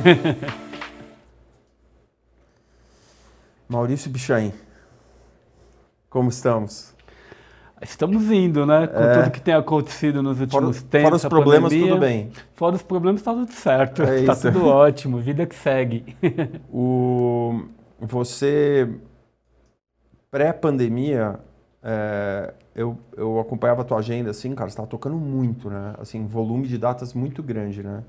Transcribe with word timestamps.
Maurício 3.68 4.10
Bichain, 4.10 4.52
como 6.08 6.28
estamos? 6.28 6.94
Estamos 7.82 8.30
indo, 8.30 8.66
né? 8.66 8.86
Com 8.86 9.00
é. 9.00 9.14
tudo 9.14 9.30
que 9.30 9.40
tem 9.40 9.54
acontecido 9.54 10.22
nos 10.22 10.38
últimos 10.40 10.78
fora, 10.78 10.90
tempos. 10.90 11.08
Fora 11.08 11.16
os 11.16 11.24
problemas, 11.24 11.72
pandemia, 11.72 11.88
tudo 11.88 12.00
bem. 12.00 12.30
Fora 12.54 12.76
os 12.76 12.82
problemas, 12.82 13.22
está 13.22 13.32
tudo 13.32 13.52
certo. 13.52 14.02
É 14.02 14.24
tá 14.26 14.36
tudo 14.36 14.66
ótimo, 14.66 15.18
vida 15.18 15.46
que 15.46 15.54
segue. 15.54 16.14
o, 16.70 17.62
você, 17.98 18.86
pré-pandemia, 20.30 21.40
é, 21.82 22.52
eu, 22.74 22.98
eu 23.16 23.40
acompanhava 23.40 23.80
a 23.80 23.84
tua 23.84 23.98
agenda, 23.98 24.30
assim, 24.30 24.54
cara, 24.54 24.68
você 24.68 24.74
estava 24.74 24.88
tocando 24.88 25.16
muito, 25.16 25.70
né? 25.70 25.94
Assim, 25.98 26.26
volume 26.26 26.66
de 26.66 26.76
datas 26.76 27.14
muito 27.14 27.42
grande, 27.42 27.82
né? 27.82 28.02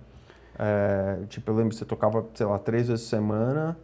É, 0.57 1.19
tipo, 1.27 1.49
eu 1.49 1.55
lembro 1.55 1.69
que 1.69 1.75
você 1.75 1.85
tocava, 1.85 2.25
sei 2.33 2.45
lá, 2.45 2.59
três 2.59 2.87
vezes 2.87 3.05
por 3.05 3.09
semana. 3.09 3.77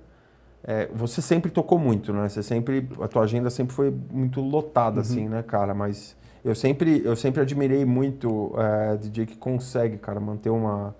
É, 0.63 0.87
você 0.93 1.21
sempre 1.21 1.49
tocou 1.51 1.79
muito, 1.79 2.11
né? 2.11 2.27
Você 2.27 2.43
sempre, 2.43 2.89
a 3.01 3.07
tua 3.07 3.23
agenda 3.23 3.49
sempre 3.49 3.73
foi 3.73 3.89
muito 4.11 4.41
lotada, 4.41 4.97
uhum. 4.97 5.01
assim, 5.01 5.29
né, 5.29 5.43
cara? 5.43 5.73
Mas 5.73 6.15
eu 6.43 6.55
sempre, 6.55 7.01
eu 7.05 7.15
sempre 7.15 7.41
admirei 7.41 7.85
muito 7.85 8.53
é, 8.57 8.97
DJ 8.97 9.25
que 9.25 9.37
consegue, 9.37 9.97
cara, 9.97 10.19
manter 10.19 10.49
uma 10.49 10.95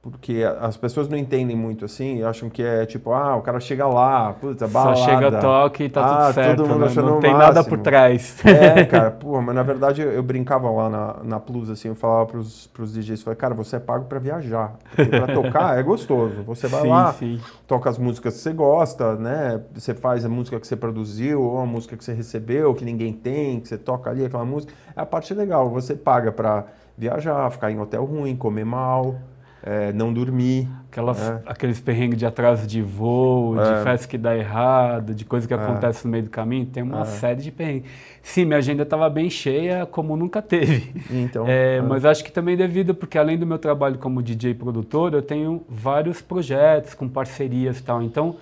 porque 0.00 0.44
as 0.60 0.76
pessoas 0.76 1.08
não 1.08 1.18
entendem 1.18 1.56
muito 1.56 1.84
assim, 1.84 2.22
acham 2.22 2.48
que 2.48 2.62
é 2.62 2.86
tipo, 2.86 3.12
ah, 3.12 3.34
o 3.34 3.42
cara 3.42 3.58
chega 3.58 3.84
lá, 3.86 4.32
puta, 4.32 4.68
balada. 4.68 4.96
Só 4.96 5.04
chega, 5.04 5.40
toque 5.40 5.84
e 5.84 5.88
tá 5.88 6.04
ah, 6.04 6.24
tudo 6.26 6.34
certo. 6.34 6.56
Todo 6.56 6.68
mundo 6.68 6.86
né? 6.86 7.02
Não 7.02 7.20
tem 7.20 7.32
máximo. 7.32 7.54
nada 7.54 7.64
por 7.64 7.78
trás. 7.80 8.44
É, 8.46 8.84
cara, 8.86 9.10
porra, 9.10 9.42
mas 9.42 9.54
na 9.56 9.62
verdade 9.64 10.00
eu, 10.00 10.12
eu, 10.12 10.22
brincava 10.22 10.70
lá 10.70 10.88
na, 10.88 11.16
na 11.24 11.40
Plus, 11.40 11.68
assim, 11.68 11.88
eu 11.88 11.96
falava 11.96 12.26
pros, 12.26 12.68
pros 12.68 12.92
DJs, 12.92 13.22
falei, 13.22 13.36
cara, 13.36 13.54
você 13.54 13.76
é 13.76 13.80
pago 13.80 14.04
pra 14.04 14.20
viajar. 14.20 14.76
Porque 14.94 15.10
pra 15.10 15.34
tocar 15.34 15.78
é 15.78 15.82
gostoso. 15.82 16.44
Você 16.44 16.68
vai 16.68 16.82
sim, 16.82 16.88
lá, 16.88 17.12
sim. 17.14 17.40
toca 17.66 17.90
as 17.90 17.98
músicas 17.98 18.34
que 18.34 18.40
você 18.40 18.52
gosta, 18.52 19.16
né? 19.16 19.60
Você 19.74 19.94
faz 19.94 20.24
a 20.24 20.28
música 20.28 20.60
que 20.60 20.66
você 20.66 20.76
produziu, 20.76 21.42
ou 21.42 21.58
a 21.58 21.66
música 21.66 21.96
que 21.96 22.04
você 22.04 22.12
recebeu, 22.12 22.72
que 22.72 22.84
ninguém 22.84 23.12
tem, 23.12 23.58
que 23.58 23.66
você 23.66 23.76
toca 23.76 24.10
ali, 24.10 24.24
aquela 24.24 24.44
música. 24.44 24.72
É 24.96 25.00
a 25.00 25.06
parte 25.06 25.34
legal, 25.34 25.68
você 25.68 25.96
paga 25.96 26.30
pra 26.30 26.66
viajar, 26.96 27.50
ficar 27.50 27.72
em 27.72 27.80
hotel 27.80 28.04
ruim, 28.04 28.36
comer 28.36 28.64
mal 28.64 29.16
é, 29.62 29.92
não 29.92 30.12
dormir. 30.12 30.68
Aquelas, 30.90 31.20
é. 31.20 31.42
Aqueles 31.46 31.80
perrengues 31.80 32.18
de 32.18 32.26
atraso 32.26 32.66
de 32.66 32.80
voo, 32.80 33.60
é. 33.60 33.78
de 33.78 33.84
festa 33.84 34.08
que 34.08 34.16
dá 34.16 34.36
errado, 34.36 35.14
de 35.14 35.24
coisa 35.24 35.46
que 35.46 35.54
é. 35.54 35.56
acontece 35.56 36.04
no 36.04 36.10
meio 36.10 36.24
do 36.24 36.30
caminho, 36.30 36.66
tem 36.66 36.82
uma 36.82 37.02
é. 37.02 37.04
série 37.04 37.42
de 37.42 37.50
perrengues. 37.50 37.90
Sim, 38.22 38.44
minha 38.46 38.58
agenda 38.58 38.82
estava 38.82 39.08
bem 39.08 39.30
cheia, 39.30 39.86
como 39.86 40.16
nunca 40.16 40.42
teve. 40.42 40.92
Então, 41.10 41.46
é, 41.46 41.80
mas 41.80 42.04
acho 42.04 42.22
que 42.22 42.30
também 42.30 42.56
devido, 42.56 42.94
porque 42.94 43.16
além 43.16 43.38
do 43.38 43.46
meu 43.46 43.58
trabalho 43.58 43.98
como 43.98 44.22
DJ 44.22 44.54
produtor, 44.54 45.14
eu 45.14 45.22
tenho 45.22 45.64
vários 45.68 46.20
projetos 46.20 46.94
com 46.94 47.08
parcerias 47.08 47.78
e 47.78 47.82
tal. 47.82 48.02
Então, 48.02 48.36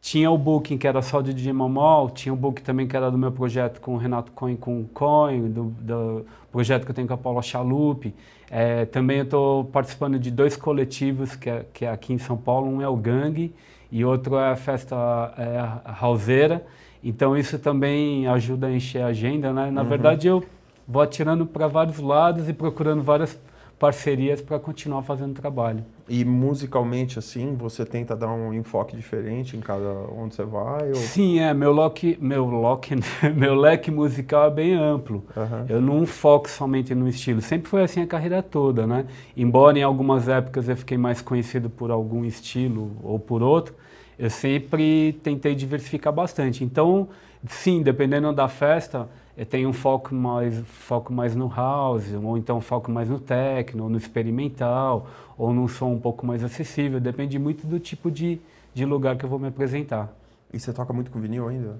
tinha 0.00 0.30
o 0.30 0.38
booking 0.38 0.78
que 0.78 0.86
era 0.86 1.02
só 1.02 1.20
de 1.20 1.34
DJ 1.34 1.52
Mamol, 1.52 2.10
tinha 2.10 2.32
o 2.32 2.36
booking 2.36 2.62
também 2.62 2.86
que 2.86 2.96
era 2.96 3.10
do 3.10 3.18
meu 3.18 3.32
projeto 3.32 3.80
com 3.80 3.94
o 3.94 3.96
Renato 3.96 4.32
Coin 4.32 4.56
com 4.56 4.80
o 4.80 4.84
Coin, 4.84 5.50
do, 5.50 5.64
do, 5.80 6.26
projeto 6.50 6.84
que 6.84 6.90
eu 6.90 6.94
tenho 6.94 7.08
com 7.08 7.14
a 7.14 7.18
Paula 7.18 7.42
Chalupe. 7.42 8.14
É, 8.50 8.86
também 8.86 9.20
estou 9.20 9.64
participando 9.64 10.18
de 10.18 10.30
dois 10.30 10.56
coletivos 10.56 11.36
que 11.36 11.50
é, 11.50 11.66
que 11.72 11.84
é, 11.84 11.90
aqui 11.90 12.12
em 12.12 12.18
São 12.18 12.36
Paulo, 12.36 12.68
um 12.68 12.80
é 12.80 12.88
o 12.88 12.96
Gangue 12.96 13.52
e 13.90 14.04
outro 14.04 14.36
é 14.36 14.50
a 14.50 14.56
Festa 14.56 14.96
é, 15.36 15.58
a 15.84 16.06
Houseira. 16.06 16.64
Então 17.02 17.36
isso 17.36 17.58
também 17.58 18.26
ajuda 18.26 18.68
a 18.68 18.72
encher 18.72 19.02
a 19.02 19.08
agenda, 19.08 19.52
né? 19.52 19.70
Na 19.70 19.82
uhum. 19.82 19.88
verdade 19.88 20.26
eu 20.26 20.42
vou 20.86 21.02
atirando 21.02 21.44
para 21.44 21.66
vários 21.68 21.98
lados 21.98 22.48
e 22.48 22.52
procurando 22.52 23.02
várias 23.02 23.38
parcerias 23.78 24.42
para 24.42 24.58
continuar 24.58 25.02
fazendo 25.02 25.34
trabalho. 25.34 25.84
E 26.08 26.24
musicalmente, 26.24 27.18
assim, 27.18 27.54
você 27.54 27.84
tenta 27.84 28.16
dar 28.16 28.28
um 28.28 28.52
enfoque 28.52 28.96
diferente 28.96 29.56
em 29.56 29.60
cada 29.60 29.88
onde 29.88 30.34
você 30.34 30.44
vai? 30.44 30.88
Ou... 30.88 30.94
Sim, 30.96 31.38
é. 31.38 31.54
Meu, 31.54 31.72
lock, 31.72 32.18
meu, 32.20 32.46
lock, 32.46 32.96
meu 33.36 33.54
leque 33.54 33.90
musical 33.90 34.46
é 34.46 34.50
bem 34.50 34.74
amplo. 34.74 35.24
Uhum. 35.36 35.66
Eu 35.68 35.80
não 35.80 36.06
foco 36.06 36.48
somente 36.48 36.94
no 36.94 37.06
estilo. 37.08 37.40
Sempre 37.40 37.68
foi 37.68 37.82
assim 37.82 38.02
a 38.02 38.06
carreira 38.06 38.42
toda, 38.42 38.86
né? 38.86 39.06
Embora 39.36 39.78
em 39.78 39.82
algumas 39.82 40.28
épocas 40.28 40.68
eu 40.68 40.76
fiquei 40.76 40.98
mais 40.98 41.20
conhecido 41.20 41.70
por 41.70 41.90
algum 41.90 42.24
estilo 42.24 42.96
ou 43.02 43.18
por 43.18 43.42
outro, 43.42 43.74
eu 44.18 44.30
sempre 44.30 45.12
tentei 45.22 45.54
diversificar 45.54 46.12
bastante. 46.12 46.64
Então, 46.64 47.08
sim, 47.46 47.82
dependendo 47.82 48.32
da 48.32 48.48
festa, 48.48 49.08
tenho 49.44 49.68
um 49.68 49.72
foco 49.72 50.14
mais, 50.14 50.58
foco 50.66 51.12
mais 51.12 51.34
no 51.36 51.48
house, 51.48 52.12
ou 52.12 52.36
então 52.36 52.60
foco 52.60 52.90
mais 52.90 53.08
no 53.08 53.20
techno, 53.20 53.84
ou 53.84 53.90
no 53.90 53.96
experimental, 53.96 55.06
ou 55.36 55.52
num 55.52 55.68
som 55.68 55.92
um 55.92 56.00
pouco 56.00 56.26
mais 56.26 56.42
acessível. 56.42 57.00
Depende 57.00 57.38
muito 57.38 57.66
do 57.66 57.78
tipo 57.78 58.10
de, 58.10 58.40
de 58.74 58.84
lugar 58.84 59.16
que 59.16 59.24
eu 59.24 59.28
vou 59.28 59.38
me 59.38 59.48
apresentar. 59.48 60.12
E 60.52 60.58
você 60.58 60.72
toca 60.72 60.92
muito 60.92 61.10
com 61.10 61.20
vinil 61.20 61.48
ainda? 61.48 61.76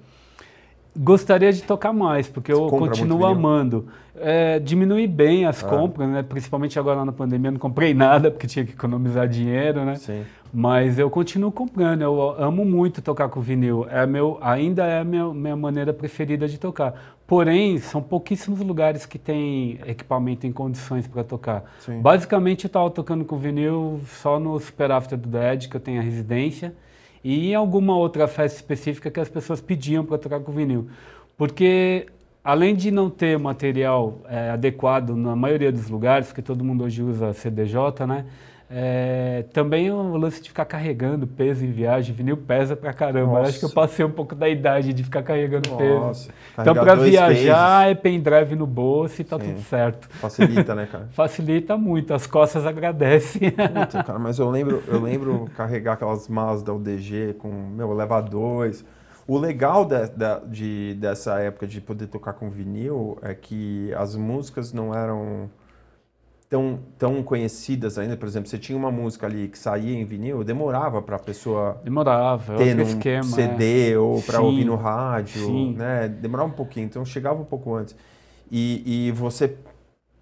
Gostaria 0.97 1.53
de 1.53 1.61
tocar 1.63 1.93
mais, 1.93 2.27
porque 2.27 2.53
você 2.53 2.61
eu 2.61 2.67
continuo 2.67 3.25
amando. 3.25 3.87
É, 4.15 4.59
diminui 4.59 5.05
bem 5.07 5.45
as 5.45 5.63
ah. 5.63 5.67
compras, 5.67 6.09
né? 6.09 6.23
principalmente 6.23 6.79
agora 6.79 7.05
na 7.05 7.11
pandemia, 7.11 7.51
não 7.51 7.59
comprei 7.59 7.93
nada 7.93 8.31
porque 8.31 8.47
tinha 8.47 8.65
que 8.65 8.73
economizar 8.73 9.27
dinheiro, 9.27 9.85
né? 9.85 9.95
Sim. 9.95 10.23
Mas 10.51 10.97
eu 10.97 11.09
continuo 11.09 11.51
comprando, 11.51 12.01
eu 12.01 12.35
amo 12.37 12.65
muito 12.65 13.01
tocar 13.01 13.29
com 13.29 13.39
vinil. 13.39 13.85
É 13.89 14.05
meu, 14.05 14.39
ainda 14.41 14.85
é 14.85 14.99
a 14.99 15.03
minha, 15.03 15.31
minha 15.31 15.55
maneira 15.55 15.93
preferida 15.93 16.47
de 16.47 16.57
tocar. 16.57 17.18
Porém, 17.29 17.77
são 17.77 18.01
pouquíssimos 18.01 18.59
lugares 18.59 19.05
que 19.05 19.19
têm 19.19 19.79
equipamento 19.85 20.47
em 20.47 20.51
condições 20.51 21.07
para 21.07 21.23
tocar. 21.23 21.63
Sim. 21.79 22.01
Basicamente, 22.01 22.63
eu 22.63 22.69
estava 22.69 22.89
tocando 22.89 23.23
com 23.23 23.37
vinil 23.37 24.01
só 24.07 24.39
no 24.39 24.59
Super 24.59 24.91
After 24.91 25.15
do 25.15 25.29
Dead, 25.29 25.69
que 25.69 25.75
eu 25.77 25.79
tenho 25.79 26.01
a 26.01 26.03
residência 26.03 26.73
e 27.23 27.51
em 27.51 27.53
alguma 27.53 27.95
outra 27.95 28.27
festa 28.27 28.57
específica 28.57 29.11
que 29.11 29.19
as 29.19 29.29
pessoas 29.29 29.61
pediam 29.61 30.03
para 30.03 30.17
tocar 30.17 30.39
com 30.39 30.51
vinil. 30.51 30.89
Porque 31.37 32.07
além 32.43 32.75
de 32.75 32.89
não 32.89 33.11
ter 33.11 33.37
material 33.37 34.17
é, 34.27 34.49
adequado 34.49 35.15
na 35.15 35.35
maioria 35.35 35.71
dos 35.71 35.87
lugares, 35.87 36.29
porque 36.29 36.41
todo 36.41 36.63
mundo 36.63 36.83
hoje 36.83 37.03
usa 37.03 37.31
CDJ, 37.31 38.07
né? 38.07 38.25
É, 38.71 39.45
também 39.51 39.91
o 39.91 40.15
lance 40.15 40.43
de 40.43 40.49
ficar 40.49 40.63
carregando 40.63 41.25
peso 41.25 41.65
em 41.65 41.71
viagem, 41.71 42.13
vinil 42.13 42.37
pesa 42.37 42.75
pra 42.75 42.93
caramba. 42.93 43.41
Acho 43.41 43.57
que 43.57 43.65
eu 43.65 43.69
passei 43.71 44.05
um 44.05 44.11
pouco 44.11 44.35
da 44.35 44.47
idade 44.47 44.93
de 44.93 45.03
ficar 45.03 45.23
carregando 45.23 45.71
Nossa. 45.71 46.27
peso. 46.27 46.29
Então, 46.59 46.75
para 46.75 46.93
viajar, 46.93 47.85
cases. 47.85 47.91
é 47.91 47.95
pendrive 47.95 48.55
no 48.55 48.67
bolso 48.67 49.21
e 49.21 49.23
tá 49.23 49.39
Sim. 49.39 49.47
tudo 49.47 49.61
certo. 49.61 50.07
Facilita, 50.09 50.75
né, 50.75 50.87
cara? 50.91 51.07
Facilita 51.13 51.75
muito, 51.75 52.13
as 52.13 52.27
costas 52.27 52.63
agradecem. 52.63 53.49
Puta, 53.49 54.03
cara, 54.05 54.19
mas 54.19 54.37
eu 54.37 54.47
lembro, 54.51 54.83
eu 54.87 55.01
lembro 55.01 55.49
carregar 55.57 55.93
aquelas 55.93 56.27
malas 56.27 56.61
da 56.61 56.71
UDG 56.71 57.37
com, 57.39 57.49
meu, 57.49 57.91
elevadores. 57.91 58.85
O 59.27 59.37
legal 59.37 59.83
de, 59.83 60.07
de, 60.09 60.47
de, 60.47 60.93
dessa 60.95 61.39
época 61.39 61.65
de 61.65 61.81
poder 61.81 62.05
tocar 62.05 62.33
com 62.33 62.49
vinil 62.49 63.17
é 63.23 63.33
que 63.33 63.91
as 63.95 64.15
músicas 64.15 64.71
não 64.73 64.93
eram 64.93 65.49
tão, 66.49 66.79
tão 66.97 67.21
conhecidas 67.21 67.97
ainda. 67.97 68.17
Por 68.17 68.27
exemplo, 68.27 68.49
você 68.49 68.57
tinha 68.57 68.77
uma 68.77 68.91
música 68.91 69.27
ali 69.27 69.47
que 69.47 69.57
saía 69.57 69.97
em 69.97 70.03
vinil, 70.03 70.43
demorava 70.43 71.01
para 71.01 71.15
a 71.15 71.19
pessoa 71.19 71.79
demorava, 71.83 72.55
ter 72.55 72.77
um 72.77 72.81
esquema, 72.81 73.23
CD 73.23 73.91
é. 73.91 73.97
ou 73.97 74.21
para 74.21 74.41
ouvir 74.41 74.65
no 74.65 74.75
rádio, 74.75 75.45
sim. 75.45 75.75
né? 75.77 76.07
Demorava 76.07 76.49
um 76.49 76.55
pouquinho, 76.55 76.85
então 76.85 77.05
chegava 77.05 77.39
um 77.39 77.45
pouco 77.45 77.75
antes. 77.75 77.95
E, 78.51 79.07
e 79.07 79.11
você 79.11 79.55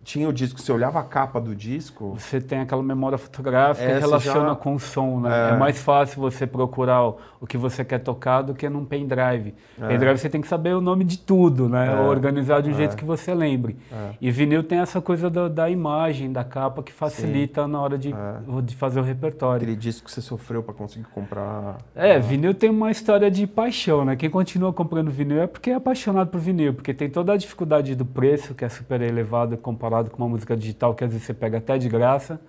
tinha 0.08 0.30
o 0.30 0.32
disco, 0.32 0.62
você 0.62 0.72
olhava 0.72 1.02
a 1.02 1.04
capa 1.04 1.38
do 1.38 1.54
disco. 1.54 2.16
Você 2.18 2.40
tem 2.40 2.62
aquela 2.62 2.82
memória 2.82 3.18
fotográfica 3.18 3.86
que 3.86 4.00
relaciona 4.00 4.50
já... 4.52 4.56
com 4.56 4.76
o 4.76 4.80
som, 4.80 5.20
né? 5.20 5.50
É. 5.50 5.54
é. 5.54 5.58
mais 5.58 5.82
fácil 5.82 6.22
você 6.22 6.48
procurar 6.48 7.04
o, 7.42 7.46
que 7.46 7.58
você 7.58 7.84
quer 7.84 8.00
tocar 8.00 8.42
do 8.42 8.54
que 8.54 8.70
num 8.70 8.86
pendrive. 8.86 9.54
É. 9.78 9.86
Pendrive 9.86 10.18
você 10.18 10.30
tem 10.30 10.40
que 10.40 10.48
saber 10.48 10.74
o 10.74 10.80
nome 10.80 11.04
de 11.04 11.20
tudo, 11.20 11.68
né? 11.68 11.94
É. 11.94 12.00
Organizar 12.00 12.62
de 12.62 12.70
um 12.70 12.74
jeito 12.74 12.94
é. 12.94 12.96
que 12.96 13.04
você 13.04 13.36
lembre. 13.36 13.76
É. 13.92 14.12
E 14.22 14.32
vinil 14.32 14.64
tem 14.64 14.80
essa 14.80 15.02
coisa 15.02 15.30
da, 15.30 15.50
da 15.50 15.70
imagem, 15.70 16.32
da 16.32 16.46
capa, 16.46 16.82
que 16.82 16.94
facilita 16.94 17.66
Sim. 17.66 17.72
na 17.72 17.82
hora 17.82 17.98
de, 17.98 18.14
é. 18.14 18.62
de 18.64 18.78
fazer 18.78 19.02
o 19.02 19.04
repertório. 19.04 19.58
Aquele 19.58 19.76
disco 19.76 20.06
que 20.06 20.12
você 20.12 20.22
sofreu 20.22 20.64
para 20.64 20.74
conseguir 20.74 21.08
comprar. 21.08 21.80
É, 21.94 22.16
ah. 22.16 22.20
vinil 22.20 22.54
tem 22.54 22.70
uma 22.70 22.90
história 22.92 23.30
de 23.30 23.46
paixão, 23.46 24.06
né? 24.06 24.16
Quem 24.16 24.30
continua 24.30 24.72
comprando 24.72 25.12
vinil 25.12 25.42
é 25.42 25.48
porque 25.48 25.72
é 25.72 25.76
apaixonado 25.76 26.30
por 26.30 26.40
vinil, 26.40 26.74
porque 26.74 26.94
tem 26.94 27.10
toda 27.10 27.34
a 27.34 27.38
dificuldade 27.38 27.94
do 27.94 28.06
preço, 28.06 28.56
que 28.56 28.64
é 28.64 28.70
super 28.70 29.02
elevado 29.02 29.58
comparado 29.58 29.97
com 30.06 30.18
uma 30.18 30.30
música 30.30 30.56
digital 30.56 30.94
que 30.94 31.04
às 31.04 31.12
vezes 31.12 31.26
você 31.26 31.34
pega 31.34 31.58
até 31.58 31.78
de 31.78 31.90
graça. 31.90 32.40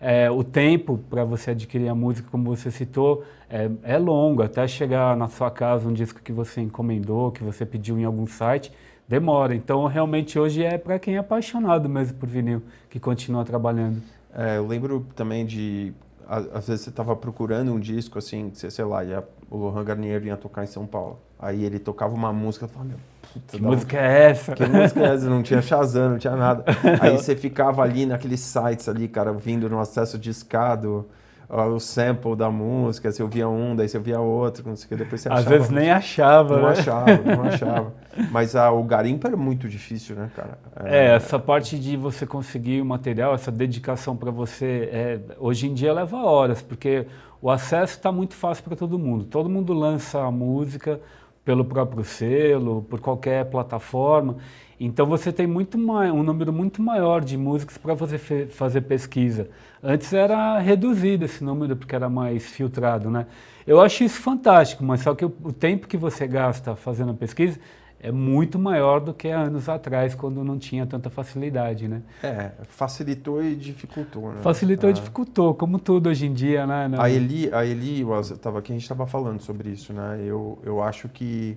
É, 0.00 0.28
o 0.28 0.42
tempo 0.42 0.98
para 1.08 1.24
você 1.24 1.52
adquirir 1.52 1.88
a 1.88 1.94
música, 1.94 2.28
como 2.28 2.56
você 2.56 2.72
citou, 2.72 3.24
é, 3.48 3.70
é, 3.84 3.98
longo, 3.98 4.42
até 4.42 4.66
chegar 4.66 5.16
na 5.16 5.28
sua 5.28 5.48
casa 5.48 5.88
um 5.88 5.92
disco 5.92 6.20
que 6.20 6.32
você 6.32 6.60
encomendou, 6.60 7.30
que 7.30 7.44
você 7.44 7.64
pediu 7.64 7.96
em 7.96 8.04
algum 8.04 8.26
site, 8.26 8.72
demora. 9.06 9.54
Então, 9.54 9.86
realmente, 9.86 10.38
hoje 10.38 10.64
é 10.64 10.76
para 10.76 10.98
quem 10.98 11.14
é 11.14 11.18
apaixonado 11.18 11.88
mesmo 11.88 12.18
por 12.18 12.28
vinil, 12.28 12.62
que 12.90 12.98
continua 12.98 13.44
trabalhando. 13.44 14.02
É, 14.34 14.56
eu 14.56 14.66
lembro 14.66 15.06
também 15.14 15.46
de, 15.46 15.92
às 16.26 16.66
vezes 16.66 16.84
você 16.84 16.90
estava 16.90 17.14
procurando 17.14 17.72
um 17.72 17.78
disco, 17.78 18.18
assim, 18.18 18.50
sei 18.54 18.84
lá, 18.84 19.04
e 19.04 19.14
a, 19.14 19.22
o 19.50 19.56
Lohan 19.56 19.84
Garnier 19.84 20.20
vinha 20.20 20.36
tocar 20.36 20.64
em 20.64 20.66
São 20.66 20.86
Paulo. 20.86 21.20
Aí 21.38 21.64
ele 21.64 21.78
tocava 21.78 22.14
uma 22.14 22.32
música, 22.32 22.64
eu 22.64 22.68
falava, 22.68 22.88
meu, 22.88 22.98
Puta, 23.32 23.56
que 23.56 23.62
música 23.62 23.96
é 23.96 24.30
essa? 24.30 24.52
Que 24.52 24.66
música 24.66 25.00
é 25.00 25.14
essa? 25.14 25.30
Não 25.30 25.42
tinha 25.42 25.62
Shazam, 25.62 26.10
não 26.10 26.18
tinha 26.18 26.36
nada. 26.36 26.64
Aí 27.00 27.16
você 27.16 27.34
ficava 27.34 27.82
ali 27.82 28.04
naqueles 28.04 28.40
sites 28.40 28.88
ali, 28.88 29.08
cara, 29.08 29.32
vindo 29.32 29.70
no 29.70 29.80
acesso 29.80 30.18
discado. 30.18 31.08
o 31.48 31.78
sample 31.78 32.36
da 32.36 32.50
música, 32.50 33.10
você 33.10 33.22
ouvia 33.22 33.48
um, 33.48 33.74
daí 33.74 33.88
você 33.88 33.96
ouvia 33.96 34.20
outro, 34.20 34.68
não 34.68 34.76
sei 34.76 34.86
o 34.86 34.88
que, 34.90 34.96
depois 34.96 35.20
você 35.20 35.28
achava. 35.28 35.40
Às 35.40 35.48
vezes 35.48 35.70
nem 35.70 35.90
achava, 35.90 36.56
não 36.56 36.64
né? 36.64 36.72
achava, 36.72 37.16
não 37.24 37.44
achava. 37.48 37.92
Mas 38.30 38.54
a, 38.54 38.70
o 38.70 38.82
garimpo 38.82 39.26
era 39.26 39.36
muito 39.36 39.66
difícil, 39.66 40.14
né, 40.14 40.30
cara? 40.36 40.58
É, 40.84 41.06
é 41.06 41.14
essa 41.14 41.38
parte 41.38 41.78
de 41.78 41.96
você 41.96 42.26
conseguir 42.26 42.82
o 42.82 42.84
material, 42.84 43.34
essa 43.34 43.50
dedicação 43.50 44.14
para 44.14 44.30
você, 44.30 44.90
é, 44.92 45.20
hoje 45.38 45.68
em 45.68 45.74
dia 45.74 45.92
leva 45.92 46.18
horas, 46.18 46.60
porque 46.60 47.06
o 47.40 47.50
acesso 47.50 47.94
está 47.94 48.12
muito 48.12 48.34
fácil 48.34 48.62
para 48.64 48.76
todo 48.76 48.98
mundo. 48.98 49.24
Todo 49.24 49.48
mundo 49.48 49.72
lança 49.72 50.22
a 50.22 50.30
música 50.30 51.00
pelo 51.44 51.64
próprio 51.64 52.04
selo, 52.04 52.82
por 52.88 53.00
qualquer 53.00 53.44
plataforma. 53.46 54.36
Então 54.78 55.06
você 55.06 55.32
tem 55.32 55.46
muito 55.46 55.78
um 55.78 56.22
número 56.22 56.52
muito 56.52 56.82
maior 56.82 57.22
de 57.22 57.36
músicos 57.36 57.78
para 57.78 57.94
você 57.94 58.46
fazer 58.46 58.80
pesquisa. 58.82 59.48
Antes 59.82 60.12
era 60.12 60.58
reduzido 60.58 61.24
esse 61.24 61.44
número 61.44 61.76
porque 61.76 61.94
era 61.94 62.08
mais 62.08 62.46
filtrado, 62.46 63.10
né? 63.10 63.26
Eu 63.66 63.80
acho 63.80 64.02
isso 64.02 64.20
fantástico, 64.20 64.82
mas 64.82 65.00
só 65.02 65.14
que 65.14 65.24
o, 65.24 65.32
o 65.44 65.52
tempo 65.52 65.86
que 65.86 65.96
você 65.96 66.26
gasta 66.26 66.74
fazendo 66.74 67.12
a 67.12 67.14
pesquisa 67.14 67.60
é 68.02 68.10
muito 68.10 68.58
maior 68.58 69.00
do 69.00 69.14
que 69.14 69.28
há 69.28 69.42
anos 69.42 69.68
atrás, 69.68 70.12
quando 70.12 70.42
não 70.42 70.58
tinha 70.58 70.84
tanta 70.84 71.08
facilidade, 71.08 71.86
né? 71.86 72.02
É, 72.20 72.50
facilitou 72.64 73.42
e 73.42 73.54
dificultou, 73.54 74.32
né? 74.32 74.42
Facilitou 74.42 74.88
é. 74.88 74.90
e 74.90 74.94
dificultou, 74.94 75.54
como 75.54 75.78
tudo 75.78 76.08
hoje 76.08 76.26
em 76.26 76.32
dia, 76.32 76.66
né? 76.66 76.90
A 76.98 77.08
Eli, 77.08 77.54
a 77.54 77.64
Eli 77.64 78.04
estava 78.20 78.58
aqui, 78.58 78.72
a 78.72 78.74
gente 78.74 78.82
estava 78.82 79.06
falando 79.06 79.40
sobre 79.40 79.70
isso, 79.70 79.92
né? 79.92 80.20
Eu, 80.20 80.58
eu 80.64 80.82
acho 80.82 81.08
que, 81.08 81.56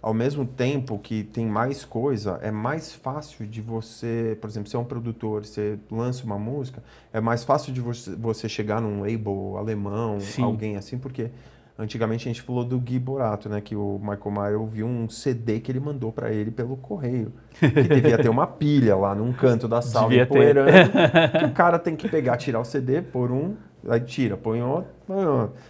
ao 0.00 0.14
mesmo 0.14 0.46
tempo 0.46 0.96
que 1.00 1.24
tem 1.24 1.46
mais 1.46 1.84
coisa, 1.84 2.38
é 2.42 2.52
mais 2.52 2.92
fácil 2.92 3.44
de 3.44 3.60
você, 3.60 4.38
por 4.40 4.48
exemplo, 4.48 4.70
você 4.70 4.76
é 4.76 4.78
um 4.78 4.84
produtor, 4.84 5.44
você 5.44 5.80
lança 5.90 6.24
uma 6.24 6.38
música, 6.38 6.80
é 7.12 7.20
mais 7.20 7.42
fácil 7.42 7.72
de 7.72 7.80
você, 7.80 8.14
você 8.14 8.48
chegar 8.48 8.80
num 8.80 9.00
label 9.00 9.56
alemão, 9.58 10.20
Sim. 10.20 10.44
alguém 10.44 10.76
assim, 10.76 10.96
porque 10.96 11.28
Antigamente 11.78 12.28
a 12.28 12.32
gente 12.32 12.42
falou 12.42 12.64
do 12.64 12.78
Gui 12.78 12.98
Borato, 12.98 13.48
né? 13.48 13.60
Que 13.60 13.74
o 13.74 13.98
Michael 13.98 14.30
Mayer 14.30 14.60
ouviu 14.60 14.86
um 14.86 15.08
CD 15.08 15.58
que 15.58 15.72
ele 15.72 15.80
mandou 15.80 16.12
para 16.12 16.30
ele 16.30 16.50
pelo 16.50 16.76
correio. 16.76 17.32
Que 17.58 17.68
devia 17.68 18.18
ter 18.18 18.28
uma 18.28 18.46
pilha 18.46 18.94
lá 18.94 19.14
num 19.14 19.32
canto 19.32 19.66
da 19.66 19.80
sala 19.80 20.14
empoeirando. 20.14 20.70
que 21.38 21.44
o 21.44 21.52
cara 21.52 21.78
tem 21.78 21.96
que 21.96 22.08
pegar, 22.08 22.36
tirar 22.36 22.60
o 22.60 22.64
CD, 22.64 23.00
pôr 23.00 23.32
um, 23.32 23.56
aí 23.88 24.00
tira, 24.00 24.36
põe 24.36 24.62
outro. 24.62 24.90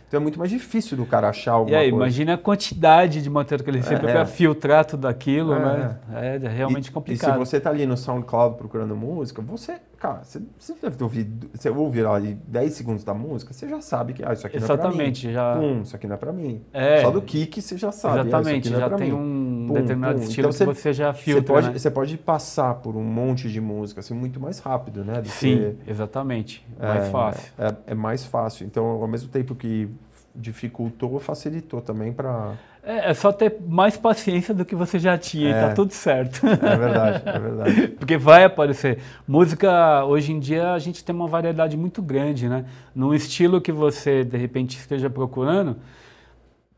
Então 0.09 0.19
é 0.19 0.23
muito 0.23 0.39
mais 0.39 0.51
difícil 0.51 0.97
do 0.97 1.07
cara 1.07 1.29
achar 1.29 1.53
alguma 1.53 1.71
coisa. 1.71 1.83
E 1.83 1.85
aí, 1.85 1.91
coisa. 1.91 2.05
imagina 2.05 2.35
a 2.35 2.39
quantidade 2.39 3.23
de 3.23 3.31
material 3.31 3.65
que 3.65 3.71
ele 3.71 3.79
recebe 3.79 4.07
é, 4.07 4.13
para 4.13 4.27
filtrar 4.27 4.85
tudo 4.85 5.09
aquilo, 5.09 5.55
é, 5.55 5.59
né? 5.59 5.99
É, 6.15 6.41
é 6.43 6.49
realmente 6.49 6.89
e, 6.89 6.93
complicado. 6.93 7.31
E 7.31 7.33
se 7.33 7.39
você 7.39 7.61
tá 7.61 7.71
ali 7.71 7.87
no 7.87 7.97
SoundCloud 7.97 8.57
procurando 8.57 8.95
música, 8.95 9.41
você, 9.41 9.79
cara, 9.99 10.23
você, 10.23 10.43
você 10.59 10.75
deve 10.81 10.97
ter 10.97 11.05
ouvido, 11.05 11.51
você 11.55 11.71
ouve 11.71 12.05
ali 12.05 12.35
10 12.47 12.73
segundos 12.73 13.05
da 13.05 13.15
música, 13.15 13.53
você 13.53 13.69
já 13.69 13.81
sabe 13.81 14.13
que 14.13 14.25
ah, 14.25 14.33
isso 14.33 14.47
aqui 14.47 14.57
Exatamente, 14.57 15.29
não 15.29 15.31
é 15.31 15.35
para 15.35 15.57
mim. 15.57 15.63
Já... 15.63 15.75
Pum, 15.75 15.83
isso 15.83 15.97
aqui 15.97 16.07
não 16.07 16.15
é 16.15 16.19
para 16.19 16.33
mim. 16.33 16.63
É, 16.73 17.03
Só 17.03 17.11
do 17.11 17.23
kick 17.23 17.63
você 17.63 17.77
já 17.79 17.93
sabe. 17.93 18.29
Exatamente, 18.29 18.75
ah, 18.75 18.79
já 18.79 18.91
tem 18.91 19.11
mim. 19.11 19.17
um 19.17 19.67
pum, 19.69 19.75
determinado 19.75 20.19
pum. 20.19 20.25
estilo 20.25 20.51
então, 20.51 20.67
que 20.69 20.75
você, 20.75 20.93
já 20.93 21.13
filtra. 21.13 21.43
Você 21.43 21.47
pode, 21.47 21.67
né? 21.69 21.79
você 21.79 21.91
pode 21.91 22.19
passar 22.19 22.75
por 22.75 22.97
um 22.97 23.05
monte 23.05 23.51
de 23.51 23.61
música 23.61 24.01
assim 24.01 24.15
muito 24.15 24.39
mais 24.39 24.59
rápido, 24.59 25.05
né? 25.05 25.23
Sim, 25.25 25.75
que, 25.85 25.91
exatamente. 25.91 26.67
Mais 26.79 27.05
é, 27.05 27.11
fácil. 27.11 27.53
É, 27.59 27.75
é 27.87 27.95
mais 27.95 28.25
fácil. 28.25 28.67
Então, 28.67 28.85
ao 28.85 29.09
mesmo 29.09 29.29
tempo 29.33 29.55
que 29.55 29.89
dificultou, 30.35 31.19
facilitou 31.21 31.81
também 31.81 32.13
para. 32.13 32.55
É, 32.83 33.11
é, 33.11 33.15
só 33.15 33.33
ter 33.33 33.59
mais 33.67 33.97
paciência 33.97 34.53
do 34.53 34.65
que 34.65 34.75
você 34.75 34.99
já 34.99 35.17
tinha 35.17 35.49
é, 35.49 35.51
e 35.51 35.55
tá 35.55 35.75
tudo 35.75 35.93
certo. 35.93 36.45
É 36.47 36.77
verdade, 36.77 37.23
é 37.25 37.39
verdade. 37.39 37.89
Porque 37.99 38.17
vai 38.17 38.45
aparecer. 38.45 38.99
Música, 39.27 40.05
hoje 40.05 40.33
em 40.33 40.41
dia, 40.41 40.73
a 40.73 40.79
gente 40.79 41.05
tem 41.05 41.15
uma 41.15 41.29
variedade 41.29 41.77
muito 41.77 42.03
grande, 42.03 42.49
né? 42.49 42.65
Num 42.95 43.15
estilo 43.15 43.61
que 43.61 43.71
você, 43.71 44.25
de 44.25 44.37
repente, 44.37 44.79
esteja 44.79 45.09
procurando. 45.09 45.77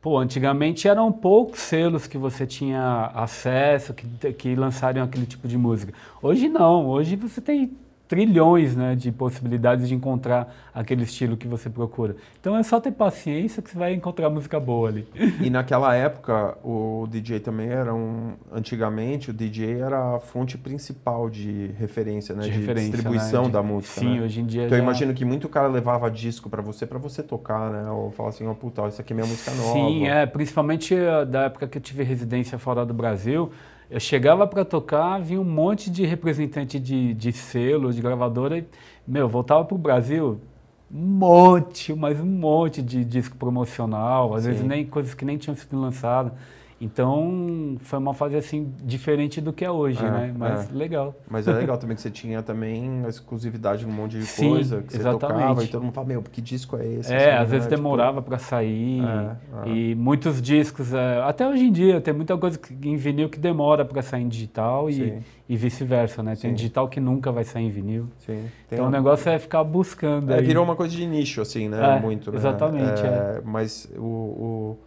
Pô, 0.03 0.19
antigamente 0.19 0.87
eram 0.87 1.11
poucos 1.11 1.61
selos 1.61 2.07
que 2.07 2.19
você 2.19 2.47
tinha 2.47 3.11
acesso, 3.15 3.95
que, 3.95 4.33
que 4.35 4.55
lançariam 4.55 5.03
aquele 5.07 5.25
tipo 5.25 5.49
de 5.49 5.57
música. 5.57 5.95
Hoje 6.21 6.47
não, 6.47 6.87
hoje 6.87 7.17
você 7.17 7.41
tem 7.41 7.73
trilhões 8.07 8.77
né, 8.77 8.95
de 8.95 9.11
possibilidades 9.11 9.89
de 9.89 9.95
encontrar 9.95 10.55
aquele 10.75 11.05
estilo 11.05 11.37
que 11.37 11.49
você 11.49 11.71
procura. 11.71 12.17
Então 12.39 12.57
é 12.57 12.63
só 12.63 12.81
ter 12.81 12.93
paciência 12.93 13.63
que 13.63 13.71
você 13.71 13.79
vai 13.79 13.95
encontrar 13.95 14.29
música 14.29 14.61
boa 14.61 14.89
ali. 14.89 15.09
E 15.41 15.49
naquela 15.49 15.95
época 15.95 16.57
o 16.63 17.07
DJ 17.11 17.41
também 17.41 17.69
era 17.69 17.95
um. 17.95 18.35
Antigamente 18.53 19.31
o 19.31 19.33
DJ 19.33 19.81
era 19.81 20.17
a 20.17 20.21
fonte 20.21 20.59
principal 20.59 21.31
de 21.31 21.71
referência, 21.79 22.35
né? 22.35 22.43
De, 22.43 22.51
de 22.51 22.59
referência, 22.59 22.93
distribuição 22.93 23.43
né? 23.43 23.47
de, 23.49 23.53
da 23.53 23.63
música. 23.63 24.01
Sim, 24.01 24.19
né? 24.19 24.25
hoje 24.25 24.41
em 24.41 24.47
dia. 24.47 24.67
Então 24.67 24.77
já... 24.77 24.83
eu 24.83 24.83
imagino 24.83 25.15
que 25.15 25.25
muito 25.25 25.49
cara 25.49 25.69
levava 25.69 26.11
disco 26.11 26.51
para 26.51 26.61
você, 26.61 26.87
para 26.87 26.99
você 26.99 27.23
tocar, 27.23 27.71
né? 27.71 27.91
Ou 27.91 28.11
falar 28.11 28.29
assim, 28.29 28.47
ó, 28.47 28.53
oh, 28.53 28.55
puta, 28.55 28.87
isso 28.89 29.01
aqui 29.01 29.13
é 29.13 29.17
minha 29.17 29.27
música 29.27 29.51
nova. 29.53 29.73
Sim, 29.73 30.07
é. 30.09 30.27
Principalmente 30.27 30.95
eh, 30.95 31.25
da 31.25 31.45
época 31.45 31.67
que 31.67 31.79
eu 31.79 31.83
tive 31.83 32.03
residência 32.03 32.59
fora 32.59 32.85
do 32.85 32.93
Brasil. 32.93 33.51
Eu 33.91 34.01
chegava 34.01 34.47
para 34.47 34.65
tocar, 34.65 35.21
vinha 35.21 35.41
um 35.41 35.45
monte 35.45 35.91
de 35.91 36.05
representante 36.07 36.79
de, 36.81 37.13
de 37.15 37.33
selo, 37.33 37.93
de 37.93 38.01
gravadora, 38.01 38.59
e, 38.59 38.67
meu, 39.07 39.29
voltava 39.29 39.65
para 39.65 39.75
o 39.75 39.79
Brasil, 39.79 40.41
um 40.93 40.99
monte, 40.99 41.93
mas 41.95 42.19
um 42.19 42.25
monte 42.25 42.81
de 42.81 43.05
disco 43.05 43.37
promocional, 43.37 44.35
às 44.35 44.45
Sim. 44.45 44.51
vezes 44.51 44.65
nem 44.65 44.87
coisas 44.87 45.13
que 45.15 45.25
nem 45.25 45.37
tinham 45.37 45.57
sido 45.57 45.79
lançadas. 45.79 46.33
Então, 46.85 47.77
foi 47.81 47.99
uma 47.99 48.13
fase 48.13 48.37
assim 48.37 48.71
diferente 48.85 49.41
do 49.41 49.55
que 49.55 49.65
é 49.65 49.71
hoje, 49.71 50.05
é, 50.05 50.11
né? 50.11 50.35
Mas 50.37 50.71
é. 50.71 50.75
legal. 50.75 51.15
Mas 51.27 51.49
é 51.49 51.53
legal 51.57 51.79
também 51.79 51.97
que 51.97 52.03
você 52.03 52.11
tinha 52.11 52.43
também 52.43 53.03
a 53.07 53.09
exclusividade 53.09 53.87
num 53.87 53.93
monte 53.93 54.19
de 54.19 54.27
Sim, 54.27 54.51
coisa 54.51 54.83
que 54.83 54.95
exatamente. 54.95 55.21
você 55.21 55.27
tocava 55.27 55.65
e 55.65 55.69
todo 55.69 55.83
mundo 55.83 55.95
fala, 55.95 56.07
meu, 56.09 56.23
que 56.23 56.43
disco 56.43 56.77
é 56.77 56.87
esse? 56.87 57.11
É, 57.13 57.17
assim, 57.17 57.43
às 57.43 57.51
vezes 57.51 57.71
né? 57.71 57.77
demorava 57.77 58.19
tipo... 58.19 58.29
para 58.29 58.39
sair. 58.39 59.03
É, 59.03 59.67
é, 59.67 59.69
e 59.71 59.95
muitos 59.95 60.43
discos, 60.43 60.93
é, 60.93 61.23
até 61.23 61.49
hoje 61.49 61.65
em 61.65 61.73
dia, 61.73 62.03
tem 62.03 62.13
muita 62.13 62.37
coisa 62.37 62.61
em 62.83 62.97
vinil 62.97 63.31
que 63.31 63.39
demora 63.39 63.83
para 63.83 64.03
sair 64.03 64.23
em 64.23 64.29
digital 64.29 64.91
e, 64.91 65.21
e 65.49 65.57
vice-versa, 65.57 66.23
né? 66.23 66.37
Tem 66.37 66.51
Sim. 66.51 66.55
digital 66.55 66.87
que 66.87 67.01
nunca 67.01 67.33
vai 67.33 67.45
sair 67.45 67.65
em 67.65 67.71
vinil. 67.71 68.09
Sim. 68.19 68.45
então 68.71 68.89
o 68.89 68.91
negócio 68.91 69.31
é 69.31 69.39
ficar 69.39 69.65
buscando. 69.65 70.35
É, 70.35 70.43
virou 70.43 70.63
uma 70.63 70.77
coisa 70.77 70.95
de 70.95 71.07
nicho, 71.07 71.41
assim, 71.41 71.67
né? 71.67 71.99
Muito, 71.99 72.31
né? 72.31 72.37
Exatamente. 72.37 73.03
Mas 73.43 73.91
o, 73.97 74.03
o 74.03 74.79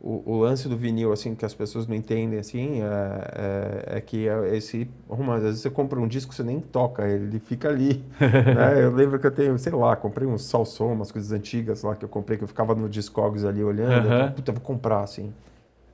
o, 0.00 0.22
o, 0.32 0.38
lance 0.38 0.68
do 0.68 0.76
vinil, 0.76 1.12
assim, 1.12 1.34
que 1.34 1.44
as 1.44 1.52
pessoas 1.52 1.86
não 1.86 1.94
entendem, 1.94 2.38
assim, 2.38 2.80
é, 2.82 3.94
é, 3.94 3.96
é 3.96 4.00
que 4.00 4.28
é 4.28 4.56
esse... 4.56 4.88
Uma, 5.08 5.36
às 5.36 5.42
vezes 5.42 5.60
você 5.60 5.70
compra 5.70 5.98
um 5.98 6.06
disco, 6.06 6.32
você 6.32 6.44
nem 6.44 6.60
toca 6.60 7.06
ele, 7.06 7.24
ele 7.24 7.38
fica 7.40 7.68
ali, 7.68 8.04
né? 8.20 8.84
Eu 8.84 8.92
lembro 8.92 9.18
que 9.18 9.26
eu 9.26 9.30
tenho, 9.30 9.58
sei 9.58 9.72
lá, 9.72 9.96
comprei 9.96 10.26
um 10.26 10.38
salsom, 10.38 10.92
umas 10.92 11.10
coisas 11.10 11.32
antigas 11.32 11.82
lá 11.82 11.96
que 11.96 12.04
eu 12.04 12.08
comprei, 12.08 12.38
que 12.38 12.44
eu 12.44 12.48
ficava 12.48 12.76
no 12.76 12.88
Discogs 12.88 13.44
ali 13.44 13.62
olhando, 13.62 14.06
uhum. 14.06 14.12
eu 14.12 14.18
falei, 14.18 14.30
puta, 14.30 14.52
vou 14.52 14.60
comprar, 14.60 15.02
assim. 15.02 15.32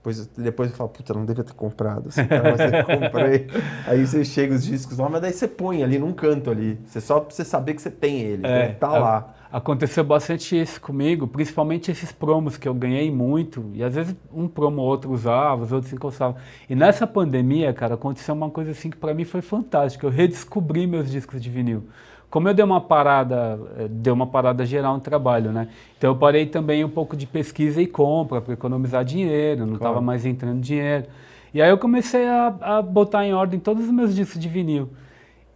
Depois, 0.04 0.26
depois 0.36 0.70
eu 0.70 0.76
falo, 0.76 0.90
puta, 0.90 1.14
não 1.14 1.24
devia 1.24 1.42
ter 1.42 1.54
comprado, 1.54 2.08
assim, 2.08 2.20
mas 2.28 2.60
eu 2.60 2.84
comprei. 2.84 3.46
Aí 3.88 4.06
você 4.06 4.22
chega 4.22 4.54
os 4.54 4.62
discos 4.62 4.98
lá, 4.98 5.08
mas 5.08 5.22
daí 5.22 5.32
você 5.32 5.48
põe 5.48 5.82
ali 5.82 5.98
num 5.98 6.12
canto 6.12 6.50
ali, 6.50 6.78
você 6.84 7.00
só 7.00 7.20
pra 7.20 7.34
você 7.34 7.42
saber 7.42 7.72
que 7.72 7.80
você 7.80 7.90
tem 7.90 8.20
ele, 8.20 8.46
é, 8.46 8.68
né? 8.68 8.68
tá 8.74 8.98
lá. 8.98 9.34
Aconteceu 9.54 10.02
bastante 10.02 10.60
isso 10.60 10.80
comigo, 10.80 11.28
principalmente 11.28 11.88
esses 11.88 12.10
promos 12.10 12.56
que 12.56 12.66
eu 12.66 12.74
ganhei 12.74 13.08
muito, 13.08 13.70
e 13.72 13.84
às 13.84 13.94
vezes 13.94 14.16
um 14.34 14.48
promo 14.48 14.82
ou 14.82 14.88
outro 14.88 15.12
usava, 15.12 15.62
os 15.62 15.70
outros 15.70 15.92
encostavam. 15.92 16.34
E 16.68 16.74
nessa 16.74 17.06
pandemia, 17.06 17.72
cara, 17.72 17.94
aconteceu 17.94 18.34
uma 18.34 18.50
coisa 18.50 18.72
assim 18.72 18.90
que 18.90 18.96
para 18.96 19.14
mim 19.14 19.24
foi 19.24 19.40
fantástica. 19.42 20.04
Eu 20.04 20.10
redescobri 20.10 20.88
meus 20.88 21.08
discos 21.08 21.40
de 21.40 21.48
vinil. 21.48 21.84
Como 22.28 22.48
eu 22.48 22.52
dei 22.52 22.64
uma 22.64 22.80
parada, 22.80 23.60
eh, 23.78 23.86
deu 23.88 24.12
uma 24.12 24.26
parada 24.26 24.66
geral 24.66 24.94
no 24.94 25.00
trabalho, 25.00 25.52
né? 25.52 25.68
Então 25.96 26.10
eu 26.10 26.16
parei 26.16 26.46
também 26.46 26.84
um 26.84 26.90
pouco 26.90 27.16
de 27.16 27.24
pesquisa 27.24 27.80
e 27.80 27.86
compra 27.86 28.40
para 28.40 28.54
economizar 28.54 29.04
dinheiro, 29.04 29.64
não 29.64 29.74
estava 29.74 29.92
claro. 29.92 30.04
mais 30.04 30.26
entrando 30.26 30.60
dinheiro. 30.60 31.06
E 31.54 31.62
aí 31.62 31.70
eu 31.70 31.78
comecei 31.78 32.26
a, 32.26 32.56
a 32.60 32.82
botar 32.82 33.24
em 33.24 33.32
ordem 33.32 33.60
todos 33.60 33.84
os 33.84 33.92
meus 33.92 34.16
discos 34.16 34.40
de 34.40 34.48
vinil. 34.48 34.90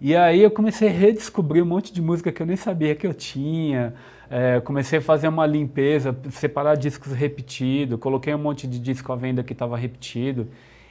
E 0.00 0.14
aí 0.14 0.42
eu 0.42 0.50
comecei 0.50 0.88
a 0.88 0.92
redescobrir 0.92 1.62
um 1.62 1.66
monte 1.66 1.92
de 1.92 2.00
música 2.00 2.30
que 2.30 2.40
eu 2.40 2.46
nem 2.46 2.56
sabia 2.56 2.94
que 2.94 3.06
eu 3.06 3.12
tinha. 3.12 3.94
É, 4.30 4.60
comecei 4.60 4.98
a 5.00 5.02
fazer 5.02 5.26
uma 5.26 5.46
limpeza, 5.46 6.16
separar 6.30 6.76
discos 6.76 7.12
repetidos, 7.12 7.98
coloquei 7.98 8.32
um 8.34 8.38
monte 8.38 8.66
de 8.66 8.78
disco 8.78 9.12
à 9.12 9.16
venda 9.16 9.42
que 9.42 9.52
estava 9.52 9.76
repetido. 9.76 10.46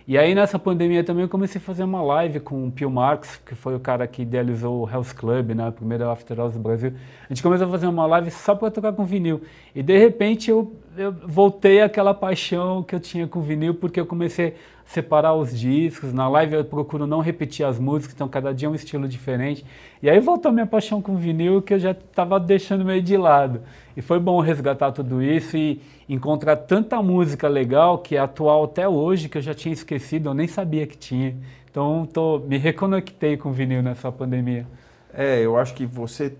E 0.07 0.17
aí 0.17 0.33
nessa 0.33 0.57
pandemia 0.57 1.03
também 1.03 1.23
eu 1.23 1.29
comecei 1.29 1.59
a 1.59 1.63
fazer 1.63 1.83
uma 1.83 2.01
live 2.01 2.39
com 2.39 2.67
o 2.67 2.71
Pio 2.71 2.89
Marx, 2.89 3.41
que 3.45 3.53
foi 3.55 3.75
o 3.75 3.79
cara 3.79 4.07
que 4.07 4.21
idealizou 4.21 4.81
o 4.81 4.85
House 4.85 5.11
Club, 5.11 5.51
né, 5.51 5.67
a 5.67 5.71
primeira 5.71 6.09
After 6.09 6.39
Hours 6.39 6.53
do 6.53 6.61
Brasil. 6.61 6.93
A 7.29 7.33
gente 7.33 7.43
começou 7.43 7.67
a 7.67 7.69
fazer 7.69 7.87
uma 7.87 8.05
live 8.07 8.31
só 8.31 8.55
para 8.55 8.71
tocar 8.71 8.93
com 8.93 9.05
vinil. 9.05 9.41
E 9.75 9.83
de 9.83 9.97
repente 9.97 10.49
eu, 10.49 10.73
eu 10.97 11.11
voltei 11.11 11.81
àquela 11.81 12.13
paixão 12.13 12.83
que 12.83 12.95
eu 12.95 12.99
tinha 12.99 13.27
com 13.27 13.41
vinil, 13.41 13.75
porque 13.75 13.99
eu 13.99 14.05
comecei 14.05 14.49
a 14.49 14.53
separar 14.85 15.33
os 15.35 15.57
discos. 15.57 16.13
Na 16.13 16.27
live 16.27 16.55
eu 16.55 16.65
procuro 16.65 17.05
não 17.05 17.19
repetir 17.19 17.65
as 17.65 17.79
músicas, 17.79 18.15
então 18.15 18.27
cada 18.27 18.53
dia 18.53 18.67
é 18.67 18.71
um 18.71 18.75
estilo 18.75 19.07
diferente. 19.07 19.65
E 20.01 20.09
aí 20.09 20.19
voltou 20.19 20.49
a 20.49 20.53
minha 20.53 20.65
paixão 20.65 21.01
com 21.01 21.15
vinil, 21.15 21.61
que 21.61 21.73
eu 21.73 21.79
já 21.79 21.91
estava 21.91 22.39
deixando 22.39 22.83
meio 22.83 23.01
de 23.01 23.15
lado. 23.15 23.61
E 23.95 24.01
foi 24.01 24.19
bom 24.19 24.39
resgatar 24.39 24.91
tudo 24.91 25.21
isso 25.21 25.55
e 25.55 25.81
encontrar 26.09 26.55
tanta 26.55 27.01
música 27.01 27.47
legal 27.47 27.99
que 27.99 28.15
é 28.15 28.19
atual 28.19 28.63
até 28.63 28.87
hoje, 28.87 29.29
que 29.29 29.37
eu 29.37 29.41
já 29.41 29.53
tinha 29.53 29.73
esquecido, 29.73 30.29
eu 30.29 30.33
nem 30.33 30.47
sabia 30.47 30.87
que 30.87 30.97
tinha. 30.97 31.35
Então 31.69 32.07
tô, 32.11 32.39
me 32.39 32.57
reconectei 32.57 33.37
com 33.37 33.51
vinil 33.51 33.83
nessa 33.83 34.11
pandemia. 34.11 34.65
É, 35.13 35.39
eu 35.39 35.57
acho 35.57 35.73
que 35.73 35.85
você 35.85 36.33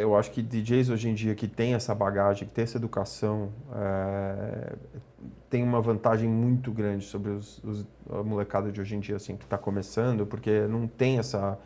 eu 0.00 0.16
acho 0.16 0.30
que 0.30 0.42
DJs 0.42 0.90
hoje 0.90 1.08
em 1.08 1.14
dia 1.14 1.34
que 1.34 1.46
tem 1.46 1.74
essa 1.74 1.94
bagagem, 1.94 2.46
que 2.46 2.54
tem 2.54 2.64
essa 2.64 2.78
educação, 2.78 3.50
é, 3.74 4.74
tem 5.48 5.62
uma 5.62 5.80
vantagem 5.80 6.28
muito 6.28 6.70
grande 6.70 7.04
sobre 7.04 7.30
os, 7.30 7.62
os, 7.64 7.86
a 8.10 8.22
molecada 8.22 8.70
de 8.70 8.80
hoje 8.80 8.94
em 8.94 9.00
dia, 9.00 9.16
assim, 9.16 9.36
que 9.36 9.44
está 9.44 9.58
começando, 9.58 10.26
porque 10.26 10.66
não 10.68 10.86
tem 10.86 11.18
essa 11.18 11.58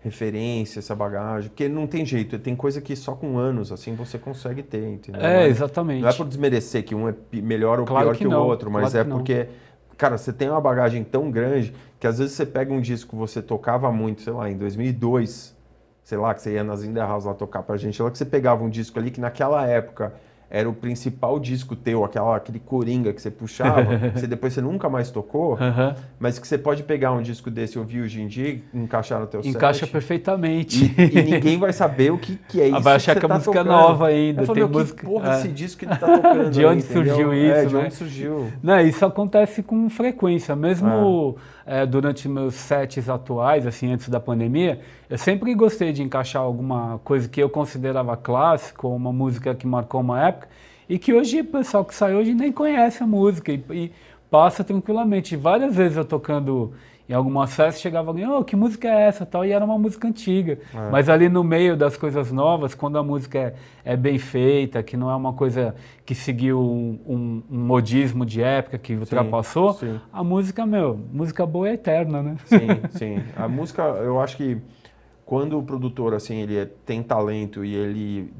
referência, 0.00 0.78
essa 0.78 0.94
bagagem, 0.94 1.50
porque 1.50 1.68
não 1.68 1.86
tem 1.86 2.04
jeito, 2.06 2.38
tem 2.38 2.54
coisa 2.54 2.80
que 2.80 2.94
só 2.94 3.14
com 3.14 3.36
anos, 3.36 3.72
assim, 3.72 3.94
você 3.94 4.18
consegue 4.18 4.62
ter, 4.62 4.86
entendeu? 4.88 5.20
É, 5.20 5.48
exatamente. 5.48 6.02
Não 6.02 6.08
é 6.08 6.12
por 6.12 6.26
desmerecer 6.26 6.84
que 6.84 6.94
um 6.94 7.08
é 7.08 7.14
melhor 7.32 7.80
ou 7.80 7.86
claro 7.86 8.06
pior 8.06 8.16
que, 8.16 8.24
que 8.24 8.34
o 8.34 8.38
outro, 8.38 8.70
mas 8.70 8.92
claro 8.92 9.08
é 9.08 9.12
porque, 9.12 9.48
cara, 9.96 10.16
você 10.16 10.32
tem 10.32 10.48
uma 10.48 10.60
bagagem 10.60 11.02
tão 11.02 11.30
grande 11.30 11.74
que 11.98 12.06
às 12.06 12.18
vezes 12.18 12.34
você 12.34 12.46
pega 12.46 12.72
um 12.72 12.80
disco 12.80 13.10
que 13.10 13.16
você 13.16 13.42
tocava 13.42 13.90
muito, 13.90 14.22
sei 14.22 14.32
lá, 14.32 14.48
em 14.48 14.56
2002, 14.56 15.57
sei 16.08 16.16
lá, 16.16 16.32
que 16.32 16.40
você 16.40 16.54
ia 16.54 16.64
nas 16.64 16.82
Inda 16.82 17.04
House 17.04 17.26
lá 17.26 17.34
tocar 17.34 17.62
pra 17.62 17.76
gente, 17.76 18.02
lá 18.02 18.10
que 18.10 18.16
você 18.16 18.24
pegava 18.24 18.64
um 18.64 18.70
disco 18.70 18.98
ali 18.98 19.10
que 19.10 19.20
naquela 19.20 19.66
época 19.66 20.14
era 20.50 20.66
o 20.66 20.72
principal 20.72 21.38
disco 21.38 21.76
teu, 21.76 22.02
aquela, 22.02 22.34
aquele 22.34 22.58
coringa 22.58 23.12
que 23.12 23.20
você 23.20 23.30
puxava, 23.30 23.84
que 24.14 24.18
você, 24.20 24.26
depois 24.26 24.54
você 24.54 24.62
nunca 24.62 24.88
mais 24.88 25.10
tocou, 25.10 25.58
Uhum. 25.60 25.94
mas 26.18 26.38
que 26.38 26.48
você 26.48 26.56
pode 26.56 26.82
pegar 26.84 27.12
um 27.12 27.20
disco 27.20 27.50
desse 27.50 27.76
e 27.76 27.78
ouvir 27.78 28.00
hoje 28.00 28.22
em 28.22 28.26
dia 28.26 28.48
e 28.52 28.64
encaixar 28.72 29.20
no 29.20 29.26
teu 29.26 29.42
Encaixa 29.44 29.80
set. 29.80 29.92
perfeitamente. 29.92 30.94
E, 30.98 31.18
e 31.18 31.22
ninguém 31.22 31.58
vai 31.58 31.70
saber 31.74 32.10
o 32.12 32.16
que, 32.16 32.36
que 32.48 32.62
é 32.62 32.68
isso. 32.68 32.80
Vai 32.80 32.96
achar 32.96 33.12
que, 33.12 33.20
que 33.20 33.26
a 33.26 33.28
tá 33.28 33.34
música 33.34 33.50
é 33.50 33.62
tocando. 33.62 33.68
nova 33.76 34.06
ainda. 34.06 34.40
Eu 34.40 34.46
falei, 34.46 34.62
tem 34.64 34.72
música... 34.72 35.06
porra 35.06 35.34
é. 35.34 35.38
esse 35.38 35.48
disco 35.48 35.80
que 35.80 35.84
ele 35.84 35.96
tá 35.96 36.06
tocando 36.06 36.48
De 36.50 36.60
aí, 36.60 36.64
onde 36.66 36.82
entendeu? 36.82 37.04
surgiu 37.14 37.32
É, 37.34 37.36
isso, 37.60 37.68
de 37.68 37.74
né? 37.74 37.84
onde 37.84 37.94
surgiu. 37.94 38.52
Não, 38.62 38.80
isso 38.80 39.04
acontece 39.04 39.62
com 39.62 39.90
frequência. 39.90 40.56
Mesmo 40.56 41.36
é, 41.36 41.57
durante 41.88 42.28
meus 42.28 42.54
sets 42.54 43.08
atuais, 43.08 43.66
assim, 43.66 43.92
antes 43.92 44.08
da 44.08 44.18
pandemia, 44.18 44.80
eu 45.08 45.18
sempre 45.18 45.54
gostei 45.54 45.92
de 45.92 46.02
encaixar 46.02 46.42
alguma 46.42 46.98
coisa 47.04 47.28
que 47.28 47.42
eu 47.42 47.48
considerava 47.48 48.16
clássico, 48.16 48.88
uma 48.88 49.12
música 49.12 49.54
que 49.54 49.66
marcou 49.66 50.00
uma 50.00 50.26
época, 50.26 50.48
e 50.88 50.98
que 50.98 51.12
hoje 51.12 51.40
o 51.40 51.44
pessoal 51.44 51.84
que 51.84 51.94
sai 51.94 52.14
hoje 52.14 52.32
nem 52.32 52.50
conhece 52.50 53.02
a 53.02 53.06
música 53.06 53.52
e, 53.52 53.62
e 53.70 53.92
passa 54.30 54.64
tranquilamente. 54.64 55.36
Várias 55.36 55.74
vezes 55.76 55.96
eu 55.96 56.04
tocando 56.04 56.72
em 57.08 57.14
algumas 57.14 57.54
festas, 57.54 57.80
chegava 57.80 58.10
alguém, 58.10 58.28
oh, 58.28 58.44
que 58.44 58.54
música 58.54 58.86
é 58.86 59.08
essa? 59.08 59.24
Tal, 59.24 59.44
e 59.44 59.50
era 59.50 59.64
uma 59.64 59.78
música 59.78 60.06
antiga. 60.06 60.58
É. 60.74 60.90
Mas 60.90 61.08
ali 61.08 61.28
no 61.28 61.42
meio 61.42 61.76
das 61.76 61.96
coisas 61.96 62.30
novas, 62.30 62.74
quando 62.74 62.98
a 62.98 63.02
música 63.02 63.38
é, 63.38 63.54
é 63.92 63.96
bem 63.96 64.18
feita, 64.18 64.82
que 64.82 64.96
não 64.96 65.10
é 65.10 65.16
uma 65.16 65.32
coisa 65.32 65.74
que 66.04 66.14
seguiu 66.14 66.60
um, 66.60 67.00
um, 67.06 67.42
um 67.50 67.58
modismo 67.58 68.26
de 68.26 68.42
época 68.42 68.76
que 68.76 68.94
ultrapassou, 68.94 69.72
sim. 69.74 69.98
a 70.12 70.22
música, 70.22 70.66
meu, 70.66 71.00
música 71.10 71.46
boa 71.46 71.68
é 71.70 71.74
eterna, 71.74 72.22
né? 72.22 72.36
Sim, 72.44 72.68
sim. 72.98 73.22
A 73.34 73.48
música, 73.48 73.82
eu 73.82 74.20
acho 74.20 74.36
que 74.36 74.58
quando 75.24 75.58
o 75.58 75.62
produtor, 75.62 76.12
assim, 76.14 76.36
ele 76.36 76.58
é- 76.58 76.68
tem 76.84 77.02
talento 77.02 77.64
e 77.64 77.74
ele 77.74 78.32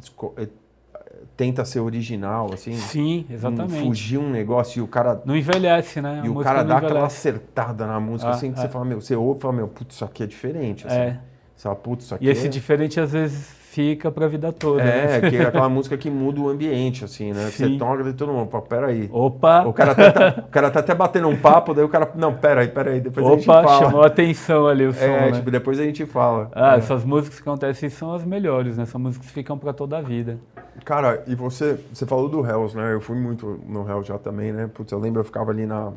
tenta 1.38 1.64
ser 1.64 1.78
original, 1.78 2.50
assim, 2.52 2.74
Sim, 2.74 3.24
não 3.28 3.36
exatamente. 3.36 3.80
fugir 3.86 4.18
um 4.18 4.28
negócio 4.28 4.80
e 4.80 4.82
o 4.82 4.88
cara 4.88 5.22
Não 5.24 5.36
envelhece, 5.36 6.00
né? 6.00 6.20
A 6.22 6.26
e 6.26 6.28
o 6.28 6.34
cara 6.40 6.64
dá 6.64 6.78
aquela 6.78 6.90
envelhece. 6.94 7.28
acertada 7.28 7.86
na 7.86 8.00
música, 8.00 8.28
Ah, 8.30 8.34
assim, 8.34 8.52
que 8.52 8.58
é. 8.58 8.62
você 8.62 8.68
fala, 8.68 8.84
meu, 8.84 9.00
você 9.00 9.14
ouve 9.14 9.38
e 9.38 9.42
fala, 9.42 9.54
meu, 9.54 9.68
putz, 9.68 9.94
isso 9.94 10.04
aqui 10.04 10.24
é 10.24 10.26
diferente, 10.26 10.84
assim. 10.84 10.96
É. 10.96 11.20
Você 11.54 11.62
fala, 11.62 11.76
putz, 11.76 12.04
isso 12.06 12.14
aqui 12.16 12.26
E 12.26 12.28
esse 12.28 12.46
é... 12.46 12.50
diferente 12.50 12.98
às 13.00 13.12
vezes 13.12 13.56
fica 13.78 14.10
pra 14.10 14.26
vida 14.26 14.52
toda. 14.52 14.82
É, 14.82 15.20
né? 15.20 15.30
que 15.30 15.36
é 15.36 15.42
aquela 15.42 15.68
música 15.70 15.96
que 15.96 16.10
muda 16.10 16.40
o 16.40 16.48
ambiente, 16.48 17.04
assim, 17.04 17.32
né? 17.32 17.46
Sim. 17.50 17.74
Você 17.74 17.78
toca 17.78 18.08
e 18.08 18.12
todo 18.12 18.32
mundo, 18.32 18.48
pô, 18.48 18.60
peraí. 18.60 19.08
Opa! 19.12 19.64
O 19.64 19.72
cara, 19.72 19.94
tá, 19.94 20.42
o 20.46 20.50
cara 20.50 20.68
tá 20.68 20.80
até 20.80 20.94
batendo 20.96 21.28
um 21.28 21.36
papo, 21.36 21.72
daí 21.72 21.84
o 21.84 21.88
cara, 21.88 22.10
não, 22.16 22.34
peraí, 22.34 22.66
peraí, 22.66 23.00
depois 23.00 23.24
a 23.24 23.30
gente 23.30 23.48
Opa, 23.48 23.62
fala. 23.62 23.78
chamou 23.78 24.02
a 24.02 24.06
atenção 24.08 24.66
ali 24.66 24.84
o 24.84 24.92
som, 24.92 25.04
É, 25.04 25.30
né? 25.30 25.32
tipo, 25.32 25.48
depois 25.48 25.78
a 25.78 25.84
gente 25.84 26.04
fala. 26.06 26.50
Ah, 26.52 26.74
É. 26.74 26.78
essas 26.78 27.04
músicas 27.04 27.38
que 27.40 27.48
acontecem 27.48 27.88
são 27.88 28.12
as 28.12 28.24
melhores, 28.24 28.76
né? 28.76 28.84
São 28.84 29.00
músicas 29.00 29.28
que 29.28 29.32
ficam 29.32 29.56
pra 29.56 29.72
toda 29.72 29.96
a 29.96 30.02
vida. 30.02 30.38
Cara, 30.84 31.22
e 31.28 31.36
você, 31.36 31.78
você 31.92 32.04
falou 32.04 32.28
do 32.28 32.44
Hells, 32.44 32.76
né? 32.76 32.94
Eu 32.94 33.00
fui 33.00 33.16
muito 33.16 33.60
no 33.68 33.88
Hells 33.88 34.08
já 34.08 34.18
também, 34.18 34.52
né? 34.52 34.68
Putz, 34.74 34.90
eu 34.90 34.98
lembro, 34.98 35.20
eu 35.20 35.24
ficava 35.24 35.52
ali 35.52 35.66
na, 35.66 35.92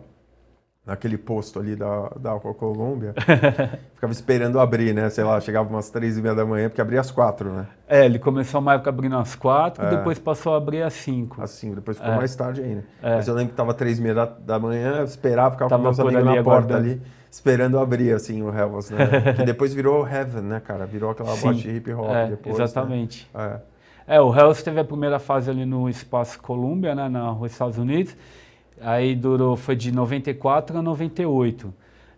naquele 0.91 1.17
posto 1.17 1.59
ali 1.59 1.75
da, 1.75 2.09
da 2.19 2.37
Colômbia, 2.39 3.13
ficava 3.95 4.11
esperando 4.11 4.59
abrir, 4.59 4.93
né? 4.93 5.09
Sei 5.09 5.23
lá, 5.23 5.39
chegava 5.39 5.69
umas 5.69 5.89
três 5.89 6.17
e 6.17 6.21
meia 6.21 6.35
da 6.35 6.45
manhã, 6.45 6.67
porque 6.69 6.81
abria 6.81 6.99
às 6.99 7.09
quatro, 7.09 7.49
né? 7.51 7.65
É, 7.87 8.05
ele 8.05 8.19
começou 8.19 8.59
uma 8.59 8.73
época 8.73 8.89
abrindo 8.89 9.15
às 9.17 9.33
quatro, 9.35 9.85
É. 9.85 9.89
depois 9.89 10.19
passou 10.19 10.53
a 10.53 10.57
abrir 10.57 10.81
às 10.83 10.93
cinco. 10.93 11.41
Assim, 11.41 11.73
depois 11.73 11.97
ficou 11.97 12.13
É. 12.13 12.17
mais 12.17 12.35
tarde 12.35 12.61
ainda. 12.61 12.83
É. 13.01 13.15
Mas 13.15 13.27
eu 13.27 13.33
lembro 13.33 13.51
que 13.51 13.57
tava 13.57 13.73
três 13.73 13.99
e 13.99 14.01
meia 14.01 14.13
da, 14.15 14.25
da 14.25 14.59
manhã, 14.59 14.97
eu 14.97 15.05
esperava, 15.05 15.51
ficava 15.51 15.69
Tava 15.69 15.81
com 15.81 15.87
meus 15.89 15.99
amigos 15.99 16.35
na 16.35 16.43
porta 16.43 16.75
ali, 16.75 17.01
esperando 17.31 17.79
abrir, 17.79 18.13
assim, 18.13 18.41
o 18.43 18.49
Hells, 18.53 18.93
né? 18.93 19.07
que 19.33 19.43
depois 19.43 19.73
virou 19.73 20.05
Heaven, 20.05 20.41
né, 20.43 20.59
cara? 20.59 20.85
Virou 20.85 21.11
aquela 21.11 21.31
Sim. 21.31 21.41
boate 21.47 21.61
de 21.61 21.69
hip 21.71 21.93
hop 21.93 22.09
É, 22.09 22.27
depois, 22.27 22.57
né? 22.57 22.63
exatamente. 22.65 23.29
É. 23.33 23.59
É, 24.07 24.19
o 24.19 24.35
Hells 24.35 24.61
teve 24.61 24.79
a 24.79 24.83
primeira 24.83 25.19
fase 25.19 25.49
ali 25.49 25.63
no 25.65 25.87
Espaço 25.87 26.37
Colômbia, 26.41 26.93
né, 26.93 27.07
na 27.07 27.29
Rua 27.29 27.47
Estados 27.47 27.77
Unidos. 27.77 28.13
Aí 28.81 29.15
durou, 29.15 29.55
foi 29.55 29.75
de 29.75 29.91
94 29.91 30.77
a 30.77 30.81
98. 30.81 31.73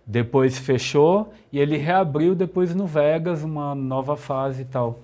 Depois 0.06 0.58
fechou 0.58 1.34
e 1.52 1.60
ele 1.60 1.78
reabriu 1.78 2.36
depois 2.36 2.74
no 2.76 2.86
Vegas, 2.86 3.44
uma 3.44 3.74
nova 3.76 4.18
fase 4.18 4.64
e 4.64 4.66
tal. 4.66 5.00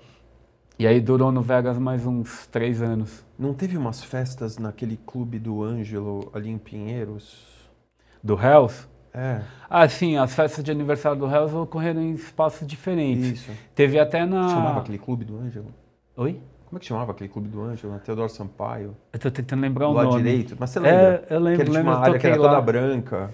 E 0.77 0.87
aí 0.87 0.99
durou 0.99 1.31
no 1.31 1.41
Vegas 1.41 1.77
mais 1.77 2.05
uns 2.05 2.47
três 2.47 2.81
anos. 2.81 3.25
Não 3.37 3.53
teve 3.53 3.77
umas 3.77 4.03
festas 4.03 4.57
naquele 4.57 4.97
clube 5.05 5.37
do 5.39 5.61
Ângelo 5.63 6.29
ali 6.33 6.49
em 6.49 6.57
Pinheiros? 6.57 7.45
Do 8.23 8.33
Hells? 8.41 8.87
É, 9.13 9.41
Ah, 9.69 9.87
sim, 9.89 10.17
as 10.17 10.33
festas 10.33 10.63
de 10.63 10.71
aniversário 10.71 11.17
do 11.19 11.25
Hells 11.25 11.53
ocorreram 11.55 12.01
em 12.01 12.13
espaços 12.13 12.65
diferentes. 12.67 13.41
isso. 13.41 13.51
Teve 13.73 13.99
até 13.99 14.25
na... 14.25 14.47
Chamava 14.49 14.79
aquele 14.81 14.97
clube 14.99 15.25
do 15.25 15.37
Ângelo? 15.37 15.73
Oi? 16.15 16.39
Como 16.69 16.77
é 16.77 16.79
que 16.79 16.85
chamava 16.85 17.11
aquele 17.13 17.29
clube 17.29 17.47
do 17.49 17.61
Ângelo? 17.63 17.91
Na 17.93 17.99
Teodoro 17.99 18.29
Sampaio? 18.29 18.95
Eu 19.11 19.19
tô 19.19 19.31
tentando 19.31 19.61
lembrar 19.61 19.87
o 19.89 19.93
lado 19.93 20.09
nome. 20.11 20.21
direito? 20.21 20.55
Mas 20.59 20.69
você 20.69 20.79
É, 20.79 20.81
lembra? 20.81 21.23
eu 21.29 21.39
lembro, 21.39 21.59
que 21.65 21.71
tinha 21.71 21.77
lembro, 21.79 21.91
uma 21.93 21.99
área 21.99 22.19
que 22.19 22.27
era 22.27 22.35
toda 22.37 22.51
lá. 22.51 22.61
branca. 22.61 23.29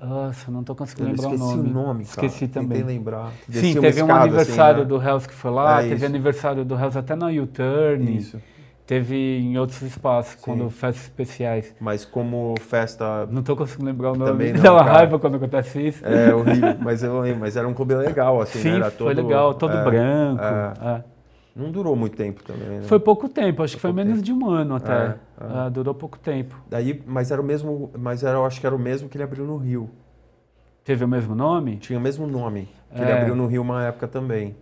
Nossa, 0.00 0.50
não 0.50 0.62
tô 0.64 0.74
conseguindo 0.74 1.08
Eu 1.08 1.10
lembrar 1.12 1.28
o 1.28 1.34
esqueci 1.34 1.56
nome. 1.56 1.68
o 1.68 1.72
nome, 1.72 2.04
cara. 2.04 2.26
Esqueci 2.26 2.48
também. 2.48 2.78
Tentei 2.78 2.82
lembrar. 2.96 3.32
Sim, 3.48 3.50
Descia 3.50 3.80
uma 3.80 3.80
teve 3.88 4.02
um 4.02 4.06
escada, 4.06 4.20
aniversário 4.22 4.82
assim, 4.82 4.92
né? 4.92 4.98
do 4.98 5.02
Hells 5.04 5.28
que 5.28 5.34
foi 5.34 5.50
lá, 5.50 5.78
É, 5.80 5.82
teve 5.82 5.94
isso. 5.96 6.06
aniversário 6.06 6.64
do 6.64 6.74
Hells 6.76 6.98
até 6.98 7.14
na 7.16 7.26
U-Turn, 7.26 8.16
Isso. 8.16 8.40
teve 8.86 9.38
em 9.38 9.58
outros 9.58 9.82
espaços, 9.82 10.34
Sim. 10.34 10.38
quando 10.44 10.70
festas 10.70 11.04
especiais. 11.04 11.74
Mas 11.80 12.04
como 12.04 12.54
festa 12.60 13.26
Não 13.30 13.42
tô 13.44 13.56
conseguindo 13.56 13.86
lembrar 13.86 14.12
o 14.12 14.16
nome, 14.16 14.30
Também 14.30 14.52
não, 14.54 14.62
dá 14.62 14.72
uma 14.72 14.84
cara. 14.84 14.92
raiva 14.98 15.18
quando 15.18 15.36
acontece 15.36 15.80
isso. 15.88 16.04
é 16.06 16.32
horrível, 16.34 16.76
mas 16.80 17.02
eu 17.02 17.20
lembro, 17.20 17.40
mas 17.40 17.56
era 17.56 17.66
um 17.66 17.74
clube 17.74 17.94
legal, 17.94 18.40
assim, 18.40 18.60
Sim, 18.60 18.70
né? 18.70 18.76
Era 18.76 18.90
foi 18.92 19.14
todo- 19.14 19.26
legal, 19.26 19.54
todo 19.54 19.76
é, 19.76 19.84
branco. 19.84 20.42
é. 20.44 21.11
Não 21.54 21.70
durou 21.70 21.94
muito 21.94 22.16
tempo 22.16 22.42
também, 22.42 22.78
né? 22.78 22.82
Foi 22.82 22.98
pouco 22.98 23.28
tempo, 23.28 23.62
acho 23.62 23.74
que 23.76 23.80
Foi 23.80 23.90
foi 23.90 23.94
pouco 23.96 24.08
menos 24.08 24.22
de 24.22 24.32
um 24.32 24.48
ano 24.48 24.74
até. 24.76 24.92
É, 24.92 25.06
é. 25.06 25.16
Ah, 25.40 25.68
durou 25.68 25.94
pouco 25.94 26.18
tempo. 26.18 26.56
Daí, 26.68 27.02
mas 27.06 27.30
era 27.30 27.40
o 27.40 27.44
mesmo, 27.44 27.90
mas 27.98 28.22
era, 28.22 28.38
eu 28.38 28.46
acho 28.46 28.58
que 28.60 28.66
era 28.66 28.74
o 28.74 28.78
mesmo 28.78 29.08
que 29.08 29.16
ele 29.16 29.24
abriu 29.24 29.44
no 29.44 29.56
Rio. 29.58 29.90
Teve 30.82 31.04
o 31.04 31.08
mesmo 31.08 31.34
nome? 31.34 31.76
Tinha 31.76 31.98
o 31.98 32.02
mesmo 32.02 32.26
nome. 32.26 32.68
Que 32.94 33.00
ele 33.02 33.10
É. 33.10 33.20
abriu 33.20 33.36
no 33.36 33.46
Rio 33.46 33.60
uma 33.62 33.84
época 33.84 34.08
também. 34.08 34.56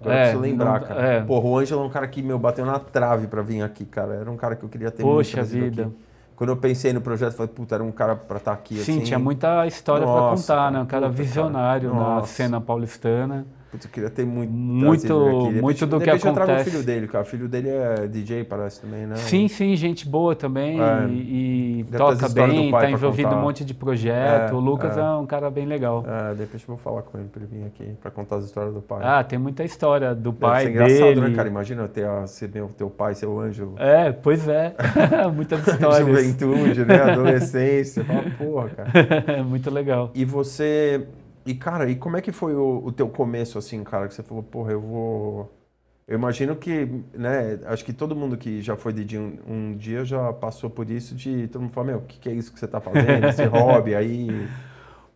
Agora 0.00 0.14
É, 0.14 0.18
eu 0.18 0.22
preciso 0.22 0.40
lembrar, 0.42 0.80
não- 0.80 0.86
cara. 0.88 1.02
é. 1.06 1.20
Porra, 1.22 1.46
o 1.46 1.58
Ângelo 1.58 1.82
é 1.82 1.84
um 1.84 1.90
cara 1.90 2.08
que, 2.08 2.22
meu, 2.22 2.38
bateu 2.38 2.64
na 2.64 2.78
trave 2.78 3.26
pra 3.26 3.42
vir 3.42 3.60
aqui, 3.62 3.84
cara. 3.84 4.14
Era 4.14 4.30
um 4.30 4.36
cara 4.36 4.56
que 4.56 4.64
eu 4.64 4.68
queria 4.70 4.90
ter 4.90 5.02
Poxa 5.02 5.42
vida. 5.42 5.82
aqui. 5.84 5.92
Quando 6.34 6.48
eu 6.48 6.56
pensei 6.56 6.94
no 6.94 7.02
projeto, 7.02 7.32
eu 7.32 7.36
falei, 7.36 7.52
puta, 7.54 7.74
era 7.74 7.84
um 7.84 7.92
cara 7.92 8.16
pra 8.16 8.38
estar 8.38 8.52
aqui, 8.52 8.76
Sim, 8.76 8.92
assim. 8.96 9.02
tinha 9.04 9.18
muita 9.18 9.66
história 9.66 10.06
para 10.06 10.30
contar, 10.30 10.56
cara, 10.56 10.70
né? 10.70 10.80
Um 10.80 10.86
cara 10.86 11.06
puta, 11.06 11.16
cara. 11.16 11.22
visionário 11.28 11.90
na 11.94 12.00
Nossa. 12.00 12.26
cena 12.32 12.58
paulistana. 12.58 13.46
Putz, 13.70 13.84
eu 13.84 13.90
queria 13.92 14.10
ter 14.10 14.26
muito 14.26 14.50
Muito-. 14.52 15.02
Depois- 15.06 15.60
muito 15.60 15.86
do 15.86 15.98
que 16.00 16.04
depois 16.06 16.24
eu 16.24 16.32
trago 16.32 16.50
o 16.50 16.54
acontece. 16.54 16.70
filho 16.72 16.82
dele, 16.82 17.06
cara. 17.06 17.22
O 17.22 17.26
filho 17.26 17.48
dele 17.48 17.68
é 17.68 18.06
DJ, 18.08 18.42
parece 18.42 18.80
também, 18.80 19.06
né? 19.06 19.14
Sim, 19.14 19.46
sim, 19.46 19.76
gente 19.76 20.08
boa 20.08 20.34
também 20.34 20.80
É. 20.80 21.06
e, 21.08 21.78
e 21.80 21.84
Deve 21.84 21.90
ter 21.92 21.98
toca 21.98 22.28
bem, 22.30 22.70
tá 22.72 22.90
envolvido 22.90 23.32
em 23.32 23.36
um 23.36 23.40
monte 23.40 23.64
de 23.64 23.72
projeto. 23.72 24.50
É, 24.50 24.54
o 24.54 24.58
Lucas 24.58 24.96
é. 24.96 25.00
é. 25.00 25.04
um 25.04 25.24
cara 25.26 25.48
bem 25.50 25.66
legal. 25.66 26.04
É, 26.06 26.34
de 26.34 26.40
repente 26.40 26.64
eu 26.68 26.74
vou 26.74 26.76
falar 26.78 27.02
com 27.02 27.16
ele 27.18 27.28
pra 27.28 27.42
ele 27.42 27.50
vir 27.60 27.66
aqui 27.66 27.92
pra 28.02 28.10
contar 28.10 28.36
as 28.36 28.44
histórias 28.46 28.74
do 28.74 28.80
pai. 28.82 29.00
Ah, 29.04 29.22
tem 29.22 29.38
muita 29.38 29.62
história 29.62 30.14
do 30.16 30.32
Deve 30.32 30.40
pai 30.40 30.64
ser 30.64 30.70
engraçado, 30.70 30.98
dele. 31.00 31.20
né, 31.20 31.30
cara? 31.36 31.48
Imagina 31.48 31.86
ter 31.88 32.06
a, 32.06 32.26
ser 32.26 32.50
meu, 32.52 32.66
teu 32.76 32.90
pai, 32.90 33.14
ser 33.14 33.26
o 33.26 33.38
Ângelo. 33.38 33.74
É, 33.78 34.10
pois 34.10 34.48
é. 34.48 34.74
Muitas 35.32 35.64
histórias. 35.68 36.06
Juventude, 36.06 36.84
né? 36.84 36.96
Adolescência. 37.02 38.02
Fala, 38.04 38.24
porra, 38.36 38.68
cara. 38.70 39.44
Muito 39.44 39.70
legal. 39.70 40.10
E 40.12 40.24
você. 40.24 41.06
E, 41.44 41.54
cara, 41.54 41.90
e 41.90 41.96
como 41.96 42.16
é 42.16 42.20
que 42.20 42.32
foi 42.32 42.54
o, 42.54 42.82
o 42.84 42.92
teu 42.92 43.08
começo, 43.08 43.58
assim, 43.58 43.82
cara? 43.82 44.08
Que 44.08 44.14
você 44.14 44.22
falou, 44.22 44.42
porra, 44.42 44.72
eu 44.72 44.80
vou. 44.80 45.52
Eu 46.06 46.16
imagino 46.18 46.56
que, 46.56 46.88
né? 47.14 47.58
Acho 47.66 47.84
que 47.84 47.92
todo 47.92 48.16
mundo 48.16 48.36
que 48.36 48.60
já 48.60 48.76
foi 48.76 48.92
DJ 48.92 49.18
um, 49.18 49.38
um 49.46 49.76
dia 49.76 50.04
já 50.04 50.32
passou 50.32 50.68
por 50.68 50.90
isso 50.90 51.14
de 51.14 51.46
todo 51.48 51.62
mundo 51.62 51.72
falar, 51.72 51.86
meu, 51.86 51.98
o 51.98 52.02
que, 52.02 52.18
que 52.18 52.28
é 52.28 52.32
isso 52.32 52.52
que 52.52 52.58
você 52.58 52.66
tá 52.66 52.80
fazendo? 52.80 53.26
Esse 53.26 53.44
hobby 53.46 53.94
aí. 53.94 54.48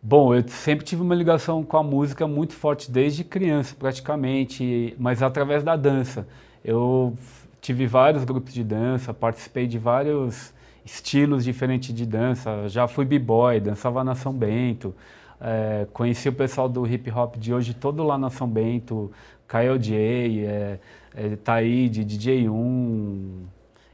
Bom, 0.01 0.33
eu 0.35 0.47
sempre 0.47 0.85
tive 0.85 1.01
uma 1.01 1.15
ligação 1.15 1.63
com 1.63 1.77
a 1.77 1.83
música 1.83 2.27
muito 2.27 2.53
forte 2.53 2.91
desde 2.91 3.23
criança, 3.23 3.75
praticamente, 3.77 4.95
mas 4.99 5.21
através 5.21 5.63
da 5.63 5.75
dança. 5.75 6.27
Eu 6.63 7.15
tive 7.59 7.87
vários 7.87 8.23
grupos 8.23 8.53
de 8.53 8.63
dança, 8.63 9.13
participei 9.13 9.67
de 9.67 9.79
vários 9.79 10.53
estilos 10.85 11.43
diferentes 11.43 11.93
de 11.93 12.05
dança. 12.05 12.69
Já 12.69 12.87
fui 12.87 13.03
b-boy, 13.05 13.59
dançava 13.59 14.03
na 14.03 14.13
São 14.15 14.31
Bento. 14.31 14.95
Eh, 15.41 15.87
conheci 15.93 16.29
o 16.29 16.33
pessoal 16.33 16.69
do 16.69 16.87
hip 16.87 17.09
hop 17.11 17.35
de 17.37 17.53
hoje 17.53 17.73
todo 17.73 18.03
lá 18.03 18.17
na 18.17 18.29
São 18.29 18.47
Bento, 18.47 19.11
Kyle 19.47 19.77
J, 19.77 20.45
é, 20.45 20.79
é, 21.15 21.35
Taíde, 21.37 22.03
DJ1 22.05 23.43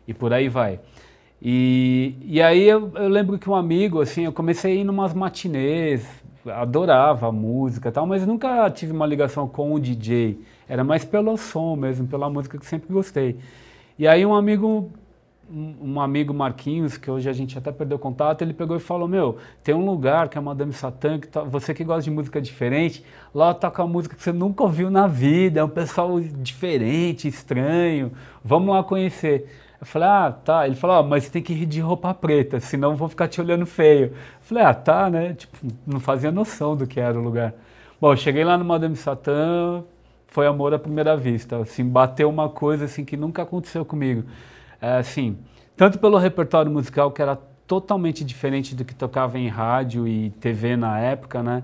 e 0.08 0.14
por 0.14 0.34
aí 0.34 0.48
vai. 0.48 0.80
E, 1.42 2.16
e 2.22 2.42
aí 2.42 2.68
eu, 2.68 2.92
eu, 2.96 3.10
lembro 3.10 3.38
que 3.40 3.50
um 3.50 3.56
amigo, 3.56 4.00
assim, 4.00 4.26
eu 4.26 4.32
comecei 4.32 4.74
a 4.74 4.76
ir 4.76 4.84
numas 4.84 5.14
matinês, 5.14 6.08
adorava 6.46 7.28
a 7.28 7.32
música 7.32 7.90
e 7.90 7.92
tal, 7.92 8.06
mas 8.06 8.26
nunca 8.26 8.70
tive 8.70 8.92
uma 8.92 9.06
ligação 9.06 9.48
com 9.48 9.74
o 9.74 9.80
DJ. 9.80 10.40
Era 10.70 10.84
mais 10.84 11.04
pelo 11.04 11.36
som 11.38 11.76
mesmo, 11.76 12.08
pela 12.08 12.30
música 12.30 12.58
que 12.58 12.66
sempre 12.66 12.94
gostei. 12.94 13.38
E 13.98 14.08
aí 14.08 14.26
um 14.26 14.34
amigo 14.34 14.92
um 15.52 16.00
amigo 16.00 16.34
Marquinhos, 16.34 16.98
que 16.98 17.12
hoje 17.12 17.30
a 17.30 17.34
gente 17.34 17.58
até 17.58 17.72
perdeu 17.72 18.00
contato, 18.00 18.42
ele 18.42 18.54
pegou 18.54 18.78
e 18.78 18.80
falou: 18.80 19.08
Meu, 19.08 19.38
tem 19.64 19.76
um 19.76 19.86
lugar 19.86 20.30
que 20.30 20.38
é 20.38 20.42
Madame 20.42 20.72
Satã, 20.72 21.20
que 21.20 21.28
tá, 21.28 21.42
você 21.42 21.74
que 21.74 21.84
gosta 21.84 22.04
de 22.04 22.12
música 22.12 22.42
diferente, 22.42 23.04
lá 23.36 23.54
toca 23.54 23.86
música 23.86 24.16
que 24.16 24.24
você 24.24 24.32
nunca 24.32 24.64
ouviu 24.64 24.90
na 24.90 25.08
vida, 25.08 25.60
é 25.60 25.64
um 25.64 25.70
pessoal 25.70 26.20
diferente, 26.20 27.28
estranho, 27.28 28.12
vamos 28.44 28.74
lá 28.74 28.84
conhecer. 28.84 29.50
Eu 29.80 29.86
falei: 29.86 30.08
Ah, 30.08 30.32
tá. 30.32 30.66
Ele 30.66 30.76
falou: 30.76 30.98
ah, 30.98 31.04
Mas 31.04 31.30
tem 31.30 31.42
que 31.42 31.54
ir 31.54 31.66
de 31.66 31.82
roupa 31.82 32.14
preta, 32.14 32.60
senão 32.60 32.96
vou 32.96 33.10
ficar 33.10 33.28
te 33.28 33.42
olhando 33.42 33.66
feio. 33.66 34.06
Eu 34.08 34.14
falei: 34.42 34.64
Ah, 34.64 34.74
tá, 34.74 35.10
né? 35.10 35.34
Tipo, 35.34 35.58
não 35.86 36.00
fazia 36.00 36.32
noção 36.32 36.76
do 36.76 36.88
que 36.88 37.00
era 37.00 37.20
o 37.20 37.22
lugar. 37.22 37.54
Bom, 38.00 38.16
cheguei 38.16 38.44
lá 38.44 38.58
no 38.58 38.66
Madame 38.66 38.96
Satã, 38.96 39.84
foi 40.28 40.48
amor 40.48 40.74
à 40.74 40.80
primeira 40.80 41.16
vista. 41.18 41.58
Assim, 41.58 41.84
bateu 41.86 42.30
uma 42.30 42.50
coisa 42.50 42.86
assim 42.86 43.04
que 43.04 43.18
nunca 43.18 43.44
aconteceu 43.44 43.84
comigo 43.86 44.24
assim, 44.82 45.38
tanto 45.78 46.00
pelo 46.00 46.18
repertório 46.18 46.72
musical 46.72 47.12
que 47.12 47.22
era 47.22 47.36
totalmente 47.68 48.24
diferente 48.26 48.76
do 48.76 48.84
que 48.84 48.94
tocava 48.94 49.40
em 49.40 49.48
rádio 49.48 50.08
e 50.08 50.30
TV 50.32 50.76
na 50.76 51.00
época, 51.00 51.42
né? 51.42 51.64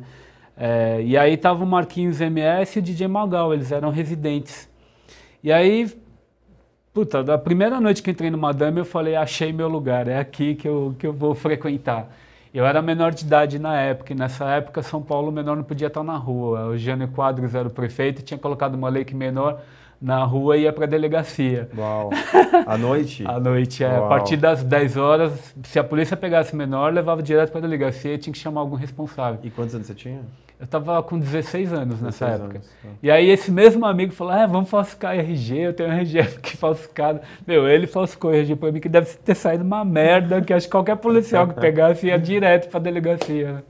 É, 0.56 1.02
e 1.04 1.18
aí 1.18 1.36
tava 1.36 1.64
o 1.64 1.68
Marquinhos 1.68 2.22
MS 2.22 2.78
e 2.78 2.80
o 2.80 2.82
DJ 2.82 3.08
Magal, 3.08 3.54
eles 3.54 3.72
eram 3.72 3.90
residentes. 3.90 4.70
E 5.44 5.52
aí, 5.52 5.92
puta, 6.94 7.24
da 7.24 7.38
primeira 7.38 7.80
noite 7.80 8.02
que 8.02 8.10
entrei 8.10 8.32
no 8.32 8.38
Madame, 8.38 8.80
eu 8.80 8.86
falei, 8.86 9.16
achei 9.16 9.54
meu 9.54 9.68
lugar, 9.68 10.08
é 10.08 10.18
aqui 10.18 10.56
que 10.56 10.68
eu, 10.68 10.96
que 10.98 11.06
eu 11.06 11.14
vou 11.14 11.36
frequentar. 11.36 12.10
Eu 12.54 12.66
era 12.66 12.82
menor 12.82 13.12
de 13.14 13.24
idade 13.24 13.60
na 13.60 13.80
época, 13.80 14.14
e 14.14 14.16
nessa 14.16 14.50
época 14.50 14.82
São 14.82 15.02
Paulo 15.02 15.32
menor 15.32 15.56
não 15.56 15.64
podia 15.64 15.88
estar 15.88 16.04
na 16.04 16.18
rua. 16.18 16.68
O 16.70 16.78
Jânio 16.78 17.08
Quadros 17.10 17.54
era 17.54 17.68
o 17.68 17.72
prefeito, 17.72 18.24
tinha 18.24 18.38
colocado 18.38 18.74
uma 18.76 18.90
lei 18.90 19.06
que 19.06 19.14
menor 19.14 19.62
na 20.02 20.24
rua 20.24 20.58
e 20.58 20.62
ia 20.62 20.74
para 20.74 20.86
a 20.86 20.88
delegacia. 20.88 21.70
Uau. 21.76 22.10
À 22.66 22.78
noite? 22.78 23.24
à 23.26 23.40
noite, 23.40 23.84
é. 23.84 23.90
Uau. 23.90 24.06
A 24.06 24.10
partir 24.10 24.38
das 24.38 24.64
10 24.64 24.98
horas, 24.98 25.56
se 25.64 25.80
a 25.80 25.84
polícia 25.84 26.16
pegasse 26.16 26.56
menor, 26.56 26.94
levava 26.94 27.22
direto 27.24 27.52
para 27.52 27.60
a 27.60 27.62
delegacia 27.62 28.14
e 28.14 28.18
tinha 28.18 28.34
que 28.34 28.40
chamar 28.40 28.62
algum 28.62 28.76
responsável. 28.76 29.40
E 29.44 29.50
quantos 29.50 29.74
anos 29.74 29.88
você 29.88 29.94
tinha? 29.94 30.22
Eu 30.60 30.66
estava 30.66 31.02
com 31.04 31.20
16 31.20 31.72
anos 31.72 32.00
16 32.00 32.02
nessa 32.02 32.26
época. 32.26 32.58
Anos. 32.58 32.68
Tá. 32.82 32.90
E 33.04 33.12
aí 33.12 33.30
esse 33.30 33.52
mesmo 33.52 33.86
amigo 33.86 34.12
falou, 34.12 34.34
ah, 34.34 34.46
vamos 34.48 34.70
falsificar 34.70 35.16
RG, 35.16 35.56
eu 35.56 35.74
tenho 35.74 35.92
RG 35.92 36.20
aqui 36.20 36.58
falsificado. 36.58 37.22
Meu, 37.46 37.68
ele 37.68 37.86
falsificou 37.86 38.34
RG 38.34 38.56
para 38.56 38.72
mim, 38.72 38.80
que 38.80 38.90
deve 38.90 39.14
ter 39.18 39.36
saído 39.36 39.64
uma 39.64 39.86
merda, 39.86 40.42
que 40.42 40.52
acho 40.52 40.66
que 40.66 40.72
qualquer 40.72 40.98
policial 40.98 41.48
que 41.48 41.54
pegasse 41.60 42.08
ia 42.08 42.18
direto 42.18 42.70
para 42.70 42.80
a 42.80 42.84
delegacia. 42.84 43.64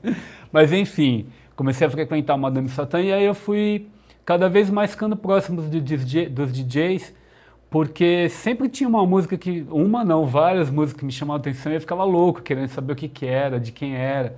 Mas 0.50 0.72
enfim, 0.72 1.26
comecei 1.54 1.86
a 1.86 1.90
frequentar 1.90 2.34
o 2.34 2.38
Madame 2.38 2.70
Satã 2.70 3.00
e 3.00 3.12
aí 3.12 3.24
eu 3.24 3.34
fui 3.34 3.86
cada 4.28 4.46
vez 4.46 4.68
mais 4.68 4.90
ficando 4.90 5.16
próximos 5.16 5.70
DJ, 5.70 6.28
dos 6.28 6.52
DJs, 6.52 7.14
porque 7.70 8.28
sempre 8.28 8.68
tinha 8.68 8.86
uma 8.86 9.06
música 9.06 9.38
que, 9.38 9.66
uma 9.70 10.04
não, 10.04 10.26
várias 10.26 10.68
músicas 10.68 11.00
que 11.00 11.06
me 11.06 11.12
chamavam 11.12 11.40
atenção 11.40 11.72
e 11.72 11.76
eu 11.76 11.80
ficava 11.80 12.04
louco, 12.04 12.42
querendo 12.42 12.68
saber 12.68 12.92
o 12.92 12.96
que, 12.96 13.08
que 13.08 13.24
era, 13.24 13.58
de 13.58 13.72
quem 13.72 13.96
era. 13.96 14.36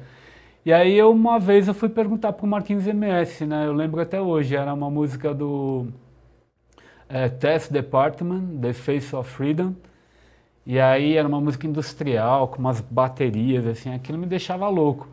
E 0.64 0.72
aí 0.72 0.96
eu, 0.96 1.10
uma 1.10 1.40
vez 1.40 1.66
eu 1.66 1.74
fui 1.74 1.88
perguntar 1.88 2.32
para 2.34 2.46
o 2.46 2.48
Marquinhos 2.48 2.86
MS, 2.86 3.44
né? 3.44 3.66
Eu 3.66 3.72
lembro 3.72 4.00
até 4.00 4.20
hoje, 4.20 4.54
era 4.54 4.72
uma 4.72 4.88
música 4.88 5.34
do 5.34 5.88
é, 7.08 7.28
Test 7.28 7.72
Department, 7.72 8.60
The 8.60 8.72
Face 8.72 9.16
of 9.16 9.28
Freedom. 9.28 9.74
E 10.64 10.78
aí 10.78 11.16
era 11.16 11.26
uma 11.26 11.40
música 11.40 11.66
industrial, 11.66 12.46
com 12.46 12.60
umas 12.60 12.80
baterias, 12.80 13.66
assim, 13.66 13.92
aquilo 13.92 14.18
me 14.18 14.26
deixava 14.26 14.68
louco. 14.68 15.08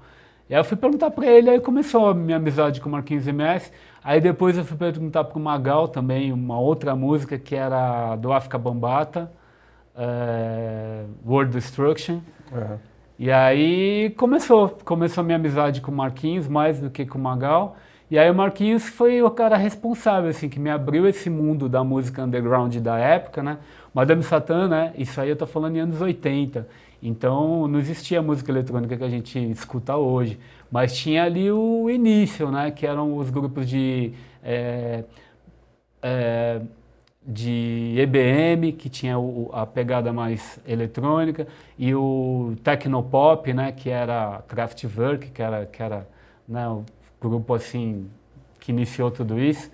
E 0.50 0.56
aí 0.56 0.60
eu 0.60 0.64
fui 0.64 0.78
perguntar 0.78 1.12
para 1.12 1.26
ele, 1.28 1.50
aí 1.50 1.60
começou 1.60 2.10
a 2.10 2.14
minha 2.14 2.38
amizade 2.38 2.80
com 2.80 2.88
o 2.88 2.92
Marquinhos 2.92 3.28
MS. 3.28 3.72
Aí 4.02 4.22
depois 4.22 4.58
eu 4.58 4.64
fui 4.64 4.78
perguntar 4.78 5.26
para 5.26 5.38
o 5.38 5.42
Magal 5.42 5.90
também, 5.90 6.32
uma 6.32 6.58
outra 6.58 6.96
música 6.96 7.38
que 7.38 7.54
era 7.54 8.16
do 8.16 8.32
África 8.32 8.58
Bambata, 8.58 9.30
é, 9.98 11.04
World 11.26 11.52
Destruction. 11.52 12.22
Uhum. 12.52 12.78
E 13.20 13.30
aí 13.30 14.12
começou, 14.12 14.70
começou 14.86 15.22
a 15.22 15.26
minha 15.26 15.38
amizade 15.38 15.82
com 15.82 15.92
o 15.92 15.96
Marquinhos, 15.96 16.48
mais 16.48 16.80
do 16.80 16.90
que 16.90 17.06
com 17.06 17.18
o 17.18 17.22
Magal. 17.22 17.76
E 18.10 18.18
aí 18.18 18.32
o 18.32 18.34
Marquinhos 18.34 18.88
foi 18.88 19.22
o 19.22 19.30
cara 19.30 19.58
responsável, 19.58 20.30
assim, 20.30 20.48
que 20.48 20.60
me 20.62 20.70
abriu 20.70 21.06
esse 21.06 21.30
mundo 21.30 21.68
da 21.68 21.84
música 21.84 22.24
underground 22.24 22.74
da 22.78 22.98
época, 22.98 23.44
né? 23.44 23.58
Madame 23.94 24.24
Satã, 24.24 24.68
né? 24.68 24.94
Isso 24.98 25.20
aí 25.20 25.30
eu 25.30 25.36
tô 25.36 25.46
falando 25.46 25.76
em 25.76 25.80
anos 25.80 26.00
80. 26.00 26.66
Então 27.02 27.68
não 27.68 27.80
existia 27.80 28.20
a 28.20 28.22
música 28.22 28.52
eletrônica 28.52 28.98
que 28.98 29.04
a 29.04 29.10
gente 29.10 29.40
escuta 29.52 29.96
hoje. 29.96 30.40
Mas 30.72 30.96
tinha 30.98 31.24
ali 31.24 31.52
o 31.52 31.90
início, 31.90 32.52
né? 32.52 32.72
Que 32.72 32.86
eram 32.86 33.18
os 33.18 33.30
grupos 33.30 33.70
de... 33.70 34.14
É, 34.44 35.04
é, 36.02 36.62
de 37.28 37.96
EBM, 37.98 38.72
que 38.72 38.88
tinha 38.88 39.20
o, 39.20 39.50
a 39.52 39.66
pegada 39.66 40.14
mais 40.14 40.62
eletrônica, 40.66 41.46
e 41.78 41.94
o 41.94 42.56
Tecnopop, 42.64 43.54
né, 43.54 43.74
que 43.74 43.90
era 43.90 44.42
Kraftwerk, 44.48 45.32
que 45.32 45.42
era, 45.42 45.66
que 45.66 45.84
era 45.84 46.08
né, 46.48 46.66
o 46.70 46.86
grupo 47.20 47.54
assim 47.54 48.10
que 48.62 48.72
iniciou 48.72 49.12
tudo 49.12 49.38
isso. 49.38 49.70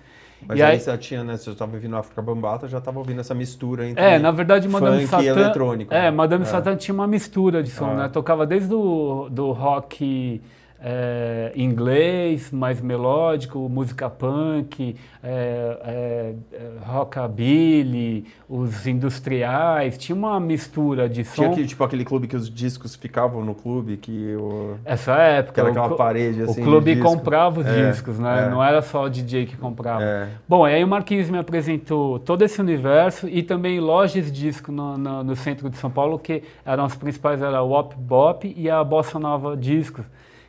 Mas 0.46 0.58
e 0.58 0.62
aí, 0.62 0.72
aí 0.72 0.80
você 0.80 0.96
tinha, 0.98 1.24
né? 1.24 1.36
Você 1.36 1.50
estava 1.50 1.74
ouvindo 1.74 1.96
África 1.96 2.20
Bambata, 2.20 2.68
já 2.68 2.78
estava 2.78 2.98
ouvindo 2.98 3.20
essa 3.20 3.34
mistura 3.34 3.86
entre 3.88 4.02
É, 4.02 4.18
na 4.18 4.30
verdade, 4.30 4.68
Madame 4.68 5.06
funk 5.06 5.10
Satã, 5.10 5.22
e 5.22 5.28
eletrônico. 5.28 5.94
É, 5.94 6.10
Madame 6.10 6.42
é. 6.42 6.46
Satã 6.46 6.76
tinha 6.76 6.94
uma 6.94 7.06
mistura 7.06 7.62
de 7.62 7.70
som, 7.70 7.90
ah. 7.90 7.94
né? 7.94 8.08
Tocava 8.08 8.46
desde 8.46 8.74
o 8.74 9.28
do 9.30 9.52
rock 9.52 10.40
é, 10.86 11.50
inglês, 11.56 12.50
mais 12.50 12.78
melódico, 12.82 13.58
música 13.70 14.10
punk, 14.10 14.94
é, 15.22 15.78
é, 15.82 16.34
é, 16.52 16.70
rockabilly, 16.84 18.26
os 18.46 18.86
industriais, 18.86 19.96
tinha 19.96 20.14
uma 20.14 20.38
mistura 20.38 21.08
de 21.08 21.24
som. 21.24 21.54
Tinha 21.54 21.66
tipo 21.66 21.82
aquele 21.82 22.04
clube 22.04 22.28
que 22.28 22.36
os 22.36 22.50
discos 22.50 22.94
ficavam 22.94 23.42
no 23.42 23.54
clube, 23.54 23.96
que 23.96 24.36
o... 24.36 24.76
Essa 24.84 25.14
época. 25.14 25.62
era 25.62 25.70
aquela 25.70 25.86
o, 25.86 25.96
parede 25.96 26.42
assim. 26.42 26.60
O 26.60 26.64
clube 26.64 26.96
comprava 26.96 27.60
os 27.60 27.66
é, 27.66 27.90
discos, 27.90 28.18
né? 28.18 28.44
É. 28.44 28.50
Não 28.50 28.62
era 28.62 28.82
só 28.82 29.04
o 29.04 29.08
DJ 29.08 29.46
que 29.46 29.56
comprava. 29.56 30.28
Bom, 30.46 30.66
aí 30.66 30.84
o 30.84 30.88
Marquinhos 30.88 31.30
me 31.30 31.38
apresentou 31.38 32.18
todo 32.18 32.42
esse 32.42 32.60
universo 32.60 33.26
e 33.26 33.42
também 33.42 33.80
lojas 33.80 34.26
de 34.26 34.30
disco 34.30 34.70
no, 34.70 34.98
no, 34.98 35.24
no 35.24 35.34
centro 35.34 35.70
de 35.70 35.78
São 35.78 35.90
Paulo, 35.90 36.18
que 36.18 36.42
eram 36.62 36.84
as 36.84 36.94
principais, 36.94 37.40
era 37.40 37.62
o 37.62 37.70
Wop 37.70 37.94
Bop 37.96 38.54
e 38.54 38.68
a 38.68 38.84
Bossa 38.84 39.18
Nova 39.18 39.56
Discos 39.56 40.04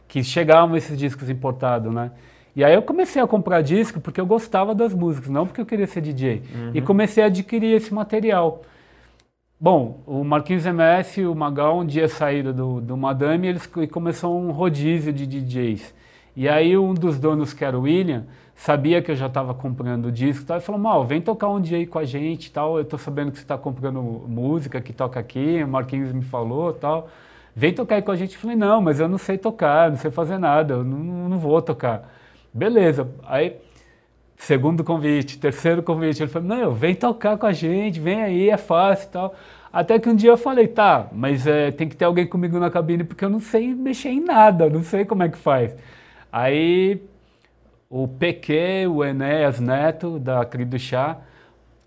que 0.08 0.24
chegavam 0.24 0.76
esses 0.76 0.98
discos 0.98 1.30
importados, 1.30 1.94
né? 1.94 2.12
E 2.56 2.64
aí 2.64 2.74
eu 2.74 2.82
comecei 2.82 3.22
a 3.22 3.28
comprar 3.28 3.62
disco 3.62 4.00
porque 4.00 4.22
eu 4.22 4.26
gostava 4.26 4.74
das 4.74 4.94
músicas, 4.94 5.30
não 5.30 5.46
porque 5.46 5.60
eu 5.60 5.66
queria 5.66 5.86
ser 5.88 6.00
DJ. 6.00 6.42
Uhum. 6.54 6.72
E 6.74 6.82
comecei 6.82 7.22
a 7.22 7.28
adquirir 7.28 7.76
esse 7.76 7.94
material. 7.94 8.62
Bom, 9.60 10.02
o 10.06 10.24
Marquinhos 10.24 10.66
MS 10.66 11.20
e 11.20 11.26
o 11.26 11.36
Magal 11.36 11.80
um 11.80 11.86
dia 11.86 12.08
saíram 12.08 12.54
do, 12.54 12.80
do 12.80 12.96
Madame 12.96 13.48
e 13.48 13.50
eles 13.50 13.70
e 13.78 13.88
começou 13.88 14.40
um 14.40 14.52
rodízio 14.52 15.12
de 15.12 15.28
DJs. 15.28 15.94
E 16.36 16.48
aí 16.48 16.78
um 16.78 16.94
dos 16.94 17.20
donos, 17.20 17.54
que 17.54 17.64
era 17.64 17.78
o 17.78 17.82
William, 17.82 18.26
sabia 18.54 19.02
que 19.02 19.12
eu 19.12 19.16
já 19.16 19.28
estava 19.28 19.54
comprando 19.54 20.12
disco 20.12 20.44
e 20.44 20.46
tal, 20.46 20.58
e 20.58 20.62
falou, 20.62 20.80
Mal, 20.80 21.06
vem 21.06 21.22
tocar 21.22 21.50
um 21.50 21.60
dia 21.60 21.78
aí 21.78 21.86
com 21.86 22.00
a 22.00 22.06
gente 22.06 22.52
tal, 22.52 22.78
eu 22.78 22.84
estou 22.84 23.00
sabendo 23.00 23.32
que 23.32 23.38
você 23.38 23.44
está 23.44 23.58
comprando 23.58 24.02
música 24.02 24.80
que 24.80 24.94
toca 24.94 25.20
aqui, 25.20 25.62
o 25.64 25.68
Marquinhos 25.68 26.14
me 26.14 26.24
falou 26.24 26.72
tal 26.72 27.10
vem 27.56 27.74
tocar 27.74 27.96
aí 27.96 28.02
com 28.02 28.12
a 28.12 28.16
gente. 28.16 28.36
Eu 28.36 28.42
falei, 28.42 28.56
não, 28.56 28.82
mas 28.82 29.00
eu 29.00 29.08
não 29.08 29.18
sei 29.18 29.38
tocar, 29.38 29.90
não 29.90 29.98
sei 29.98 30.12
fazer 30.12 30.38
nada, 30.38 30.76
eu 30.76 30.84
não, 30.84 31.30
não 31.30 31.40
vou 31.40 31.62
tocar. 31.62 32.12
Beleza. 32.54 33.10
Aí, 33.26 33.58
segundo 34.38 34.84
convite, 34.84 35.40
terceiro 35.40 35.82
convite, 35.82 36.22
ele 36.22 36.32
falou, 36.32 36.48
não, 36.48 36.72
vem 36.74 36.96
tocar 36.96 37.38
com 37.38 37.46
a 37.46 37.54
gente, 37.54 38.00
vem 38.00 38.22
aí, 38.22 38.50
é 38.50 38.58
fácil 38.58 39.08
e 39.08 39.12
tal. 39.12 39.36
Até 39.72 40.00
que 40.00 40.10
um 40.10 40.16
dia 40.16 40.30
eu 40.32 40.38
falei, 40.38 40.68
tá, 40.68 41.08
mas 41.12 41.46
é, 41.48 41.72
tem 41.72 41.90
que 41.90 41.98
ter 41.98 42.06
alguém 42.06 42.26
comigo 42.28 42.58
na 42.60 42.70
cabine 42.70 43.04
porque 43.04 43.26
eu 43.26 43.30
não 43.30 43.40
sei 43.40 43.74
mexer 43.76 44.10
em 44.10 44.22
nada, 44.22 44.70
não 44.70 44.84
sei 44.84 45.06
como 45.06 45.24
é 45.24 45.30
que 45.30 45.38
faz. 45.38 45.76
Aí 46.32 47.02
o 47.90 48.08
PQ, 48.08 48.88
o 48.88 49.04
Enéas 49.04 49.60
Neto, 49.60 50.20
da 50.20 50.46
Querido 50.46 50.80
Chá, 50.80 51.18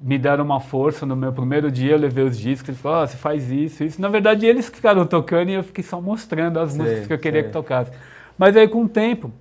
me 0.00 0.18
deram 0.18 0.44
uma 0.44 0.61
força 0.61 1.04
no 1.04 1.16
meu 1.16 1.32
primeiro 1.32 1.70
dia, 1.70 1.92
eu 1.92 1.98
levei 1.98 2.24
os 2.24 2.38
discos, 2.38 2.68
eles 2.68 2.80
falaram, 2.80 3.04
oh, 3.04 3.06
você 3.06 3.16
faz 3.16 3.50
isso, 3.50 3.82
isso. 3.82 4.00
Na 4.00 4.08
verdade, 4.08 4.46
eles 4.46 4.68
ficaram 4.68 5.04
tocando 5.06 5.50
e 5.50 5.54
eu 5.54 5.62
fiquei 5.62 5.82
só 5.82 6.00
mostrando 6.00 6.61
as 6.61 6.72
sei, 6.72 6.80
músicas 6.80 7.06
que 7.06 7.12
eu 7.12 7.18
queria 7.18 7.40
sei. 7.40 7.48
que 7.48 7.52
tocasse. 7.52 7.90
Mas 8.37 8.56
aí, 8.56 8.68
com 8.68 8.84
o 8.84 8.88
tempo, 8.88 9.32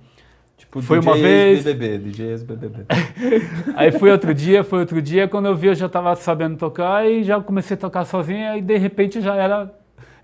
Tipo, 0.58 0.82
foi 0.82 0.98
uma 0.98 1.14
vez. 1.14 1.62
BBB, 1.62 2.10
DJs 2.10 2.42
BBB. 2.42 2.84
aí 3.76 3.92
foi 3.92 4.10
outro 4.10 4.34
dia, 4.34 4.64
foi 4.64 4.80
outro 4.80 5.00
dia. 5.00 5.28
Quando 5.28 5.46
eu 5.46 5.54
vi, 5.54 5.68
eu 5.68 5.74
já 5.74 5.86
estava 5.86 6.14
sabendo 6.16 6.56
tocar 6.56 7.08
e 7.08 7.22
já 7.22 7.40
comecei 7.40 7.76
a 7.76 7.80
tocar 7.80 8.04
sozinho. 8.04 8.56
E 8.56 8.60
de 8.60 8.76
repente 8.76 9.20
já 9.20 9.36
era 9.36 9.72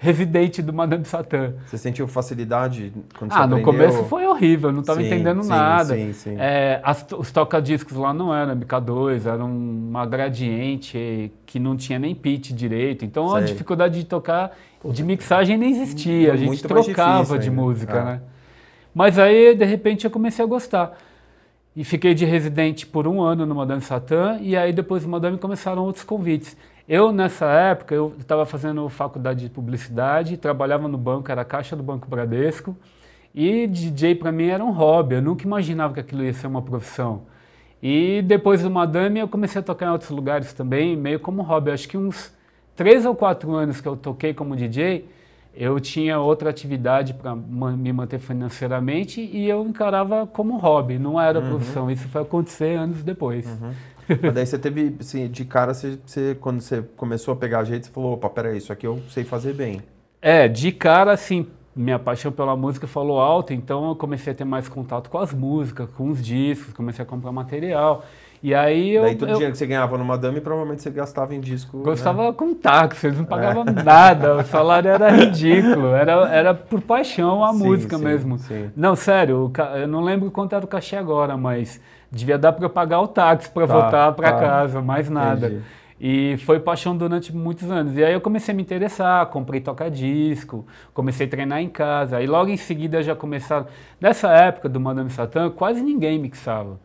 residente 0.05 0.61
do 0.61 0.73
Madame 0.73 1.05
Satã. 1.07 1.55
Você 1.67 1.79
sentiu 1.79 2.07
facilidade 2.07 2.93
quando 3.19 3.33
ah, 3.33 3.37
você 3.37 3.47
no 3.47 3.57
aprendeu? 3.57 3.64
começo 3.64 4.05
foi 4.05 4.27
horrível, 4.27 4.69
eu 4.69 4.75
não 4.75 4.83
estava 4.83 5.03
entendendo 5.03 5.43
sim, 5.43 5.49
nada. 5.49 5.95
sim, 5.97 6.12
sim. 6.12 6.37
É, 6.38 6.79
as- 6.85 7.07
os 7.17 7.33
toca-discos 7.33 7.97
lá 7.97 8.12
não 8.12 8.35
eram 8.35 8.55
MK2, 8.55 9.25
era 9.27 9.43
uma 9.43 10.05
gradiente 10.05 11.33
que 11.47 11.59
não 11.59 11.77
tinha 11.77 11.99
nem 11.99 12.14
pitch 12.14 12.51
direito. 12.53 13.05
Então 13.05 13.35
a 13.35 13.38
Sei. 13.38 13.49
dificuldade 13.53 13.99
de 13.99 14.05
tocar, 14.05 14.53
de 14.85 15.03
mixagem 15.03 15.57
nem 15.57 15.71
existia. 15.71 16.33
A 16.35 16.37
gente 16.37 16.49
Muito 16.49 16.69
trocava 16.69 17.19
difícil 17.21 17.38
de 17.38 17.49
ainda. 17.49 17.62
música, 17.62 17.97
É. 17.99 18.05
né? 18.05 18.21
Mas 18.95 19.19
aí, 19.19 19.55
de 19.57 19.64
repente, 19.64 20.05
eu 20.05 20.11
comecei 20.11 20.45
a 20.45 20.47
gostar. 20.47 20.97
E 21.75 21.83
fiquei 21.83 22.14
de 22.14 22.25
residente 22.25 22.87
por 22.87 23.09
um 23.09 23.21
ano 23.21 23.45
no 23.45 23.55
Madame 23.55 23.81
Satã, 23.81 24.38
e 24.40 24.57
aí 24.57 24.73
depois 24.73 25.03
do 25.03 25.09
Madame 25.09 25.37
começaram 25.38 25.83
outros 25.83 26.05
convites. 26.05 26.57
Eu, 26.87 27.12
nessa 27.12 27.47
época, 27.47 27.94
eu 27.94 28.14
estava 28.18 28.44
fazendo 28.44 28.87
faculdade 28.90 29.40
de 29.40 29.49
publicidade, 29.49 30.37
trabalhava 30.37 30.87
no 30.87 30.99
banco, 30.99 31.33
era 31.33 31.40
a 31.40 31.44
caixa 31.44 31.75
do 31.75 31.83
Banco 31.83 32.07
Bradesco, 32.07 32.77
e 33.35 33.66
DJ 33.66 34.14
para 34.16 34.31
mim 34.31 34.49
era 34.49 34.62
um 34.62 34.70
hobby, 34.70 35.14
eu 35.16 35.23
nunca 35.23 35.44
imaginava 35.44 35.94
que 35.94 36.01
aquilo 36.01 36.23
ia 36.23 36.33
ser 36.35 36.47
uma 36.47 36.61
profissão. 36.61 37.23
E 37.83 38.23
depois 38.23 38.62
do 38.62 38.70
Madame 38.70 39.18
eu 39.18 39.27
comecei 39.27 39.61
a 39.61 39.64
tocar 39.64 39.87
em 39.87 39.90
outros 39.90 40.11
lugares 40.11 40.53
também, 40.53 40.94
meio 40.94 41.18
como 41.18 41.42
hobby. 41.42 41.70
Acho 41.70 41.88
que 41.88 41.97
uns 41.97 42.33
três 42.77 43.05
ou 43.07 43.14
quatro 43.14 43.53
anos 43.53 43.81
que 43.81 43.88
eu 43.88 43.97
toquei 43.97 44.35
como 44.35 44.55
DJ, 44.55 45.09
eu 45.55 45.79
tinha 45.81 46.18
outra 46.18 46.51
atividade 46.51 47.14
para 47.14 47.35
me 47.35 47.92
manter 47.92 48.18
financeiramente 48.18 49.20
e 49.20 49.49
eu 49.49 49.66
encarava 49.66 50.27
como 50.27 50.57
hobby, 50.59 50.99
não 50.99 51.20
era 51.20 51.40
profissão. 51.40 51.90
Isso 51.90 52.09
foi 52.09 52.23
acontecer 52.23 52.77
anos 52.77 53.03
depois. 53.03 53.47
Mas 54.25 54.35
daí 54.35 54.47
você 54.47 54.59
teve, 54.59 54.97
assim, 55.01 55.29
de 55.31 55.45
cara, 55.45 55.75
você, 55.75 55.99
você- 56.07 56.37
quando 56.40 56.61
você 56.61 56.83
começou 56.97 57.35
a 57.35 57.37
pegar 57.37 57.64
jeito, 57.64 57.87
você 57.87 57.93
falou, 57.93 58.14
opa, 58.14 58.31
peraí, 58.31 58.59
isso 58.59 58.73
aqui 58.73 58.87
eu 58.87 59.05
sei 59.09 59.25
fazer 59.25 59.53
bem. 59.55 59.83
É, 60.21 60.49
de 60.49 60.73
cara, 60.73 61.12
assim, 61.12 61.47
minha 61.77 61.99
paixão 61.99 62.33
pela 62.33 62.57
música 62.57 62.87
falou 62.87 63.21
alto, 63.21 63.53
então 63.53 63.88
eu 63.90 63.97
comecei 63.97 64.33
a 64.33 64.37
ter 64.37 64.45
mais 64.45 64.69
contato 64.69 65.11
com 65.11 65.19
as 65.19 65.33
músicas, 65.35 65.88
com 65.90 66.11
os 66.11 66.23
discos, 66.25 66.73
comecei 66.73 67.03
a 67.05 67.07
comprar 67.07 67.31
material. 67.33 68.05
E 68.43 68.55
aí 68.55 68.90
eu, 68.90 69.05
daí 69.05 69.17
todo 69.17 69.29
eu 69.29 69.35
dinheiro 69.35 69.53
que 69.53 69.59
você 69.59 69.67
ganhava 69.67 69.99
no 69.99 70.05
Madame, 70.05 70.40
provavelmente 70.40 70.83
você 70.83 70.90
gastava 70.90 71.35
em 71.35 71.40
disco. 71.40 71.77
né? 71.79 71.83
gostava 71.85 72.33
com 72.33 72.55
táxi, 72.55 73.07
eles 73.07 73.19
não 73.19 73.25
pagavam 73.27 73.64
nada, 73.64 74.37
o 74.37 74.43
salário 74.45 74.88
era 74.90 75.11
ridículo, 75.12 75.88
era, 75.95 76.12
era 76.29 76.55
por 76.55 76.81
paixão 76.81 77.45
a 77.45 77.53
Sim, 77.53 77.59
música 77.59 77.99
sim, 77.99 78.05
mesmo. 78.05 78.38
sim. 78.38 78.71
Não, 78.75 78.97
sério, 78.97 79.53
eu 79.77 79.88
não 79.88 80.01
lembro 80.03 80.31
quanto 80.31 80.55
era 80.55 80.64
o 80.64 80.69
cachê 80.69 80.97
agora, 80.97 81.37
mas 81.37 81.81
devia 82.11 82.38
dar 82.38 82.53
para 82.53 82.69
pagar 82.69 83.01
o 83.01 83.09
táxi 83.09 83.51
para 83.51 83.67
Tá, 83.67 83.73
voltar 83.73 84.12
para 84.12 84.33
tá. 84.33 84.38
casa, 84.38 84.81
mais 84.83 85.09
nada. 85.11 85.47
Entendi. 85.49 85.62
E 86.01 86.37
foi 86.38 86.59
paixão 86.61 86.97
durante 86.97 87.35
muitos 87.35 87.71
anos. 87.71 87.97
E 87.97 88.05
aí 88.05 88.12
eu 88.12 88.21
comecei 88.21 88.53
a 88.53 88.57
me 88.57 88.62
interessar, 88.62 89.25
comprei 89.27 89.61
toca-disco, 89.61 90.67
comecei 90.93 91.27
a 91.27 91.31
treinar 91.31 91.61
em 91.61 91.69
casa. 91.69 92.17
Aí 92.19 92.27
logo 92.27 92.51
em 92.51 92.57
seguida 92.57 93.03
já 93.03 93.14
começaram. 93.14 93.67
Nessa 94.01 94.29
época 94.33 94.69
do 94.69 94.81
Madame 94.81 95.09
Satã, 95.11 95.49
quase 95.51 95.83
ninguém 95.83 96.19
mixava. 96.19 96.79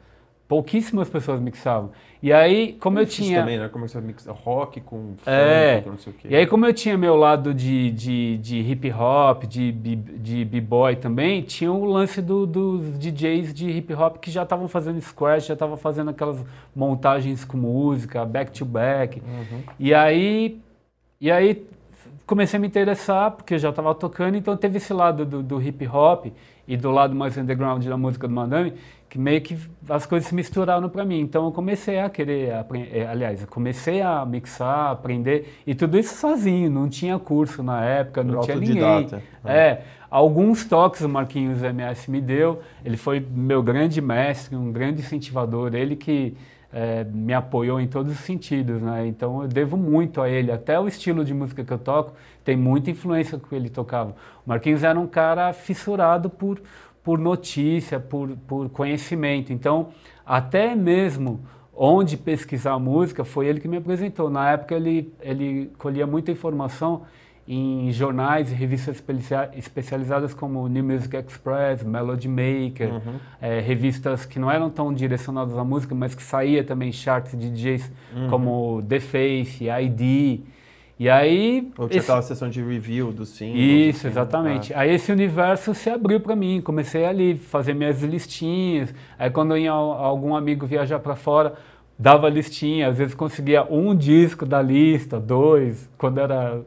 Pouquíssimas 0.47 1.09
pessoas 1.09 1.39
mixavam. 1.39 1.91
E 2.21 2.33
aí, 2.33 2.73
como 2.73 2.99
eu 2.99 3.05
tinha. 3.05 3.39
também, 3.39 3.57
né? 3.57 3.69
Começou 3.69 3.99
a 3.99 4.01
mixar 4.03 4.35
rock 4.35 4.81
com 4.81 5.13
funk, 5.17 5.21
É. 5.25 5.79
com 5.81 5.91
não 5.91 5.97
sei 5.97 6.11
o 6.11 6.15
quê. 6.17 6.27
E 6.29 6.35
aí, 6.35 6.45
como 6.45 6.65
eu 6.65 6.73
tinha 6.73 6.97
meu 6.97 7.15
lado 7.15 7.53
de, 7.53 7.91
de, 7.91 8.37
de 8.39 8.59
hip 8.59 8.91
hop, 8.91 9.43
de, 9.45 9.71
de 9.71 10.43
b-boy 10.43 10.97
também, 10.97 11.41
tinha 11.41 11.71
o 11.71 11.85
lance 11.85 12.21
do- 12.21 12.45
dos 12.45 12.99
DJs 12.99 13.53
de 13.53 13.69
hip 13.69 13.93
hop 13.93 14.17
que 14.17 14.29
já 14.29 14.43
estavam 14.43 14.67
fazendo 14.67 14.99
scratch, 14.99 15.47
já 15.47 15.53
estavam 15.53 15.77
fazendo 15.77 16.09
aquelas 16.09 16.43
montagens 16.75 17.45
com 17.45 17.55
música, 17.57 18.25
back 18.25 18.51
to 18.51 18.65
back. 18.65 19.21
Uhum. 19.25 19.61
E 19.79 19.93
aí, 19.93 20.59
e 21.21 21.31
aí 21.31 21.65
comecei 22.25 22.57
a 22.57 22.59
me 22.61 22.67
interessar, 22.67 23.31
porque 23.31 23.53
eu 23.53 23.59
já 23.59 23.69
estava 23.69 23.95
tocando, 23.95 24.35
então 24.37 24.55
teve 24.57 24.77
esse 24.77 24.91
lado 24.93 25.25
do, 25.25 25.41
do 25.41 25.61
hip 25.61 25.87
hop 25.87 26.27
e 26.69 26.77
do 26.77 26.91
lado 26.91 27.15
mais 27.15 27.35
underground 27.35 27.83
da 27.83 27.97
música 27.97 28.27
do 28.27 28.33
Madame, 28.33 28.75
que 29.09 29.17
meio 29.17 29.41
que 29.41 29.57
as 29.89 30.05
coisas 30.05 30.29
se 30.29 30.35
misturaram 30.35 30.87
para 30.87 31.03
mim. 31.03 31.19
Então 31.19 31.45
eu 31.45 31.51
comecei 31.51 31.99
a 31.99 32.07
querer, 32.07 32.53
aprender, 32.53 33.07
aliás, 33.07 33.41
eu 33.41 33.47
comecei 33.47 34.03
a 34.03 34.23
mixar, 34.23 34.91
aprender, 34.91 35.59
e 35.65 35.73
tudo 35.73 35.97
isso 35.97 36.13
sozinho, 36.15 36.69
não 36.69 36.87
tinha 36.87 37.17
curso 37.17 37.63
na 37.63 37.83
época, 37.83 38.23
não 38.23 38.41
tinha 38.41 38.55
ninguém. 38.55 38.83
autodidata. 38.83 39.23
É, 39.43 39.81
alguns 40.11 40.63
toques 40.63 41.01
o 41.01 41.09
Marquinhos 41.09 41.63
MS 41.63 42.09
me 42.11 42.21
deu, 42.21 42.59
ele 42.85 42.97
foi 42.97 43.19
meu 43.19 43.63
grande 43.63 43.99
mestre, 43.99 44.55
um 44.55 44.71
grande 44.71 45.01
incentivador, 45.01 45.73
ele 45.73 45.95
que 45.95 46.37
é, 46.71 47.03
me 47.03 47.33
apoiou 47.33 47.79
em 47.79 47.87
todos 47.87 48.11
os 48.11 48.19
sentidos, 48.19 48.81
né? 48.81 49.07
Então 49.07 49.41
eu 49.41 49.47
devo 49.47 49.75
muito 49.75 50.21
a 50.21 50.29
ele, 50.29 50.51
até 50.51 50.79
o 50.79 50.87
estilo 50.87 51.25
de 51.25 51.33
música 51.33 51.63
que 51.63 51.73
eu 51.73 51.79
toco 51.79 52.13
tem 52.43 52.55
muita 52.55 52.91
influência 52.91 53.39
que 53.39 53.55
ele 53.55 53.69
tocava. 53.69 54.11
O 54.45 54.49
Marquinhos 54.49 54.83
era 54.83 54.99
um 54.99 55.07
cara 55.07 55.51
fissurado 55.53 56.29
por, 56.29 56.61
por 57.03 57.17
notícia, 57.17 57.99
por, 57.99 58.29
por 58.47 58.69
conhecimento, 58.69 59.51
então 59.51 59.89
até 60.25 60.75
mesmo 60.75 61.39
onde 61.75 62.17
pesquisar 62.17 62.77
música 62.77 63.23
foi 63.23 63.47
ele 63.47 63.59
que 63.59 63.67
me 63.67 63.77
apresentou. 63.77 64.29
Na 64.29 64.51
época 64.51 64.75
ele, 64.75 65.13
ele 65.21 65.71
colhia 65.77 66.05
muita 66.05 66.31
informação 66.31 67.03
em 67.51 67.91
jornais 67.91 68.51
e 68.51 68.53
revistas 68.53 68.97
especia- 68.97 69.49
especializadas 69.55 70.35
como 70.35 70.67
New 70.67 70.83
Music 70.83 71.17
Express, 71.17 71.83
Melody 71.83 72.27
Maker, 72.27 72.93
Uhum. 72.93 73.15
eh, 73.41 73.59
revistas 73.59 74.23
que 74.23 74.37
não 74.37 74.51
eram 74.51 74.69
tão 74.69 74.93
direcionadas 74.93 75.57
à 75.57 75.63
música, 75.63 75.95
mas 75.95 76.13
que 76.13 76.21
saía 76.21 76.63
também 76.63 76.91
charts 76.91 77.31
de 77.35 77.49
DJs 77.49 77.91
Uhum. 78.15 78.29
como 78.29 78.83
The 78.87 78.99
Face, 78.99 79.65
ID. 79.67 80.41
E 80.99 81.09
aí 81.09 81.71
Ou 81.77 81.87
tinha 81.87 81.97
esse- 81.99 82.07
aquela 82.11 82.21
sessão 82.21 82.49
de 82.49 82.61
review 82.61 83.11
do 83.11 83.25
singles. 83.25 83.95
isso, 83.95 83.99
assim, 83.99 84.07
exatamente. 84.09 84.69
né? 84.73 84.79
Aí 84.79 84.93
esse 84.93 85.11
universo 85.11 85.73
se 85.73 85.89
abriu 85.89 86.19
para 86.19 86.35
mim, 86.35 86.61
comecei 86.61 87.03
ali 87.05 87.35
fazer 87.35 87.73
minhas 87.73 88.03
listinhas. 88.03 88.93
Aí 89.17 89.29
quando 89.31 89.57
ia 89.57 89.71
al- 89.71 89.93
algum 89.93 90.35
amigo 90.35 90.67
viajar 90.67 90.99
para 90.99 91.15
fora, 91.15 91.53
dava 91.99 92.29
listinha, 92.29 92.87
às 92.87 92.97
vezes 92.97 93.13
conseguia 93.13 93.63
um 93.69 93.93
disco 93.93 94.45
da 94.45 94.61
lista, 94.61 95.19
dois. 95.19 95.89
Quando 95.97 96.19
era 96.19 96.61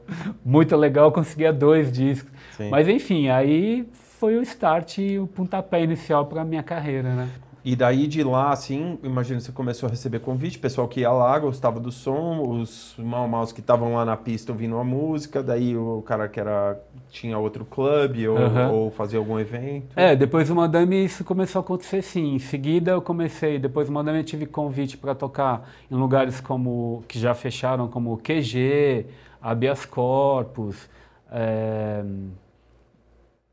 muito 0.45 0.77
legal, 0.77 1.11
conseguia 1.11 1.51
dois 1.51 1.91
discos. 1.91 2.31
Sim. 2.55 2.69
Mas 2.69 2.87
enfim, 2.87 3.29
aí 3.29 3.89
foi 4.19 4.37
o 4.37 4.43
start 4.43 4.99
e 4.99 5.19
o 5.19 5.27
pontapé 5.27 5.83
inicial 5.83 6.27
para 6.27 6.45
minha 6.45 6.63
carreira, 6.63 7.15
né? 7.15 7.29
E 7.65 7.77
daí 7.77 8.09
de 8.09 8.25
lá, 8.25 8.51
assim, 8.51 8.99
imagina 9.05 9.39
você 9.39 9.53
começou 9.53 9.87
a 9.87 9.91
receber 9.91 10.19
convite, 10.19 10.59
pessoal 10.59 10.89
que 10.89 11.01
ia 11.01 11.13
lá, 11.13 11.39
gostava 11.39 11.79
do 11.79 11.93
som, 11.93 12.43
os 12.49 12.95
mal 12.99 13.29
maus 13.29 13.53
que 13.53 13.61
estavam 13.61 13.95
lá 13.95 14.05
na 14.05 14.17
pista 14.17 14.51
ouvindo 14.51 14.77
a 14.79 14.85
música, 14.85 15.45
daí 15.45 15.77
o 15.77 16.03
cara 16.03 16.29
que 16.29 16.41
era 16.41 16.81
tinha 17.09 17.39
outro 17.39 17.65
clube 17.65 18.27
ou, 18.27 18.37
Aham. 18.37 18.71
ou 18.71 18.91
fazia 18.91 19.17
algum 19.17 19.39
evento. 19.39 19.93
É, 19.95 20.17
depois 20.17 20.49
do 20.49 20.57
Madame 20.57 21.05
isso 21.05 21.23
começou 21.25 21.61
a 21.61 21.63
acontecer 21.63 22.03
sim. 22.03 22.35
Em 22.35 22.39
seguida 22.41 22.91
eu 22.91 23.03
comecei, 23.03 23.61
depois 23.61 23.87
do 23.87 23.93
Madame 23.93 24.19
eu 24.19 24.25
tive 24.25 24.45
convite 24.45 24.97
para 24.97 25.15
tocar 25.15 25.71
em 25.89 25.95
lugares 25.95 26.41
como 26.41 27.05
que 27.07 27.17
já 27.17 27.33
fecharam, 27.33 27.87
como 27.87 28.17
QG, 28.17 29.07
Habeas 29.41 29.85
Corpus, 29.85 30.91
é, 31.31 32.03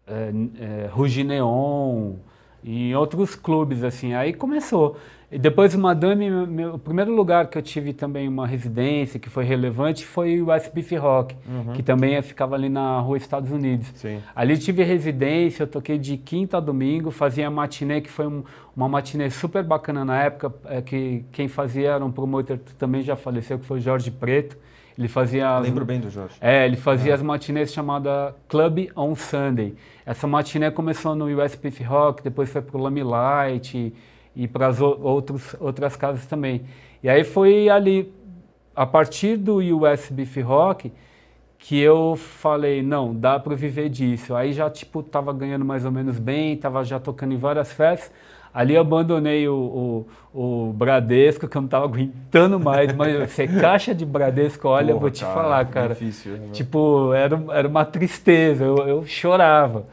é, 0.08 0.32
é, 0.60 0.90
Rugi 0.92 1.24
Neon 2.64 2.90
e 2.90 2.96
outros 2.96 3.36
clubes 3.36 3.84
assim. 3.84 4.14
Aí 4.14 4.34
começou. 4.34 4.98
E 5.32 5.38
depois 5.38 5.74
do 5.74 5.80
Madame, 5.80 6.28
meu- 6.48 6.74
o 6.74 6.80
primeiro 6.80 7.14
lugar 7.14 7.48
que 7.48 7.56
eu 7.58 7.62
tive 7.62 7.94
também 7.94 8.28
uma 8.28 8.48
residência 8.48 9.20
que 9.20 9.30
foi 9.30 9.44
relevante 9.44 10.04
foi 10.04 10.42
o 10.42 10.52
SBF 10.52 10.96
Rock, 10.96 11.36
que 11.76 11.84
também 11.84 12.16
é- 12.16 12.22
ficava 12.24 12.56
ali 12.56 12.68
na 12.68 13.00
rua 13.00 13.16
Estados 13.16 13.52
Unidos. 13.52 13.92
Sim. 13.94 14.20
Ali 14.36 14.58
tive 14.58 14.82
residência, 14.84 15.62
eu 15.64 15.68
toquei 15.68 16.00
de 16.00 16.18
quinta 16.18 16.58
a 16.58 16.60
domingo, 16.60 17.12
fazia 17.12 17.48
matinê, 17.52 18.02
que 18.02 18.10
foi 18.10 18.26
um- 18.26 18.44
uma 18.76 18.90
matinê 18.90 19.30
super 19.30 19.64
bacana 19.64 20.04
na 20.04 20.20
época, 20.24 20.52
é, 20.66 20.82
que 20.82 21.24
quem 21.32 21.48
fazia 21.48 21.92
era 21.92 22.04
um 22.04 22.12
promotor 22.12 22.58
que 22.58 22.74
também 22.74 23.04
já 23.04 23.16
faleceu, 23.16 23.60
que 23.60 23.66
foi 23.68 23.78
o 23.78 23.82
Jorge 23.82 24.10
Preto. 24.10 24.58
Ele 25.00 25.08
fazia 25.08 25.56
as, 25.56 25.64
Lembro 25.64 25.86
bem 25.86 25.98
do 25.98 26.10
Jorge. 26.10 26.36
é, 26.42 26.66
ele 26.66 26.76
fazia 26.76 27.16
as 27.16 27.22
matinês 27.22 27.72
chamada 27.72 28.36
Club 28.50 28.90
on 28.98 29.16
Sunday. 29.16 29.74
Essa 30.06 30.28
matiné 30.28 30.70
começou 30.70 31.16
no 31.16 31.26
US 31.42 31.56
Beef 31.56 31.80
Rock, 31.86 32.22
depois 32.22 32.52
foi 32.52 32.62
pro 32.62 32.78
Lamelight 32.78 33.78
e, 33.78 33.94
e 34.36 34.46
para 34.46 34.68
as 34.68 34.82
outros, 34.82 35.56
outras 35.58 35.96
casas 35.96 36.26
também. 36.26 36.64
E 37.02 37.08
aí 37.08 37.24
foi 37.24 37.70
ali, 37.70 38.14
a 38.76 38.86
partir 38.86 39.38
do 39.38 39.60
US 39.78 40.10
Beef 40.12 40.36
Rock, 40.44 40.92
que 41.58 41.80
eu 41.80 42.18
falei, 42.18 42.84
não, 42.84 43.16
dá 43.16 43.40
para 43.40 43.56
viver 43.56 43.88
disso. 43.88 44.36
Aí 44.36 44.52
já, 44.52 44.70
tipo, 44.70 45.02
tava 45.02 45.32
ganhando 45.32 45.64
mais 45.64 45.86
ou 45.86 45.92
menos 45.92 46.20
bem, 46.20 46.58
tava 46.58 46.84
já 46.84 47.00
tocando 47.00 47.34
em 47.34 47.38
várias 47.38 47.72
festas. 47.72 48.12
Ali 48.60 48.74
eu 48.76 48.82
abandonei 48.82 49.48
o, 49.48 50.06
o, 50.34 50.68
o 50.68 50.74
Bradesco, 50.74 51.48
que 51.48 51.56
eu 51.56 51.62
não 51.62 51.70
tava 51.70 51.86
aguentando 51.86 52.60
mais, 52.60 52.94
mas 52.94 53.32
ser 53.32 53.48
caixa 53.58 53.96
de 53.96 54.06
Bradesco, 54.06 54.68
olha, 54.68 54.92
eu 54.92 55.00
vou 55.00 55.10
Porra, 55.10 55.12
te 55.12 55.24
falar, 55.24 55.66
cara. 55.66 55.94
Difícil. 55.94 56.34
né? 56.34 56.48
Tipo, 56.52 57.14
era, 57.14 57.42
era 57.52 57.68
uma 57.70 57.86
tristeza, 57.86 58.66
eu, 58.66 58.78
eu 58.80 59.06
chorava. 59.06 59.86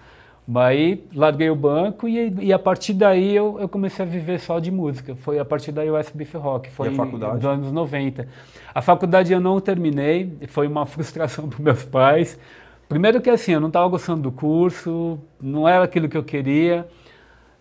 Mas 0.48 0.66
aí 0.66 1.04
larguei 1.14 1.48
o 1.48 1.54
banco 1.54 2.08
e, 2.08 2.34
e 2.40 2.52
a 2.52 2.58
partir 2.58 2.94
daí 2.94 3.36
eu, 3.36 3.56
eu 3.60 3.68
comecei 3.68 4.04
a 4.04 4.08
viver 4.08 4.40
só 4.40 4.58
de 4.58 4.72
música. 4.72 5.14
Foi 5.14 5.38
a 5.38 5.44
partir 5.44 5.70
da 5.70 5.82
US 5.82 6.10
Beef 6.10 6.34
Rock, 6.34 6.68
foi 6.68 6.90
nos 6.90 7.44
anos 7.44 7.70
90. 7.70 8.26
A 8.74 8.82
faculdade 8.82 9.32
eu 9.32 9.40
não 9.40 9.60
terminei, 9.60 10.36
foi 10.48 10.66
uma 10.66 10.86
frustração 10.86 11.48
para 11.48 11.62
meus 11.62 11.84
pais, 11.84 12.36
Primeiro 12.88 13.20
que 13.20 13.28
assim, 13.28 13.52
eu 13.52 13.60
não 13.60 13.66
estava 13.66 13.88
gostando 13.88 14.22
do 14.22 14.30
curso, 14.30 15.18
não 15.40 15.68
era 15.68 15.84
aquilo 15.84 16.08
que 16.08 16.16
eu 16.16 16.22
queria. 16.22 16.86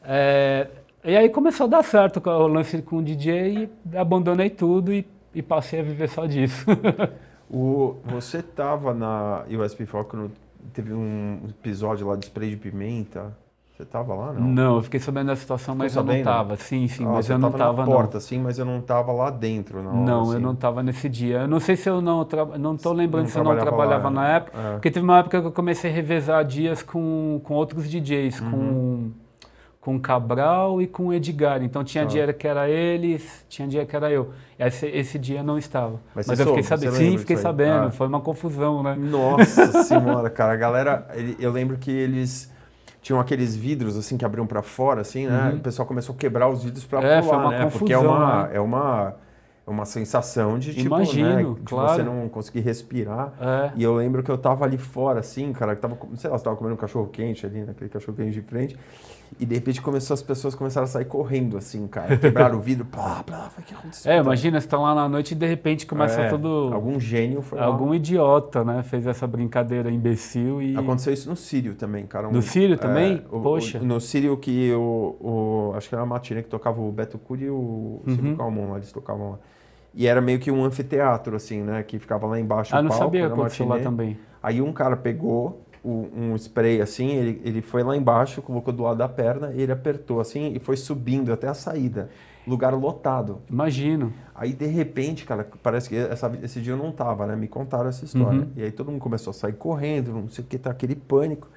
É, 0.04 0.68
e 1.06 1.16
aí 1.16 1.30
começou 1.30 1.66
a 1.66 1.70
dar 1.70 1.84
certo 1.84 2.22
o 2.28 2.48
lance 2.48 2.82
com 2.82 2.98
o 2.98 3.04
DJ 3.04 3.70
e 3.92 3.98
abandonei 3.98 4.50
tudo 4.50 4.92
e, 4.92 5.06
e 5.34 5.42
passei 5.42 5.80
a 5.80 5.84
viver 5.84 6.10
só 6.10 6.26
disso. 6.26 6.66
o, 7.50 7.96
você 8.06 8.40
estava 8.40 8.94
na 8.94 9.44
USP 9.50 9.86
quando 9.86 10.32
teve 10.74 10.94
um 10.94 11.42
episódio 11.50 12.08
lá 12.08 12.16
de 12.16 12.26
spray 12.26 12.50
de 12.50 12.58
pimenta. 12.58 13.36
Você 13.76 13.84
estava 13.84 14.16
lá, 14.16 14.32
não? 14.32 14.48
Não, 14.48 14.76
eu 14.78 14.82
fiquei 14.82 15.02
sabendo 15.02 15.28
da 15.28 15.36
situação, 15.36 15.76
mas 15.76 15.94
eu 15.94 16.04
não 16.04 16.16
estava. 16.16 16.56
Sim, 16.56 16.88
sim, 16.88 17.04
ah, 17.06 17.10
mas 17.10 17.30
eu 17.30 17.38
não 17.38 17.50
estava 17.50 17.86
na 17.86 17.92
porta, 17.92 18.22
sim, 18.22 18.40
mas 18.40 18.58
eu 18.58 18.64
não 18.64 18.80
estava 18.80 19.12
lá 19.12 19.30
dentro. 19.30 19.84
Não, 19.84 19.94
não 19.94 20.22
assim. 20.22 20.34
eu 20.36 20.40
não 20.40 20.54
estava 20.54 20.82
nesse 20.82 21.10
dia. 21.10 21.40
Eu 21.40 21.48
não 21.50 21.60
sei 21.60 21.76
se 21.76 21.90
eu 21.90 22.02
não 22.02 22.24
tra... 22.24 22.46
não 22.58 22.76
estou 22.76 22.94
lembrando 22.94 23.24
não 23.24 23.32
se 23.32 23.38
eu 23.38 23.44
não 23.44 23.58
trabalhava 23.58 24.06
lá, 24.06 24.12
na 24.12 24.32
é. 24.32 24.36
época, 24.38 24.58
é. 24.58 24.72
porque 24.72 24.90
teve 24.90 25.04
uma 25.04 25.20
época 25.20 25.42
que 25.42 25.48
eu 25.48 25.52
comecei 25.52 25.92
a 25.92 25.94
revezar 25.94 26.46
dias 26.46 26.82
com, 26.82 27.42
com 27.44 27.54
outros 27.54 27.90
DJs, 27.90 28.40
uhum. 28.40 28.52
com 28.52 29.12
com 29.86 30.00
Cabral 30.00 30.82
e 30.82 30.88
com 30.88 31.14
Edgar. 31.14 31.62
Então 31.62 31.84
tinha 31.84 32.04
tá. 32.06 32.10
dia 32.10 32.34
que 32.34 32.48
era 32.48 32.68
eles, 32.68 33.46
tinha 33.48 33.68
dia 33.68 33.86
que 33.86 33.96
era 33.96 34.10
eu. 34.10 34.34
Esse, 34.58 34.88
esse 34.88 35.20
dia 35.20 35.44
não 35.44 35.60
estava. 35.60 36.02
Mas, 36.16 36.26
Mas 36.26 36.40
eu 36.40 36.48
fiquei 36.48 36.64
sabendo. 36.64 36.96
Sim, 36.96 37.18
fiquei 37.20 37.38
sabendo. 37.38 37.86
Ah. 37.86 37.92
Foi 37.92 38.08
uma 38.08 38.20
confusão, 38.20 38.82
né? 38.82 38.96
Nossa 38.98 39.84
senhora, 39.86 40.28
cara. 40.32 40.54
A 40.54 40.56
galera, 40.56 41.08
eu 41.38 41.52
lembro 41.52 41.78
que 41.78 41.92
eles 41.92 42.52
tinham 43.00 43.20
aqueles 43.20 43.56
vidros 43.56 43.96
assim 43.96 44.18
que 44.18 44.26
abriam 44.26 44.48
para 44.48 44.64
fora, 44.64 45.02
assim, 45.02 45.28
né? 45.28 45.50
Uhum. 45.52 45.58
O 45.58 45.60
pessoal 45.60 45.88
começou 45.88 46.16
a 46.16 46.18
quebrar 46.18 46.50
os 46.50 46.64
vidros 46.64 46.84
para 46.84 47.08
é, 47.08 47.22
pular, 47.22 47.50
né? 47.52 47.64
Confusão, 47.66 47.80
Porque 47.80 47.94
é 47.94 47.98
uma, 48.00 48.44
né? 48.48 48.50
é 48.54 48.60
uma 48.60 49.16
uma 49.68 49.86
sensação 49.86 50.60
de 50.60 50.74
tipo, 50.74 50.88
Imagino, 50.88 51.36
né, 51.36 51.44
de 51.44 51.62
claro. 51.66 51.96
você 51.96 52.04
não 52.04 52.30
conseguir 52.30 52.60
respirar. 52.60 53.34
É. 53.40 53.72
E 53.76 53.84
eu 53.84 53.96
lembro 53.96 54.22
que 54.22 54.30
eu 54.30 54.38
tava 54.38 54.64
ali 54.64 54.78
fora, 54.78 55.22
assim, 55.22 55.52
cara, 55.54 55.76
que 55.76 55.82
tava, 55.82 55.98
sei 56.16 56.30
lá, 56.30 56.38
você 56.38 56.44
tava 56.44 56.56
comendo 56.56 56.76
um 56.76 56.78
cachorro 56.78 57.08
quente 57.08 57.46
ali, 57.46 57.64
naquele 57.64 57.90
cachorro 57.90 58.16
quente 58.16 58.32
de 58.32 58.42
frente. 58.42 58.78
E 59.40 59.46
de 59.46 59.56
repente 59.56 59.82
começou 59.82 60.14
as 60.14 60.22
pessoas 60.22 60.54
começaram 60.54 60.86
a 60.86 60.88
sair 60.88 61.06
correndo, 61.06 61.58
assim, 61.58 61.88
cara. 61.88 62.16
Quebraram 62.16 62.58
o 62.58 62.62
vidro, 62.62 62.86
plá, 62.86 63.24
plá, 63.24 63.52
o 63.58 63.62
que 63.64 63.74
aconteceu? 63.74 64.12
É, 64.12 64.20
imagina, 64.20 64.62
você 64.62 64.68
tá 64.68 64.78
lá 64.78 64.94
na 64.94 65.10
noite 65.10 65.32
e 65.32 65.36
de 65.36 65.48
repente 65.48 65.86
começa 65.88 66.22
é, 66.22 66.30
tudo. 66.30 66.70
Algum 66.72 67.00
gênio 67.00 67.42
foi 67.42 67.60
Algum 67.60 67.90
lá. 67.90 67.96
idiota, 67.96 68.64
né? 68.64 68.84
Fez 68.84 69.08
essa 69.08 69.26
brincadeira 69.26 69.90
imbecil 69.90 70.62
e. 70.62 70.78
Aconteceu 70.78 71.12
isso 71.12 71.28
no 71.28 71.36
Sírio 71.36 71.74
também, 71.74 72.06
cara. 72.06 72.30
Um, 72.30 72.34
no 72.34 72.42
Sírio 72.42 72.78
também? 72.78 73.16
É, 73.16 73.18
Poxa. 73.18 73.80
O, 73.80 73.84
no 73.84 74.00
Sírio 74.00 74.38
que 74.38 74.72
o, 74.74 75.18
o. 75.20 75.74
Acho 75.76 75.90
que 75.90 75.96
era 75.96 76.04
a 76.04 76.06
Matina 76.06 76.44
que 76.44 76.50
tocava 76.50 76.80
o 76.80 76.92
Beto 76.92 77.18
Cury 77.18 77.46
e 77.46 77.50
o 77.50 78.02
Silvio 78.06 78.32
uhum. 78.32 78.38
Calmon 78.38 78.70
lá, 78.72 78.78
eles 78.78 78.92
tocavam 78.92 79.32
lá. 79.32 79.40
E 79.96 80.08
era 80.08 80.20
meio 80.20 80.40
que 80.40 80.52
um 80.52 80.64
anfiteatro, 80.64 81.36
assim, 81.36 81.62
né? 81.62 81.82
Que 81.82 81.98
ficava 81.98 82.28
lá 82.28 82.40
embaixo. 82.40 82.76
Ah, 82.76 82.82
não 82.82 82.90
palco, 82.90 83.06
sabia 83.06 83.28
que 83.28 83.34
aconteceu 83.34 83.68
lá 83.68 83.80
também. 83.80 84.18
Aí 84.44 84.62
um 84.62 84.74
cara 84.74 84.98
pegou 84.98 85.62
um 85.86 86.36
spray 86.36 86.82
assim, 86.82 87.12
ele, 87.12 87.42
ele 87.44 87.62
foi 87.62 87.84
lá 87.84 87.96
embaixo, 87.96 88.42
colocou 88.42 88.74
do 88.74 88.84
lado 88.84 88.98
da 88.98 89.08
perna, 89.08 89.52
ele 89.54 89.72
apertou 89.72 90.20
assim 90.20 90.52
e 90.56 90.60
foi 90.60 90.76
subindo 90.76 91.32
até 91.32 91.48
a 91.48 91.54
saída. 91.54 92.10
Lugar 92.48 92.74
lotado. 92.74 93.42
Imagino. 93.50 94.14
Aí, 94.34 94.54
de 94.54 94.68
repente, 94.68 95.26
cara, 95.26 95.48
parece 95.64 95.90
que 95.90 95.96
essa, 95.96 96.32
esse 96.44 96.62
dia 96.62 96.74
eu 96.74 96.78
não 96.78 96.92
tava, 96.92 97.26
né? 97.26 97.36
Me 97.36 97.48
contaram 97.48 97.90
essa 97.90 98.06
história. 98.06 98.42
Uhum. 98.42 98.52
E 98.56 98.64
aí 98.64 98.72
todo 98.72 98.92
mundo 98.92 99.02
começou 99.02 99.32
a 99.32 99.34
sair 99.34 99.54
correndo, 99.54 100.12
não 100.12 100.30
sei 100.30 100.44
o 100.44 100.48
que, 100.48 100.58
tá 100.58 100.70
aquele 100.70 100.96
pânico. 100.96 101.48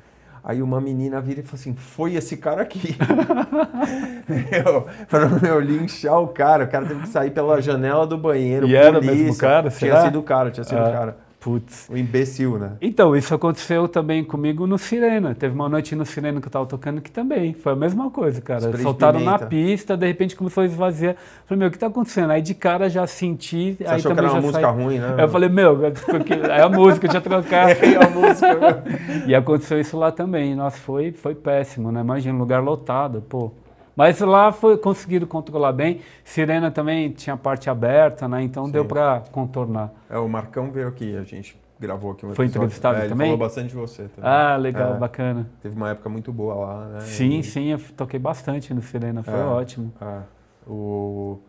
Aí 0.49 0.63
uma 0.63 0.81
menina 0.81 1.21
vira 1.21 1.41
e 1.41 1.43
fala 1.43 1.57
assim: 1.57 1.75
Foi 1.77 2.15
esse 2.15 2.39
cara 2.39 2.63
aqui. 2.63 2.97
meu, 4.27 4.87
pra 5.07 5.29
meu 5.29 5.61
linchar 5.61 6.19
o 6.19 6.29
cara. 6.29 6.65
O 6.65 6.69
cara 6.69 6.87
teve 6.87 7.03
que 7.03 7.09
sair 7.09 7.31
pela 7.31 7.61
janela 7.61 8.07
do 8.07 8.17
banheiro. 8.17 8.67
E 8.67 8.71
polícia. 8.71 8.89
era 8.89 8.99
o 8.99 9.05
mesmo 9.05 9.37
cara? 9.37 9.69
Será? 9.69 9.93
Tinha 9.93 10.05
sido 10.07 10.19
o 10.19 10.23
cara, 10.23 10.51
tinha 10.51 10.65
sido 10.65 10.79
o 10.79 10.87
ah. 10.87 10.91
cara. 10.91 11.17
Putz. 11.41 11.89
O 11.89 11.97
imbecil, 11.97 12.59
né? 12.59 12.73
Então, 12.81 13.15
isso 13.15 13.33
aconteceu 13.33 13.87
também 13.87 14.25
comigo 14.25 14.67
no 14.67 14.77
Sirena. 14.77 15.37
Teve 15.37 15.55
uma 15.55 15.69
noite 15.69 15.95
no 15.95 16.05
Sirena 16.05 16.41
que 16.41 16.49
eu 16.49 16.51
tava 16.51 16.67
tocando 16.67 17.01
que 17.01 17.13
também 17.13 17.55
foi 17.55 17.75
a 17.75 17.77
mesma 17.77 18.11
coisa, 18.11 18.41
cara. 18.41 18.61
Spray 18.61 18.83
Soltaram 18.83 19.21
na 19.21 19.39
pista, 19.39 19.97
de 19.97 20.05
repente 20.05 20.35
começou 20.35 20.65
a 20.65 20.67
esvaziar. 20.67 21.15
Falei, 21.47 21.61
meu, 21.61 21.69
o 21.69 21.71
que 21.71 21.79
tá 21.79 21.87
acontecendo? 21.87 22.33
Aí 22.33 22.43
de 22.43 22.55
cara 22.55 22.91
já 22.91 23.07
senti. 23.07 23.77
Você 23.79 23.85
aí 23.85 23.91
achou 23.91 24.11
também 24.11 24.25
que 24.25 24.31
era 24.31 24.33
uma 24.33 24.43
música 24.43 24.73
saí... 24.73 24.85
ruim, 24.85 24.99
né? 24.99 25.15
Aí 25.17 25.25
eu 25.25 25.29
falei, 25.29 25.49
meu, 25.49 25.81
é 25.85 26.61
a 26.61 26.69
música, 26.69 27.07
eu 27.07 27.11
tinha 27.11 27.23
trocado. 27.23 27.69
É 27.89 28.05
a 28.05 28.11
música. 28.11 28.85
e 29.27 29.35
aconteceu 29.35 29.81
isso 29.81 29.97
lá 29.97 30.11
também. 30.11 30.55
Nossa, 30.55 30.77
foi, 30.79 31.13
foi 31.13 31.35
péssimo, 31.35 31.93
né? 31.93 32.01
Imagina, 32.01 32.37
lugar 32.37 32.63
lotado, 32.63 33.23
pô. 33.29 33.53
Mas 33.99 34.21
lá 34.21 34.53
foi 34.53 34.79
conseguido 34.79 35.27
controlar 35.27 35.73
bem. 35.73 36.03
Sirena 36.23 36.71
também 36.71 37.11
tinha 37.11 37.37
parte 37.37 37.69
aberta, 37.69 38.29
né? 38.29 38.41
Então 38.45 38.67
Sim. 38.67 38.71
deu 38.71 38.85
para 38.85 39.25
contornar. 39.33 39.93
É, 40.09 40.17
o 40.17 40.29
Marcão 40.29 40.71
veio 40.71 40.87
aqui, 40.87 41.17
a 41.17 41.25
gente 41.25 41.61
gravou 41.81 42.13
aqui 42.13 42.25
um 42.25 42.33
Foi 42.33 42.47
entrevistado 42.47 42.97
é, 42.97 43.09
também? 43.09 43.27
Ele 43.27 43.37
falou 43.37 43.49
bastante 43.49 43.71
de 43.71 43.75
você 43.75 44.05
também. 44.05 44.31
Ah, 44.31 44.57
legal, 44.57 44.95
é, 44.95 44.99
bacana. 44.99 45.51
Teve 45.61 45.75
uma 45.75 45.91
época 45.91 46.09
muito 46.09 46.33
boa 46.33 46.55
lá, 46.55 46.87
né? 46.87 47.01
Sim, 47.01 47.41
e... 47.41 47.43
sim, 47.43 47.73
eu 47.73 47.81
toquei 47.97 48.21
bastante 48.21 48.73
no 48.73 48.81
Sirena, 48.81 49.25
foi 49.25 49.35
é, 49.35 49.43
ótimo. 49.43 49.93
É. 50.01 50.21
O... 50.65 51.41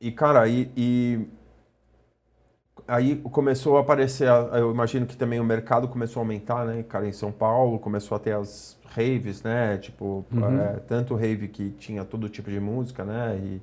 E, 0.00 0.10
cara, 0.10 0.48
e, 0.48 0.68
e, 0.76 1.28
aí 2.88 3.14
começou 3.30 3.76
a 3.78 3.82
aparecer, 3.82 4.26
eu 4.26 4.72
imagino 4.72 5.06
que 5.06 5.16
também 5.16 5.38
o 5.38 5.44
mercado 5.44 5.86
começou 5.86 6.18
a 6.18 6.24
aumentar, 6.24 6.64
né? 6.64 6.82
Cara, 6.82 7.06
em 7.06 7.12
São 7.12 7.30
Paulo 7.30 7.78
começou 7.78 8.16
a 8.16 8.18
ter 8.18 8.34
as 8.34 8.81
raves, 8.94 9.42
né? 9.42 9.78
Tipo, 9.78 10.24
uhum. 10.32 10.60
é, 10.60 10.80
tanto 10.86 11.14
rave 11.14 11.48
que 11.48 11.70
tinha 11.70 12.04
todo 12.04 12.28
tipo 12.28 12.50
de 12.50 12.60
música, 12.60 13.04
né? 13.04 13.38
E, 13.42 13.62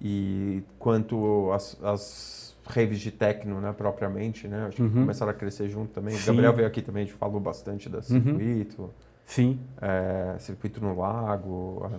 e 0.00 0.62
quanto 0.78 1.52
as, 1.52 1.78
as 1.82 2.56
raves 2.66 3.00
de 3.00 3.10
techno, 3.10 3.60
né? 3.60 3.72
Propriamente, 3.76 4.48
né? 4.48 4.66
Acho 4.66 4.76
que 4.76 4.82
uhum. 4.82 4.90
começaram 4.90 5.30
a 5.30 5.34
crescer 5.34 5.68
junto 5.68 5.92
também. 5.92 6.14
Sim. 6.14 6.22
O 6.22 6.26
Gabriel 6.34 6.52
veio 6.52 6.68
aqui 6.68 6.82
também, 6.82 7.04
a 7.04 7.06
gente 7.06 7.16
falou 7.16 7.40
bastante 7.40 7.88
da 7.88 7.98
uhum. 7.98 8.02
circuito. 8.02 8.82
Uhum. 8.82 8.90
Sim. 9.24 9.60
É, 9.80 10.34
circuito 10.38 10.84
no 10.84 10.98
Lago, 10.98 11.90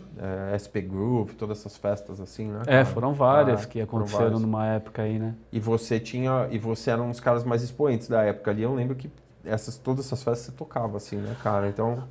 é, 0.52 0.60
SP 0.60 0.82
Groove, 0.82 1.34
todas 1.34 1.60
essas 1.60 1.78
festas 1.78 2.20
assim, 2.20 2.48
né? 2.48 2.62
É, 2.68 2.86
foram 2.86 3.14
várias 3.14 3.64
ah, 3.64 3.68
que 3.68 3.82
aconteceram 3.82 4.40
numa 4.40 4.68
época 4.68 5.02
aí, 5.02 5.18
né? 5.18 5.34
E 5.52 5.60
você 5.60 6.00
tinha, 6.00 6.48
e 6.52 6.60
você 6.60 6.92
era 6.92 7.02
um 7.02 7.10
dos 7.10 7.22
caras 7.22 7.44
mais 7.44 7.64
expoentes 7.64 8.10
da 8.10 8.22
época 8.24 8.52
ali. 8.52 8.62
Eu 8.62 8.76
lembro 8.76 8.96
que 8.96 9.10
essas, 9.46 9.78
todas 9.78 10.06
essas 10.06 10.22
festas 10.22 10.48
você 10.48 10.52
tocava 10.52 10.98
assim, 10.98 11.16
né, 11.16 11.36
cara? 11.42 11.70
Então 11.70 12.04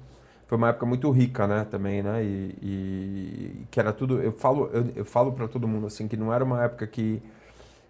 foi 0.53 0.59
uma 0.59 0.69
época 0.69 0.85
muito 0.85 1.11
rica, 1.11 1.47
né, 1.47 1.65
também, 1.65 2.03
né, 2.03 2.23
e, 2.23 2.55
e 2.63 3.67
que 3.71 3.81
era 3.81 3.91
tudo, 3.91 4.21
eu 4.21 4.33
falo, 4.33 4.69
eu, 4.71 4.85
eu 4.97 5.05
falo 5.05 5.33
para 5.33 5.49
todo 5.49 5.67
mundo, 5.67 5.87
assim, 5.87 6.07
que 6.07 6.15
não 6.15 6.31
era 6.31 6.45
uma 6.45 6.63
época 6.63 6.87
que 6.87 7.23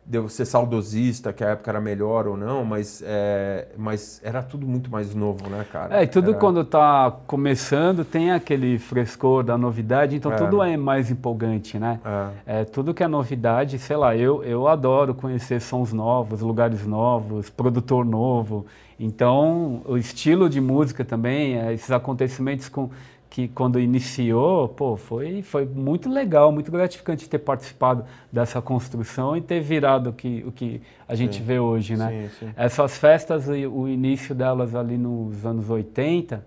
deu 0.04 0.28
ser 0.28 0.44
saudosista, 0.44 1.32
que 1.32 1.44
a 1.44 1.50
época 1.50 1.70
era 1.70 1.80
melhor 1.80 2.26
ou 2.26 2.36
não, 2.36 2.64
mas, 2.64 3.02
é, 3.06 3.68
mas 3.76 4.20
era 4.24 4.42
tudo 4.42 4.66
muito 4.66 4.90
mais 4.90 5.14
novo, 5.14 5.48
né, 5.48 5.64
cara? 5.70 6.00
É, 6.00 6.02
e 6.02 6.06
tudo 6.06 6.30
era... 6.30 6.38
quando 6.40 6.64
tá 6.64 7.16
começando 7.26 8.04
tem 8.04 8.32
aquele 8.32 8.78
frescor 8.78 9.44
da 9.44 9.56
novidade, 9.56 10.16
então 10.16 10.32
é. 10.32 10.36
tudo 10.36 10.62
é 10.62 10.76
mais 10.76 11.10
empolgante, 11.10 11.78
né? 11.78 12.00
É. 12.46 12.60
é. 12.60 12.64
tudo 12.64 12.92
que 12.92 13.02
é 13.02 13.08
novidade, 13.08 13.78
sei 13.78 13.96
lá, 13.96 14.16
eu, 14.16 14.42
eu 14.42 14.66
adoro 14.66 15.14
conhecer 15.14 15.60
sons 15.60 15.92
novos, 15.92 16.40
lugares 16.40 16.84
novos, 16.86 17.48
produtor 17.48 18.04
novo, 18.04 18.66
então, 18.98 19.82
o 19.84 19.96
estilo 19.96 20.48
de 20.48 20.60
música 20.60 21.04
também, 21.04 21.58
é, 21.58 21.72
esses 21.72 21.90
acontecimentos 21.90 22.68
com, 22.68 22.88
que 23.32 23.48
quando 23.48 23.80
iniciou, 23.80 24.68
pô, 24.68 24.94
foi, 24.94 25.40
foi 25.40 25.64
muito 25.64 26.06
legal, 26.06 26.52
muito 26.52 26.70
gratificante 26.70 27.26
ter 27.26 27.38
participado 27.38 28.04
dessa 28.30 28.60
construção 28.60 29.34
e 29.34 29.40
ter 29.40 29.58
virado 29.58 30.10
o 30.10 30.12
que, 30.12 30.44
o 30.46 30.52
que 30.52 30.82
a 31.08 31.14
gente 31.14 31.38
sim. 31.38 31.42
vê 31.42 31.58
hoje, 31.58 31.96
né? 31.96 32.28
Sim, 32.28 32.46
sim. 32.46 32.52
Essas 32.54 32.98
festas, 32.98 33.48
o 33.48 33.88
início 33.88 34.34
delas 34.34 34.74
ali 34.74 34.98
nos 34.98 35.46
anos 35.46 35.70
80, 35.70 36.44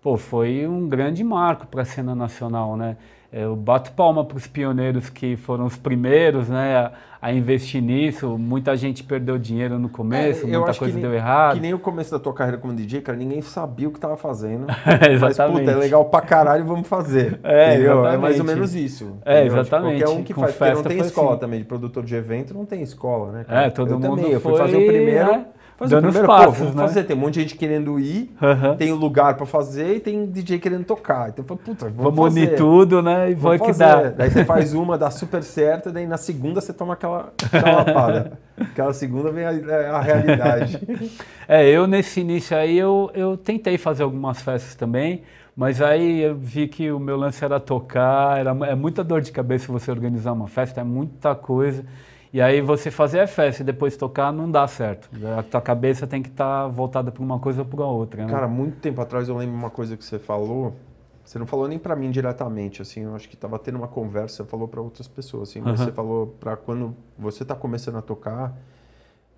pô, 0.00 0.16
foi 0.16 0.66
um 0.66 0.88
grande 0.88 1.22
marco 1.22 1.66
para 1.66 1.82
a 1.82 1.84
cena 1.84 2.14
nacional, 2.14 2.78
né? 2.78 2.96
Eu 3.32 3.56
bato 3.56 3.92
palma 3.92 4.22
para 4.22 4.36
os 4.36 4.46
pioneiros 4.46 5.08
que 5.08 5.36
foram 5.36 5.64
os 5.64 5.74
primeiros 5.74 6.50
né, 6.50 6.76
a, 6.76 6.92
a, 7.22 7.32
investir 7.32 7.80
nisso. 7.80 8.36
Muita 8.36 8.76
gente 8.76 9.02
perdeu 9.02 9.38
dinheiro 9.38 9.78
no 9.78 9.88
começo, 9.88 10.46
é, 10.46 10.50
muita 10.50 10.74
coisa 10.74 10.92
nem, 10.92 11.02
deu 11.02 11.14
errado. 11.14 11.54
Que 11.54 11.60
nem 11.60 11.72
o 11.72 11.78
começo 11.78 12.10
da 12.10 12.18
tua 12.18 12.34
carreira 12.34 12.58
como 12.58 12.74
DJ, 12.74 13.00
cara, 13.00 13.16
ninguém 13.16 13.40
sabia 13.40 13.88
o 13.88 13.90
que 13.90 13.96
estava 13.96 14.18
fazendo. 14.18 14.66
é, 14.68 15.12
exatamente. 15.16 15.54
Mas, 15.54 15.60
puta, 15.60 15.70
é 15.70 15.74
legal 15.76 16.04
pra 16.04 16.20
caralho, 16.20 16.66
vamos 16.66 16.86
fazer. 16.86 17.40
É, 17.52 17.74
é 17.74 18.16
mais 18.16 18.38
ou 18.38 18.44
menos 18.44 18.74
isso. 18.74 19.18
É, 19.24 19.44
tipo, 19.44 19.56
exatamente. 19.56 19.96
Tipo, 19.96 20.06
qualquer 20.06 20.20
um 20.20 20.24
que 20.24 20.34
Com 20.34 20.40
faz, 20.42 20.56
porque 20.56 20.74
não 20.74 20.82
tem 20.82 20.98
escola 20.98 21.30
assim. 21.30 21.40
também, 21.40 21.58
de 21.60 21.64
produtor 21.64 22.04
de 22.04 22.14
evento, 22.14 22.54
não 22.54 22.64
tem 22.64 22.82
escola, 22.82 23.32
né? 23.32 23.44
Cara? 23.44 23.66
É, 23.66 23.70
todo 23.70 23.90
eu 23.90 23.98
mundo 23.98 24.16
também, 24.16 24.32
eu 24.32 24.40
fui 24.40 24.56
fazer 24.56 24.76
o 24.76 24.86
primeiro... 24.86 25.30
É 25.30 25.46
fazer 25.76 25.94
dando 25.94 26.04
primeiro, 26.04 26.26
passos, 26.26 26.58
pô, 26.58 26.64
vamos 26.64 26.74
né? 26.74 26.82
fazer. 26.82 27.04
Tem 27.04 27.16
um 27.16 27.20
monte 27.20 27.34
de 27.34 27.40
gente 27.40 27.56
querendo 27.56 27.98
ir, 27.98 28.34
uhum. 28.40 28.76
tem 28.76 28.92
o 28.92 28.96
um 28.96 28.98
lugar 28.98 29.36
para 29.36 29.46
fazer 29.46 29.96
e 29.96 30.00
tem 30.00 30.26
DJ 30.26 30.58
querendo 30.58 30.84
tocar. 30.84 31.28
Então, 31.30 31.44
puta, 31.44 31.88
vamos, 31.88 32.14
vamos 32.14 32.32
unir 32.32 32.56
tudo, 32.56 33.02
né? 33.02 33.30
E 33.30 33.34
vai 33.34 33.58
que 33.58 33.72
dá. 33.72 34.10
Daí 34.10 34.30
você 34.30 34.44
faz 34.44 34.72
uma, 34.74 34.96
dá 34.96 35.10
super 35.10 35.42
certo, 35.42 35.90
daí 35.90 36.06
na 36.06 36.16
segunda 36.16 36.60
você 36.60 36.72
toma 36.72 36.94
aquela, 36.94 37.32
aquela 37.44 37.76
lapada. 37.84 38.38
Aquela 38.58 38.92
segunda 38.92 39.30
vem 39.30 39.44
a, 39.44 39.52
é 39.52 39.88
a, 39.88 40.00
realidade. 40.00 40.80
É, 41.48 41.68
eu 41.68 41.86
nesse 41.86 42.20
início 42.20 42.56
aí, 42.56 42.78
eu, 42.78 43.10
eu 43.12 43.36
tentei 43.36 43.76
fazer 43.76 44.04
algumas 44.04 44.40
festas 44.40 44.74
também, 44.74 45.22
mas 45.54 45.82
aí 45.82 46.22
eu 46.22 46.34
vi 46.34 46.66
que 46.66 46.90
o 46.90 46.98
meu 46.98 47.16
lance 47.16 47.44
era 47.44 47.60
tocar, 47.60 48.38
era, 48.38 48.50
é 48.66 48.74
muita 48.74 49.04
dor 49.04 49.20
de 49.20 49.32
cabeça 49.32 49.70
você 49.70 49.90
organizar 49.90 50.32
uma 50.32 50.46
festa, 50.46 50.80
é 50.80 50.84
muita 50.84 51.34
coisa. 51.34 51.84
E 52.32 52.40
aí 52.40 52.62
você 52.62 52.90
fazer 52.90 53.20
a 53.20 53.26
festa 53.26 53.62
e 53.62 53.64
depois 53.64 53.96
tocar 53.96 54.32
não 54.32 54.50
dá 54.50 54.66
certo. 54.66 55.10
A 55.38 55.42
tua 55.42 55.60
cabeça 55.60 56.06
tem 56.06 56.22
que 56.22 56.30
estar 56.30 56.62
tá 56.62 56.68
voltada 56.68 57.12
para 57.12 57.22
uma 57.22 57.38
coisa 57.38 57.60
ou 57.60 57.66
para 57.66 57.84
outra. 57.84 58.24
Né? 58.24 58.32
Cara, 58.32 58.48
muito 58.48 58.78
tempo 58.80 59.00
atrás 59.02 59.28
eu 59.28 59.36
lembro 59.36 59.54
uma 59.54 59.68
coisa 59.68 59.96
que 59.96 60.04
você 60.04 60.18
falou. 60.18 60.74
Você 61.22 61.38
não 61.38 61.46
falou 61.46 61.68
nem 61.68 61.78
para 61.78 61.94
mim 61.94 62.10
diretamente, 62.10 62.82
assim, 62.82 63.02
eu 63.02 63.14
acho 63.14 63.28
que 63.28 63.36
estava 63.36 63.56
tendo 63.56 63.76
uma 63.76 63.86
conversa, 63.86 64.42
você 64.42 64.44
falou 64.44 64.66
para 64.66 64.80
outras 64.80 65.06
pessoas, 65.06 65.50
assim, 65.50 65.60
uhum. 65.60 65.76
você 65.76 65.92
falou 65.92 66.26
para 66.40 66.56
quando 66.56 66.96
você 67.16 67.44
está 67.44 67.54
começando 67.54 67.96
a 67.96 68.02
tocar, 68.02 68.52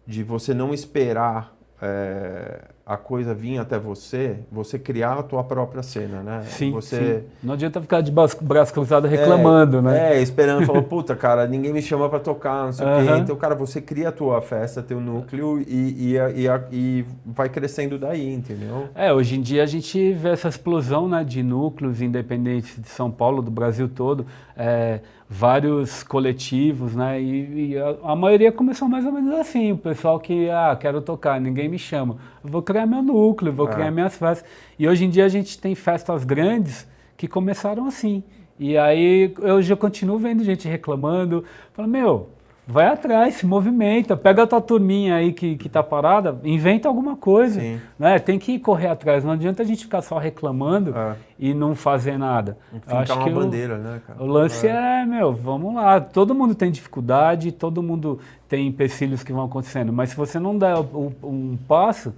de 0.07 0.23
você 0.23 0.55
não 0.55 0.73
esperar 0.73 1.55
é, 1.83 2.71
a 2.87 2.99
coisa 2.99 3.33
vir 3.33 3.57
até 3.57 3.79
você, 3.79 4.37
você 4.53 4.79
criar 4.79 5.15
a 5.15 5.23
tua 5.23 5.43
própria 5.43 5.83
cena, 5.83 6.23
né? 6.23 6.43
Sim, 6.43 6.71
você... 6.71 7.21
Sim. 7.21 7.27
Não 7.43 7.55
adianta 7.55 7.81
ficar 7.81 8.03
de 8.03 8.13
braço 8.13 8.73
cruzado 8.75 9.09
reclamando, 9.09 9.79
é, 9.79 9.83
né? 9.83 10.17
É, 10.17 10.23
esperando, 10.23 10.67
falou, 10.67 10.83
puta, 10.85 11.17
cara, 11.17 11.47
ninguém 11.47 11.73
me 11.73 11.81
chama 11.81 12.11
para 12.11 12.21
tocar, 12.21 12.67
não 12.67 12.73
sei 12.75 12.87
uhum. 12.87 12.93
o 12.93 13.07
quê. 13.07 13.19
Então, 13.21 13.37
cara, 13.37 13.55
você 13.55 13.81
cria 13.81 14.11
a 14.11 14.13
tua 14.13 14.43
festa, 14.43 14.83
teu 14.83 15.01
núcleo 15.01 15.63
e, 15.67 16.13
e, 16.13 16.17
e, 16.17 16.47
e, 16.73 17.05
vai 17.25 17.49
crescendo 17.49 17.99
daí, 17.99 18.35
entendeu? 18.35 18.89
É, 18.95 19.11
hoje 19.11 19.39
em 19.39 19.41
dia 19.41 19.63
a 19.63 19.67
gente 19.67 20.13
vê 20.13 20.29
essa 20.29 20.49
explosão 20.49 21.09
né, 21.09 21.25
de 21.25 21.43
núcleos 21.43 22.03
independentes 22.03 22.79
de 22.79 22.89
São 22.89 23.11
Paulo, 23.11 23.41
do 23.41 23.51
Brasil 23.51 23.89
todo. 23.89 24.27
É, 24.55 25.01
vários 25.29 26.03
coletivos, 26.03 26.95
né? 26.95 27.21
E, 27.21 27.71
e 27.71 27.79
a, 27.79 28.13
a, 28.13 28.17
maioria 28.17 28.53
começou 28.53 28.89
mais 28.89 29.05
ou 29.05 29.13
menos 29.13 29.33
assim, 29.35 29.73
o 29.73 29.77
pessoal 29.77 30.21
que, 30.21 30.49
ah, 30.51 30.77
quero 30.79 31.01
tocar, 31.01 31.41
ninguém 31.41 31.69
me 31.69 31.79
chama. 31.79 32.17
vou 32.43 32.63
criar 32.75 32.87
meu 32.87 33.03
núcleo, 33.03 33.53
vou 33.53 33.69
é. 33.69 33.73
criar 33.73 33.91
minhas 33.91 34.17
festas. 34.17 34.49
E 34.77 34.89
hoje 34.89 35.05
em 35.05 35.11
dia 35.11 35.25
a 35.25 35.29
gente 35.29 35.59
tem 35.59 35.75
festas 35.75 36.25
grandes 36.25 36.87
que 37.17 37.29
começaram 37.29 37.87
assim. 37.87 38.23
E 38.59 38.77
aí 38.77 39.33
eu 39.41 39.77
continuo 39.77 40.19
vendo 40.19 40.43
gente 40.45 40.69
reclamando, 40.69 41.45
falando, 41.73 41.91
meu, 41.91 42.29
vai 42.67 42.87
atrás, 42.87 43.35
se 43.35 43.47
movimenta, 43.47 44.17
pega 44.17 44.45
a 44.45 44.47
tua 44.47 44.61
turminha 44.61 45.17
aí 45.17 45.33
que, 45.33 45.57
que 45.57 45.69
tá 45.69 45.83
parada, 45.83 46.39
inventa 46.45 46.89
alguma 46.89 47.17
coisa. 47.17 47.61
Sim. 47.61 47.81
Né? 47.99 48.19
Tem 48.19 48.39
que 48.39 48.59
correr 48.59 48.89
atrás, 48.89 49.25
não 49.25 49.33
adianta 49.33 49.63
a 49.63 49.67
gente 49.67 49.85
ficar 49.85 50.03
só 50.03 50.19
reclamando 50.19 50.97
é. 50.97 51.15
e 51.39 51.53
não 51.53 51.75
fazer 51.75 52.17
nada. 52.17 52.57
Ficar 52.73 53.01
Acho 53.01 53.15
uma 53.15 53.25
que 53.25 53.31
bandeira, 53.31 53.75
o, 53.75 53.79
né, 53.79 54.01
cara? 54.07 54.23
O 54.23 54.27
lance 54.27 54.67
é. 54.67 55.03
é, 55.03 55.07
meu, 55.07 55.33
vamos 55.33 55.75
lá. 55.75 56.01
Todo 56.01 56.35
mundo 56.35 56.55
tem 56.55 56.71
dificuldade, 56.71 57.53
todo 57.53 57.83
mundo 57.83 58.19
tem 58.49 58.67
empecilhos 58.67 59.23
que 59.23 59.33
vão 59.33 59.45
acontecendo, 59.45 59.93
mas 59.93 60.11
se 60.11 60.17
você 60.17 60.39
não 60.39 60.57
der 60.57 60.75
um 61.23 61.57
passo, 61.69 62.15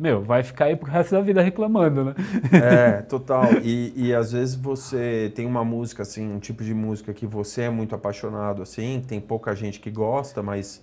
meu, 0.00 0.22
vai 0.22 0.42
ficar 0.42 0.64
aí 0.64 0.76
pro 0.76 0.90
resto 0.90 1.12
da 1.12 1.20
vida 1.20 1.42
reclamando, 1.42 2.06
né? 2.06 2.14
É, 2.52 3.02
total. 3.06 3.44
E, 3.62 3.92
e 3.94 4.14
às 4.14 4.32
vezes 4.32 4.54
você 4.54 5.30
tem 5.34 5.44
uma 5.44 5.62
música, 5.62 6.02
assim, 6.02 6.26
um 6.32 6.38
tipo 6.38 6.64
de 6.64 6.72
música 6.72 7.12
que 7.12 7.26
você 7.26 7.62
é 7.62 7.70
muito 7.70 7.94
apaixonado, 7.94 8.62
assim, 8.62 9.04
tem 9.06 9.20
pouca 9.20 9.54
gente 9.54 9.78
que 9.78 9.90
gosta, 9.90 10.42
mas 10.42 10.82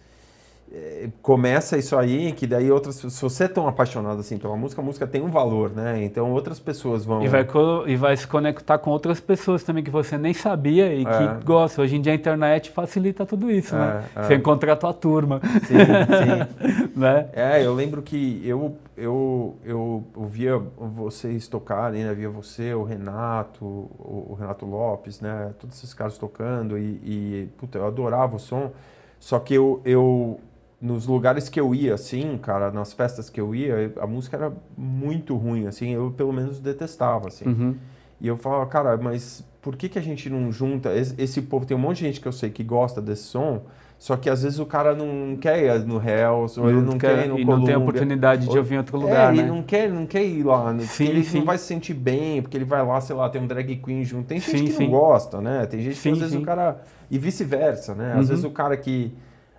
é, 0.69 1.09
começa 1.21 1.77
isso 1.77 1.95
aí, 1.95 2.33
que 2.33 2.45
daí 2.45 2.69
outras 2.69 2.95
se 2.95 3.21
você 3.21 3.45
é 3.45 3.47
tão 3.47 3.67
apaixonado 3.67 4.19
assim 4.19 4.37
pela 4.37 4.55
música, 4.57 4.81
a 4.81 4.83
música 4.85 5.07
tem 5.07 5.21
um 5.21 5.29
valor, 5.29 5.71
né? 5.73 6.03
Então 6.03 6.31
outras 6.31 6.59
pessoas 6.59 7.05
vão. 7.05 7.23
E 7.23 7.27
vai, 7.27 7.47
e 7.85 7.95
vai 7.95 8.17
se 8.17 8.27
conectar 8.27 8.77
com 8.77 8.91
outras 8.91 9.19
pessoas 9.21 9.63
também 9.63 9.81
que 9.81 9.89
você 9.89 10.17
nem 10.17 10.33
sabia 10.33 10.93
e 10.93 11.05
é. 11.05 11.05
que 11.05 11.45
gostam. 11.45 11.85
Hoje 11.85 11.95
em 11.95 12.01
dia 12.01 12.11
a 12.11 12.15
internet 12.15 12.69
facilita 12.69 13.25
tudo 13.25 13.49
isso, 13.49 13.75
é, 13.75 13.79
né? 13.79 14.03
É. 14.13 14.23
Você 14.23 14.35
encontrar 14.35 14.73
a 14.73 14.75
tua 14.75 14.93
turma. 14.93 15.39
Sim, 15.65 15.77
sim. 15.77 16.89
né? 16.99 17.29
É, 17.31 17.65
eu 17.65 17.73
lembro 17.73 18.01
que 18.01 18.41
eu, 18.43 18.75
eu, 18.97 19.55
eu, 19.63 20.03
eu 20.15 20.25
via 20.25 20.57
vocês 20.77 21.47
tocarem, 21.47 22.03
né? 22.03 22.13
Via 22.13 22.29
você, 22.29 22.73
o 22.73 22.83
Renato, 22.83 23.63
o, 23.63 24.27
o 24.31 24.37
Renato 24.37 24.65
Lopes, 24.65 25.21
né? 25.21 25.53
Todos 25.59 25.77
esses 25.77 25.93
caras 25.93 26.17
tocando 26.17 26.77
e, 26.77 26.99
e 27.03 27.49
puta, 27.57 27.77
eu 27.77 27.87
adorava 27.87 28.35
o 28.35 28.39
som. 28.39 28.71
Só 29.19 29.39
que 29.39 29.53
eu, 29.55 29.81
eu 29.83 30.39
nos 30.79 31.07
lugares 31.07 31.49
que 31.49 31.59
eu 31.59 31.73
ia, 31.73 31.95
assim, 31.95 32.37
cara, 32.37 32.71
nas 32.71 32.93
festas 32.93 33.29
que 33.29 33.41
eu 33.41 33.55
ia, 33.55 33.91
a 33.99 34.05
música 34.05 34.37
era 34.37 34.53
muito 34.77 35.35
ruim, 35.35 35.65
assim, 35.65 35.89
eu 35.89 36.11
pelo 36.15 36.31
menos 36.31 36.59
detestava, 36.59 37.27
assim. 37.27 37.45
Uhum. 37.45 37.75
E 38.21 38.27
eu 38.27 38.37
falava, 38.37 38.65
cara, 38.67 38.97
mas 38.97 39.43
por 39.61 39.75
que, 39.75 39.89
que 39.89 39.97
a 39.97 40.01
gente 40.01 40.29
não 40.29 40.51
junta? 40.51 40.95
Esse, 40.95 41.15
esse, 41.17 41.41
povo, 41.41 41.65
tem 41.65 41.75
um 41.75 41.79
monte 41.79 41.97
de 41.97 42.05
gente 42.05 42.21
que 42.21 42.27
eu 42.27 42.31
sei 42.31 42.49
que 42.51 42.63
gosta 42.63 43.01
desse 43.01 43.23
som, 43.23 43.63
só 43.97 44.15
que 44.15 44.29
às 44.29 44.43
vezes 44.43 44.59
o 44.59 44.65
cara 44.67 44.95
não 44.95 45.35
quer 45.35 45.65
ir 45.65 45.85
no 45.85 45.95
Hells, 45.95 46.59
ou 46.59 46.69
ele 46.69 46.81
não 46.81 46.99
quer, 46.99 47.15
quer 47.15 47.25
ir 47.25 47.29
no 47.29 47.39
E 47.39 47.45
Columbia, 47.45 47.57
não 47.57 47.65
tem 47.65 47.75
oportunidade 47.75 48.45
ou, 48.45 48.51
de 48.51 48.57
ouvir 48.59 48.75
em 48.75 48.77
outro 48.77 48.99
lugar, 48.99 49.33
é, 49.33 49.37
né? 49.37 49.47
não 49.47 49.63
quer, 49.63 49.89
não 49.89 50.05
quer 50.05 50.23
ir 50.23 50.43
lá, 50.43 50.71
né? 50.71 50.83
sim, 50.83 51.07
ele 51.07 51.23
sim. 51.23 51.39
não 51.39 51.45
vai 51.45 51.57
se 51.57 51.65
sentir 51.65 51.95
bem, 51.95 52.39
porque 52.41 52.55
ele 52.55 52.65
vai 52.65 52.85
lá, 52.85 53.01
sei 53.01 53.15
lá, 53.15 53.27
tem 53.29 53.41
um 53.41 53.47
drag 53.47 53.75
queen 53.77 54.05
junto. 54.05 54.27
Tem 54.27 54.39
gente 54.39 54.71
sim, 54.71 54.77
que 54.77 54.83
não 54.83 54.91
gosta, 54.91 55.41
né? 55.41 55.65
Tem 55.65 55.81
gente 55.81 55.99
que 55.99 56.09
às 56.09 56.19
vezes 56.19 56.35
o 56.35 56.41
cara... 56.41 56.83
E 57.09 57.17
vice-versa, 57.17 57.95
né? 57.95 58.11
Às 58.11 58.19
uhum. 58.19 58.25
vezes 58.25 58.43
o 58.43 58.51
cara 58.51 58.75
que 58.75 59.13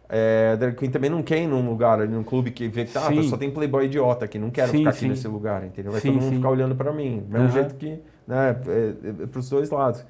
é, 0.08 0.56
drag 0.56 0.74
queen 0.74 0.90
também 0.90 1.10
não 1.10 1.22
quer 1.22 1.42
ir 1.42 1.46
num 1.46 1.68
lugar, 1.68 1.98
num 2.08 2.24
clube 2.24 2.50
que 2.50 2.66
vê 2.66 2.86
que 2.86 2.92
tá, 2.92 3.10
só 3.28 3.36
tem 3.36 3.50
playboy 3.50 3.84
idiota 3.84 4.24
aqui, 4.24 4.38
não 4.38 4.50
quero 4.50 4.70
sim, 4.70 4.78
ficar 4.78 4.90
aqui 4.90 5.00
sim. 5.00 5.08
nesse 5.08 5.28
lugar, 5.28 5.64
entendeu? 5.64 5.92
Vai 5.92 6.00
sim, 6.00 6.12
todo 6.12 6.22
mundo 6.22 6.36
ficar 6.36 6.50
olhando 6.50 6.74
para 6.74 6.92
mim, 6.92 7.20
do 7.20 7.32
mesmo 7.32 7.46
uhum. 7.46 7.52
jeito 7.52 7.74
que, 7.74 8.00
né, 8.26 8.56
é, 8.66 9.22
é, 9.22 9.26
para 9.26 9.38
os 9.38 9.50
dois 9.50 9.68
lados. 9.68 10.04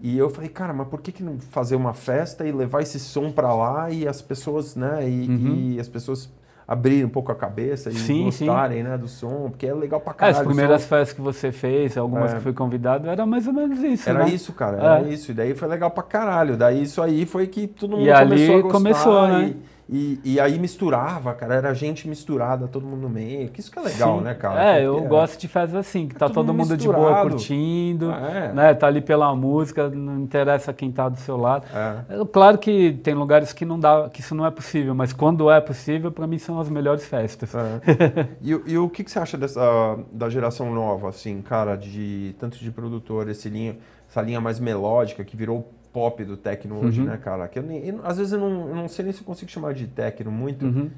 E 0.00 0.18
eu 0.18 0.28
falei, 0.30 0.48
cara, 0.48 0.72
mas 0.72 0.88
por 0.88 1.00
que, 1.00 1.12
que 1.12 1.22
não 1.22 1.38
fazer 1.38 1.76
uma 1.76 1.94
festa 1.94 2.46
e 2.46 2.52
levar 2.52 2.82
esse 2.82 2.98
som 2.98 3.30
para 3.30 3.52
lá 3.52 3.90
e 3.90 4.08
as 4.08 4.20
pessoas, 4.20 4.74
né, 4.74 5.08
e, 5.08 5.28
uhum. 5.28 5.54
e 5.54 5.80
as 5.80 5.88
pessoas 5.88 6.28
abrirem 6.68 7.06
um 7.06 7.08
pouco 7.08 7.32
a 7.32 7.34
cabeça 7.34 7.88
e 7.88 7.94
sim, 7.94 8.24
gostarem 8.24 8.82
sim. 8.82 8.88
Né, 8.88 8.98
do 8.98 9.08
som, 9.08 9.48
porque 9.48 9.66
é 9.66 9.72
legal 9.72 9.98
pra 10.00 10.12
caralho. 10.12 10.36
As 10.38 10.46
primeiras 10.46 10.84
festas 10.84 11.14
que 11.14 11.20
você 11.22 11.50
fez, 11.50 11.96
algumas 11.96 12.32
é. 12.32 12.36
que 12.36 12.42
foi 12.42 12.52
convidado, 12.52 13.08
era 13.08 13.24
mais 13.24 13.46
ou 13.46 13.54
menos 13.54 13.82
isso, 13.82 14.10
Era 14.10 14.26
né? 14.26 14.28
isso, 14.28 14.52
cara, 14.52 14.76
era 14.76 15.00
é. 15.00 15.10
isso. 15.10 15.30
E 15.30 15.34
daí 15.34 15.54
foi 15.54 15.66
legal 15.66 15.90
pra 15.90 16.02
caralho. 16.02 16.58
Daí 16.58 16.82
isso 16.82 17.00
aí 17.00 17.24
foi 17.24 17.46
que 17.46 17.66
todo 17.66 17.96
mundo 17.96 18.06
e 18.06 18.12
começou 18.12 18.34
ali 18.34 18.52
a 18.52 18.60
gostar. 18.60 18.72
começou, 18.78 19.28
né? 19.28 19.44
E, 19.46 19.77
e, 19.90 20.20
e, 20.22 20.40
aí 20.40 20.58
misturava, 20.58 21.32
cara, 21.32 21.54
era 21.54 21.72
gente 21.72 22.06
misturada, 22.06 22.68
todo 22.68 22.84
mundo 22.84 23.02
no 23.02 23.08
meio. 23.08 23.48
Que 23.48 23.60
isso 23.60 23.70
que 23.70 23.78
é 23.78 23.82
legal, 23.82 24.18
Sim. 24.18 24.24
né, 24.24 24.34
cara? 24.34 24.76
É, 24.76 24.84
eu 24.84 24.98
é. 24.98 25.06
gosto 25.06 25.40
de 25.40 25.48
festas 25.48 25.74
assim, 25.74 26.06
que 26.06 26.14
é 26.14 26.18
tá 26.18 26.28
todo 26.28 26.52
mundo 26.52 26.72
misturado. 26.72 26.78
de 26.78 27.10
boa 27.10 27.22
curtindo, 27.22 28.10
é. 28.12 28.52
né? 28.52 28.74
Tá 28.74 28.86
ali 28.86 29.00
pela 29.00 29.34
música, 29.34 29.88
não 29.88 30.20
interessa 30.20 30.74
quem 30.74 30.92
tá 30.92 31.08
do 31.08 31.16
seu 31.16 31.38
lado. 31.38 31.64
É. 31.74 32.22
Claro 32.30 32.58
que 32.58 33.00
tem 33.02 33.14
lugares 33.14 33.54
que 33.54 33.64
não 33.64 33.80
dá, 33.80 34.10
que 34.12 34.20
isso 34.20 34.34
não 34.34 34.44
é 34.44 34.50
possível, 34.50 34.94
mas 34.94 35.14
quando 35.14 35.50
é 35.50 35.58
possível, 35.58 36.12
para 36.12 36.26
mim 36.26 36.36
são 36.36 36.60
as 36.60 36.68
melhores 36.68 37.06
festas. 37.06 37.54
É. 37.54 38.28
e, 38.42 38.50
e, 38.50 38.76
o 38.76 38.90
que, 38.90 39.02
que 39.02 39.10
você 39.10 39.18
acha 39.18 39.38
dessa 39.38 39.98
da 40.12 40.28
geração 40.28 40.70
nova, 40.70 41.08
assim, 41.08 41.40
cara, 41.40 41.76
de 41.76 42.36
tanto 42.38 42.58
de 42.58 42.70
produtor, 42.70 43.26
esse 43.30 43.48
linha, 43.48 43.78
essa 44.06 44.20
linha 44.20 44.40
mais 44.40 44.60
melódica 44.60 45.24
que 45.24 45.34
virou 45.34 45.66
pop 45.92 46.24
do 46.24 46.36
techno 46.36 46.78
hoje, 46.84 47.00
uhum. 47.00 47.06
né, 47.06 47.16
cara? 47.16 47.48
Que 47.48 47.58
eu 47.58 47.62
nem, 47.62 47.86
eu, 47.86 48.00
às 48.04 48.18
vezes 48.18 48.32
eu 48.32 48.40
não, 48.40 48.68
eu 48.68 48.74
não, 48.74 48.88
sei 48.88 49.04
nem 49.04 49.12
se 49.12 49.20
eu 49.20 49.24
consigo 49.24 49.50
chamar 49.50 49.74
de 49.74 49.86
techno 49.86 50.30
muito, 50.30 50.64
uhum. 50.64 50.90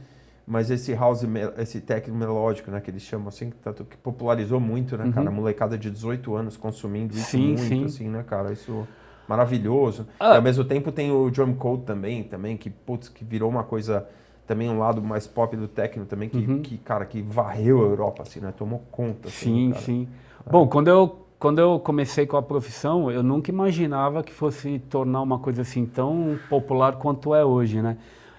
mas 0.46 0.70
esse 0.70 0.92
house, 0.94 1.22
esse 1.58 1.80
techno 1.80 2.14
melódico, 2.14 2.70
né, 2.70 2.80
que 2.80 2.90
eles 2.90 3.02
chamam 3.02 3.28
assim, 3.28 3.50
que, 3.50 3.56
tanto, 3.56 3.84
que 3.84 3.96
popularizou 3.96 4.60
muito, 4.60 4.96
né, 4.96 5.04
uhum. 5.04 5.12
cara? 5.12 5.28
A 5.28 5.32
molecada 5.32 5.78
de 5.78 5.90
18 5.90 6.34
anos 6.34 6.56
consumindo 6.56 7.14
isso 7.14 7.30
sim, 7.30 7.48
muito, 7.48 7.62
sim. 7.62 7.84
assim, 7.84 8.08
né, 8.08 8.24
cara? 8.26 8.52
Isso 8.52 8.86
maravilhoso. 9.28 10.08
Ah. 10.18 10.34
E 10.34 10.36
ao 10.36 10.42
mesmo 10.42 10.64
tempo 10.64 10.90
tem 10.90 11.12
o 11.12 11.30
drum 11.30 11.54
code 11.54 11.84
também, 11.84 12.24
também 12.24 12.56
que, 12.56 12.68
putz, 12.68 13.08
que 13.08 13.24
virou 13.24 13.48
uma 13.48 13.62
coisa 13.62 14.06
também 14.50 14.68
um 14.68 14.80
lado 14.80 15.00
mais 15.00 15.28
pop 15.28 15.56
do 15.56 15.68
techno 15.68 16.04
também 16.04 16.28
que, 16.28 16.38
uhum. 16.38 16.60
que 16.60 16.76
cara 16.78 17.06
que 17.06 17.22
varreu 17.22 17.82
a 17.82 17.84
Europa 17.84 18.24
assim 18.24 18.40
né 18.40 18.52
tomou 18.56 18.82
conta 18.90 19.28
assim, 19.28 19.72
sim 19.74 19.80
sim 19.80 20.08
é. 20.44 20.50
bom 20.50 20.66
quando 20.66 20.88
eu 20.88 21.19
quando 21.40 21.58
eu 21.58 21.80
comecei 21.80 22.26
com 22.26 22.36
a 22.36 22.42
profissão, 22.42 23.10
eu 23.10 23.22
nunca 23.22 23.50
imaginava 23.50 24.22
que 24.22 24.30
fosse 24.30 24.78
tornar 24.90 25.22
uma 25.22 25.38
coisa 25.38 25.62
assim 25.62 25.86
tão 25.86 26.38
popular 26.50 26.96
quanto 26.96 27.34
é 27.34 27.42
hoje, 27.42 27.80
né? 27.80 27.96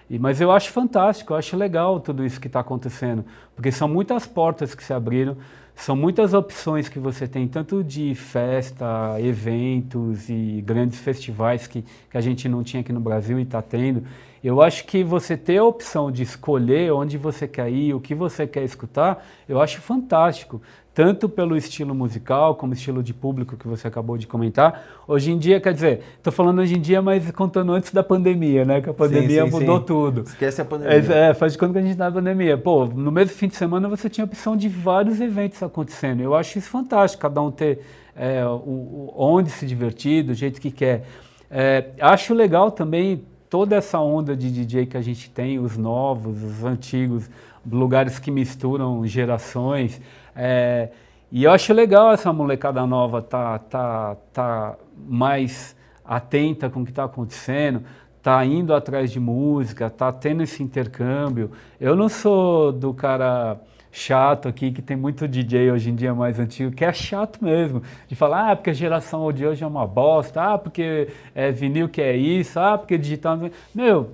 E, 0.08 0.20
mas 0.20 0.40
eu 0.40 0.52
acho 0.52 0.70
fantástico, 0.70 1.32
eu 1.32 1.36
acho 1.36 1.56
legal 1.56 1.98
tudo 1.98 2.24
isso 2.24 2.40
que 2.40 2.46
está 2.46 2.60
acontecendo, 2.60 3.24
porque 3.56 3.72
são 3.72 3.88
muitas 3.88 4.24
portas 4.24 4.72
que 4.72 4.84
se 4.84 4.92
abriram, 4.92 5.36
são 5.74 5.96
muitas 5.96 6.32
opções 6.32 6.88
que 6.88 7.00
você 7.00 7.26
tem, 7.26 7.48
tanto 7.48 7.82
de 7.82 8.14
festa, 8.14 9.16
eventos 9.18 10.28
e 10.28 10.62
grandes 10.64 11.00
festivais 11.00 11.66
que, 11.66 11.84
que 12.08 12.16
a 12.16 12.20
gente 12.20 12.48
não 12.48 12.62
tinha 12.62 12.82
aqui 12.82 12.92
no 12.92 13.00
Brasil 13.00 13.36
e 13.40 13.42
está 13.42 13.60
tendo. 13.60 14.04
Eu 14.44 14.60
acho 14.60 14.84
que 14.84 15.02
você 15.02 15.36
ter 15.36 15.58
a 15.58 15.64
opção 15.64 16.10
de 16.10 16.22
escolher 16.22 16.92
onde 16.92 17.16
você 17.16 17.48
quer 17.48 17.70
ir, 17.70 17.94
o 17.94 18.00
que 18.00 18.14
você 18.14 18.46
quer 18.46 18.64
escutar, 18.64 19.24
eu 19.48 19.60
acho 19.60 19.80
fantástico 19.80 20.60
tanto 20.94 21.28
pelo 21.28 21.56
estilo 21.56 21.94
musical 21.94 22.54
como 22.54 22.74
estilo 22.74 23.02
de 23.02 23.14
público 23.14 23.56
que 23.56 23.66
você 23.66 23.88
acabou 23.88 24.18
de 24.18 24.26
comentar. 24.26 24.84
Hoje 25.08 25.32
em 25.32 25.38
dia, 25.38 25.60
quer 25.60 25.72
dizer, 25.72 26.02
estou 26.16 26.32
falando 26.32 26.60
hoje 26.60 26.76
em 26.76 26.80
dia, 26.80 27.00
mas 27.00 27.30
contando 27.30 27.72
antes 27.72 27.92
da 27.92 28.02
pandemia, 28.02 28.64
né? 28.64 28.80
Que 28.80 28.90
a 28.90 28.94
pandemia 28.94 29.44
sim, 29.44 29.50
sim, 29.50 29.58
mudou 29.58 29.78
sim. 29.78 29.84
tudo. 29.84 30.22
Esquece 30.22 30.60
a 30.60 30.64
pandemia. 30.64 30.94
É, 30.94 31.30
é, 31.30 31.34
faz 31.34 31.52
de 31.52 31.58
conta 31.58 31.72
que 31.72 31.78
a 31.78 31.82
gente 31.82 31.92
está 31.92 32.04
na 32.04 32.12
pandemia. 32.12 32.58
Pô, 32.58 32.84
no 32.84 33.10
mesmo 33.10 33.34
fim 33.34 33.48
de 33.48 33.56
semana 33.56 33.88
você 33.88 34.08
tinha 34.10 34.24
a 34.24 34.26
opção 34.26 34.56
de 34.56 34.68
vários 34.68 35.20
eventos 35.20 35.62
acontecendo. 35.62 36.20
Eu 36.20 36.34
acho 36.34 36.58
isso 36.58 36.68
fantástico, 36.68 37.22
cada 37.22 37.40
um 37.40 37.50
ter 37.50 37.80
é, 38.14 38.44
o, 38.44 38.50
o, 38.50 39.14
onde 39.16 39.50
se 39.50 39.64
divertir, 39.66 40.22
do 40.22 40.34
jeito 40.34 40.60
que 40.60 40.70
quer. 40.70 41.04
É, 41.50 41.90
acho 42.00 42.34
legal 42.34 42.70
também 42.70 43.24
toda 43.52 43.76
essa 43.76 44.00
onda 44.00 44.34
de 44.34 44.50
DJ 44.50 44.86
que 44.86 44.96
a 44.96 45.02
gente 45.02 45.28
tem, 45.28 45.58
os 45.58 45.76
novos, 45.76 46.42
os 46.42 46.64
antigos, 46.64 47.28
lugares 47.70 48.18
que 48.18 48.30
misturam 48.30 49.06
gerações. 49.06 50.00
É, 50.34 50.88
e 51.30 51.44
eu 51.44 51.50
acho 51.50 51.70
legal 51.74 52.10
essa 52.14 52.32
molecada 52.32 52.86
nova 52.86 53.20
tá, 53.20 53.58
tá, 53.58 54.16
tá 54.32 54.76
mais 55.06 55.76
atenta 56.02 56.70
com 56.70 56.80
o 56.80 56.84
que 56.86 56.92
está 56.92 57.04
acontecendo, 57.04 57.82
tá 58.22 58.42
indo 58.42 58.72
atrás 58.72 59.12
de 59.12 59.20
música, 59.20 59.90
tá 59.90 60.10
tendo 60.10 60.42
esse 60.42 60.62
intercâmbio. 60.62 61.50
Eu 61.78 61.94
não 61.94 62.08
sou 62.08 62.72
do 62.72 62.94
cara 62.94 63.60
chato 63.92 64.48
aqui, 64.48 64.72
que 64.72 64.80
tem 64.80 64.96
muito 64.96 65.28
DJ 65.28 65.70
hoje 65.70 65.90
em 65.90 65.94
dia 65.94 66.14
mais 66.14 66.40
antigo, 66.40 66.72
que 66.72 66.84
é 66.84 66.92
chato 66.92 67.44
mesmo, 67.44 67.82
de 68.08 68.16
falar, 68.16 68.50
ah, 68.50 68.56
porque 68.56 68.70
a 68.70 68.72
geração 68.72 69.30
de 69.30 69.46
hoje 69.46 69.62
é 69.62 69.66
uma 69.66 69.86
bosta, 69.86 70.54
ah, 70.54 70.58
porque 70.58 71.08
é 71.34 71.52
vinil 71.52 71.88
que 71.90 72.00
é 72.00 72.16
isso, 72.16 72.58
ah, 72.58 72.78
porque 72.78 72.96
digital... 72.96 73.38
Meu, 73.74 74.10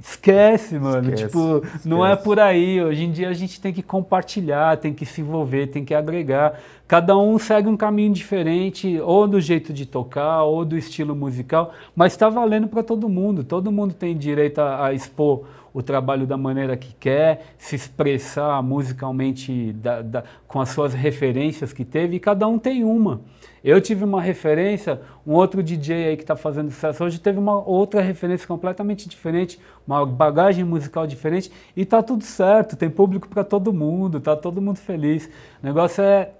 Esquece, 0.00 0.78
mano. 0.78 1.08
Esquece, 1.08 1.26
tipo, 1.26 1.62
esquece. 1.64 1.88
não 1.88 2.04
é 2.04 2.16
por 2.16 2.40
aí. 2.40 2.82
Hoje 2.82 3.04
em 3.04 3.12
dia 3.12 3.28
a 3.28 3.32
gente 3.32 3.60
tem 3.60 3.72
que 3.72 3.82
compartilhar, 3.82 4.76
tem 4.76 4.92
que 4.92 5.06
se 5.06 5.20
envolver, 5.20 5.68
tem 5.68 5.84
que 5.84 5.94
agregar. 5.94 6.60
Cada 6.86 7.16
um 7.16 7.38
segue 7.38 7.68
um 7.68 7.76
caminho 7.76 8.12
diferente, 8.12 9.00
ou 9.00 9.26
do 9.26 9.40
jeito 9.40 9.72
de 9.72 9.86
tocar, 9.86 10.42
ou 10.42 10.64
do 10.64 10.76
estilo 10.76 11.14
musical, 11.14 11.72
mas 11.94 12.12
está 12.12 12.28
valendo 12.28 12.68
para 12.68 12.82
todo 12.82 13.08
mundo. 13.08 13.44
Todo 13.44 13.70
mundo 13.70 13.94
tem 13.94 14.16
direito 14.16 14.58
a, 14.58 14.86
a, 14.86 14.92
expor 14.92 15.44
o 15.74 15.82
trabalho 15.82 16.24
da 16.24 16.36
maneira 16.36 16.76
que 16.76 16.94
quer, 16.94 17.46
se 17.58 17.74
expressar 17.74 18.62
musicalmente 18.62 19.72
da, 19.72 20.00
da, 20.02 20.24
com 20.46 20.60
as 20.60 20.68
suas 20.68 20.94
referências 20.94 21.72
que 21.72 21.84
teve, 21.84 22.14
e 22.14 22.20
cada 22.20 22.46
um 22.46 22.60
tem 22.60 22.84
uma. 22.84 23.22
Eu 23.62 23.80
tive 23.80 24.04
uma 24.04 24.22
referência, 24.22 25.00
um 25.26 25.32
outro 25.32 25.64
DJ 25.64 26.10
aí 26.10 26.16
que 26.16 26.22
está 26.22 26.36
fazendo 26.36 26.70
sucesso 26.70 27.02
hoje 27.02 27.18
teve 27.18 27.38
uma 27.40 27.66
outra 27.66 28.00
referência 28.00 28.46
completamente 28.46 29.08
diferente, 29.08 29.58
uma 29.84 30.06
bagagem 30.06 30.62
musical 30.62 31.08
diferente 31.08 31.50
e 31.74 31.82
está 31.82 32.02
tudo 32.02 32.22
certo, 32.22 32.76
tem 32.76 32.88
público 32.88 33.26
para 33.26 33.42
todo 33.42 33.72
mundo, 33.72 34.18
está 34.18 34.36
todo 34.36 34.62
mundo 34.62 34.78
feliz. 34.78 35.28
O 35.60 35.66
negócio 35.66 36.04
é 36.04 36.30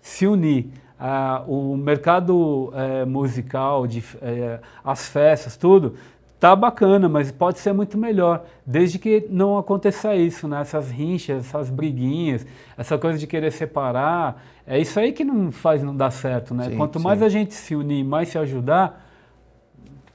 se 0.00 0.26
unir. 0.26 0.70
Ah, 1.00 1.42
o 1.48 1.76
mercado 1.76 2.72
é, 2.74 3.04
musical, 3.04 3.86
de, 3.86 4.02
é, 4.22 4.60
as 4.84 5.08
festas, 5.08 5.56
tudo, 5.56 5.96
tá 6.44 6.54
bacana, 6.54 7.08
mas 7.08 7.32
pode 7.32 7.58
ser 7.58 7.72
muito 7.72 7.96
melhor, 7.96 8.44
desde 8.66 8.98
que 8.98 9.26
não 9.30 9.56
aconteça 9.56 10.14
isso, 10.14 10.46
né? 10.46 10.60
Essas 10.60 10.90
rinchas, 10.90 11.38
essas 11.46 11.70
briguinhas, 11.70 12.46
essa 12.76 12.98
coisa 12.98 13.18
de 13.18 13.26
querer 13.26 13.50
separar, 13.50 14.44
é 14.66 14.78
isso 14.78 15.00
aí 15.00 15.10
que 15.10 15.24
não 15.24 15.50
faz 15.50 15.82
não 15.82 15.96
dar 15.96 16.10
certo, 16.10 16.52
né? 16.52 16.64
Sim, 16.64 16.76
Quanto 16.76 17.00
mais 17.00 17.20
sim. 17.20 17.24
a 17.24 17.28
gente 17.30 17.54
se 17.54 17.74
unir, 17.74 18.04
mais 18.04 18.28
se 18.28 18.36
ajudar, 18.36 19.08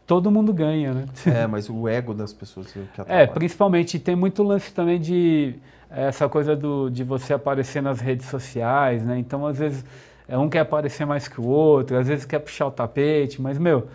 todo 0.06 0.30
mundo 0.30 0.54
ganha, 0.54 0.94
né? 0.94 1.06
É, 1.26 1.48
mas 1.50 1.68
o 1.68 1.88
ego 1.88 2.14
das 2.14 2.32
pessoas 2.32 2.72
que 2.72 2.80
É, 3.08 3.26
principalmente 3.26 3.98
tem 3.98 4.16
muito 4.16 4.44
lance 4.44 4.72
também 4.72 5.00
de 5.00 5.56
essa 5.90 6.30
coisa 6.30 6.56
do, 6.56 6.92
de 6.92 7.04
você 7.04 7.34
aparecer 7.34 7.82
nas 7.82 8.00
redes 8.00 8.28
sociais, 8.28 9.04
né? 9.04 9.18
Então, 9.18 9.48
às 9.48 9.58
vezes, 9.58 9.84
é 10.28 10.38
um 10.38 10.48
quer 10.48 10.60
aparecer 10.60 11.08
mais 11.08 11.28
que 11.28 11.42
o 11.42 11.48
outro, 11.48 11.98
às 11.98 12.08
vezes 12.08 12.24
quer 12.24 12.38
puxar 12.38 12.68
o 12.68 12.72
tapete, 12.72 13.42
mas, 13.42 13.58
meu, 13.58 13.88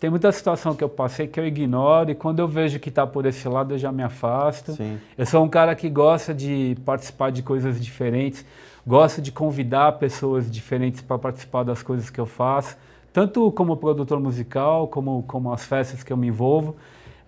tem 0.00 0.08
muita 0.10 0.30
situação 0.30 0.74
que 0.74 0.84
eu 0.84 0.88
passei 0.88 1.26
que 1.26 1.40
eu 1.40 1.46
ignoro 1.46 2.10
e 2.10 2.14
quando 2.14 2.38
eu 2.38 2.46
vejo 2.46 2.78
que 2.78 2.88
está 2.88 3.04
por 3.06 3.26
esse 3.26 3.48
lado 3.48 3.74
eu 3.74 3.78
já 3.78 3.90
me 3.90 4.02
afasto. 4.02 4.72
Sim. 4.72 4.98
Eu 5.16 5.26
sou 5.26 5.44
um 5.44 5.48
cara 5.48 5.74
que 5.74 5.88
gosta 5.88 6.32
de 6.32 6.76
participar 6.84 7.30
de 7.30 7.42
coisas 7.42 7.80
diferentes, 7.80 8.44
gosta 8.86 9.20
de 9.20 9.32
convidar 9.32 9.92
pessoas 9.92 10.48
diferentes 10.48 11.00
para 11.00 11.18
participar 11.18 11.64
das 11.64 11.82
coisas 11.82 12.10
que 12.10 12.20
eu 12.20 12.26
faço, 12.26 12.76
tanto 13.12 13.50
como 13.52 13.76
produtor 13.76 14.20
musical, 14.20 14.86
como, 14.86 15.24
como 15.26 15.52
as 15.52 15.64
festas 15.64 16.04
que 16.04 16.12
eu 16.12 16.16
me 16.16 16.28
envolvo. 16.28 16.76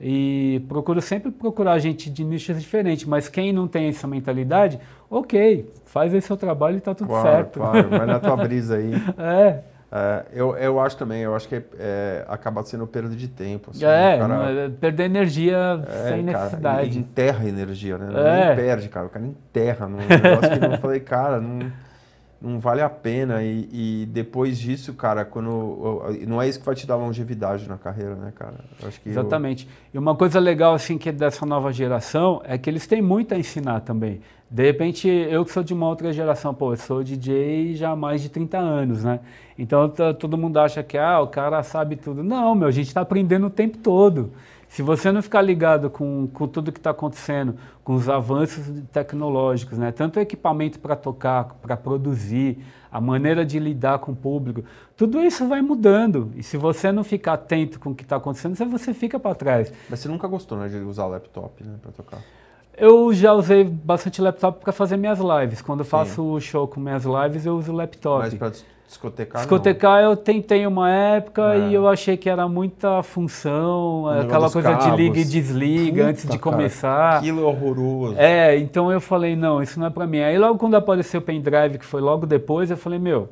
E 0.01 0.63
procuro 0.67 1.01
sempre 1.03 1.31
procurar 1.31 1.79
gente 1.79 2.09
de 2.09 2.25
nichos 2.25 2.59
diferentes, 2.59 3.05
mas 3.05 3.29
quem 3.29 3.53
não 3.53 3.69
tem 3.69 3.89
essa 3.89 4.07
mentalidade, 4.07 4.81
ok, 5.11 5.69
faz 5.85 6.15
aí 6.15 6.23
seu 6.23 6.39
trabalho 6.39 6.77
e 6.77 6.79
está 6.79 6.95
tudo 6.95 7.09
claro, 7.09 7.29
certo. 7.29 7.61
Claro, 7.61 7.89
vai 7.91 8.07
na 8.07 8.19
tua 8.19 8.37
brisa 8.39 8.77
aí. 8.77 8.93
é. 9.19 9.70
É, 9.93 10.25
eu, 10.33 10.57
eu 10.57 10.79
acho 10.79 10.97
também, 10.97 11.23
eu 11.23 11.35
acho 11.35 11.49
que 11.49 11.61
é, 11.79 12.25
acaba 12.29 12.63
sendo 12.63 12.87
perda 12.87 13.15
de 13.17 13.27
tempo. 13.27 13.73
Assim, 13.73 13.85
é, 13.85 14.19
cara, 14.19 14.51
é 14.53 14.69
perder 14.69 15.05
energia 15.05 15.83
é, 15.85 16.09
sem 16.11 16.23
necessidade. 16.23 16.91
Cara, 16.91 16.99
enterra 16.99 17.49
energia, 17.49 17.99
né? 17.99 18.09
Não 18.13 18.21
é. 18.21 18.55
perde, 18.55 18.89
cara. 18.89 19.07
O 19.07 19.11
cara 19.11 19.27
enterra 19.27 19.89
num 19.89 19.99
negócio 19.99 20.59
que 20.59 20.65
eu 20.65 20.79
falei, 20.79 21.01
cara, 21.01 21.41
não, 21.41 21.73
não 22.41 22.61
vale 22.61 22.83
a 22.83 22.89
pena. 22.89 23.43
E, 23.43 23.69
e, 23.73 24.07
depois 24.07 24.61
disso, 24.61 24.95
cara, 24.95 25.25
quando. 25.25 26.05
Não 26.25 26.41
é 26.41 26.49
isso 26.49 26.61
que 26.61 26.67
vai 26.67 26.77
te 26.77 26.87
dar 26.87 26.95
longevidade 26.95 27.69
na 27.69 27.77
carreira, 27.77 28.15
né, 28.15 28.33
cara? 28.33 28.61
Exatamente. 29.05 29.67
Eu... 29.67 29.73
E 29.95 29.99
uma 29.99 30.15
coisa 30.15 30.39
legal, 30.39 30.73
assim, 30.73 30.99
que 30.99 31.09
é 31.09 31.13
dessa 31.13 31.45
nova 31.45 31.73
geração 31.73 32.41
é 32.45 32.57
que 32.57 32.71
eles 32.71 32.87
têm 32.87 33.03
muito 33.03 33.35
a 33.35 33.39
ensinar 33.39 33.81
também. 33.81 34.21
De 34.51 34.65
repente, 34.65 35.09
eu 35.09 35.45
que 35.45 35.53
sou 35.53 35.63
de 35.63 35.73
uma 35.73 35.89
outra 35.89 36.13
geração, 36.13 36.53
pô, 36.53 36.73
eu 36.73 36.77
sou 36.77 37.05
DJ 37.05 37.77
já 37.77 37.91
há 37.91 37.97
mais 37.97 38.21
de 38.21 38.29
30 38.29 38.59
anos, 38.59 39.05
né? 39.05 39.21
Então 39.57 39.89
todo 39.89 40.37
mundo 40.37 40.59
acha 40.59 40.83
que 40.83 40.99
ah, 40.99 41.21
o 41.21 41.29
cara 41.29 41.63
sabe 41.63 41.95
tudo. 41.95 42.25
Não, 42.25 42.55
meu, 42.57 42.67
a 42.67 42.73
gente 42.73 42.89
está 42.89 43.01
aprendendo 43.01 43.47
o 43.47 43.51
tempo 43.51 43.79
todo. 43.79 44.33
Se 44.69 44.83
você 44.83 45.11
não 45.13 45.23
ficar 45.23 45.43
ligado 45.43 45.89
com, 45.91 46.29
com 46.33 46.49
tudo 46.49 46.73
que 46.73 46.79
está 46.79 46.91
acontecendo, 46.91 47.57
com 47.85 47.95
os 47.95 48.09
avanços 48.09 48.65
tecnológicos, 48.93 49.79
né? 49.79 49.93
tanto 49.93 50.19
o 50.19 50.21
equipamento 50.23 50.79
para 50.79 50.95
tocar, 50.95 51.45
para 51.61 51.77
produzir, 51.77 52.59
a 52.91 53.01
maneira 53.01 53.45
de 53.45 53.59
lidar 53.59 53.99
com 54.01 54.13
o 54.13 54.17
público, 54.17 54.65
tudo 54.97 55.21
isso 55.23 55.47
vai 55.47 55.63
mudando. 55.63 56.33
E 56.37 56.43
se 56.43 56.57
você 56.57 56.91
não 56.91 57.05
ficar 57.05 57.35
atento 57.35 57.79
com 57.79 57.91
o 57.91 57.95
que 57.95 58.03
está 58.03 58.17
acontecendo, 58.17 58.57
você 58.69 58.93
fica 58.93 59.19
para 59.19 59.35
trás. 59.35 59.73
Mas 59.89 60.01
você 60.01 60.09
nunca 60.09 60.27
gostou 60.27 60.59
né, 60.59 60.69
de 60.69 60.77
usar 60.79 61.07
laptop 61.07 61.63
né, 61.63 61.75
para 61.81 61.93
tocar? 61.93 62.19
Eu 62.81 63.13
já 63.13 63.33
usei 63.35 63.65
bastante 63.65 64.23
laptop 64.23 64.61
para 64.63 64.73
fazer 64.73 64.97
minhas 64.97 65.19
lives. 65.19 65.61
Quando 65.61 65.81
eu 65.81 65.85
faço 65.85 66.23
o 66.23 66.41
show 66.41 66.67
com 66.67 66.81
minhas 66.81 67.05
lives, 67.05 67.45
eu 67.45 67.57
uso 67.57 67.73
o 67.73 67.77
laptop. 67.77 68.21
Mas 68.25 68.35
para 68.35 68.53
discotecar, 68.87 69.43
Discotecar 69.43 70.03
não. 70.03 70.11
eu 70.11 70.17
tentei 70.17 70.67
uma 70.67 70.91
época 70.91 71.55
é. 71.55 71.69
e 71.69 71.75
eu 71.75 71.87
achei 71.87 72.17
que 72.17 72.29
era 72.29 72.49
muita 72.49 73.03
função, 73.03 74.09
aquela 74.09 74.51
coisa 74.51 74.73
cabos. 74.73 74.85
de 74.87 74.97
liga 74.97 75.21
e 75.21 75.25
desliga 75.25 75.93
Puta, 75.93 76.11
antes 76.11 76.27
de 76.27 76.39
começar. 76.39 76.97
Cara, 76.97 77.19
aquilo 77.19 77.43
é 77.43 77.45
horroroso. 77.45 78.15
É, 78.19 78.59
então 78.59 78.91
eu 78.91 79.01
falei, 79.01 79.37
não, 79.37 79.63
isso 79.63 79.79
não 79.79 79.87
é 79.87 79.91
para 79.91 80.07
mim. 80.07 80.21
Aí 80.21 80.39
logo 80.39 80.59
quando 80.59 80.75
apareceu 80.75 81.21
o 81.21 81.23
pendrive, 81.23 81.79
que 81.79 81.85
foi 81.85 82.01
logo 82.01 82.27
depois, 82.27 82.71
eu 82.71 82.77
falei, 82.77 82.99
meu, 82.99 83.29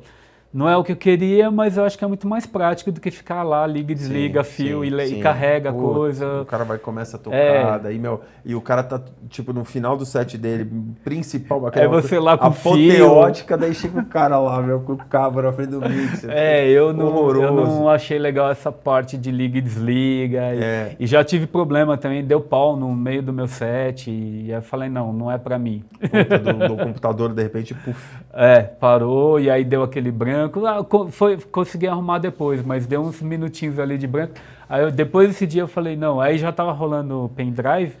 não 0.51 0.67
é 0.67 0.75
o 0.75 0.83
que 0.83 0.91
eu 0.91 0.95
queria, 0.95 1.51
mas 1.51 1.77
eu 1.77 1.85
acho 1.85 1.95
que 1.95 2.03
é 2.03 2.07
muito 2.07 2.27
mais 2.27 2.47
prático 2.47 2.91
do 2.91 2.99
que 2.99 3.11
ficar 3.11 3.43
lá, 3.43 3.67
liga 3.67 3.91
e 3.91 3.95
desliga, 3.95 4.43
sim, 4.43 4.63
fio 4.63 4.83
sim, 4.83 4.95
e, 4.95 5.07
sim. 5.07 5.19
e, 5.19 5.21
carrega 5.21 5.69
a 5.69 5.73
coisa. 5.73 6.41
O 6.41 6.45
cara 6.45 6.63
vai 6.63 6.79
começa 6.79 7.17
a 7.17 7.19
tocar, 7.19 7.37
é. 7.37 7.79
daí, 7.79 7.99
meu, 7.99 8.21
e 8.43 8.55
o 8.55 8.61
cara 8.61 8.81
tá, 8.81 8.99
tipo, 9.29 9.53
no 9.53 9.63
final 9.63 9.95
do 9.95 10.05
set 10.07 10.39
dele, 10.39 10.67
principal, 11.03 11.67
aquela 11.67 11.85
é 11.85 11.87
você 11.87 12.17
lá 12.17 12.35
com 12.35 12.47
apoteótica, 12.47 13.55
fio. 13.55 13.57
daí 13.57 13.75
chega 13.75 13.99
o 13.99 14.05
cara 14.05 14.39
lá, 14.39 14.59
meu, 14.59 14.79
com 14.79 14.93
o 14.93 14.97
cabo 14.97 15.39
na 15.39 15.53
frente 15.53 15.69
do 15.69 15.81
mixer. 15.81 16.29
É, 16.39 16.67
eu 16.67 16.93
não, 16.93 17.29
eu 17.29 17.51
não 17.51 17.89
achei 17.89 18.17
legal 18.17 18.49
essa 18.49 18.71
parte 18.71 19.17
de 19.17 19.31
liga 19.31 19.57
e 19.57 19.61
desliga. 19.61 20.39
É. 20.39 20.95
E, 20.99 21.03
e, 21.03 21.07
já 21.07 21.23
tive 21.23 21.45
problema 21.47 21.97
também, 21.97 22.23
deu 22.23 22.39
pau 22.39 22.75
no 22.75 22.95
meio 22.95 23.21
do 23.21 23.33
meu 23.33 23.47
set, 23.47 24.09
e 24.09 24.49
eu 24.49 24.61
falei, 24.61 24.89
não, 24.89 25.11
não 25.11 25.31
é 25.31 25.37
para 25.37 25.59
mim. 25.59 25.83
Do, 25.99 26.67
do 26.69 26.77
computador, 26.83 27.33
de 27.33 27.43
repente, 27.43 27.73
puf. 27.73 28.17
É, 28.33 28.61
parou, 28.61 29.39
e 29.39 29.49
aí 29.49 29.63
deu 29.63 29.83
aquele 29.83 30.11
branco 30.11 30.38
branco. 30.47 30.65
Ah, 30.65 30.85
foi, 31.11 31.37
consegui 31.37 31.87
arrumar 31.87 32.19
depois, 32.19 32.63
mas 32.63 32.85
deu 32.85 33.01
uns 33.01 33.21
minutinhos 33.21 33.77
ali 33.79 33.97
de 33.97 34.07
branco. 34.07 34.35
Aí 34.67 34.83
eu, 34.83 34.91
depois 34.91 35.29
desse 35.29 35.45
dia 35.45 35.63
eu 35.63 35.67
falei, 35.67 35.95
não, 35.95 36.21
aí 36.21 36.37
já 36.37 36.51
tava 36.51 36.71
rolando 36.71 37.25
o 37.25 37.29
pendrive. 37.29 37.95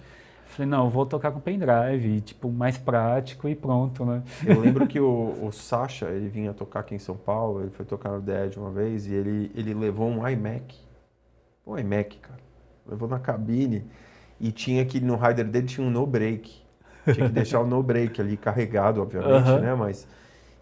Falei, 0.45 0.69
não, 0.69 0.89
vou 0.89 1.05
tocar 1.05 1.31
com 1.31 1.39
pendrive, 1.39 2.21
tipo, 2.21 2.49
mais 2.49 2.77
prático 2.77 3.47
e 3.47 3.55
pronto, 3.55 4.03
né? 4.05 4.23
Eu 4.45 4.59
lembro 4.61 4.87
que 4.87 4.99
o, 4.99 5.35
o 5.41 5.51
Sasha, 5.51 6.07
ele 6.07 6.27
vinha 6.27 6.53
tocar 6.53 6.81
aqui 6.81 6.95
em 6.95 6.99
São 6.99 7.15
Paulo, 7.15 7.61
ele 7.61 7.69
foi 7.69 7.85
tocar 7.85 8.09
no 8.09 8.21
Dead 8.21 8.57
uma 8.57 8.71
vez 8.71 9.07
e 9.07 9.13
ele, 9.13 9.51
ele 9.55 9.73
levou 9.73 10.09
um 10.09 10.27
iMac. 10.27 10.75
Um 11.65 11.77
iMac, 11.77 12.17
cara. 12.17 12.39
Levou 12.87 13.07
na 13.07 13.19
cabine 13.19 13.85
e 14.39 14.51
tinha 14.51 14.83
que, 14.85 14.99
no 14.99 15.15
rider 15.15 15.45
dele 15.45 15.67
tinha 15.67 15.85
um 15.85 15.91
no 15.91 16.05
break. 16.05 16.61
Tinha 17.13 17.27
que 17.27 17.33
deixar 17.33 17.61
o 17.61 17.65
no 17.65 17.81
break 17.81 18.19
ali 18.19 18.35
carregado, 18.35 19.01
obviamente, 19.01 19.49
né? 19.61 19.73
Mas 19.75 20.07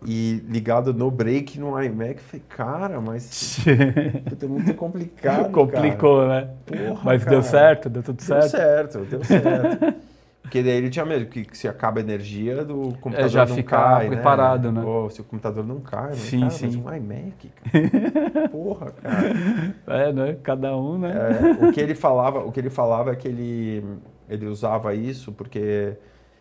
e 0.05 0.43
ligado 0.47 0.93
no 0.93 1.09
break 1.09 1.59
no 1.59 1.81
iMac, 1.81 2.21
falei, 2.21 2.45
cara, 2.47 3.01
mas 3.01 3.59
é 3.65 4.45
muito 4.45 4.73
complicado. 4.75 5.51
Complicou, 5.51 6.21
cara. 6.21 6.41
né? 6.41 6.49
Porra, 6.65 7.01
mas 7.03 7.23
cara. 7.23 7.35
deu 7.35 7.43
certo, 7.43 7.89
deu 7.89 8.03
tudo 8.03 8.21
certo. 8.21 8.41
Deu 8.41 8.49
certo, 8.49 8.99
deu 8.99 9.23
certo. 9.25 9.95
Porque 10.41 10.63
daí 10.63 10.73
ele 10.73 10.89
tinha 10.89 11.03
medo 11.03 11.25
que, 11.25 11.43
que 11.43 11.57
se 11.57 11.67
acaba 11.67 11.99
a 11.99 12.03
energia 12.03 12.63
do 12.63 12.93
computador 13.01 13.25
é, 13.25 13.29
já 13.29 13.45
não 13.45 13.55
ficar 13.55 13.95
cai, 13.95 14.03
né? 14.09 14.15
preparado, 14.15 14.71
né? 14.71 14.81
né? 14.81 15.09
se 15.09 15.19
o 15.19 15.23
computador 15.25 15.65
não 15.65 15.81
cai, 15.81 16.13
sim, 16.13 16.39
cara, 16.39 16.51
sim. 16.51 16.81
um 16.81 16.95
iMac, 16.95 17.49
cara. 17.49 18.47
Porra, 18.49 18.91
cara. 18.91 19.75
É, 19.87 20.13
né? 20.13 20.37
Cada 20.43 20.77
um, 20.77 20.99
né? 20.99 21.13
É, 21.61 21.65
o 21.65 21.71
que 21.73 21.81
ele 21.81 21.95
falava, 21.95 22.39
o 22.39 22.51
que 22.51 22.61
ele 22.61 22.69
falava 22.69 23.11
é 23.11 23.15
que 23.15 23.27
ele 23.27 23.83
ele 24.29 24.45
usava 24.45 24.93
isso 24.93 25.31
porque 25.31 25.97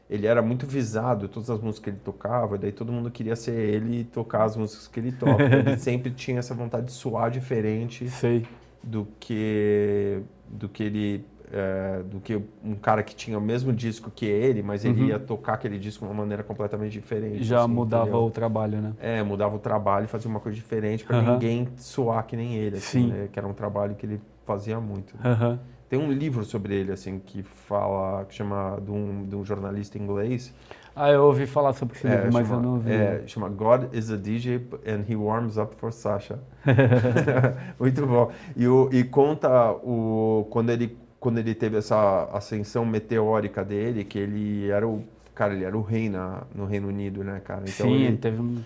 ele 0.08 0.26
era 0.26 0.40
muito 0.40 0.66
visado, 0.66 1.28
todas 1.28 1.50
as 1.50 1.60
músicas 1.60 1.84
que 1.84 1.90
ele 1.90 2.00
tocava, 2.04 2.56
daí 2.56 2.72
todo 2.72 2.92
mundo 2.92 3.10
queria 3.10 3.34
ser 3.34 3.54
ele 3.54 4.00
e 4.00 4.04
tocar 4.04 4.44
as 4.44 4.56
músicas 4.56 4.86
que 4.86 5.00
ele 5.00 5.12
toca. 5.12 5.42
ele 5.42 5.76
sempre 5.78 6.10
tinha 6.10 6.38
essa 6.38 6.54
vontade 6.54 6.86
de 6.86 6.92
soar 6.92 7.30
diferente 7.30 8.08
Sei. 8.08 8.46
do 8.82 9.06
que 9.18 10.22
do 10.48 10.68
que 10.68 10.82
ele 10.84 11.24
é, 11.52 12.02
do 12.02 12.20
que 12.20 12.40
um 12.64 12.74
cara 12.74 13.02
que 13.02 13.14
tinha 13.14 13.38
o 13.38 13.40
mesmo 13.40 13.72
disco 13.72 14.10
que 14.14 14.26
ele, 14.26 14.62
mas 14.62 14.84
ele 14.84 15.02
uhum. 15.02 15.08
ia 15.08 15.18
tocar 15.18 15.54
aquele 15.54 15.78
disco 15.78 16.04
de 16.04 16.10
uma 16.10 16.22
maneira 16.22 16.42
completamente 16.42 16.92
diferente. 16.92 17.44
Já 17.44 17.60
assim, 17.60 17.72
mudava 17.72 18.04
entendeu? 18.04 18.24
o 18.24 18.30
trabalho, 18.30 18.80
né? 18.80 18.92
É, 19.00 19.22
mudava 19.22 19.54
o 19.54 19.58
trabalho 19.58 20.04
e 20.04 20.08
fazia 20.08 20.28
uma 20.30 20.40
coisa 20.40 20.56
diferente 20.56 21.04
para 21.04 21.18
uhum. 21.18 21.32
ninguém 21.34 21.68
soar 21.76 22.24
que 22.26 22.36
nem 22.36 22.54
ele, 22.54 22.76
assim, 22.76 23.08
né? 23.08 23.28
que 23.30 23.38
era 23.38 23.46
um 23.46 23.52
trabalho 23.52 23.94
que 23.94 24.06
ele 24.06 24.20
fazia 24.44 24.80
muito. 24.80 25.16
Né? 25.16 25.30
Uhum. 25.32 25.58
Tem 25.88 25.98
um 25.98 26.10
livro 26.10 26.44
sobre 26.44 26.74
ele, 26.74 26.92
assim, 26.92 27.18
que 27.18 27.42
fala, 27.42 28.24
que 28.24 28.34
chama, 28.34 28.80
de 28.84 28.90
um, 28.90 29.26
de 29.28 29.36
um 29.36 29.44
jornalista 29.44 29.98
inglês. 29.98 30.52
Ah, 30.94 31.10
eu 31.10 31.24
ouvi 31.24 31.46
falar 31.46 31.72
sobre 31.74 31.96
esse 31.96 32.06
É, 32.06 32.10
livro, 32.10 32.32
mas 32.32 32.48
chama, 32.48 32.58
eu 32.58 32.60
não 32.60 32.78
vi. 32.80 32.90
É, 32.92 33.22
chama 33.26 33.48
God 33.48 33.94
is 33.94 34.10
a 34.10 34.16
DJ 34.16 34.66
and 34.86 35.04
he 35.08 35.14
warms 35.14 35.58
up 35.58 35.76
for 35.76 35.92
Sasha. 35.92 36.38
Muito 37.78 38.06
bom. 38.06 38.30
E, 38.56 38.66
o, 38.66 38.88
e 38.92 39.04
conta 39.04 39.72
o, 39.72 40.46
quando, 40.50 40.70
ele, 40.70 40.96
quando 41.20 41.38
ele 41.38 41.54
teve 41.54 41.76
essa 41.76 42.28
ascensão 42.32 42.84
meteórica 42.84 43.64
dele, 43.64 44.04
que 44.04 44.18
ele 44.18 44.70
era 44.70 44.86
o. 44.86 45.04
Cara, 45.34 45.52
ele 45.54 45.64
era 45.64 45.76
o 45.76 45.82
rei 45.82 46.08
na, 46.08 46.44
no 46.54 46.64
Reino 46.64 46.88
Unido, 46.88 47.22
né, 47.22 47.40
cara? 47.44 47.64
Então 47.68 47.86
Sim, 47.88 47.94
ele, 47.94 48.04
ele 48.04 48.16
teve 48.16 48.40
um. 48.40 48.62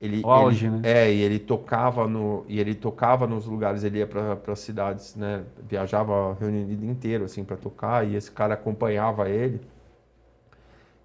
Ele, 0.00 0.26
O 0.26 0.30
auge, 0.30 0.68
ele- 0.68 0.70
né? 0.70 0.82
É, 0.82 1.12
e 1.12 1.20
ele 1.22 1.38
tocava 1.38 2.06
no 2.08 2.44
e 2.48 2.58
ele 2.60 2.74
tocava 2.74 3.26
nos 3.26 3.46
lugares, 3.46 3.84
ele 3.84 3.98
ia 3.98 4.06
para 4.06 4.38
as 4.52 4.60
cidades, 4.60 5.14
né? 5.16 5.44
Viajava 5.68 6.34
Reino 6.40 6.58
Unido 6.58 6.84
inteiro 6.86 7.24
assim 7.24 7.44
para 7.44 7.56
tocar 7.56 8.06
e 8.06 8.14
esse 8.16 8.30
cara 8.30 8.54
acompanhava 8.54 9.28
ele 9.28 9.60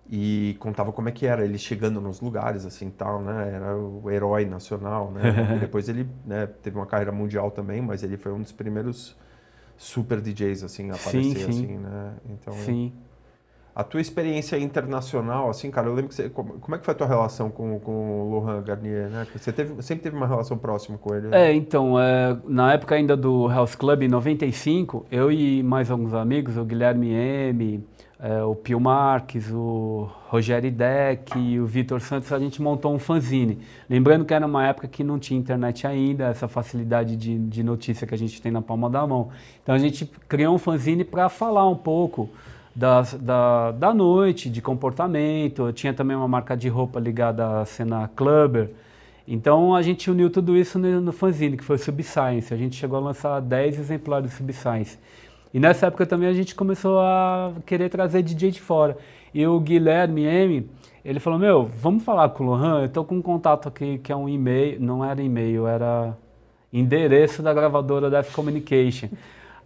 e 0.10 0.56
contava 0.60 0.92
como 0.92 1.08
é 1.10 1.12
que 1.12 1.26
era 1.26 1.46
ele 1.46 1.58
chegando 1.58 2.02
nos 2.02 2.20
lugares 2.20 2.66
assim 2.66 2.90
tal, 2.90 3.22
né? 3.22 3.54
Era 3.56 3.78
o 3.78 4.10
herói 4.12 4.46
nacional, 4.46 5.12
né? 5.12 5.34
Depois 5.58 5.88
ele, 5.90 6.08
né, 6.26 6.46
teve 6.48 6.78
uma 6.78 6.86
carreira 6.86 7.12
mundial 7.12 7.50
também, 7.52 7.82
mas 7.82 8.04
ele 8.04 8.18
foi 8.18 8.32
um 8.34 8.42
dos 8.42 8.52
primeiros 8.52 9.16
super 9.78 10.22
DJs 10.22 10.64
assim 10.64 10.92
a 10.92 10.96
Sim, 10.96 11.36
aparecer 11.36 11.44
sim. 11.44 11.70
assim, 11.70 11.78
né? 11.78 12.16
Então, 12.30 12.78
Sim. 12.78 12.94
A 13.76 13.84
tua 13.84 14.00
experiência 14.00 14.56
internacional, 14.58 15.50
assim, 15.50 15.72
cara, 15.72 15.88
eu 15.88 15.96
lembro 15.96 16.10
que 16.10 16.16
você, 16.16 16.30
como, 16.30 16.60
como 16.60 16.76
é 16.76 16.78
que 16.78 16.86
foi 16.86 16.94
a 16.94 16.98
tua 16.98 17.08
relação 17.08 17.50
com, 17.50 17.80
com 17.80 18.22
o 18.22 18.32
Laurent 18.32 18.64
Garnier, 18.64 19.10
né? 19.10 19.26
Você 19.36 19.52
teve, 19.52 19.82
sempre 19.82 20.04
teve 20.04 20.16
uma 20.16 20.28
relação 20.28 20.58
próxima 20.58 20.96
com 20.98 21.16
ele. 21.16 21.28
né? 21.28 21.50
É, 21.50 21.54
então, 21.56 22.00
é, 22.00 22.38
na 22.48 22.74
época 22.74 22.94
ainda 22.94 23.18
do 23.18 23.48
House 23.48 23.74
Club, 23.74 24.04
em 24.04 24.08
95, 24.08 25.08
eu 25.12 25.32
e 25.32 25.64
mais 25.64 25.90
alguns 25.90 26.14
amigos, 26.14 26.56
o 26.56 26.64
Guilherme 26.64 27.14
M, 27.14 27.84
é, 28.20 28.44
o 28.44 28.54
Pio 28.54 28.80
Marques, 28.80 29.52
o 29.52 30.08
Rogério 30.28 30.72
Deck 30.72 31.38
e 31.38 31.60
o 31.60 31.66
Vitor 31.66 32.00
Santos, 32.00 32.32
a 32.32 32.38
gente 32.38 32.62
montou 32.62 32.94
um 32.94 33.00
fanzine. 33.00 33.58
Lembrando 33.90 34.24
que 34.24 34.36
era 34.36 34.46
uma 34.46 34.68
época 34.68 34.88
que 34.88 35.04
não 35.04 35.18
tinha 35.18 35.40
internet 35.40 35.88
ainda, 35.88 36.28
essa 36.28 36.48
facilidade 36.48 37.16
de, 37.16 37.40
de 37.40 37.64
notícia 37.64 38.06
que 38.06 38.14
a 38.14 38.18
gente 38.18 38.40
tem 38.40 38.52
na 38.52 38.62
palma 38.62 38.88
da 38.88 39.06
mão. 39.08 39.30
Então 39.64 39.74
a 39.74 39.80
gente 39.80 40.06
criou 40.30 40.54
um 40.54 40.60
fanzine 40.60 41.04
para 41.04 41.28
falar 41.28 41.68
um 41.68 41.76
pouco 41.76 42.30
das- 42.76 43.14
da, 43.14 43.72
da 43.72 43.94
noite, 43.94 44.50
de 44.50 44.62
comportamento. 44.62 45.68
Eu 45.68 45.74
tinha 45.74 45.94
também 45.94 46.16
uma 46.16 46.28
marca 46.28 46.56
de 46.58 46.68
roupa 46.70 47.00
ligada 47.00 47.62
à 47.62 47.66
cena 47.66 48.10
clubber. 48.16 48.72
Então 49.28 49.74
a 49.76 49.82
gente 49.82 50.10
uniu 50.12 50.30
tudo 50.30 50.58
isso 50.58 50.78
no, 50.78 51.00
no 51.02 51.12
fanzine, 51.14 51.56
que 51.58 51.64
foi 51.64 51.76
o 51.78 51.80
Subscience. 51.80 52.54
A 52.54 52.58
gente 52.58 52.76
chegou 52.76 52.98
a 52.98 53.02
lançar 53.02 53.40
10 53.42 53.80
exemplares 53.80 54.30
do 54.32 54.36
Subscience. 54.36 54.98
E 55.54 55.60
nessa 55.60 55.88
época 55.88 56.06
também 56.06 56.28
a 56.28 56.34
gente 56.34 56.56
começou 56.56 57.00
a 57.00 57.54
querer 57.66 57.90
trazer 57.90 58.22
DJ 58.24 58.52
de 58.52 58.60
fora. 58.62 58.98
E 59.34 59.46
o 59.48 59.60
Guilherme 59.60 60.24
M, 60.26 60.70
ele 61.06 61.20
falou, 61.20 61.40
meu, 61.40 61.66
vamos 61.66 62.04
falar 62.04 62.30
com 62.30 62.44
o 62.44 62.48
Lohan, 62.48 62.82
eu 62.84 62.90
tô 62.90 63.04
com 63.04 63.16
um 63.16 63.22
contato 63.22 63.68
aqui 63.68 63.98
que 64.00 64.12
é 64.12 64.16
um 64.16 64.28
e-mail, 64.28 64.80
não 64.82 65.06
era 65.06 65.22
e-mail, 65.22 65.68
era 65.68 66.18
endereço 66.72 67.42
da 67.44 67.54
gravadora 67.54 68.10
da 68.10 68.20
F 68.20 68.34
Communication. 68.34 69.10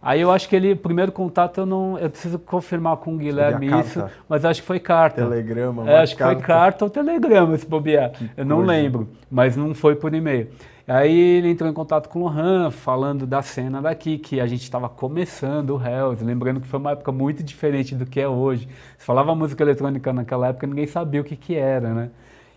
Aí 0.02 0.22
eu 0.22 0.32
acho 0.32 0.48
que 0.48 0.56
ele, 0.56 0.76
primeiro 0.76 1.12
contato 1.12 1.60
eu 1.60 1.66
não, 1.66 1.98
eu 1.98 2.10
preciso 2.10 2.38
confirmar 2.40 2.98
com 2.98 3.16
o 3.16 3.18
Guilherme 3.18 3.68
isso, 3.68 4.00
carta? 4.02 4.12
mas 4.30 4.46
acho 4.46 4.62
que 4.62 4.68
foi 4.68 4.80
carta. 4.80 5.24
Telegrama, 5.24 5.90
É, 5.90 5.98
acho 6.00 6.16
que 6.16 6.24
foi 6.24 6.36
carta 6.38 6.86
ou 6.86 6.90
telegrama, 6.90 7.58
se 7.58 7.66
bobear. 7.66 8.12
Eu 8.36 8.46
não 8.46 8.58
coisa. 8.58 8.72
lembro, 8.72 9.10
mas 9.30 9.58
não 9.58 9.74
foi 9.74 9.96
por 9.96 10.14
e-mail. 10.14 10.50
Aí 10.88 11.20
ele 11.20 11.50
entrou 11.50 11.70
em 11.70 11.74
contato 11.74 12.08
com 12.08 12.20
o 12.20 12.24
Lohan, 12.24 12.72
falando 12.72 13.28
da 13.28 13.42
cena 13.42 13.82
daqui, 13.82 14.18
que 14.18 14.40
a 14.40 14.48
gente 14.48 14.62
estava 14.64 14.88
começando 14.88 15.72
o 15.76 15.82
Hells, 15.86 16.24
lembrando 16.24 16.62
que 16.62 16.68
foi 16.68 16.80
uma 16.80 16.92
época 16.92 17.12
muito 17.12 17.44
diferente 17.44 17.94
do 17.94 18.06
que 18.06 18.22
é 18.22 18.28
hoje. 18.28 18.70
Se 18.98 19.06
falava 19.06 19.36
música 19.36 19.62
eletrônica 19.64 20.14
naquela 20.14 20.48
época, 20.48 20.66
ninguém 20.66 20.88
sabia 20.88 21.20
o 21.20 21.26
que, 21.26 21.36
que 21.36 21.56
era, 21.56 21.94
né? 21.94 22.10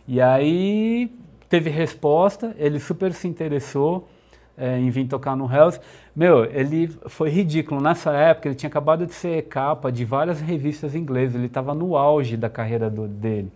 E 0.07 0.20
aí 0.20 1.11
teve 1.49 1.70
resposta, 1.70 2.55
ele 2.57 2.78
super 2.78 3.12
se 3.12 3.26
interessou 3.26 4.09
é, 4.57 4.78
em 4.78 4.91
vir 4.91 5.09
tocar 5.09 5.34
no 5.34 5.53
Hells. 5.53 5.80
Meu, 6.20 6.44
ele 6.44 6.88
foi 7.06 7.30
ridículo. 7.30 7.80
Nessa 7.80 8.12
época, 8.12 8.46
ele 8.48 8.54
tinha 8.54 8.68
acabado 8.68 9.06
de 9.06 9.14
ser 9.14 9.44
capa 9.44 9.90
de 9.90 10.04
várias 10.04 10.38
revistas 10.38 10.94
inglesas, 10.94 11.36
ele 11.36 11.46
estava 11.46 11.72
no 11.74 11.96
auge 11.96 12.36
da 12.36 12.50
carreira 12.50 12.90
do- 12.90 13.08
dele. 13.08 13.50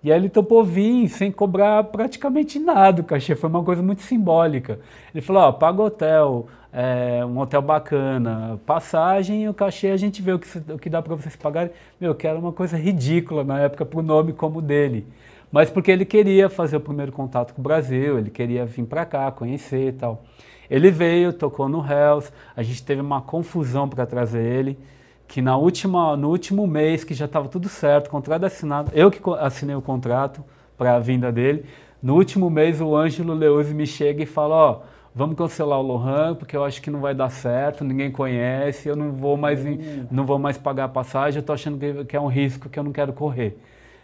E 0.00 0.12
aí 0.12 0.18
ele 0.20 0.28
topou 0.28 0.62
vir 0.64 1.08
sem 1.08 1.32
cobrar 1.32 1.82
praticamente 1.82 2.60
nada. 2.60 3.00
O 3.02 3.04
cachê 3.04 3.34
foi 3.34 3.50
uma 3.50 3.64
coisa 3.64 3.82
muito 3.82 4.02
simbólica. 4.02 4.78
Ele 5.12 5.20
falou: 5.22 5.42
ó, 5.42 5.50
paga 5.52 5.82
hotel, 5.82 6.46
é, 6.72 7.26
um 7.26 7.36
hotel 7.40 7.60
bacana, 7.60 8.60
passagem 8.64 9.42
e 9.44 9.48
o 9.48 9.54
cachê 9.54 9.88
a 9.88 9.96
gente 9.96 10.22
vê 10.22 10.34
o 10.34 10.38
que, 10.38 10.72
o 10.72 10.78
que 10.78 10.88
dá 10.88 11.02
para 11.02 11.16
vocês 11.16 11.34
pagarem. 11.34 11.72
Meu, 12.00 12.14
que 12.14 12.28
era 12.28 12.38
uma 12.38 12.52
coisa 12.52 12.76
ridícula 12.76 13.42
na 13.42 13.58
época 13.58 13.84
para 13.84 13.98
o 13.98 14.02
nome 14.02 14.32
como 14.32 14.60
o 14.60 14.62
dele. 14.62 15.04
Mas 15.50 15.68
porque 15.68 15.90
ele 15.90 16.04
queria 16.04 16.48
fazer 16.48 16.76
o 16.76 16.80
primeiro 16.80 17.10
contato 17.10 17.54
com 17.54 17.60
o 17.60 17.64
Brasil, 17.64 18.20
ele 18.20 18.30
queria 18.30 18.64
vir 18.64 18.84
para 18.84 19.04
cá, 19.04 19.32
conhecer 19.32 19.88
e 19.88 19.92
tal. 19.92 20.22
Ele 20.70 20.90
veio, 20.90 21.32
tocou 21.32 21.68
no 21.68 21.78
Hells, 21.84 22.30
a 22.56 22.62
gente 22.62 22.82
teve 22.82 23.00
uma 23.00 23.20
confusão 23.20 23.88
para 23.88 24.06
trazer 24.06 24.42
ele 24.42 24.78
que 25.26 25.40
na 25.40 25.56
última, 25.56 26.16
no 26.16 26.28
último 26.28 26.66
mês, 26.66 27.02
que 27.02 27.14
já 27.14 27.24
estava 27.24 27.48
tudo 27.48 27.68
certo, 27.68 28.10
contrato 28.10 28.44
assinado, 28.44 28.92
eu 28.94 29.10
que 29.10 29.18
assinei 29.40 29.74
o 29.74 29.80
contrato 29.82 30.44
para 30.76 30.94
a 30.94 30.98
vinda 30.98 31.32
dele, 31.32 31.64
no 32.02 32.14
último 32.14 32.50
mês 32.50 32.80
o 32.80 32.94
Ângelo 32.94 33.32
Leuze 33.32 33.72
me 33.72 33.86
chega 33.86 34.22
e 34.22 34.26
fala, 34.26 34.54
ó, 34.54 34.80
vamos 35.14 35.36
cancelar 35.36 35.78
o 35.78 35.82
Lohan, 35.82 36.34
porque 36.34 36.54
eu 36.56 36.62
acho 36.62 36.82
que 36.82 36.90
não 36.90 37.00
vai 37.00 37.14
dar 37.14 37.30
certo, 37.30 37.82
ninguém 37.84 38.10
conhece, 38.10 38.88
eu 38.88 38.94
não 38.94 39.12
vou 39.12 39.36
mais, 39.36 39.64
em- 39.64 40.06
não 40.10 40.26
vou 40.26 40.38
mais 40.38 40.58
pagar 40.58 40.84
a 40.84 40.88
passagem, 40.88 41.40
eu 41.40 41.44
tô 41.46 41.52
achando 41.54 41.78
que, 41.78 42.04
que 42.04 42.16
é 42.16 42.20
um 42.20 42.26
risco 42.26 42.68
que 42.68 42.78
eu 42.78 42.84
não 42.84 42.92
quero 42.92 43.12
correr. 43.12 43.56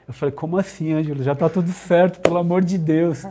Eu 0.09 0.15
falei, 0.15 0.33
como 0.35 0.57
assim, 0.57 0.93
Ângelo? 0.95 1.23
Já 1.23 1.33
está 1.33 1.49
tudo 1.49 1.69
certo, 1.71 2.21
pelo 2.21 2.39
amor 2.39 2.65
de 2.65 2.79
Deus. 2.79 3.25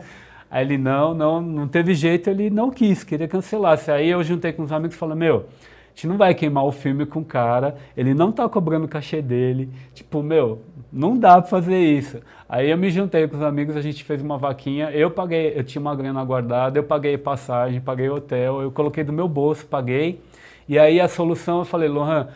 Aí 0.50 0.64
ele, 0.64 0.76
não, 0.76 1.14
não, 1.14 1.40
não 1.40 1.68
teve 1.68 1.94
jeito, 1.94 2.28
ele 2.28 2.50
não 2.50 2.70
quis, 2.70 3.04
queria 3.04 3.28
cancelar. 3.28 3.78
Aí 3.88 4.10
eu 4.10 4.22
juntei 4.24 4.52
com 4.52 4.62
os 4.62 4.72
amigos 4.72 4.96
e 4.96 4.98
falei, 4.98 5.16
meu, 5.16 5.36
a 5.36 5.94
gente 5.94 6.08
não 6.08 6.16
vai 6.16 6.34
queimar 6.34 6.64
o 6.64 6.72
filme 6.72 7.06
com 7.06 7.20
o 7.20 7.24
cara, 7.24 7.76
ele 7.96 8.14
não 8.14 8.32
tá 8.32 8.48
cobrando 8.48 8.86
o 8.86 8.88
cachê 8.88 9.22
dele. 9.22 9.68
Tipo, 9.94 10.22
meu, 10.22 10.60
não 10.92 11.16
dá 11.16 11.40
pra 11.40 11.48
fazer 11.48 11.78
isso. 11.78 12.20
Aí 12.48 12.68
eu 12.68 12.76
me 12.76 12.90
juntei 12.90 13.28
com 13.28 13.36
os 13.36 13.42
amigos, 13.42 13.76
a 13.76 13.80
gente 13.80 14.02
fez 14.02 14.20
uma 14.20 14.36
vaquinha, 14.36 14.90
eu 14.90 15.10
paguei, 15.10 15.52
eu 15.54 15.62
tinha 15.62 15.80
uma 15.80 15.94
grana 15.94 16.24
guardada, 16.24 16.78
eu 16.78 16.82
paguei 16.82 17.16
passagem, 17.16 17.80
paguei 17.80 18.08
hotel, 18.08 18.60
eu 18.60 18.72
coloquei 18.72 19.04
do 19.04 19.12
meu 19.12 19.28
bolso, 19.28 19.64
paguei. 19.66 20.20
E 20.68 20.78
aí 20.78 21.00
a 21.00 21.06
solução 21.06 21.60
eu 21.60 21.64
falei, 21.64 21.88
Lohan, 21.88 22.28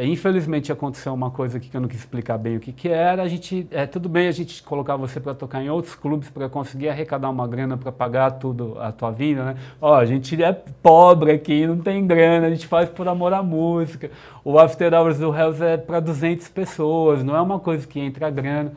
Infelizmente 0.00 0.70
aconteceu 0.70 1.12
uma 1.12 1.30
coisa 1.30 1.58
que 1.58 1.74
eu 1.74 1.80
não 1.80 1.88
quis 1.88 1.98
explicar 1.98 2.38
bem 2.38 2.56
o 2.56 2.60
que, 2.60 2.72
que 2.72 2.88
era. 2.88 3.22
A 3.22 3.28
gente, 3.28 3.66
é 3.70 3.86
tudo 3.86 4.08
bem 4.08 4.28
a 4.28 4.32
gente 4.32 4.62
colocar 4.62 4.96
você 4.96 5.18
para 5.18 5.34
tocar 5.34 5.62
em 5.62 5.68
outros 5.68 5.94
clubes 5.94 6.28
para 6.30 6.48
conseguir 6.48 6.88
arrecadar 6.88 7.28
uma 7.30 7.48
grana 7.48 7.76
para 7.76 7.90
pagar 7.90 8.32
tudo 8.32 8.78
a 8.78 8.92
tua 8.92 9.10
vida, 9.10 9.44
né? 9.44 9.56
Ó, 9.80 9.94
a 9.94 10.04
gente 10.04 10.40
é 10.42 10.52
pobre 10.52 11.32
aqui, 11.32 11.66
não 11.66 11.78
tem 11.78 12.06
grana, 12.06 12.46
a 12.46 12.50
gente 12.50 12.66
faz 12.66 12.88
por 12.88 13.08
amor 13.08 13.32
à 13.32 13.42
música. 13.42 14.10
O 14.44 14.58
After 14.58 14.94
Hours 14.94 15.18
do 15.18 15.34
Hells 15.34 15.62
é 15.62 15.76
para 15.76 16.00
200 16.00 16.48
pessoas, 16.48 17.24
não 17.24 17.34
é 17.34 17.40
uma 17.40 17.58
coisa 17.58 17.86
que 17.86 17.98
entra 17.98 18.30
grana. 18.30 18.72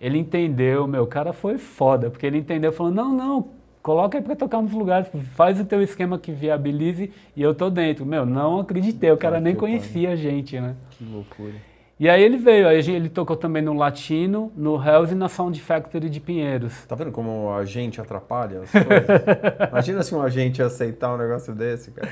Ele 0.00 0.18
entendeu, 0.18 0.86
meu, 0.86 1.04
o 1.04 1.06
cara 1.06 1.32
foi 1.32 1.58
foda, 1.58 2.10
porque 2.10 2.26
ele 2.26 2.38
entendeu, 2.38 2.72
falou: 2.72 2.92
"Não, 2.92 3.12
não, 3.12 3.48
coloca 3.86 4.18
aí 4.18 4.24
para 4.24 4.34
tocar 4.34 4.60
nos 4.60 4.72
lugares, 4.72 5.06
faz 5.36 5.60
o 5.60 5.64
teu 5.64 5.80
esquema 5.80 6.18
que 6.18 6.32
viabilize 6.32 7.12
e 7.36 7.40
eu 7.40 7.54
tô 7.54 7.70
dentro". 7.70 8.04
Meu, 8.04 8.26
não 8.26 8.58
acreditei, 8.58 9.12
o 9.12 9.16
cara 9.16 9.38
nem 9.38 9.54
conhecia 9.54 10.10
a 10.10 10.16
gente, 10.16 10.58
né? 10.58 10.74
Que 10.90 11.04
loucura. 11.04 11.54
E 11.98 12.08
aí 12.10 12.20
ele 12.20 12.36
veio, 12.36 12.66
aí 12.66 12.78
ele 12.90 13.08
tocou 13.08 13.36
também 13.36 13.62
no 13.62 13.72
Latino, 13.72 14.52
no 14.56 14.74
Hells 14.74 15.12
e 15.12 15.14
na 15.14 15.28
Sound 15.28 15.58
Factory 15.62 16.10
de 16.10 16.18
Pinheiros. 16.18 16.84
Tá 16.84 16.96
vendo 16.96 17.12
como 17.12 17.52
a 17.52 17.64
gente 17.64 18.00
atrapalha 18.00 18.62
as 18.62 18.70
coisas? 18.72 19.06
Imagina 19.70 20.02
se 20.02 20.14
um 20.16 20.20
agente 20.20 20.60
aceitar 20.60 21.14
um 21.14 21.16
negócio 21.16 21.54
desse, 21.54 21.92
cara. 21.92 22.08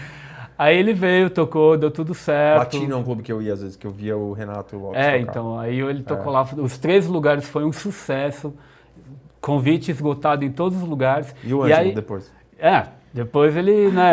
Aí 0.57 0.79
ele 0.79 0.93
veio, 0.95 1.29
tocou, 1.29 1.77
deu 1.77 1.91
tudo 1.91 2.15
certo. 2.15 2.59
Latino 2.61 2.95
é 2.95 2.97
um 2.97 3.03
clube 3.03 3.23
que 3.25 3.33
eu 3.33 3.43
ia 3.43 3.53
às 3.53 3.61
vezes, 3.61 3.77
que 3.77 3.85
eu 3.87 3.91
via 3.91 4.17
o 4.17 4.33
Renato 4.33 4.77
Lopes 4.79 5.01
É, 5.01 5.19
tocar. 5.19 5.19
então, 5.19 5.59
aí 5.59 5.81
ele 5.81 6.05
tocou 6.05 6.29
É. 6.33 6.37
lá, 6.37 6.49
os 6.59 6.79
três 6.79 7.09
lugares 7.09 7.47
foi 7.49 7.65
um 7.65 7.73
sucesso, 7.73 8.55
convite 9.45 9.91
esgotado 9.91 10.43
em 10.43 10.51
todos 10.51 10.83
os 10.83 10.89
lugares. 10.89 11.35
E 11.45 11.53
o 11.53 11.67
e 11.67 11.73
Ângelo 11.73 11.89
aí, 11.89 11.95
depois? 11.95 12.33
É, 12.59 12.87
depois 13.13 13.55
ele, 13.55 13.91
né, 13.91 14.13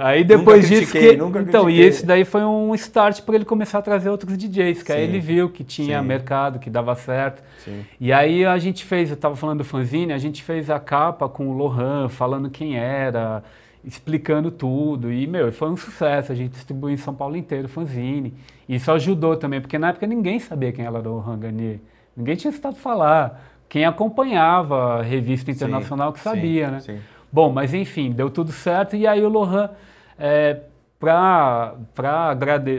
aí 0.00 0.22
depois 0.22 0.62
Nunca 0.62 0.80
disso 0.80 0.92
que, 0.92 1.16
nunca 1.16 1.40
então, 1.40 1.62
e 1.62 1.74
critiquei. 1.74 1.88
esse 1.88 2.06
daí 2.06 2.24
foi 2.24 2.42
um 2.44 2.72
start 2.76 3.22
para 3.22 3.34
ele 3.34 3.44
começar 3.44 3.80
a 3.80 3.82
trazer 3.82 4.08
outros 4.08 4.38
DJs, 4.38 4.84
que 4.84 4.92
aí 4.92 5.04
Sim, 5.04 5.08
ele 5.08 5.20
viu 5.20 5.50
que 5.50 5.64
tinha 5.64 6.00
sim. 6.00 6.06
mercado, 6.06 6.60
que 6.60 6.70
dava 6.70 6.94
certo. 6.94 7.42
Sim. 7.64 7.84
E 8.00 8.12
aí 8.12 8.44
a 8.46 8.56
gente 8.56 8.84
fez, 8.84 9.10
eu 9.10 9.16
estava 9.16 9.34
falando 9.34 9.58
do 9.58 9.64
fanzine, 9.64 10.12
a 10.12 10.18
gente 10.18 10.42
fez 10.44 10.70
a 10.70 10.78
capa 10.78 11.28
com 11.28 11.48
o 11.48 11.52
Lohan, 11.52 12.08
falando 12.08 12.48
quem 12.48 12.78
era, 12.78 13.42
explicando 13.84 14.50
tudo. 14.50 15.12
E, 15.12 15.26
meu, 15.26 15.52
foi 15.52 15.68
um 15.68 15.76
sucesso. 15.76 16.30
A 16.30 16.34
gente 16.34 16.52
distribuiu 16.52 16.94
em 16.94 16.96
São 16.96 17.14
Paulo 17.14 17.36
inteiro 17.36 17.66
o 17.66 17.68
fanzine. 17.68 18.32
Isso 18.68 18.90
ajudou 18.92 19.36
também, 19.36 19.60
porque 19.60 19.76
na 19.76 19.88
época 19.88 20.06
ninguém 20.06 20.38
sabia 20.38 20.72
quem 20.72 20.84
era 20.86 20.98
o 20.98 21.02
Lohan 21.02 21.38
Garnier. 21.38 21.80
Ninguém 22.16 22.36
tinha 22.36 22.50
estado 22.50 22.76
falar. 22.76 23.51
Quem 23.72 23.86
acompanhava 23.86 24.98
a 24.98 25.02
revista 25.02 25.50
internacional 25.50 26.12
que 26.12 26.18
Sim, 26.18 26.24
sabia, 26.24 26.66
sim, 26.66 26.72
né? 26.72 26.80
sim. 26.80 26.98
Bom, 27.32 27.50
mas 27.50 27.72
enfim, 27.72 28.12
deu 28.12 28.28
tudo 28.28 28.52
certo. 28.52 28.94
E 28.94 29.06
aí 29.06 29.24
o 29.24 29.30
Lohan 29.30 29.70
é, 30.18 30.60
para 31.00 31.74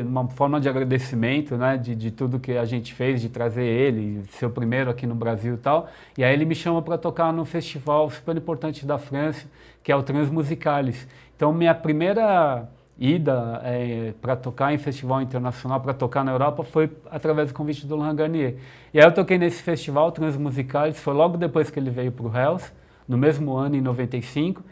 uma 0.06 0.28
forma 0.30 0.62
de 0.62 0.70
agradecimento, 0.70 1.58
né, 1.58 1.78
de, 1.78 1.96
de 1.96 2.12
tudo 2.12 2.40
que 2.40 2.52
a 2.52 2.64
gente 2.66 2.94
fez, 2.94 3.22
de 3.22 3.28
trazer 3.28 3.66
ele, 3.66 4.22
ser 4.34 4.46
o 4.46 4.52
primeiro 4.52 4.92
aqui 4.92 5.08
no 5.08 5.16
Brasil 5.16 5.56
e 5.56 5.58
tal. 5.58 5.90
E 6.16 6.24
aí 6.24 6.32
ele 6.32 6.46
me 6.46 6.54
chama 6.54 6.80
para 6.80 6.96
tocar 6.96 7.34
num 7.34 7.44
festival 7.44 8.08
super 8.12 8.38
importante 8.38 8.86
da 8.86 9.00
França, 9.00 9.48
que 9.82 9.92
é 9.92 9.96
o 9.96 10.04
Transmusicales. 10.04 11.08
Então 11.36 11.52
minha 11.52 11.74
primeira 11.74 12.70
ida 12.98 13.62
é, 13.64 14.14
para 14.22 14.36
tocar 14.36 14.74
em 14.74 14.78
festival 14.78 15.22
internacional, 15.22 15.80
para 15.82 15.94
tocar 15.94 16.24
na 16.24 16.32
Europa, 16.32 16.64
foi 16.64 16.90
através 17.10 17.50
do 17.50 17.54
convite 17.54 17.86
do 17.86 17.96
Laurent 17.96 18.16
Garnier. 18.16 18.56
E 18.94 19.00
aí 19.00 19.06
eu 19.06 19.12
toquei 19.12 19.38
nesse 19.38 19.62
festival 19.62 20.12
Transmusicales, 20.12 21.00
foi 21.00 21.14
logo 21.14 21.38
depois 21.38 21.70
que 21.70 21.80
ele 21.80 21.90
veio 21.90 22.12
para 22.12 22.26
o 22.26 22.38
Hells, 22.38 22.72
no 23.08 23.18
mesmo 23.18 23.56
ano, 23.56 23.76
em 23.76 23.82
95. 23.82 24.64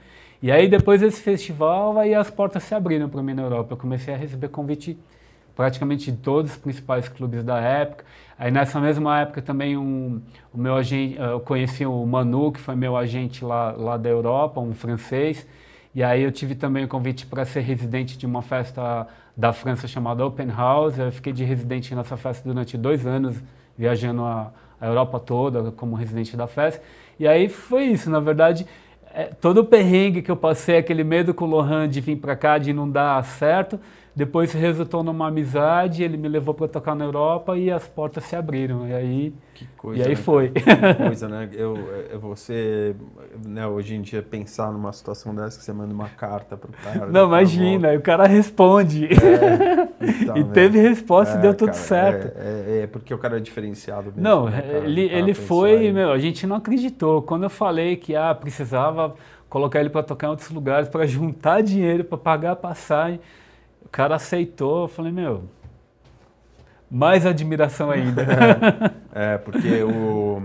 E 0.42 0.52
aí 0.52 0.68
depois 0.68 1.02
desse 1.02 1.22
festival, 1.22 1.98
aí 2.00 2.16
as 2.16 2.30
portas 2.30 2.64
se 2.64 2.74
abriram 2.74 3.10
para 3.10 3.22
mim 3.22 3.34
na 3.34 3.44
Europa. 3.44 3.74
Eu 3.74 3.78
comecei 3.78 4.14
a 4.14 4.18
receber 4.18 4.50
convite 4.50 4.98
praticamente 5.56 6.12
de 6.12 6.18
todos 6.18 6.52
os 6.52 6.58
principais 6.58 7.08
clubes 7.08 7.44
da 7.44 7.60
época. 7.60 8.06
Aí 8.38 8.50
nessa 8.50 8.80
mesma 8.80 9.22
época 9.22 9.42
também 9.42 9.78
um, 9.78 10.20
o 10.52 10.58
meu 10.58 10.76
agente, 10.76 11.18
eu 11.20 11.40
conheci 11.40 11.86
o 11.86 12.06
Manu, 12.06 12.52
que 12.52 12.60
foi 12.60 12.76
meu 12.76 12.98
agente 12.98 13.46
lá, 13.46 13.72
lá 13.74 13.98
da 13.98 14.10
Europa, 14.10 14.60
um 14.60 14.74
francês. 14.74 15.46
E 15.94 16.02
aí 16.02 16.24
eu 16.24 16.32
tive 16.32 16.56
também 16.56 16.86
o 16.86 16.88
convite 16.88 17.26
para 17.26 17.44
ser 17.44 17.62
residente 17.62 18.18
de 18.18 18.26
uma 18.26 18.42
festa 18.42 19.08
da 19.36 19.52
França 19.52 19.88
chamada 19.88 20.26
Open 20.26 20.48
House. 20.48 20.98
Eu 20.98 21.12
fiquei 21.12 21.34
de 21.34 21.44
residente 21.44 21.94
nessa 21.94 22.16
festa 22.16 22.48
durante 22.48 22.78
dois 22.78 23.06
anos, 23.06 23.36
viajando 23.78 24.24
a, 24.24 24.54
a 24.80 24.88
Europa 24.88 25.20
toda 25.20 25.72
como 25.72 25.96
residente 25.96 26.38
da 26.38 26.48
festa. 26.48 26.82
E 27.20 27.28
aí 27.28 27.50
foi 27.50 27.86
isso, 27.86 28.10
na 28.10 28.22
verdade, 28.22 28.66
é, 29.14 29.26
todo 29.26 29.60
o 29.60 29.66
perrengue 29.66 30.22
que 30.22 30.32
eu 30.32 30.38
passei, 30.38 30.78
aquele 30.78 31.04
medo 31.04 31.34
com 31.34 31.44
o 31.44 31.48
Lohan 31.50 31.90
de 31.90 32.00
vir 32.00 32.16
para 32.16 32.36
cá, 32.36 32.58
de 32.58 32.72
não 32.72 32.90
dar 32.90 33.22
certo, 33.26 33.78
depois 34.14 34.52
resultou 34.52 35.04
numa 35.04 35.30
amizade, 35.30 36.04
ele 36.04 36.18
me 36.18 36.28
levou 36.28 36.54
para 36.54 36.68
tocar 36.68 36.94
na 36.94 37.06
Europa 37.06 37.58
e 37.58 37.72
as 37.72 37.88
portas 37.88 38.26
se 38.26 38.36
abriram. 38.36 38.86
E 38.86 38.94
aí, 38.94 39.34
que 39.54 39.66
coisa, 39.78 40.02
e 40.02 40.04
aí 40.04 40.10
né? 40.10 40.16
foi. 40.16 40.50
Que 40.50 40.62
coisa, 41.06 41.30
né? 41.30 41.50
Eu, 41.54 41.78
você, 42.20 42.94
né, 43.46 43.66
hoje 43.66 43.96
em 43.96 44.02
dia, 44.02 44.22
pensar 44.22 44.70
numa 44.70 44.92
situação 44.92 45.34
dessa, 45.34 45.58
que 45.58 45.64
você 45.64 45.72
manda 45.72 45.94
uma 45.94 46.10
carta 46.10 46.58
para 46.58 46.70
o 46.70 46.74
cara. 46.74 47.06
Não, 47.10 47.26
imagina, 47.28 47.94
o 47.94 48.02
cara 48.02 48.28
responde. 48.28 49.06
É, 49.06 49.88
então, 50.02 50.36
e 50.38 50.44
né? 50.44 50.52
teve 50.54 50.82
resposta 50.82 51.36
é, 51.36 51.40
e 51.40 51.42
deu 51.44 51.54
tudo 51.54 51.68
cara, 51.68 51.80
certo. 51.80 52.38
É, 52.38 52.42
é, 52.42 52.82
é, 52.84 52.88
porque 52.88 53.14
o 53.14 53.18
cara 53.18 53.38
é 53.38 53.40
diferenciado 53.40 54.08
mesmo. 54.08 54.22
Não, 54.22 54.50
né, 54.50 54.62
ele, 54.84 55.04
ele 55.04 55.34
foi, 55.34 55.90
meu, 55.94 56.12
a 56.12 56.20
gente 56.20 56.46
não 56.46 56.58
acreditou. 56.58 57.22
Quando 57.22 57.44
eu 57.44 57.50
falei 57.50 57.96
que 57.96 58.14
ah, 58.14 58.36
precisava 58.36 59.16
colocar 59.48 59.80
ele 59.80 59.90
para 59.90 60.04
tocar 60.04 60.28
em 60.28 60.32
outros 60.32 60.50
lugares, 60.50 60.90
para 60.90 61.06
juntar 61.08 61.64
dinheiro, 61.64 62.04
para 62.04 62.18
pagar 62.18 62.52
a 62.52 62.56
passagem 62.58 63.22
cara 63.90 64.16
aceitou, 64.16 64.84
eu 64.84 64.88
falei, 64.88 65.12
meu, 65.12 65.44
mais 66.90 67.26
admiração 67.26 67.90
ainda. 67.90 68.24
é, 69.14 69.34
é, 69.34 69.38
porque 69.38 69.82
o, 69.84 70.42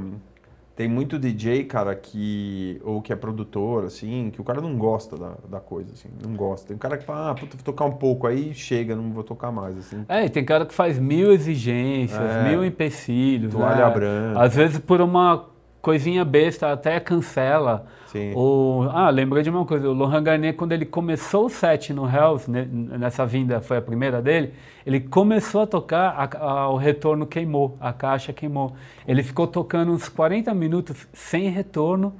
tem 0.77 0.89
muito 0.89 1.19
DJ, 1.19 1.65
cara, 1.65 1.95
que. 1.95 2.81
Ou 2.85 3.01
que 3.01 3.13
é 3.13 3.17
produtor, 3.17 3.85
assim, 3.85 4.31
que 4.31 4.41
o 4.41 4.45
cara 4.45 4.61
não 4.61 4.77
gosta 4.77 5.17
da, 5.17 5.33
da 5.49 5.59
coisa, 5.59 5.93
assim, 5.95 6.09
não 6.23 6.35
gosta. 6.35 6.69
Tem 6.69 6.77
um 6.77 6.79
cara 6.79 6.99
que 6.99 7.05
fala, 7.05 7.31
ah, 7.31 7.35
puta, 7.35 7.57
vou 7.57 7.65
tocar 7.65 7.87
um 7.87 7.93
pouco, 7.93 8.27
aí 8.27 8.53
chega, 8.53 8.95
não 8.95 9.11
vou 9.11 9.25
tocar 9.25 9.51
mais, 9.51 9.79
assim. 9.79 10.05
É, 10.09 10.27
e 10.27 10.29
tem 10.29 10.45
cara 10.45 10.67
que 10.67 10.75
faz 10.75 10.99
mil 10.99 11.33
exigências, 11.33 12.21
é, 12.21 12.49
mil 12.49 12.65
empecilhos. 12.65 13.53
Toalha 13.53 13.89
né? 13.89 13.95
branca. 13.95 14.41
Às 14.43 14.55
vezes 14.55 14.79
por 14.79 15.01
uma 15.01 15.47
coisinha 15.87 16.25
besta, 16.25 16.73
até 16.73 16.99
cancela. 16.99 17.87
Sim. 18.07 18.33
O, 18.35 18.89
ah, 18.91 19.09
lembrei 19.09 19.45
de 19.45 19.51
uma 19.51 19.65
coisa, 19.65 19.89
o 19.89 19.93
Lohan 19.93 20.21
Garnier, 20.21 20.53
quando 20.57 20.73
ele 20.73 20.85
começou 20.85 21.47
o 21.47 21.49
set 21.49 21.93
no 21.93 22.09
Hells, 22.09 22.51
né, 22.51 22.67
nessa 22.69 23.25
vinda, 23.25 23.61
foi 23.61 23.77
a 23.77 23.81
primeira 23.81 24.21
dele, 24.21 24.53
ele 24.85 24.99
começou 24.99 25.61
a 25.61 25.67
tocar, 25.67 26.09
a, 26.11 26.45
a, 26.45 26.69
o 26.71 26.77
retorno 26.77 27.25
queimou, 27.25 27.77
a 27.81 27.93
caixa 27.93 28.33
queimou. 28.33 28.75
Ele 29.07 29.23
ficou 29.23 29.47
tocando 29.47 29.93
uns 29.93 30.09
40 30.09 30.53
minutos 30.55 31.07
sem 31.13 31.51
retorno, 31.51 32.13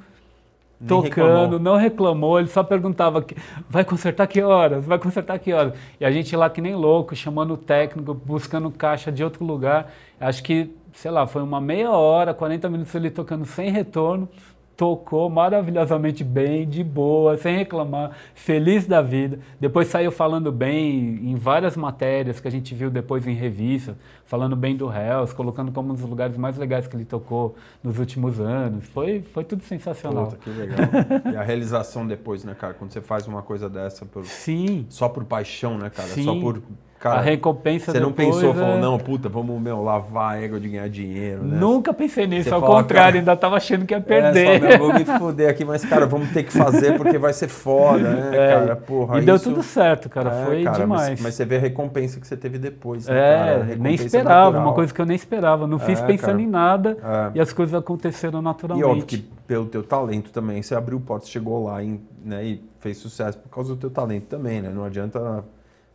Nem 0.81 0.87
tocando, 0.87 1.09
reclamou. 1.09 1.59
não 1.59 1.77
reclamou, 1.77 2.39
ele 2.39 2.49
só 2.49 2.63
perguntava, 2.63 3.27
vai 3.69 3.85
consertar 3.85 4.29
que 4.29 4.41
horas, 4.41 4.87
vai 4.87 5.01
consertar 5.01 5.41
que 5.41 5.53
horas? 5.53 5.75
E 5.99 6.05
a 6.05 6.11
gente 6.13 6.37
lá 6.37 6.49
que 6.49 6.61
nem 6.61 6.77
louco, 6.77 7.17
chamando 7.17 7.55
o 7.55 7.57
técnico, 7.57 8.15
buscando 8.15 8.71
caixa 8.71 9.11
de 9.11 9.25
outro 9.25 9.45
lugar, 9.45 9.91
acho 10.21 10.41
que 10.45 10.71
sei 10.97 11.11
lá, 11.11 11.27
foi 11.27 11.43
uma 11.43 11.61
meia 11.61 11.91
hora, 11.91 12.33
40 12.33 12.69
minutos 12.71 12.95
ele 12.95 13.11
tocando 13.11 13.45
sem 13.45 13.71
retorno, 13.71 14.29
tocou 14.77 15.29
maravilhosamente 15.31 16.23
bem, 16.23 16.69
de 16.69 16.83
boa, 16.83 17.37
sem 17.37 17.57
reclamar, 17.57 18.13
feliz 18.35 18.87
da 18.87 19.01
vida. 19.01 19.39
Depois 19.59 19.89
saiu 19.89 20.11
falando 20.11 20.51
bem 20.51 21.31
em 21.31 21.35
várias 21.35 21.77
matérias 21.77 22.41
que 22.41 22.49
a 22.49 22.51
gente 22.51 22.75
viu 22.75 22.91
depois 22.91 23.27
em 23.27 23.35
revista, 23.35 23.97
falando 24.25 24.55
bem 24.55 24.77
do 24.77 24.91
Hells, 24.93 25.35
colocando 25.35 25.71
como 25.73 25.93
um 25.93 25.95
dos 25.95 26.03
lugares 26.03 26.37
mais 26.37 26.57
legais 26.59 26.87
que 26.87 26.97
ele 26.97 27.07
tocou 27.07 27.57
nos 27.83 27.99
últimos 27.99 28.41
anos. 28.41 28.87
Foi, 28.87 29.23
foi 29.23 29.45
tudo 29.45 29.63
sensacional. 29.65 30.27
Puta, 30.27 30.37
que 30.39 30.51
legal. 30.51 30.79
e 31.33 31.37
a 31.37 31.43
realização 31.43 32.07
depois, 32.07 32.45
né, 32.45 32.55
cara? 32.55 32.75
Quando 32.75 32.91
você 32.91 33.01
faz 33.01 33.27
uma 33.27 33.43
coisa 33.43 33.69
dessa 33.69 34.05
por, 34.05 34.25
Sim. 34.25 34.87
só 34.91 35.09
por 35.09 35.25
paixão, 35.25 35.79
né, 35.79 35.89
cara? 35.89 36.09
Sim. 36.09 36.25
Só 36.25 36.39
por 36.39 36.63
Cara, 37.07 37.21
a 37.21 37.23
recompensa 37.23 37.93
Você 37.93 38.01
não 38.01 38.13
pensou, 38.13 38.51
é... 38.51 38.55
falou, 38.55 38.79
não, 38.79 38.99
puta, 38.99 39.29
vamos, 39.29 39.61
meu, 39.61 39.83
lavar 39.83 40.35
a 40.35 40.43
égua 40.43 40.59
de 40.59 40.69
ganhar 40.69 40.89
dinheiro, 40.89 41.45
né? 41.45 41.57
Nunca 41.59 41.93
pensei 41.95 42.27
nisso, 42.27 42.49
você 42.49 42.55
ao 42.55 42.61
fala, 42.61 42.83
contrário, 42.83 43.05
cara, 43.05 43.19
ainda 43.19 43.37
tava 43.37 43.57
achando 43.57 43.87
que 43.87 43.95
ia 43.95 44.01
perder. 44.01 44.47
É, 44.47 44.59
só, 44.59 44.67
meu, 44.67 44.79
vou 44.79 44.95
me 44.95 45.05
fuder 45.05 45.51
aqui, 45.51 45.65
mas, 45.65 45.85
cara, 45.85 46.07
vamos 46.07 46.31
ter 46.31 46.43
que 46.43 46.53
fazer 46.53 46.97
porque 46.97 47.19
vai 47.19 47.33
ser 47.33 47.49
foda, 47.49 48.09
né, 48.09 48.31
é, 48.37 48.49
cara? 48.49 48.77
Porra, 48.77 49.19
e 49.21 49.25
deu 49.25 49.39
tudo 49.39 49.63
certo, 49.63 50.09
cara, 50.09 50.31
é, 50.31 50.45
foi 50.45 50.65
cara, 50.65 50.79
demais. 50.79 51.11
Mas, 51.11 51.21
mas, 51.23 51.35
você 51.35 51.45
vê 51.45 51.57
a 51.57 51.61
recompensa 51.61 52.19
que 52.21 52.27
você 52.27 52.37
teve 52.37 52.59
depois, 52.59 53.07
né, 53.07 53.71
É, 53.71 53.77
nem 53.77 53.95
esperava, 53.95 54.47
natural. 54.47 54.63
uma 54.63 54.75
coisa 54.75 54.93
que 54.93 55.01
eu 55.01 55.07
nem 55.07 55.17
esperava. 55.17 55.67
Não 55.67 55.79
fiz 55.79 56.01
é, 56.01 56.07
pensando 56.07 56.31
cara, 56.31 56.43
em 56.43 56.47
nada 56.47 56.97
é. 57.03 57.39
e 57.39 57.41
as 57.41 57.53
coisas 57.53 57.75
aconteceram 57.75 58.43
naturalmente. 58.43 58.87
E 58.87 58.91
óbvio 58.91 59.07
que 59.07 59.19
pelo 59.47 59.67
teu 59.67 59.83
talento 59.83 60.31
também, 60.31 60.63
você 60.63 60.75
abriu 60.75 61.01
portas, 61.01 61.29
chegou 61.29 61.65
lá 61.65 61.83
em, 61.83 62.01
né, 62.25 62.45
e 62.45 62.65
fez 62.81 62.99
sucesso 62.99 63.39
por 63.39 63.49
causa 63.49 63.75
do 63.75 63.81
teu 63.81 63.91
talento 63.91 64.27
também, 64.27 64.61
né? 64.61 64.71
Não 64.75 64.85
adianta 64.85 65.45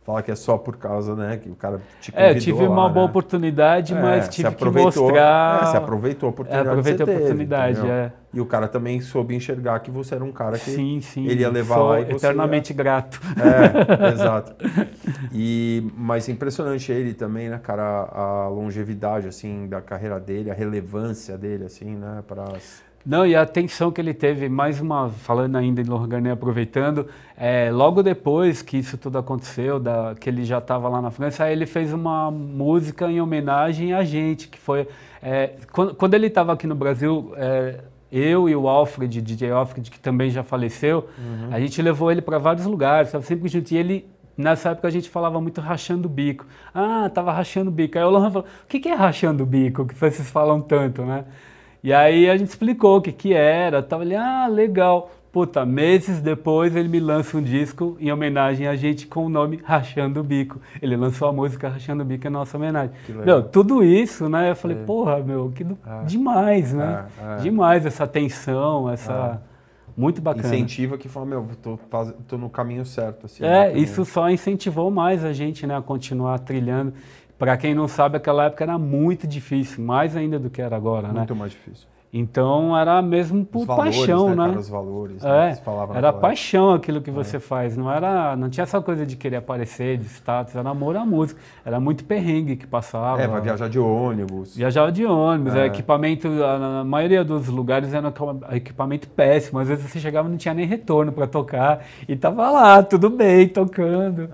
Fala 0.04 0.20
que 0.20 0.32
é 0.32 0.34
só 0.34 0.58
por 0.58 0.76
causa, 0.76 1.14
né, 1.14 1.36
que 1.36 1.48
o 1.48 1.54
cara 1.54 1.80
te 2.00 2.10
convidou 2.10 2.30
É, 2.30 2.34
tive 2.34 2.64
uma 2.64 2.88
boa 2.88 3.04
né? 3.04 3.10
oportunidade, 3.10 3.94
é, 3.94 4.02
mas 4.02 4.28
tive 4.28 4.52
que 4.52 4.64
mostrar... 4.64 5.62
É, 5.62 5.66
você 5.66 5.76
aproveitou 5.76 6.26
a 6.26 6.30
oportunidade 6.30 6.66
é, 6.66 6.70
aproveitei 6.70 7.06
a 7.06 7.16
oportunidade, 7.16 7.76
teve, 7.76 7.88
é. 7.88 8.12
E 8.34 8.40
o 8.40 8.46
cara 8.46 8.66
também 8.66 9.00
soube 9.00 9.36
enxergar 9.36 9.78
que 9.78 9.92
você 9.92 10.16
era 10.16 10.24
um 10.24 10.32
cara 10.32 10.58
que 10.58 10.70
sim, 10.70 11.00
sim, 11.00 11.26
ele 11.28 11.42
ia 11.42 11.50
levar 11.50 11.76
lá 11.76 12.00
e 12.00 12.06
você 12.06 12.26
eternamente 12.26 12.72
ia... 12.72 12.76
grato. 12.76 13.20
É, 13.36 14.08
exato. 14.10 14.56
E, 15.30 15.88
mas 15.96 16.28
impressionante 16.28 16.90
ele 16.90 17.14
também, 17.14 17.48
né, 17.48 17.60
cara, 17.62 18.08
a 18.12 18.48
longevidade, 18.48 19.28
assim, 19.28 19.68
da 19.68 19.80
carreira 19.80 20.18
dele, 20.18 20.50
a 20.50 20.54
relevância 20.54 21.38
dele, 21.38 21.64
assim, 21.64 21.94
né, 21.94 22.24
para 22.26 22.42
as 22.42 22.82
não, 23.04 23.26
e 23.26 23.34
a 23.34 23.42
atenção 23.42 23.90
que 23.90 24.00
ele 24.00 24.14
teve, 24.14 24.48
mais 24.48 24.80
uma, 24.80 25.08
falando 25.08 25.56
ainda 25.56 25.80
em 25.80 25.84
Lorgané, 25.84 26.30
aproveitando, 26.30 27.08
é, 27.36 27.70
logo 27.72 28.02
depois 28.02 28.62
que 28.62 28.76
isso 28.76 28.96
tudo 28.96 29.18
aconteceu, 29.18 29.80
da, 29.80 30.14
que 30.18 30.28
ele 30.30 30.44
já 30.44 30.58
estava 30.58 30.88
lá 30.88 31.02
na 31.02 31.10
França, 31.10 31.44
aí 31.44 31.52
ele 31.52 31.66
fez 31.66 31.92
uma 31.92 32.30
música 32.30 33.10
em 33.10 33.20
homenagem 33.20 33.92
a 33.92 34.04
gente, 34.04 34.48
que 34.48 34.58
foi... 34.58 34.86
É, 35.20 35.50
quando, 35.72 35.94
quando, 35.94 36.14
ele 36.14 36.28
estava 36.28 36.52
aqui 36.52 36.66
no 36.66 36.74
Brasil, 36.74 37.32
é, 37.36 37.80
eu 38.10 38.48
e 38.48 38.54
o 38.54 38.68
Alfred, 38.68 39.20
DJ 39.20 39.50
Alfred, 39.50 39.90
que 39.90 39.98
também 39.98 40.30
já 40.30 40.44
faleceu, 40.44 41.08
uhum. 41.18 41.48
a 41.50 41.58
gente 41.58 41.80
levou 41.82 42.10
ele 42.10 42.22
para 42.22 42.38
vários 42.38 42.66
lugares, 42.66 43.08
estava 43.08 43.24
sempre 43.24 43.48
junto, 43.48 43.72
e 43.72 43.76
ele 43.76 44.06
nessa 44.36 44.70
época 44.70 44.88
a 44.88 44.90
gente 44.90 45.10
falava 45.10 45.40
muito 45.40 45.60
rachando 45.60 46.06
o 46.06 46.10
bico. 46.10 46.46
Ah, 46.74 47.10
tava 47.12 47.32
rachando 47.32 47.70
o 47.70 47.72
bico. 47.72 47.98
Aí 47.98 48.04
o 48.04 48.10
Lohan 48.10 48.30
falou, 48.30 48.46
o 48.64 48.66
que, 48.66 48.80
que 48.80 48.88
é 48.88 48.94
rachando 48.94 49.42
o 49.42 49.46
bico? 49.46 49.86
Que 49.86 49.94
vocês 49.94 50.30
falam 50.30 50.60
tanto, 50.60 51.02
né? 51.02 51.24
E 51.82 51.92
aí 51.92 52.30
a 52.30 52.36
gente 52.36 52.48
explicou 52.48 52.98
o 52.98 53.00
que, 53.00 53.10
que 53.10 53.34
era, 53.34 53.82
tava 53.82 54.02
ali, 54.02 54.14
ah, 54.14 54.46
legal. 54.46 55.10
Puta, 55.32 55.64
meses 55.64 56.20
depois 56.20 56.76
ele 56.76 56.88
me 56.88 57.00
lança 57.00 57.38
um 57.38 57.42
disco 57.42 57.96
em 57.98 58.12
homenagem 58.12 58.68
a 58.68 58.76
gente 58.76 59.06
com 59.06 59.24
o 59.24 59.28
nome 59.30 59.58
Rachando 59.64 60.20
o 60.20 60.22
Bico. 60.22 60.60
Ele 60.80 60.94
lançou 60.94 61.26
a 61.26 61.32
música 61.32 61.70
Rachando 61.70 62.02
o 62.02 62.06
Bico 62.06 62.26
em 62.26 62.30
nossa 62.30 62.56
homenagem. 62.58 62.94
Meu, 63.24 63.42
tudo 63.42 63.82
isso, 63.82 64.28
né? 64.28 64.50
Eu 64.50 64.56
falei, 64.56 64.76
é. 64.76 64.84
porra, 64.84 65.20
meu, 65.20 65.50
que 65.50 65.64
do... 65.64 65.78
ah. 65.86 66.02
demais, 66.06 66.74
né? 66.74 67.06
Ah, 67.18 67.36
ah. 67.36 67.36
Demais 67.36 67.86
essa 67.86 68.06
tensão, 68.06 68.90
essa. 68.90 69.40
Muito 69.96 70.22
bacana. 70.22 70.46
Incentiva 70.46 70.96
que 70.96 71.08
fala, 71.08 71.26
meu, 71.26 71.46
tô, 71.62 71.78
tô 72.26 72.38
no 72.38 72.48
caminho 72.48 72.84
certo. 72.84 73.26
Assim, 73.26 73.44
é, 73.44 73.76
isso 73.76 74.04
só 74.04 74.30
incentivou 74.30 74.90
mais 74.90 75.22
a 75.24 75.32
gente, 75.32 75.66
né, 75.66 75.76
a 75.76 75.82
continuar 75.82 76.38
trilhando. 76.38 76.94
Para 77.42 77.56
quem 77.56 77.74
não 77.74 77.88
sabe, 77.88 78.18
aquela 78.18 78.44
época 78.44 78.62
era 78.62 78.78
muito 78.78 79.26
difícil, 79.26 79.82
mais 79.82 80.14
ainda 80.16 80.38
do 80.38 80.48
que 80.48 80.62
era 80.62 80.76
agora, 80.76 81.08
muito 81.08 81.14
né? 81.14 81.20
Muito 81.22 81.34
mais 81.34 81.50
difícil. 81.50 81.88
Então 82.14 82.78
era 82.78 83.02
mesmo 83.02 83.44
por 83.44 83.66
valores, 83.66 83.96
paixão, 83.96 84.28
né? 84.28 84.36
né? 84.36 84.46
Cara, 84.48 84.58
os 84.60 84.68
valores, 84.68 85.22
né, 85.22 85.50
É, 85.50 85.54
falava 85.56 85.96
era 85.98 86.12
paixão 86.12 86.72
aquilo 86.72 87.00
que 87.00 87.10
você 87.10 87.40
faz, 87.40 87.76
não 87.76 87.90
era, 87.90 88.36
não 88.36 88.48
tinha 88.48 88.62
essa 88.62 88.80
coisa 88.80 89.04
de 89.04 89.16
querer 89.16 89.36
aparecer, 89.36 89.96
de 89.98 90.04
status, 90.04 90.54
era 90.54 90.68
amor 90.70 90.94
à 90.96 91.04
música, 91.04 91.40
era 91.64 91.80
muito 91.80 92.04
perrengue 92.04 92.54
que 92.54 92.66
passava. 92.66 93.20
É, 93.20 93.26
vai 93.26 93.40
viajar 93.40 93.68
de 93.68 93.78
ônibus. 93.80 94.54
Viajava 94.54 94.92
de 94.92 95.04
ônibus, 95.04 95.56
É. 95.56 95.62
é. 95.62 95.66
equipamento, 95.66 96.28
a, 96.44 96.58
na 96.60 96.84
maioria 96.84 97.24
dos 97.24 97.48
lugares 97.48 97.92
era 97.92 98.06
equi- 98.08 98.56
equipamento 98.56 99.08
péssimo, 99.08 99.58
às 99.58 99.66
vezes 99.66 99.90
você 99.90 99.98
chegava 99.98 100.28
e 100.28 100.30
não 100.30 100.38
tinha 100.38 100.54
nem 100.54 100.66
retorno 100.66 101.10
para 101.10 101.26
tocar 101.26 101.80
e 102.06 102.14
tava 102.14 102.48
lá, 102.52 102.82
tudo 102.84 103.10
bem, 103.10 103.48
tocando. 103.48 104.28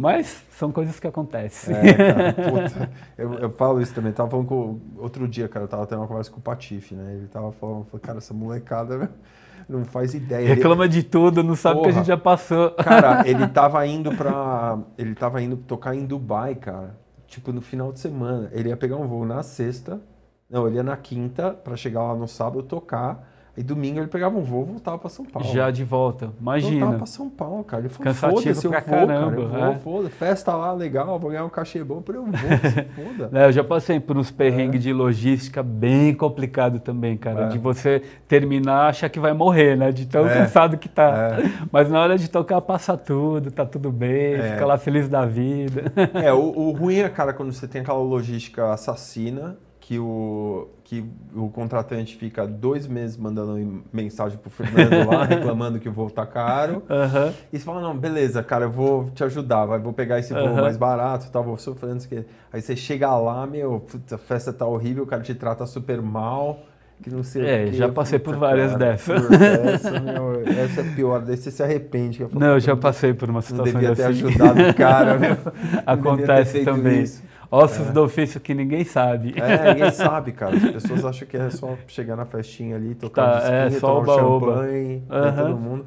Mas 0.00 0.44
são 0.52 0.70
coisas 0.70 1.00
que 1.00 1.08
acontecem. 1.08 1.74
É, 1.74 1.92
cara, 1.92 2.32
puta, 2.32 2.90
eu, 3.18 3.34
eu 3.34 3.50
falo 3.50 3.82
isso 3.82 3.92
também. 3.92 4.12
Tava 4.12 4.30
falando 4.30 4.46
com. 4.46 4.78
Outro 4.96 5.26
dia, 5.26 5.48
cara, 5.48 5.64
eu 5.64 5.68
tava 5.68 5.84
tendo 5.88 5.98
uma 5.98 6.06
conversa 6.06 6.30
com 6.30 6.38
o 6.38 6.40
Patife, 6.40 6.94
né? 6.94 7.14
Ele 7.14 7.26
tava 7.26 7.50
falando, 7.50 7.84
falou, 7.86 8.00
cara, 8.00 8.18
essa 8.18 8.32
molecada 8.32 9.10
não 9.68 9.84
faz 9.84 10.14
ideia. 10.14 10.44
Ele- 10.44 10.54
Reclama 10.54 10.88
de 10.88 11.02
tudo, 11.02 11.42
não 11.42 11.56
sabe 11.56 11.80
o 11.80 11.82
que 11.82 11.88
a 11.88 11.92
gente 11.92 12.06
já 12.06 12.16
passou. 12.16 12.70
Cara, 12.70 13.26
ele 13.28 13.48
tava 13.48 13.84
indo 13.88 14.12
pra. 14.14 14.78
Ele 14.96 15.16
tava 15.16 15.42
indo 15.42 15.56
tocar 15.56 15.96
em 15.96 16.06
Dubai, 16.06 16.54
cara. 16.54 16.96
Tipo, 17.26 17.52
no 17.52 17.60
final 17.60 17.92
de 17.92 17.98
semana. 17.98 18.48
Ele 18.52 18.68
ia 18.68 18.76
pegar 18.76 18.96
um 18.96 19.06
voo 19.08 19.26
na 19.26 19.42
sexta. 19.42 20.00
Não, 20.48 20.66
ele 20.68 20.76
ia 20.76 20.82
na 20.84 20.96
quinta 20.96 21.50
pra 21.50 21.74
chegar 21.76 22.02
lá 22.02 22.14
no 22.14 22.28
sábado 22.28 22.62
tocar. 22.62 23.28
E 23.58 23.62
domingo 23.64 23.98
ele 23.98 24.06
pegava 24.06 24.38
um 24.38 24.42
voo 24.42 24.62
e 24.62 24.66
voltava 24.66 24.96
pra 24.98 25.10
São 25.10 25.24
Paulo. 25.24 25.48
Já 25.52 25.68
de 25.70 25.82
volta, 25.82 26.26
Voltava 26.26 26.40
imagina. 26.40 26.92
pra 26.96 27.06
São 27.06 27.28
Paulo, 27.28 27.64
cara. 27.64 27.82
Ele 27.82 27.88
falou, 27.88 28.04
Cansativo 28.04 28.40
foda-se, 28.42 28.64
eu 28.66 28.70
vou, 28.70 28.80
cara. 28.80 29.06
caramba, 29.06 29.40
Eu 29.42 29.48
vou, 29.48 29.58
é. 29.66 29.74
foda 29.76 30.10
Festa 30.10 30.54
lá, 30.54 30.72
legal, 30.72 31.18
vou 31.18 31.30
ganhar 31.30 31.44
um 31.44 31.48
cachê 31.48 31.82
bom, 31.82 32.00
eu 32.08 32.24
vou, 32.24 32.32
se 32.32 32.84
foda. 32.84 33.30
É, 33.36 33.46
eu 33.46 33.52
já 33.52 33.64
passei 33.64 33.98
por 33.98 34.16
uns 34.16 34.30
perrengues 34.30 34.80
de 34.80 34.92
logística 34.92 35.60
bem 35.60 36.14
complicado 36.14 36.78
também, 36.78 37.16
cara. 37.16 37.46
É. 37.46 37.48
De 37.48 37.58
você 37.58 38.00
terminar, 38.28 38.90
achar 38.90 39.08
que 39.08 39.18
vai 39.18 39.32
morrer, 39.32 39.76
né? 39.76 39.90
De 39.90 40.06
tão 40.06 40.28
É. 40.28 40.34
cansado 40.34 40.78
que 40.78 40.88
tá. 40.88 41.38
É. 41.42 41.50
Mas 41.72 41.90
na 41.90 42.00
hora 42.00 42.16
de 42.16 42.28
tocar, 42.30 42.60
passa 42.60 42.96
tudo, 42.96 43.50
tá 43.50 43.66
tudo 43.66 43.90
bem, 43.90 44.34
É. 44.34 44.52
fica 44.52 44.64
lá 44.66 44.78
feliz 44.78 45.08
da 45.08 45.26
vida. 45.26 45.92
É, 46.14 46.32
o, 46.32 46.38
o 46.56 46.70
ruim 46.70 46.98
é, 47.00 47.08
cara, 47.08 47.32
quando 47.32 47.52
você 47.52 47.66
tem 47.66 47.80
aquela 47.80 47.98
logística 47.98 48.72
assassina, 48.72 49.56
que 49.88 49.98
o, 49.98 50.68
que 50.84 51.02
o 51.34 51.48
contratante 51.48 52.14
fica 52.14 52.46
dois 52.46 52.86
meses 52.86 53.16
mandando 53.16 53.82
mensagem 53.90 54.36
pro 54.36 54.50
Fernando 54.50 55.06
lá, 55.08 55.24
reclamando 55.24 55.80
que 55.80 55.88
o 55.88 55.92
voo 55.92 56.10
tá 56.10 56.26
caro. 56.26 56.82
Aham. 56.90 57.32
E 57.50 57.58
você 57.58 57.64
fala, 57.64 57.80
não, 57.80 57.96
beleza, 57.96 58.42
cara, 58.42 58.66
eu 58.66 58.70
vou 58.70 59.08
te 59.14 59.24
ajudar, 59.24 59.64
vai, 59.64 59.78
vou 59.78 59.94
pegar 59.94 60.18
esse 60.18 60.34
voo 60.34 60.42
Aham. 60.48 60.60
mais 60.60 60.76
barato 60.76 61.30
tal, 61.32 61.42
vou 61.42 61.56
sofrendo 61.56 61.96
isso 61.96 62.06
aqui. 62.12 62.22
Aí 62.52 62.60
você 62.60 62.76
chega 62.76 63.16
lá, 63.16 63.46
meu, 63.46 63.82
a 64.12 64.18
festa 64.18 64.52
tá 64.52 64.66
horrível, 64.66 65.04
o 65.04 65.06
cara 65.06 65.22
te 65.22 65.34
trata 65.34 65.64
super 65.64 66.02
mal, 66.02 66.60
que 67.02 67.08
não 67.08 67.22
sei 67.22 67.46
É, 67.46 67.64
o 67.64 67.70
quê. 67.70 67.72
já 67.72 67.88
passei 67.88 68.18
Puta, 68.18 68.30
por 68.36 68.38
várias 68.40 68.72
cara, 68.72 68.78
dessas. 68.90 69.22
por 69.22 69.32
Essa, 69.42 70.00
meu, 70.00 70.42
essa 70.64 70.80
é 70.82 70.84
pior, 70.84 71.22
daí 71.22 71.38
você 71.38 71.50
se 71.50 71.62
arrepende. 71.62 72.18
que 72.18 72.24
eu 72.24 72.28
falo, 72.28 72.44
Não, 72.44 72.52
eu 72.52 72.60
já 72.60 72.76
passei 72.76 73.14
por 73.14 73.30
uma 73.30 73.36
Não 73.36 73.42
situação 73.42 73.72
devia 73.80 73.96
ter 73.96 74.02
assim. 74.02 74.26
ajudado 74.26 74.60
o 74.68 74.74
cara, 74.74 75.16
meu. 75.18 75.30
Não 75.30 75.82
Acontece 75.86 76.62
também. 76.62 77.02
isso. 77.04 77.22
Ossos 77.50 77.86
do 77.90 78.02
ofício 78.02 78.38
que 78.40 78.52
ninguém 78.52 78.84
sabe. 78.84 79.34
É, 79.36 79.72
ninguém 79.74 79.90
sabe, 79.92 80.32
cara. 80.32 80.56
As 80.56 80.62
pessoas 80.62 81.04
acham 81.04 81.26
que 81.26 81.36
é 81.36 81.48
só 81.50 81.76
chegar 81.86 82.14
na 82.16 82.26
festinha 82.26 82.76
ali, 82.76 82.94
tocar 82.94 83.22
Tá, 83.24 83.34
um 83.34 83.38
disquinho, 83.38 83.76
é, 83.76 83.80
só 83.80 84.00
tomar 84.00 84.14
um 84.14 84.40
champanhe, 84.40 85.02
Aham. 85.10 85.46
todo 85.46 85.56
mundo. 85.56 85.86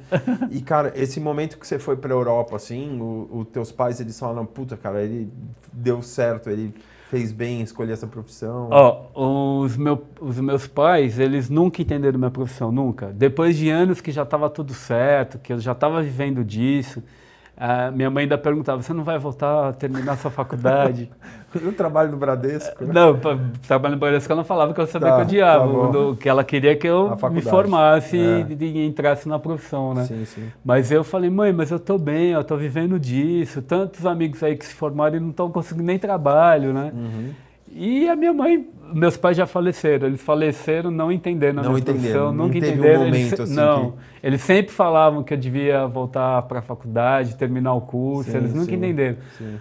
E, 0.50 0.62
cara, 0.62 0.92
esse 0.96 1.20
momento 1.20 1.58
que 1.58 1.68
você 1.68 1.78
foi 1.78 1.96
pra 1.96 2.12
Europa, 2.12 2.56
assim, 2.56 3.00
os 3.32 3.48
teus 3.50 3.72
pais, 3.72 4.00
eles 4.00 4.20
falaram, 4.20 4.46
puta, 4.46 4.76
cara, 4.76 5.04
ele 5.04 5.32
deu 5.72 6.02
certo, 6.02 6.50
ele 6.50 6.74
fez 7.12 7.32
bem 7.34 7.62
escolher 7.62 7.92
essa 7.92 8.08
profissão. 8.08 8.70
Ó, 8.72 9.62
os, 9.62 9.76
meu, 9.76 10.02
os 10.22 10.40
meus 10.40 10.66
pais, 10.66 11.20
eles 11.20 11.50
nunca 11.50 11.82
entenderam 11.82 12.18
minha 12.18 12.32
profissão, 12.32 12.72
nunca. 12.72 13.08
Depois 13.08 13.58
de 13.58 13.70
anos 13.70 14.00
que 14.00 14.12
já 14.12 14.24
estava 14.24 14.50
tudo 14.50 14.74
certo, 14.74 15.38
que 15.38 15.52
eu 15.52 15.60
já 15.60 15.74
estava 15.74 16.02
vivendo 16.02 16.42
disso, 16.44 17.04
ah, 17.64 17.92
minha 17.92 18.10
mãe 18.10 18.24
ainda 18.24 18.40
perguntava, 18.40 18.82
você 18.82 18.92
não 18.92 19.04
vai 19.04 19.20
voltar 19.20 19.70
a 19.70 19.74
terminar 19.74 20.18
sua 20.18 20.32
faculdade? 20.32 21.12
Eu 21.54 21.74
trabalho 21.74 22.10
no 22.12 22.18
Bradesco. 22.18 22.86
né? 22.86 22.92
não, 22.94 23.20
trabalho 23.68 23.96
no 23.96 24.00
Bradesco 24.00 24.32
ela 24.32 24.42
falava 24.44 24.74
que 24.74 24.80
eu 24.80 24.88
sabia 24.88 25.10
Tá, 25.10 25.16
que 25.18 25.22
eu 25.22 25.26
odiava, 25.26 25.68
tá 25.68 25.70
bom. 25.74 25.92
no- 25.92 26.16
que 26.16 26.30
ela 26.30 26.46
queria 26.46 26.78
que 26.78 26.88
eu 26.88 27.14
me 27.30 27.42
formasse 27.42 28.18
É. 28.18 28.46
e, 28.50 28.64
e 28.64 28.86
entrasse 28.88 29.28
na 29.28 29.38
profissão, 29.38 29.94
né? 29.94 30.06
Sim, 30.06 30.24
sim. 30.24 30.50
Mas 30.64 30.92
eu 30.94 31.04
falei, 31.04 31.30
mãe, 31.30 31.52
mas 31.52 31.70
eu 31.70 31.78
tô 31.78 31.98
bem, 31.98 32.30
eu 32.32 32.44
tô 32.44 32.56
vivendo 32.56 32.98
disso. 32.98 33.62
Tantos 33.62 34.06
amigos 34.06 34.42
aí 34.42 34.56
que 34.56 34.66
se 34.66 34.74
formaram 34.74 35.18
e 35.18 35.20
não 35.20 35.32
estão 35.32 35.52
conseguindo 35.52 35.86
nem 35.86 36.00
trabalho, 36.00 36.72
né? 36.74 36.90
Uhum. 36.96 37.30
E 37.74 38.08
a 38.10 38.16
minha 38.16 38.34
mãe, 38.34 38.68
meus 38.94 39.16
pais 39.18 39.38
já 39.38 39.48
faleceram. 39.48 40.08
Eles 40.08 40.22
faleceram 40.22 40.92
não 40.92 41.12
entendendo 41.12 41.60
a 41.60 41.64
Não 41.64 41.72
minha 41.74 41.84
profissão, 41.84 42.26
não 42.34 42.46
nunca 42.46 42.56
um 42.56 42.58
entenderam. 42.58 43.06
eles, 43.08 43.22
momento, 43.24 43.42
assim, 43.44 43.56
não, 43.56 43.92
que- 43.92 43.98
eles 44.24 44.42
sempre 44.42 44.72
falavam 44.74 45.24
que 45.24 45.34
eu 45.34 45.38
devia 45.38 45.88
voltar 45.88 46.42
para 46.44 46.60
a 46.60 46.62
faculdade, 46.62 47.36
terminar 47.38 47.74
o 47.74 47.82
curso. 47.82 48.32
Sim, 48.32 48.38
eles 48.38 48.54
nunca 48.54 48.66
sim, 48.72 48.76
entenderam. 48.76 49.18
sim. 49.38 49.58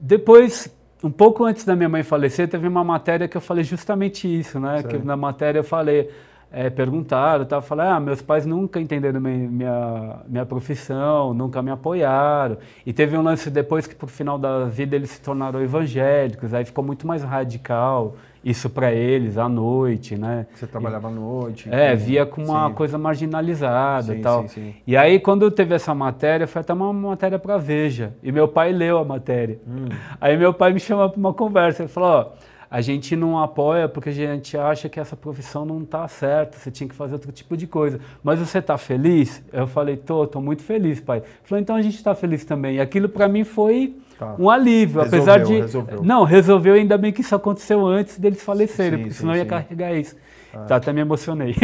Depois, 0.00 0.74
um 1.02 1.10
pouco 1.10 1.44
antes 1.44 1.64
da 1.64 1.76
minha 1.76 1.88
mãe 1.88 2.02
falecer, 2.02 2.48
teve 2.48 2.66
uma 2.66 2.82
matéria 2.82 3.28
que 3.28 3.36
eu 3.36 3.40
falei 3.40 3.62
justamente 3.64 4.26
isso, 4.26 4.58
né? 4.58 4.82
Sei. 4.82 4.90
Que 4.90 4.98
na 5.06 5.16
matéria 5.16 5.60
eu 5.60 5.64
falei, 5.64 6.10
é, 6.52 6.68
perguntaram, 6.68 7.44
tá? 7.46 7.62
falei, 7.62 7.86
ah, 7.86 7.98
meus 7.98 8.20
pais 8.20 8.44
nunca 8.44 8.78
entenderam 8.78 9.20
minha, 9.20 9.48
minha, 9.48 10.16
minha 10.28 10.46
profissão, 10.46 11.32
nunca 11.32 11.62
me 11.62 11.70
apoiaram. 11.70 12.58
E 12.84 12.92
teve 12.92 13.16
um 13.16 13.22
lance 13.22 13.50
depois 13.50 13.86
que, 13.86 13.94
por 13.94 14.10
final 14.10 14.38
da 14.38 14.66
vida, 14.66 14.94
eles 14.94 15.10
se 15.10 15.20
tornaram 15.20 15.62
evangélicos, 15.62 16.52
aí 16.52 16.64
ficou 16.64 16.84
muito 16.84 17.06
mais 17.06 17.22
radical 17.22 18.14
isso 18.44 18.68
para 18.68 18.92
eles, 18.92 19.38
à 19.38 19.48
noite, 19.48 20.16
né? 20.16 20.46
Você 20.54 20.66
trabalhava 20.66 21.06
à 21.06 21.10
noite. 21.10 21.68
É, 21.72 21.94
via 21.94 22.26
como 22.26 22.48
uma 22.48 22.68
sim. 22.68 22.74
coisa 22.74 22.98
marginalizada 22.98 24.12
Sim, 24.12 24.18
e 24.18 24.20
tal. 24.20 24.42
sim, 24.42 24.48
sim. 24.48 24.74
E 24.84 24.96
aí, 24.96 25.20
quando 25.20 25.48
teve 25.50 25.74
essa 25.74 25.94
matéria, 25.94 26.46
foi 26.46 26.60
até 26.60 26.72
uma 26.72 26.92
matéria 26.92 27.38
para 27.38 27.56
Veja. 27.56 28.14
E 28.20 28.32
meu 28.32 28.48
pai 28.48 28.72
leu 28.72 28.98
a 28.98 29.04
matéria. 29.04 29.60
Hum. 29.66 29.88
Aí 30.20 30.36
meu 30.36 30.52
pai 30.52 30.72
me 30.72 30.80
chamou 30.80 31.08
para 31.08 31.18
uma 31.18 31.32
conversa. 31.32 31.82
Ele 31.82 31.88
falou: 31.88 32.08
ó, 32.08 32.26
a 32.72 32.80
gente 32.80 33.14
não 33.14 33.38
apoia 33.38 33.86
porque 33.86 34.08
a 34.08 34.12
gente 34.12 34.56
acha 34.56 34.88
que 34.88 34.98
essa 34.98 35.14
profissão 35.14 35.66
não 35.66 35.82
está 35.82 36.08
certa, 36.08 36.56
você 36.56 36.70
tinha 36.70 36.88
que 36.88 36.94
fazer 36.94 37.12
outro 37.12 37.30
tipo 37.30 37.54
de 37.54 37.66
coisa. 37.66 38.00
Mas 38.24 38.38
você 38.38 38.60
está 38.60 38.78
feliz? 38.78 39.42
Eu 39.52 39.66
falei: 39.66 39.94
tô, 39.98 40.26
tô 40.26 40.40
muito 40.40 40.62
feliz, 40.62 40.98
pai. 40.98 41.18
Ele 41.18 41.26
falou: 41.44 41.60
então 41.60 41.76
a 41.76 41.82
gente 41.82 41.96
está 41.96 42.14
feliz 42.14 42.46
também. 42.46 42.76
E 42.76 42.80
aquilo 42.80 43.10
para 43.10 43.28
mim 43.28 43.44
foi 43.44 43.94
Tá. 44.18 44.36
um 44.38 44.48
alívio, 44.48 45.02
Resolveu, 45.02 45.18
apesar 45.20 45.44
de. 45.44 45.60
resolveu. 45.60 46.02
Não, 46.02 46.24
resolveu, 46.24 46.74
ainda 46.74 46.96
bem 46.96 47.12
que 47.12 47.20
isso 47.20 47.34
aconteceu 47.34 47.84
antes 47.86 48.18
deles 48.18 48.42
falecerem, 48.42 48.92
Sim, 48.92 49.02
porque 49.02 49.14
sim, 49.14 49.20
senão 49.20 49.34
eu 49.34 49.38
ia 49.38 49.44
sim. 49.44 49.50
carregar 49.50 49.94
isso. 49.94 50.16
Tá, 50.68 50.76
até 50.76 50.92
me 50.92 51.00
emocionei. 51.00 51.54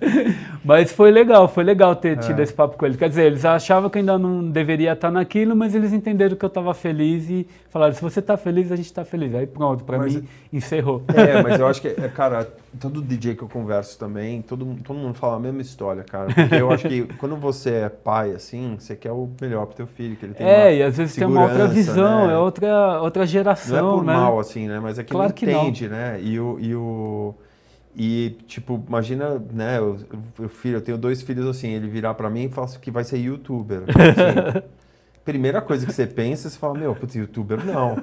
mas 0.64 0.92
foi 0.92 1.10
legal, 1.10 1.48
foi 1.48 1.64
legal 1.64 1.94
ter 1.96 2.18
tido 2.18 2.40
É. 2.40 2.42
esse 2.42 2.52
papo 2.52 2.76
com 2.78 2.86
ele. 2.86 2.96
Quer 2.96 3.08
dizer, 3.08 3.24
eles 3.24 3.44
achavam 3.44 3.90
que 3.90 3.98
ainda 3.98 4.18
não 4.18 4.48
deveria 4.48 4.92
estar 4.92 5.10
naquilo, 5.10 5.54
mas 5.54 5.74
eles 5.74 5.92
entenderam 5.92 6.36
que 6.36 6.44
eu 6.44 6.48
estava 6.48 6.72
feliz 6.74 7.28
e 7.28 7.46
falaram: 7.68 7.92
se 7.94 8.00
você 8.02 8.20
está 8.20 8.36
feliz, 8.36 8.70
a 8.72 8.76
gente 8.76 8.86
está 8.86 9.04
feliz. 9.04 9.34
Aí 9.34 9.46
pronto, 9.46 9.84
para 9.84 9.98
mim 9.98 10.24
encerrou. 10.52 11.02
É, 11.14 11.42
mas 11.42 11.58
eu 11.60 11.66
acho 11.68 11.80
que, 11.82 11.88
é, 11.88 12.08
cara, 12.08 12.48
todo 12.80 13.02
DJ 13.02 13.34
que 13.34 13.42
eu 13.42 13.48
converso 13.48 13.98
também, 13.98 14.40
todo, 14.42 14.64
mundo- 14.64 14.82
todo 14.82 14.96
mundo 14.96 15.14
fala 15.14 15.36
a 15.36 15.40
mesma 15.40 15.60
história, 15.60 16.02
cara. 16.02 16.32
Porque 16.32 16.54
eu 16.54 16.70
acho 16.70 16.88
que 16.88 17.02
quando 17.18 17.36
você 17.36 17.70
é 17.70 17.88
pai, 17.88 18.32
assim, 18.32 18.76
você 18.78 18.96
quer 18.96 19.12
o 19.12 19.28
melhor 19.40 19.66
pro 19.66 19.76
teu 19.76 19.86
filho, 19.86 20.16
que 20.16 20.24
ele 20.26 20.34
tem 20.34 20.46
É, 20.46 20.76
e 20.76 20.82
às 20.82 20.96
vezes 20.96 21.14
tem 21.14 21.26
uma 21.26 21.42
outra 21.42 21.66
visão, 21.66 22.26
né? 22.28 22.32
é 22.34 22.38
outra, 22.38 23.00
outra 23.02 23.20
Não 23.20 23.24
é 23.24 23.26
geração, 23.26 23.98
por 23.98 24.04
né? 24.04 24.12
mal, 24.14 24.38
assim, 24.40 24.66
né? 24.68 24.80
Mas 24.80 24.98
é 24.98 25.04
que 25.04 25.10
Claro 25.12 25.28
ele 25.30 25.34
que 25.34 25.44
entende, 25.50 25.88
né? 25.88 26.18
E 26.22 26.38
o... 26.40 26.56
E 26.60 26.74
o 26.74 27.34
e, 27.94 28.36
tipo, 28.46 28.82
imagina, 28.86 29.42
né, 29.52 29.80
o, 29.80 29.98
o 30.38 30.48
filho, 30.48 30.76
eu 30.76 30.80
tenho 30.80 30.96
dois 30.96 31.22
filhos 31.22 31.46
assim, 31.46 31.70
ele 31.70 31.88
virar 31.88 32.14
pra 32.14 32.30
mim 32.30 32.44
e 32.44 32.48
falar 32.48 32.68
que 32.80 32.90
vai 32.90 33.04
ser 33.04 33.18
youtuber. 33.18 33.82
Assim, 33.92 34.62
primeira 35.24 35.60
coisa 35.60 35.86
que 35.86 35.92
você 35.92 36.06
pensa, 36.06 36.50
você 36.50 36.58
fala, 36.58 36.76
meu, 36.76 36.94
putz, 36.94 37.14
youtuber 37.14 37.64
não. 37.64 37.96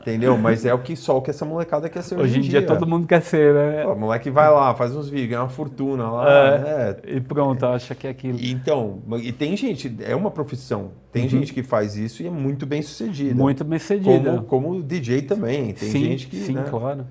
Entendeu? 0.00 0.38
Mas 0.38 0.64
é 0.64 0.72
o 0.72 0.78
que 0.78 0.96
só 0.96 1.18
o 1.18 1.22
que 1.22 1.30
essa 1.30 1.44
molecada 1.44 1.88
quer 1.88 2.02
ser 2.02 2.14
hoje, 2.14 2.38
Hoje 2.38 2.38
em 2.38 2.50
dia 2.50 2.64
todo 2.64 2.86
mundo 2.86 3.06
quer 3.06 3.20
ser, 3.20 3.52
né? 3.52 3.82
Pô, 3.82 3.92
o 3.92 3.98
moleque 3.98 4.30
vai 4.30 4.50
lá, 4.50 4.74
faz 4.74 4.96
uns 4.96 5.10
vídeos, 5.10 5.28
ganha 5.30 5.42
uma 5.42 5.48
fortuna 5.50 6.10
lá. 6.10 6.30
É. 6.30 7.00
É. 7.06 7.16
E 7.16 7.20
pronto, 7.20 7.66
acha 7.66 7.94
que 7.94 8.06
é 8.06 8.10
aquilo. 8.10 8.38
Então, 8.40 9.00
e 9.20 9.32
tem 9.32 9.56
gente, 9.56 9.94
é 10.00 10.16
uma 10.16 10.30
profissão. 10.30 10.92
Tem 11.12 11.28
gente 11.28 11.52
que 11.52 11.62
faz 11.62 11.96
isso 11.96 12.22
e 12.22 12.26
é 12.26 12.30
muito 12.30 12.64
bem 12.64 12.80
sucedida. 12.80 13.32
Uhum. 13.32 13.36
Muito 13.36 13.64
bem 13.64 13.78
cedida. 13.78 14.30
Como, 14.30 14.72
como 14.74 14.82
DJ 14.82 15.22
também. 15.22 15.74
Tem 15.74 15.90
sim, 15.90 16.04
gente 16.04 16.28
que. 16.28 16.36
sim, 16.36 16.54
né, 16.54 16.64
claro. 16.70 17.04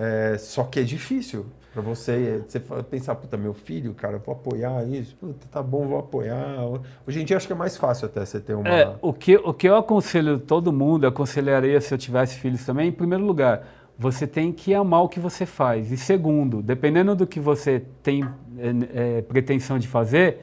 É, 0.00 0.38
só 0.38 0.62
que 0.62 0.78
é 0.78 0.84
difícil 0.84 1.46
pra 1.72 1.82
você, 1.82 2.40
você 2.46 2.60
pensar, 2.88 3.16
puta, 3.16 3.36
meu 3.36 3.52
filho, 3.52 3.92
cara, 3.94 4.18
vou 4.18 4.32
apoiar 4.32 4.84
isso, 4.84 5.16
puta, 5.16 5.48
tá 5.50 5.60
bom, 5.60 5.88
vou 5.88 5.98
apoiar. 5.98 6.56
Hoje 7.04 7.20
em 7.20 7.24
dia 7.24 7.36
acho 7.36 7.48
que 7.48 7.52
é 7.52 7.56
mais 7.56 7.76
fácil 7.76 8.06
até 8.06 8.24
você 8.24 8.38
ter 8.38 8.54
uma. 8.54 8.68
É, 8.68 8.94
o 9.02 9.12
que, 9.12 9.34
o 9.36 9.52
que 9.52 9.68
eu 9.68 9.74
aconselho 9.74 10.38
todo 10.38 10.72
mundo, 10.72 11.04
aconselharia 11.04 11.80
se 11.80 11.92
eu 11.92 11.98
tivesse 11.98 12.36
filhos 12.36 12.64
também, 12.64 12.88
em 12.88 12.92
primeiro 12.92 13.24
lugar, 13.24 13.66
você 13.98 14.24
tem 14.24 14.52
que 14.52 14.72
amar 14.72 15.02
o 15.02 15.08
que 15.08 15.18
você 15.18 15.44
faz. 15.44 15.90
E 15.90 15.96
segundo, 15.96 16.62
dependendo 16.62 17.16
do 17.16 17.26
que 17.26 17.40
você 17.40 17.82
tem 18.00 18.24
é, 18.56 19.18
é, 19.18 19.22
pretensão 19.22 19.80
de 19.80 19.88
fazer, 19.88 20.38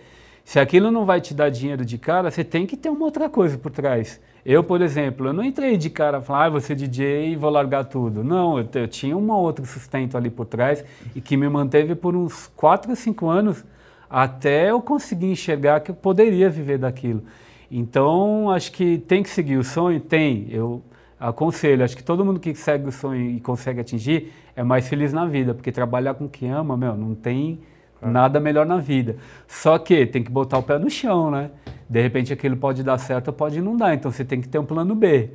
Se 0.46 0.60
aquilo 0.60 0.92
não 0.92 1.06
vai 1.06 1.20
te 1.20 1.34
dar 1.34 1.50
dinheiro 1.50 1.84
de 1.84 1.98
cara, 1.98 2.30
você 2.30 2.44
tem 2.44 2.68
que 2.68 2.78
ter 2.78 2.90
uma 2.90 3.04
outra 3.04 3.28
coisa 3.28 3.58
por 3.58 3.72
trás. 3.72 4.22
Eu, 4.46 4.64
por 4.64 4.80
exemplo, 4.80 5.26
eu 5.26 5.34
não 5.34 5.44
entrei 5.44 5.76
de 5.76 5.90
cara 5.90 6.22
falar, 6.22 6.46
ah, 6.46 6.50
vou 6.50 6.62
ser 6.62 6.76
DJ 6.76 7.32
e 7.32 7.36
vou 7.36 7.50
largar 7.50 7.86
tudo. 7.86 8.24
Não, 8.24 8.60
eu, 8.60 8.68
eu 8.76 8.88
tinha 8.88 9.18
um 9.18 9.32
outro 9.32 9.66
sustento 9.66 10.16
ali 10.16 10.30
por 10.30 10.46
trás 10.46 10.86
e 11.16 11.22
que 11.22 11.36
me 11.36 11.50
manteve 11.50 11.96
por 11.96 12.16
uns 12.16 12.46
4 12.56 12.92
ou 12.92 12.96
5 12.96 13.28
anos 13.28 13.66
até 14.08 14.70
eu 14.70 14.80
conseguir 14.82 15.32
enxergar 15.32 15.80
que 15.80 15.90
eu 15.90 15.96
poderia 15.96 16.48
viver 16.48 16.78
daquilo. 16.78 17.24
Então, 17.72 18.52
acho 18.52 18.72
que 18.72 19.00
tem 19.00 19.24
que 19.24 19.30
seguir 19.30 19.58
o 19.58 19.64
sonho? 19.64 20.00
Tem. 20.00 20.48
Eu 20.52 20.84
aconselho, 21.20 21.84
acho 21.84 21.98
que 21.98 22.04
todo 22.04 22.24
mundo 22.24 22.40
que 22.40 22.54
segue 22.54 22.88
o 22.88 22.92
sonho 22.92 23.32
e 23.32 23.40
consegue 23.40 23.80
atingir 23.80 24.32
é 24.56 24.64
mais 24.64 24.88
feliz 24.88 25.12
na 25.12 25.26
vida, 25.26 25.56
porque 25.56 25.72
trabalhar 25.72 26.14
com 26.14 26.26
o 26.26 26.30
que 26.30 26.46
ama, 26.46 26.78
meu, 26.78 26.96
não 26.96 27.16
tem. 27.16 27.60
Nada 28.06 28.40
melhor 28.40 28.66
na 28.66 28.78
vida. 28.78 29.18
Só 29.48 29.78
que 29.78 30.06
tem 30.06 30.24
que 30.24 30.32
botar 30.32 30.58
o 30.58 30.64
pé 30.64 30.78
no 30.78 30.90
chão, 30.90 31.30
né? 31.32 31.52
De 31.90 32.02
repente 32.02 32.34
aquilo 32.34 32.58
pode 32.58 32.84
dar 32.84 32.98
certo 32.98 33.28
ou 33.30 33.34
pode 33.34 33.62
não 33.62 33.76
dar. 33.76 33.94
Então 33.94 34.12
você 34.12 34.24
tem 34.24 34.42
que 34.42 34.48
ter 34.48 34.60
um 34.60 34.66
plano 34.66 34.96
B. 34.96 35.30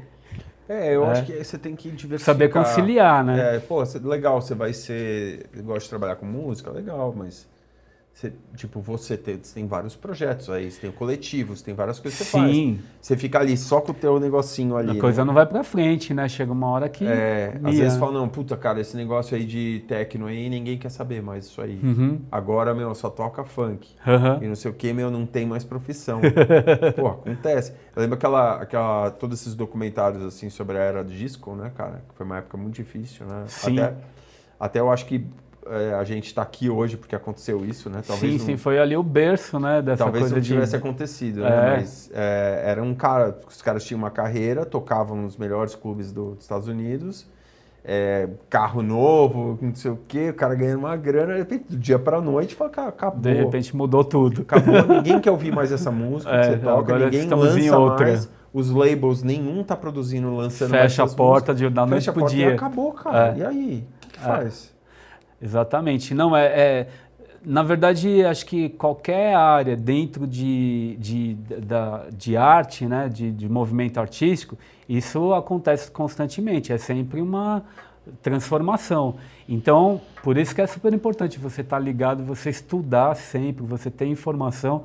É, 0.68 0.94
eu 0.94 1.04
é. 1.04 1.10
acho 1.10 1.24
que 1.24 1.32
você 1.32 1.58
tem 1.58 1.74
que 1.74 1.90
diversificar. 1.90 2.34
Saber 2.34 2.48
conciliar, 2.48 3.24
né? 3.24 3.56
É, 3.56 3.58
pô, 3.58 3.82
legal, 4.04 4.40
você 4.40 4.54
vai 4.54 4.72
ser. 4.72 5.46
Gosta 5.64 5.80
de 5.80 5.88
trabalhar 5.88 6.16
com 6.16 6.26
música, 6.26 6.70
legal, 6.70 7.12
mas 7.16 7.48
você, 8.20 8.34
tipo, 8.54 8.82
você 8.82 9.16
tem, 9.16 9.38
você 9.42 9.54
tem 9.54 9.66
vários 9.66 9.96
projetos 9.96 10.50
aí, 10.50 10.70
você 10.70 10.78
tem 10.78 10.92
coletivos, 10.92 11.62
tem 11.62 11.72
várias 11.72 11.98
coisas 11.98 12.18
que 12.18 12.26
você 12.26 12.30
Sim. 12.30 12.76
faz. 12.76 12.90
Você 13.00 13.16
fica 13.16 13.38
ali 13.38 13.56
só 13.56 13.80
com 13.80 13.92
o 13.92 13.94
teu 13.94 14.20
negocinho 14.20 14.76
ali. 14.76 14.98
A 14.98 15.00
coisa 15.00 15.22
né? 15.22 15.26
não 15.26 15.32
vai 15.32 15.46
pra 15.46 15.64
frente, 15.64 16.12
né? 16.12 16.28
Chega 16.28 16.52
uma 16.52 16.66
hora 16.66 16.86
que. 16.90 17.06
É, 17.06 17.58
às 17.64 17.78
vezes 17.78 17.98
fala, 17.98 18.12
não, 18.12 18.28
puta, 18.28 18.58
cara, 18.58 18.78
esse 18.78 18.94
negócio 18.94 19.34
aí 19.34 19.46
de 19.46 19.82
techno 19.88 20.26
aí, 20.26 20.50
ninguém 20.50 20.76
quer 20.76 20.90
saber 20.90 21.22
mais 21.22 21.46
isso 21.46 21.62
aí. 21.62 21.80
Uhum. 21.82 22.20
Agora, 22.30 22.74
meu, 22.74 22.94
só 22.94 23.08
toca 23.08 23.42
funk. 23.42 23.88
Uhum. 24.06 24.44
E 24.44 24.48
não 24.48 24.54
sei 24.54 24.70
o 24.70 24.74
que, 24.74 24.92
meu, 24.92 25.10
não 25.10 25.24
tem 25.24 25.46
mais 25.46 25.64
profissão. 25.64 26.20
Pô, 26.96 27.06
acontece. 27.06 27.72
Eu 27.96 28.02
lembro 28.02 28.16
aquela, 28.16 28.56
aquela. 28.56 29.10
Todos 29.12 29.40
esses 29.40 29.54
documentários, 29.54 30.22
assim, 30.22 30.50
sobre 30.50 30.76
a 30.76 30.82
era 30.82 31.02
do 31.02 31.10
disco, 31.10 31.54
né, 31.54 31.72
cara? 31.74 32.02
Que 32.06 32.14
foi 32.16 32.26
uma 32.26 32.36
época 32.36 32.58
muito 32.58 32.74
difícil, 32.74 33.24
né? 33.24 33.44
Sim. 33.46 33.78
Até, 33.78 33.94
até 34.60 34.80
eu 34.80 34.90
acho 34.90 35.06
que 35.06 35.26
é, 35.70 35.94
a 35.94 36.04
gente 36.04 36.26
está 36.26 36.42
aqui 36.42 36.68
hoje 36.68 36.96
porque 36.96 37.14
aconteceu 37.14 37.64
isso, 37.64 37.88
né? 37.88 38.02
Talvez 38.06 38.40
sim, 38.40 38.46
sim, 38.46 38.56
foi 38.56 38.78
ali 38.78 38.96
o 38.96 39.02
berço, 39.02 39.58
né? 39.60 39.80
Dessa 39.80 40.04
talvez 40.04 40.24
coisa 40.24 40.36
não 40.36 40.42
tivesse 40.42 40.72
de... 40.72 40.76
acontecido, 40.76 41.40
né? 41.42 41.48
É. 41.48 41.76
Mas 41.76 42.10
é, 42.12 42.62
era 42.66 42.82
um 42.82 42.94
cara, 42.94 43.38
os 43.48 43.62
caras 43.62 43.84
tinham 43.84 43.98
uma 43.98 44.10
carreira, 44.10 44.66
tocavam 44.66 45.16
nos 45.16 45.36
melhores 45.36 45.74
clubes 45.74 46.12
do, 46.12 46.34
dos 46.34 46.44
Estados 46.44 46.66
Unidos, 46.66 47.26
é, 47.84 48.28
carro 48.48 48.82
novo, 48.82 49.58
não 49.62 49.74
sei 49.74 49.90
o 49.90 49.98
quê, 50.08 50.30
o 50.30 50.34
cara 50.34 50.54
ganhando 50.54 50.80
uma 50.80 50.96
grana, 50.96 51.34
de 51.34 51.38
repente, 51.38 51.64
do 51.70 51.76
dia 51.76 51.98
para 51.98 52.18
a 52.18 52.20
noite, 52.20 52.54
fala, 52.54 52.70
acabou. 52.88 53.20
De 53.20 53.32
repente 53.32 53.74
mudou 53.74 54.04
tudo. 54.04 54.42
Acabou, 54.42 54.74
ninguém 54.96 55.20
quer 55.20 55.30
ouvir 55.30 55.52
mais 55.52 55.70
essa 55.70 55.90
música 55.90 56.30
que 56.30 56.36
é, 56.36 56.50
você 56.50 56.56
toca, 56.58 56.98
ninguém 56.98 57.28
lança 57.28 57.78
mais. 57.78 58.30
Os 58.52 58.68
labels, 58.68 59.22
nenhum 59.22 59.62
tá 59.62 59.76
produzindo, 59.76 60.34
lançando 60.34 60.70
Fecha 60.70 61.04
a 61.04 61.06
porta 61.06 61.52
músicas. 61.52 61.56
de 61.56 61.70
da 61.70 61.86
noite 61.86 62.10
pro 62.10 62.26
dia. 62.26 62.50
E 62.50 62.52
acabou, 62.54 62.92
cara. 62.92 63.32
É. 63.36 63.38
E 63.38 63.44
aí? 63.44 63.86
O 63.86 64.08
que, 64.08 64.08
que 64.08 64.18
faz? 64.18 64.74
Exatamente. 65.40 66.14
Não, 66.14 66.36
é, 66.36 66.46
é, 66.46 66.88
na 67.44 67.62
verdade, 67.62 68.24
acho 68.24 68.44
que 68.44 68.68
qualquer 68.70 69.34
área 69.34 69.76
dentro 69.76 70.26
de, 70.26 70.96
de, 70.98 71.34
da, 71.34 72.06
de 72.12 72.36
arte, 72.36 72.86
né, 72.86 73.08
de, 73.08 73.30
de 73.32 73.48
movimento 73.48 73.98
artístico, 73.98 74.58
isso 74.88 75.32
acontece 75.32 75.90
constantemente. 75.90 76.72
É 76.72 76.78
sempre 76.78 77.20
uma 77.20 77.64
transformação. 78.22 79.16
Então, 79.48 80.00
por 80.22 80.36
isso 80.36 80.54
que 80.54 80.60
é 80.60 80.66
super 80.66 80.92
importante 80.92 81.38
você 81.38 81.60
estar 81.62 81.76
tá 81.76 81.82
ligado, 81.82 82.24
você 82.24 82.50
estudar 82.50 83.14
sempre, 83.14 83.64
você 83.64 83.90
ter 83.90 84.06
informação 84.06 84.84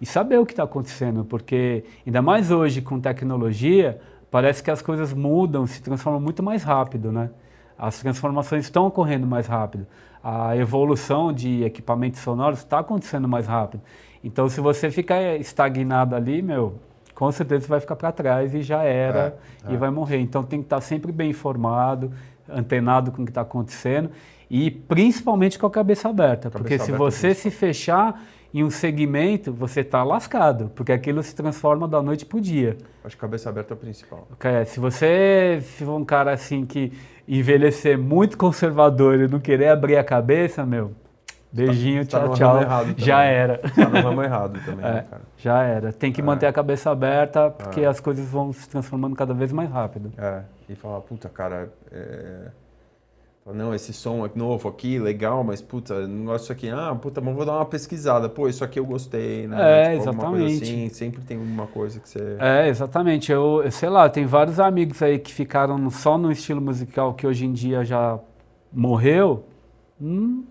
e 0.00 0.06
saber 0.06 0.38
o 0.38 0.46
que 0.46 0.52
está 0.52 0.64
acontecendo, 0.64 1.24
porque 1.24 1.84
ainda 2.06 2.20
mais 2.20 2.50
hoje 2.50 2.82
com 2.82 3.00
tecnologia, 3.00 3.98
parece 4.30 4.62
que 4.62 4.70
as 4.70 4.82
coisas 4.82 5.12
mudam, 5.12 5.66
se 5.66 5.82
transformam 5.82 6.20
muito 6.20 6.42
mais 6.42 6.62
rápido, 6.62 7.10
né? 7.10 7.30
As 7.78 7.98
transformações 7.98 8.64
estão 8.64 8.86
ocorrendo 8.86 9.26
mais 9.26 9.46
rápido. 9.46 9.86
A 10.22 10.56
evolução 10.56 11.32
de 11.32 11.62
equipamentos 11.62 12.20
sonoros 12.20 12.60
está 12.60 12.80
acontecendo 12.80 13.28
mais 13.28 13.46
rápido. 13.46 13.82
Então, 14.24 14.48
se 14.48 14.60
você 14.60 14.90
ficar 14.90 15.20
estagnado 15.36 16.16
ali, 16.16 16.42
meu, 16.42 16.74
com 17.14 17.30
certeza 17.30 17.62
você 17.62 17.68
vai 17.68 17.80
ficar 17.80 17.96
para 17.96 18.10
trás 18.10 18.54
e 18.54 18.62
já 18.62 18.82
era 18.82 19.38
é, 19.66 19.72
e 19.72 19.74
é. 19.74 19.76
vai 19.76 19.90
morrer. 19.90 20.18
Então, 20.18 20.42
tem 20.42 20.60
que 20.60 20.66
estar 20.66 20.80
sempre 20.80 21.12
bem 21.12 21.30
informado, 21.30 22.10
antenado 22.48 23.12
com 23.12 23.22
o 23.22 23.24
que 23.24 23.30
está 23.30 23.42
acontecendo 23.42 24.10
e 24.50 24.70
principalmente 24.70 25.58
com 25.58 25.66
a 25.66 25.70
cabeça 25.70 26.08
aberta. 26.08 26.50
Cabeça 26.50 26.58
porque 26.58 26.78
se 26.78 26.90
aberta 26.90 26.98
você 26.98 27.34
se 27.34 27.50
fechar 27.50 28.20
em 28.54 28.64
um 28.64 28.70
segmento, 28.70 29.52
você 29.52 29.80
está 29.80 30.02
lascado, 30.02 30.70
porque 30.74 30.90
aquilo 30.90 31.22
se 31.22 31.34
transforma 31.34 31.86
da 31.86 32.00
noite 32.00 32.24
para 32.24 32.38
o 32.38 32.40
dia. 32.40 32.78
Acho 33.04 33.14
que 33.14 33.20
cabeça 33.20 33.50
aberta 33.50 33.74
é 33.74 33.76
o 33.76 33.76
principal. 33.76 34.26
É, 34.42 34.64
se 34.64 34.80
você 34.80 35.58
for 35.60 35.96
um 35.96 36.04
cara 36.04 36.32
assim 36.32 36.64
que 36.64 36.92
envelhecer 37.28 37.98
muito 37.98 38.36
conservador 38.36 39.20
e 39.20 39.28
não 39.28 39.40
querer 39.40 39.68
abrir 39.68 39.96
a 39.96 40.04
cabeça, 40.04 40.64
meu, 40.64 40.92
beijinho, 41.52 42.06
tá, 42.06 42.20
tchau, 42.20 42.60
tá 42.60 42.66
tchau, 42.66 42.94
já 42.96 43.22
era. 43.24 43.58
Tá 43.58 43.88
no 43.88 44.00
ramo 44.00 44.22
errado 44.22 44.60
também, 44.64 44.84
é, 44.84 44.92
né, 44.92 45.04
cara? 45.10 45.22
Já 45.38 45.62
era. 45.62 45.92
Tem 45.92 46.12
que 46.12 46.20
é. 46.20 46.24
manter 46.24 46.46
a 46.46 46.52
cabeça 46.52 46.90
aberta, 46.90 47.50
porque 47.50 47.80
é. 47.80 47.86
as 47.86 48.00
coisas 48.00 48.26
vão 48.28 48.52
se 48.52 48.68
transformando 48.68 49.16
cada 49.16 49.34
vez 49.34 49.52
mais 49.52 49.70
rápido. 49.70 50.12
É, 50.16 50.42
e 50.68 50.74
falar, 50.74 51.00
puta, 51.00 51.28
cara, 51.28 51.68
é 51.90 52.48
não, 53.54 53.72
esse 53.72 53.92
som 53.92 54.26
é 54.26 54.30
novo 54.34 54.68
aqui, 54.68 54.98
legal, 54.98 55.44
mas 55.44 55.62
puta, 55.62 56.06
negócio 56.08 56.52
aqui, 56.52 56.68
ah, 56.68 56.96
puta, 57.00 57.20
mas 57.20 57.32
vou 57.32 57.46
dar 57.46 57.52
uma 57.52 57.64
pesquisada. 57.64 58.28
Pô, 58.28 58.48
isso 58.48 58.64
aqui 58.64 58.80
eu 58.80 58.84
gostei, 58.84 59.46
né? 59.46 59.56
É, 59.58 59.90
tipo, 59.90 60.02
exatamente. 60.02 60.62
Assim, 60.64 60.88
sempre 60.88 61.20
tem 61.22 61.38
uma 61.38 61.68
coisa 61.68 62.00
que 62.00 62.08
você. 62.08 62.36
É, 62.40 62.68
exatamente. 62.68 63.30
Eu, 63.30 63.62
sei 63.70 63.88
lá, 63.88 64.08
tem 64.08 64.26
vários 64.26 64.58
amigos 64.58 65.00
aí 65.00 65.20
que 65.20 65.32
ficaram 65.32 65.88
só 65.90 66.18
no 66.18 66.32
estilo 66.32 66.60
musical 66.60 67.14
que 67.14 67.24
hoje 67.24 67.46
em 67.46 67.52
dia 67.52 67.84
já 67.84 68.18
morreu. 68.72 69.44
Hum, 70.00 70.44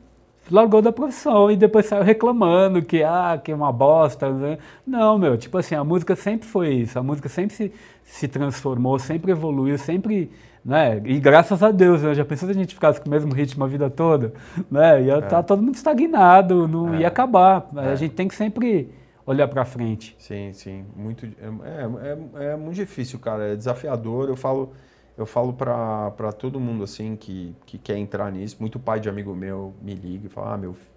largou 0.50 0.82
da 0.82 0.91
profissão 0.91 1.52
e 1.52 1.58
depois 1.58 1.86
saiu 1.88 2.04
reclamando 2.04 2.82
que, 2.82 3.04
ah, 3.04 3.39
que 3.43 3.52
é 3.52 3.56
uma 3.56 3.74
bosta. 3.74 4.32
Né? 4.32 4.58
Não, 4.88 5.18
meu, 5.18 5.38
tipo 5.38 5.58
assim, 5.58 5.76
a 5.76 5.84
música 5.84 6.16
sempre 6.16 6.48
foi 6.48 6.74
isso. 6.74 6.98
A 6.98 7.04
música 7.04 7.28
sempre 7.28 7.56
se, 7.56 7.74
se 8.04 8.28
transformou, 8.30 8.98
sempre 9.00 9.34
evoluiu, 9.34 9.78
sempre 9.78 10.32
né? 10.66 10.99
E 11.05 11.20
graças 11.20 11.61
a 11.61 11.70
Deus, 11.70 12.01
né? 12.01 12.16
já 12.16 12.26
pensou 12.26 12.47
se 12.47 12.51
a 12.51 12.57
gente 12.57 12.74
ficasse 12.74 12.99
com 12.99 13.07
o 13.07 13.11
mesmo 13.11 13.32
ritmo 13.32 13.63
a 13.63 13.68
vida 13.68 13.88
toda? 13.88 14.34
Né? 14.72 15.03
Ia 15.03 15.16
estar 15.16 15.28
é. 15.28 15.30
tá 15.30 15.43
todo 15.43 15.61
mundo 15.61 15.76
estagnado, 15.76 16.68
não 16.68 16.95
é. 16.95 17.01
ia 17.01 17.07
acabar. 17.07 17.70
É. 17.76 17.91
A 17.91 17.95
gente 17.95 18.16
tem 18.16 18.28
que 18.28 18.34
sempre 18.34 18.89
olhar 19.26 19.47
para 19.47 19.63
frente. 19.63 20.16
Sim, 20.18 20.51
sim. 20.53 20.86
Muito, 20.95 21.26
é, 21.26 22.39
é, 22.41 22.45
é, 22.53 22.55
muito 22.55 22.76
difícil, 22.76 23.20
cara. 23.20 23.53
É 23.53 23.55
desafiador. 23.55 24.28
Eu 24.28 24.36
falo, 24.36 24.74
eu 25.16 25.26
falo 25.28 25.53
para 25.53 26.32
todo 26.38 26.59
mundo 26.59 26.84
assim 26.84 27.16
que, 27.16 27.55
que 27.66 27.78
quer 27.78 27.97
entrar 27.97 28.32
nisso. 28.32 28.57
Muito 28.59 28.80
pai 28.80 28.99
de 28.99 29.07
amigo 29.07 29.36
meu 29.36 29.74
me 29.80 29.93
liga 29.93 30.26
e 30.26 30.30
fala: 30.30 30.55
Ah, 30.55 30.57
meu 30.57 30.74
filho 30.74 30.95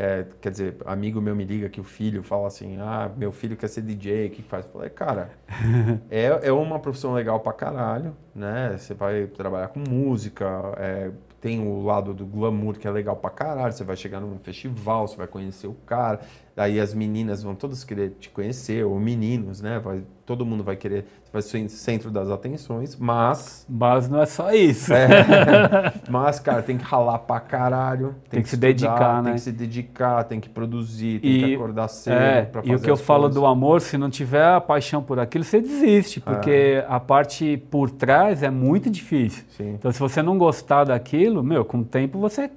é, 0.00 0.24
quer 0.40 0.50
dizer, 0.50 0.76
amigo 0.86 1.20
meu 1.20 1.36
me 1.36 1.44
liga 1.44 1.68
que 1.68 1.78
o 1.78 1.84
filho 1.84 2.22
fala 2.22 2.46
assim, 2.46 2.78
ah, 2.80 3.10
meu 3.14 3.30
filho 3.30 3.54
quer 3.54 3.68
ser 3.68 3.82
DJ, 3.82 4.28
o 4.28 4.30
que 4.30 4.42
faz? 4.42 4.64
Eu 4.64 4.72
falei, 4.72 4.88
cara, 4.88 5.30
é, 6.10 6.48
é 6.48 6.52
uma 6.52 6.78
profissão 6.78 7.12
legal 7.12 7.38
pra 7.40 7.52
caralho, 7.52 8.16
né? 8.34 8.74
Você 8.78 8.94
vai 8.94 9.26
trabalhar 9.26 9.68
com 9.68 9.80
música, 9.86 10.46
é, 10.78 11.10
tem 11.38 11.60
o 11.60 11.84
lado 11.84 12.14
do 12.14 12.24
glamour 12.24 12.78
que 12.78 12.88
é 12.88 12.90
legal 12.90 13.14
pra 13.14 13.28
caralho, 13.28 13.74
você 13.74 13.84
vai 13.84 13.94
chegar 13.94 14.20
num 14.20 14.38
festival, 14.38 15.06
você 15.06 15.18
vai 15.18 15.26
conhecer 15.26 15.66
o 15.66 15.74
cara, 15.84 16.20
Aí 16.60 16.78
as 16.78 16.92
meninas 16.92 17.42
vão 17.42 17.54
todas 17.54 17.84
querer 17.84 18.10
te 18.20 18.28
conhecer, 18.28 18.84
ou 18.84 19.00
meninos, 19.00 19.62
né? 19.62 19.78
Vai, 19.78 20.02
todo 20.30 20.46
mundo 20.46 20.62
vai 20.62 20.76
querer, 20.76 21.06
vai 21.32 21.42
ser 21.42 21.68
centro 21.68 22.08
das 22.08 22.30
atenções, 22.30 22.94
mas. 22.94 23.66
Mas 23.68 24.08
não 24.08 24.22
é 24.22 24.26
só 24.26 24.52
isso. 24.52 24.94
É, 24.94 25.08
mas, 26.08 26.38
cara, 26.38 26.62
tem 26.62 26.78
que 26.78 26.84
ralar 26.84 27.18
pra 27.18 27.40
caralho. 27.40 28.14
Tem, 28.30 28.30
tem 28.30 28.42
que, 28.42 28.44
que, 28.44 28.48
se 28.50 28.54
estudar, 28.54 28.68
dedicar, 28.68 29.14
tem 29.14 29.22
né? 29.22 29.22
Tem 29.24 29.34
que 29.34 29.40
se 29.40 29.52
dedicar, 29.52 30.24
tem 30.24 30.40
que 30.40 30.48
produzir, 30.48 31.20
tem 31.20 31.30
e, 31.32 31.44
que 31.44 31.54
acordar 31.56 31.88
cedo 31.88 32.14
é, 32.14 32.42
pra 32.42 32.62
fazer 32.62 32.72
E 32.72 32.76
o 32.76 32.78
que 32.78 32.84
eu 32.84 32.94
coisas. 32.94 33.04
falo 33.04 33.28
do 33.28 33.44
amor, 33.44 33.80
se 33.80 33.98
não 33.98 34.08
tiver 34.08 34.44
a 34.44 34.60
paixão 34.60 35.02
por 35.02 35.18
aquilo, 35.18 35.42
você 35.42 35.60
desiste, 35.60 36.20
porque 36.20 36.50
é. 36.50 36.86
a 36.88 37.00
parte 37.00 37.56
por 37.68 37.90
trás 37.90 38.44
é 38.44 38.50
muito 38.50 38.88
difícil. 38.88 39.42
Sim. 39.56 39.70
Então, 39.70 39.90
se 39.90 39.98
você 39.98 40.22
não 40.22 40.38
gostar 40.38 40.84
daquilo, 40.84 41.42
meu, 41.42 41.64
com 41.64 41.78
o 41.78 41.84
tempo 41.84 42.20
você 42.20 42.48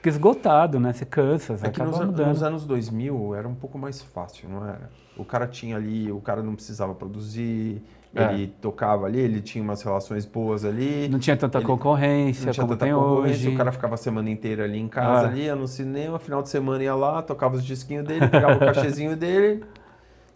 fica 0.00 0.08
esgotado, 0.08 0.80
né? 0.80 0.92
Você 0.92 1.04
cansa, 1.04 1.56
você 1.56 1.66
é 1.66 1.68
acaba 1.68 1.90
nos, 1.90 2.00
mudando. 2.00 2.28
Nos 2.28 2.42
anos 2.42 2.64
2000 2.64 3.34
era 3.34 3.46
um 3.46 3.54
pouco 3.54 3.78
mais 3.78 4.00
fácil, 4.00 4.48
não 4.48 4.66
era? 4.66 4.90
O 5.16 5.24
cara 5.24 5.46
tinha 5.46 5.76
ali, 5.76 6.10
o 6.10 6.20
cara 6.20 6.42
não 6.42 6.54
precisava 6.54 6.94
produzir, 6.94 7.82
é. 8.14 8.32
ele 8.32 8.46
tocava 8.46 9.04
ali, 9.04 9.20
ele 9.20 9.42
tinha 9.42 9.62
umas 9.62 9.82
relações 9.82 10.24
boas 10.24 10.64
ali. 10.64 11.06
Não 11.08 11.18
tinha 11.18 11.36
tanta 11.36 11.60
concorrência 11.60 12.46
não 12.46 12.52
tinha 12.52 12.64
como 12.64 12.74
tanta 12.74 12.86
tem 12.86 12.94
concorrência, 12.94 13.48
hoje. 13.48 13.54
O 13.54 13.58
cara 13.58 13.70
ficava 13.70 13.94
a 13.94 13.98
semana 13.98 14.30
inteira 14.30 14.64
ali 14.64 14.78
em 14.78 14.88
casa, 14.88 15.26
é. 15.26 15.28
ali, 15.28 15.42
ia 15.42 15.54
no 15.54 15.68
cinema, 15.68 16.18
final 16.18 16.42
de 16.42 16.48
semana 16.48 16.82
ia 16.82 16.94
lá, 16.94 17.20
tocava 17.20 17.56
os 17.56 17.64
disquinhos 17.64 18.06
dele, 18.06 18.26
pegava 18.26 18.54
o 18.54 18.58
cachezinho 18.72 19.14
dele 19.14 19.62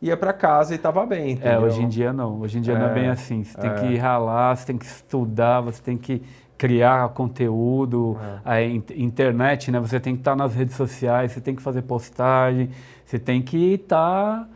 ia 0.03 0.19
para 0.19 0.35
casa 0.35 0.75
e 0.75 0.77
estava 0.77 1.07
bem. 1.07 1.33
Entendeu? 1.33 1.53
É, 1.53 1.59
hoje 1.59 1.83
em 1.83 1.89
dia 1.89 2.13
não. 2.13 2.41
Hoje 2.41 2.59
em 2.59 2.61
dia 2.61 2.75
é, 2.75 2.79
não 2.79 2.87
é 2.89 2.93
bem 2.93 3.09
assim. 3.09 3.43
Você 3.43 3.57
tem 3.57 3.71
é. 3.71 3.75
que 3.75 3.97
ralar, 3.97 4.55
você 4.55 4.67
tem 4.67 4.77
que 4.77 4.85
estudar, 4.85 5.63
você 5.63 5.83
tem 5.83 5.97
que 5.97 6.23
criar 6.57 7.09
conteúdo, 7.11 8.17
é. 8.45 8.53
a 8.53 8.63
internet, 8.63 9.71
né? 9.71 9.81
Você 9.81 9.99
tem 9.99 10.15
que 10.15 10.21
estar 10.21 10.37
nas 10.37 10.55
redes 10.55 10.77
sociais, 10.77 11.33
você 11.33 11.41
tem 11.41 11.55
que 11.55 11.63
fazer 11.63 11.83
postagem, 11.83 12.71
você 13.05 13.19
tem 13.19 13.43
que 13.43 13.75
estar 13.75 14.49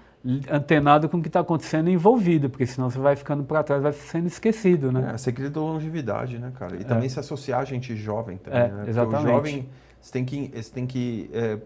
antenado 0.51 1.09
com 1.09 1.19
o 1.19 1.23
que 1.23 1.29
está 1.29 1.41
acontecendo 1.41 1.89
e 1.89 1.93
envolvido, 1.93 2.51
porque 2.51 2.67
senão 2.67 2.91
você 2.91 2.99
vai 2.99 3.17
ficando 3.17 3.45
para 3.45 3.63
trás, 3.63 3.83
vai 3.83 3.93
sendo 3.93 4.27
esquecido, 4.27 4.93
né? 4.93 5.13
É, 5.15 5.19
segredo 5.19 5.55
da 5.55 5.61
longevidade, 5.61 6.39
né, 6.39 6.53
cara? 6.59 6.77
E 6.77 6.85
também 6.85 7.07
é. 7.07 7.09
se 7.09 7.19
associar 7.19 7.61
a 7.61 7.65
gente 7.65 7.95
jovem 7.97 8.37
também, 8.37 8.61
é, 8.61 8.69
né? 8.69 8.85
Exatamente. 8.89 9.17
Porque 9.17 9.31
o 9.31 9.35
jovem, 9.35 9.69
você 10.01 10.13
tem 10.13 10.25
que, 10.25 10.51
você 10.55 10.73
tem 10.73 10.87
que 10.87 11.31
é, 11.33 11.59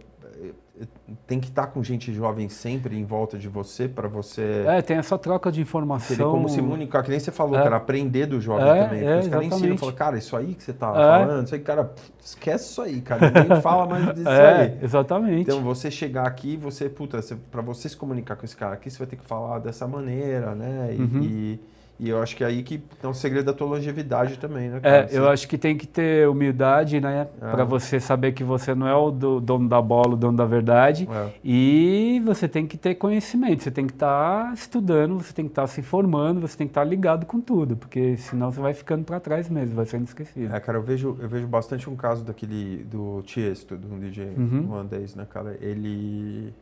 tem 1.26 1.40
que 1.40 1.48
estar 1.48 1.68
com 1.68 1.82
gente 1.82 2.12
jovem 2.12 2.48
sempre 2.48 2.98
em 2.98 3.04
volta 3.04 3.38
de 3.38 3.48
você 3.48 3.88
para 3.88 4.08
você. 4.08 4.64
É, 4.66 4.82
tem 4.82 4.96
essa 4.96 5.18
troca 5.18 5.50
de 5.50 5.60
informação. 5.60 6.08
Seria 6.08 6.24
como 6.24 6.48
se 6.48 6.60
comunicar, 6.60 7.02
que 7.02 7.10
nem 7.10 7.18
você 7.18 7.30
falou, 7.30 7.58
é. 7.58 7.62
cara, 7.62 7.76
aprender 7.76 8.26
do 8.26 8.40
jovem 8.40 8.68
é, 8.68 8.84
também. 8.84 9.06
É, 9.06 9.18
os 9.20 9.28
caras 9.28 9.46
ensinam, 9.46 9.78
falam, 9.78 9.94
cara, 9.94 10.18
isso 10.18 10.36
aí 10.36 10.54
que 10.54 10.62
você 10.62 10.72
tá 10.72 10.90
é. 10.90 10.92
falando, 10.92 11.46
isso 11.46 11.54
aí, 11.54 11.60
cara, 11.60 11.90
esquece 12.22 12.70
isso 12.70 12.82
aí, 12.82 13.00
cara, 13.00 13.30
ninguém 13.30 13.60
fala 13.62 13.86
mais 13.86 14.14
disso 14.14 14.28
é, 14.28 14.62
aí. 14.62 14.78
Exatamente. 14.82 15.42
Então, 15.42 15.62
você 15.62 15.90
chegar 15.90 16.26
aqui, 16.26 16.56
você, 16.56 16.88
puta, 16.88 17.20
para 17.50 17.62
você 17.62 17.88
se 17.88 17.96
comunicar 17.96 18.36
com 18.36 18.44
esse 18.44 18.56
cara 18.56 18.74
aqui, 18.74 18.90
você 18.90 18.98
vai 18.98 19.06
ter 19.06 19.16
que 19.16 19.24
falar 19.24 19.58
dessa 19.58 19.86
maneira, 19.86 20.54
né? 20.54 20.94
E, 20.96 21.00
uhum. 21.00 21.22
e 21.22 21.60
e 22.02 22.08
eu 22.08 22.20
acho 22.20 22.34
que 22.34 22.42
é 22.42 22.48
aí 22.48 22.64
que 22.64 22.82
é 23.00 23.06
um 23.06 23.14
segredo 23.14 23.44
da 23.44 23.52
tua 23.52 23.68
longevidade 23.68 24.36
também, 24.36 24.68
né? 24.68 24.80
Cara? 24.80 25.08
É, 25.08 25.16
eu 25.16 25.28
acho 25.28 25.46
que 25.46 25.56
tem 25.56 25.78
que 25.78 25.86
ter 25.86 26.28
humildade, 26.28 27.00
né? 27.00 27.28
É. 27.40 27.50
Para 27.52 27.62
você 27.62 28.00
saber 28.00 28.32
que 28.32 28.42
você 28.42 28.74
não 28.74 28.88
é 28.88 28.94
o 28.96 29.12
do, 29.12 29.40
dono 29.40 29.68
da 29.68 29.80
bola, 29.80 30.14
o 30.14 30.16
dono 30.16 30.36
da 30.36 30.44
verdade. 30.44 31.08
É. 31.08 31.28
E 31.44 32.20
você 32.24 32.48
tem 32.48 32.66
que 32.66 32.76
ter 32.76 32.96
conhecimento, 32.96 33.62
você 33.62 33.70
tem 33.70 33.86
que 33.86 33.92
estar 33.92 34.48
tá 34.48 34.52
estudando, 34.52 35.16
você 35.16 35.32
tem 35.32 35.44
que 35.44 35.52
estar 35.52 35.62
tá 35.62 35.68
se 35.68 35.78
informando, 35.78 36.40
você 36.40 36.58
tem 36.58 36.66
que 36.66 36.72
estar 36.72 36.80
tá 36.80 36.86
ligado 36.88 37.24
com 37.24 37.40
tudo, 37.40 37.76
porque 37.76 38.16
senão 38.16 38.50
você 38.50 38.60
vai 38.60 38.74
ficando 38.74 39.04
para 39.04 39.20
trás 39.20 39.48
mesmo, 39.48 39.76
vai 39.76 39.86
sendo 39.86 40.04
esquecido. 40.04 40.52
É, 40.52 40.58
cara, 40.58 40.78
eu 40.78 40.82
vejo, 40.82 41.16
eu 41.20 41.28
vejo 41.28 41.46
bastante 41.46 41.88
um 41.88 41.94
caso 41.94 42.24
daquele 42.24 42.82
do 42.82 43.22
Tiesto, 43.22 43.76
do 43.76 43.86
DJ 44.00 44.34
uhum. 44.36 44.72
holandês, 44.72 45.14
né, 45.14 45.24
cara? 45.24 45.56
Ele 45.60 46.52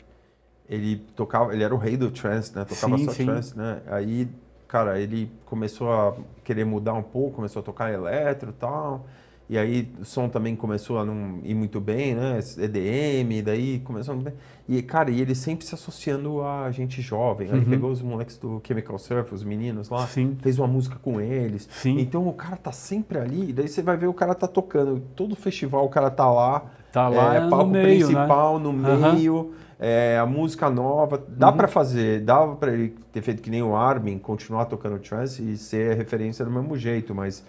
ele 0.68 0.98
tocava, 1.16 1.54
ele 1.54 1.64
era 1.64 1.74
o 1.74 1.78
rei 1.78 1.96
do 1.96 2.10
trance, 2.10 2.54
né? 2.54 2.62
Tocava 2.66 2.98
sim, 2.98 3.04
só 3.06 3.12
sim. 3.12 3.24
trance, 3.24 3.56
né? 3.56 3.80
Aí 3.86 4.28
cara, 4.70 5.00
ele 5.00 5.30
começou 5.44 5.92
a 5.92 6.14
querer 6.44 6.64
mudar 6.64 6.94
um 6.94 7.02
pouco, 7.02 7.36
começou 7.36 7.60
a 7.60 7.62
tocar 7.62 7.92
eletro 7.92 8.50
e 8.50 8.52
tal. 8.52 9.04
E 9.48 9.58
aí 9.58 9.92
o 10.00 10.04
som 10.04 10.28
também 10.28 10.54
começou 10.54 11.00
a 11.00 11.04
não 11.04 11.40
ir 11.42 11.54
muito 11.54 11.80
bem, 11.80 12.14
né? 12.14 12.38
EDM, 12.56 13.42
daí 13.44 13.80
começou 13.80 14.14
a. 14.14 14.32
E, 14.68 14.80
cara, 14.80 15.10
e 15.10 15.20
ele 15.20 15.34
sempre 15.34 15.66
se 15.66 15.74
associando 15.74 16.40
a 16.40 16.70
gente 16.70 17.02
jovem. 17.02 17.50
Aí 17.50 17.58
uhum. 17.58 17.64
pegou 17.64 17.90
os 17.90 18.00
moleques 18.00 18.38
do 18.38 18.62
Chemical 18.64 18.96
Surf, 18.96 19.34
os 19.34 19.42
meninos 19.42 19.88
lá, 19.88 20.06
Sim. 20.06 20.38
fez 20.40 20.56
uma 20.56 20.68
música 20.68 21.00
com 21.02 21.20
eles. 21.20 21.68
Sim. 21.68 21.98
Então 21.98 22.28
o 22.28 22.32
cara 22.32 22.54
tá 22.54 22.70
sempre 22.70 23.18
ali, 23.18 23.52
daí 23.52 23.66
você 23.66 23.82
vai 23.82 23.96
ver 23.96 24.06
o 24.06 24.14
cara 24.14 24.36
tá 24.36 24.46
tocando. 24.46 25.02
Todo 25.16 25.34
festival 25.34 25.84
o 25.84 25.88
cara 25.88 26.12
tá 26.12 26.30
lá. 26.30 26.64
Tá 26.92 27.08
lá 27.08 27.34
é, 27.34 27.48
palco 27.48 27.70
meio, 27.70 27.84
né? 27.84 28.14
principal 28.14 28.58
né? 28.58 28.64
no 28.64 28.72
meio. 28.72 29.34
Uhum 29.34 29.60
é, 29.80 30.18
a 30.18 30.26
música 30.26 30.68
nova, 30.68 31.24
dá 31.26 31.48
uhum. 31.48 31.56
para 31.56 31.66
fazer, 31.66 32.20
dá 32.20 32.46
para 32.46 32.70
ele 32.70 32.94
ter 33.10 33.22
feito 33.22 33.40
que 33.40 33.48
nem 33.48 33.62
o 33.62 33.74
Armin, 33.74 34.18
continuar 34.18 34.66
tocando 34.66 34.98
trance 34.98 35.42
e 35.42 35.56
ser 35.56 35.96
referência 35.96 36.44
do 36.44 36.50
mesmo 36.50 36.76
jeito, 36.76 37.14
mas 37.14 37.42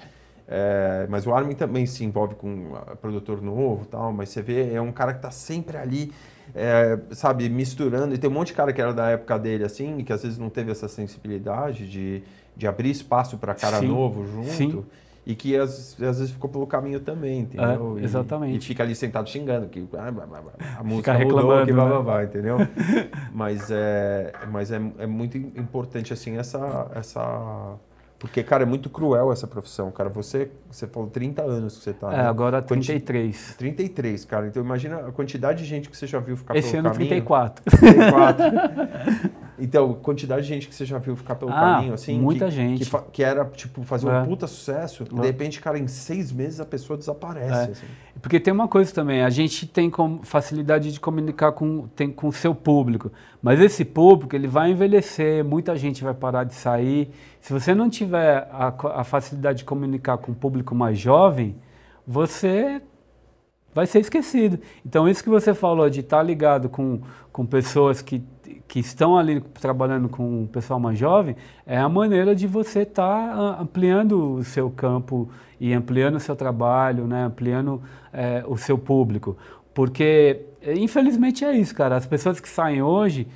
é, 0.48 1.06
mas 1.10 1.28
o 1.28 1.34
Armin 1.34 1.56
também 1.56 1.86
se 1.86 2.04
envolve 2.06 2.36
com 2.36 2.72
produtor 3.02 3.42
novo, 3.42 3.86
tal, 3.86 4.14
mas 4.14 4.30
você 4.30 4.42
vê 4.42 4.74
é 4.74 4.82
um 4.82 4.94
cara 4.94 5.12
que 5.12 5.20
está 5.20 5.32
sempre 5.32 5.78
ali, 5.78 6.14
é, 6.56 6.98
sabe, 7.12 7.50
misturando 7.50 8.16
e 8.16 8.18
tem 8.18 8.30
um 8.30 8.34
monte 8.34 8.48
de 8.48 8.54
cara 8.54 8.72
que 8.72 8.82
era 8.82 8.94
da 8.94 9.10
época 9.10 9.38
dele 9.38 9.66
assim, 9.66 10.02
que 10.02 10.14
às 10.14 10.24
vezes 10.24 10.38
não 10.38 10.50
teve 10.50 10.72
essa 10.72 10.88
sensibilidade 10.88 11.90
de, 11.90 12.24
de 12.56 12.66
abrir 12.66 12.92
espaço 12.92 13.38
para 13.38 13.54
cara 13.54 13.80
Sim. 13.80 13.88
novo 13.88 14.26
junto. 14.26 14.50
Sim 14.52 14.84
e 15.26 15.36
que 15.36 15.56
às, 15.56 15.94
às, 16.02 16.20
vezes 16.20 16.32
ficou 16.32 16.50
pelo 16.50 16.66
caminho 16.66 17.00
também, 17.00 17.42
entendeu? 17.42 17.98
É, 18.00 18.04
exatamente. 18.04 18.54
E, 18.54 18.58
e, 18.58 18.62
fica 18.62 18.84
ali 18.84 18.96
sentado 18.96 19.30
xingando 19.30 19.68
que 19.68 19.88
ah, 19.94 20.08
a 20.80 20.84
música 20.84 21.16
fica 21.16 21.26
mudou, 21.26 21.66
que 21.66 21.74
blá, 21.74 21.86
blá, 21.86 22.02
blá, 22.02 22.24
entendeu? 22.24 22.58
mas 23.32 23.70
é, 23.70 24.34
mas 24.52 24.72
é, 24.72 24.82
é 24.98 25.06
muito 25.06 25.38
importante 25.38 26.12
assim 26.12 26.38
essa 26.38 26.92
essa 26.96 27.78
porque, 28.22 28.44
cara, 28.44 28.62
é 28.62 28.66
muito 28.68 28.88
cruel 28.88 29.34
essa 29.34 29.48
profissão, 29.48 29.90
cara. 29.90 30.08
Você, 30.10 30.52
você 30.70 30.86
falou 30.86 31.10
30 31.10 31.42
anos 31.42 31.76
que 31.76 31.84
você 31.84 31.92
tá. 31.92 32.14
É, 32.14 32.18
né? 32.18 32.28
agora 32.28 32.62
33. 32.62 33.56
33, 33.58 34.26
cara. 34.26 34.46
Então 34.46 34.64
imagina 34.64 35.08
a 35.08 35.12
quantidade 35.12 35.64
de 35.64 35.66
gente 35.68 35.90
que 35.90 35.98
você 35.98 36.06
já 36.06 36.20
viu 36.20 36.38
ficar 36.38 36.56
Esse 36.56 36.74
pelo 36.74 36.84
caminho. 36.84 37.02
Esse 37.04 37.16
ano 37.16 37.26
34. 37.26 37.64
34. 37.80 38.46
Então, 39.62 39.94
quantidade 39.94 40.42
de 40.42 40.48
gente 40.48 40.68
que 40.68 40.74
você 40.74 40.86
já 40.86 40.98
viu 40.98 41.16
ficar 41.16 41.36
pelo 41.36 41.52
ah, 41.52 41.60
caminho, 41.60 41.94
assim. 41.94 42.20
Muita 42.20 42.46
que, 42.46 42.52
gente. 42.52 42.90
Que, 42.90 42.98
que, 43.12 43.24
era, 43.24 43.46
tipo, 43.46 43.84
fazer 43.84 44.10
é. 44.10 44.20
um 44.20 44.26
puta 44.26 44.48
sucesso, 44.48 45.04
é. 45.04 45.22
de 45.22 45.28
repente, 45.28 45.62
cara, 45.62 45.78
em 45.78 45.88
seis 45.88 46.32
meses 46.32 46.60
a 46.60 46.66
pessoa 46.66 46.98
desaparece. 46.98 47.70
É. 47.70 47.72
Assim. 47.72 47.86
Porque 48.20 48.40
tem 48.40 48.52
uma 48.52 48.68
coisa 48.68 48.92
também, 48.92 49.22
a 49.22 49.30
gente 49.30 49.68
tem 49.68 49.92
facilidade 50.24 50.92
de 50.92 51.00
comunicar 51.00 51.52
com, 51.52 51.88
tem, 51.96 52.12
com 52.12 52.28
o 52.28 52.34
seu 52.34 52.56
público, 52.56 53.12
mas 53.42 53.60
esse 53.60 53.86
público, 53.86 54.36
ele 54.36 54.48
vai 54.48 54.72
envelhecer, 54.72 55.46
muita 55.46 55.76
gente 55.76 56.04
vai 56.04 56.14
parar 56.14 56.44
de 56.44 56.56
sair. 56.56 57.12
Se 57.40 57.54
você 57.54 57.76
não 57.76 57.88
tiver 57.88 58.48
a, 58.52 58.74
a 59.00 59.04
facilidade 59.04 59.60
de 59.60 59.66
comunicar 59.66 60.18
com 60.18 60.32
o 60.32 60.36
público 60.36 60.74
mais 60.74 60.98
jovem, 60.98 61.56
você 62.06 62.82
vai 63.74 63.86
ser 63.86 64.00
esquecido. 64.00 64.60
Então, 64.86 65.08
isso 65.08 65.24
que 65.24 65.30
você 65.30 65.54
falou 65.54 65.90
de 65.90 66.02
estar 66.02 66.22
ligado 66.24 66.70
com, 66.70 67.02
com 67.32 67.46
pessoas 67.46 68.02
que 68.02 68.24
que 68.72 68.80
estão 68.80 69.18
ali 69.18 69.42
trabalhando 69.42 70.08
com 70.08 70.44
o 70.44 70.48
pessoal 70.48 70.80
mais 70.80 70.98
jovem, 70.98 71.36
é 71.68 71.78
a 71.78 71.90
maneira 71.90 72.34
de 72.34 72.48
você 72.48 72.84
estar 72.84 73.36
tá 73.36 73.58
ampliando 73.60 74.36
o 74.36 74.46
seu 74.46 74.70
campo 74.70 75.30
e 75.60 75.74
ampliando 75.74 76.16
o 76.16 76.20
seu 76.22 76.38
trabalho, 76.38 77.06
né? 77.06 77.26
ampliando 77.26 77.82
é, 78.14 78.46
o 78.48 78.56
seu 78.56 78.78
público. 78.78 79.36
Porque, 79.74 80.46
infelizmente, 80.66 81.44
é 81.44 81.54
isso, 81.54 81.76
cara. 81.76 81.98
As 81.98 82.06
pessoas 82.06 82.40
que 82.40 82.48
saem 82.48 82.82
hoje 82.82 83.28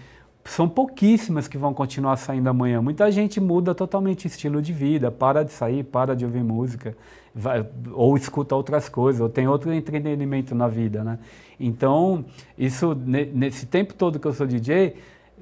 são 0.45 0.69
pouquíssimas 0.69 1.49
que 1.49 1.57
vão 1.57 1.73
continuar 1.73 2.15
saindo 2.15 2.47
amanhã. 2.47 2.81
Muita 2.81 3.11
gente 3.11 3.41
muda 3.41 3.75
totalmente 3.75 4.27
o 4.27 4.29
estilo 4.29 4.61
de 4.61 4.71
vida, 4.71 5.11
para 5.11 5.43
de 5.43 5.51
sair, 5.51 5.83
para 5.83 6.15
de 6.15 6.23
ouvir 6.23 6.45
música, 6.45 6.95
vai, 7.33 7.67
ou 7.91 8.15
escuta 8.15 8.55
outras 8.55 8.87
coisas, 8.87 9.19
ou 9.19 9.27
tem 9.27 9.49
outro 9.49 9.73
entretenimento 9.73 10.55
na 10.55 10.69
vida, 10.69 11.03
né? 11.03 11.19
Então, 11.59 12.23
isso, 12.57 12.95
nesse 13.05 13.65
tempo 13.65 13.93
todo 13.93 14.17
que 14.17 14.27
eu 14.27 14.33
sou 14.33 14.47
DJ, 14.47 14.95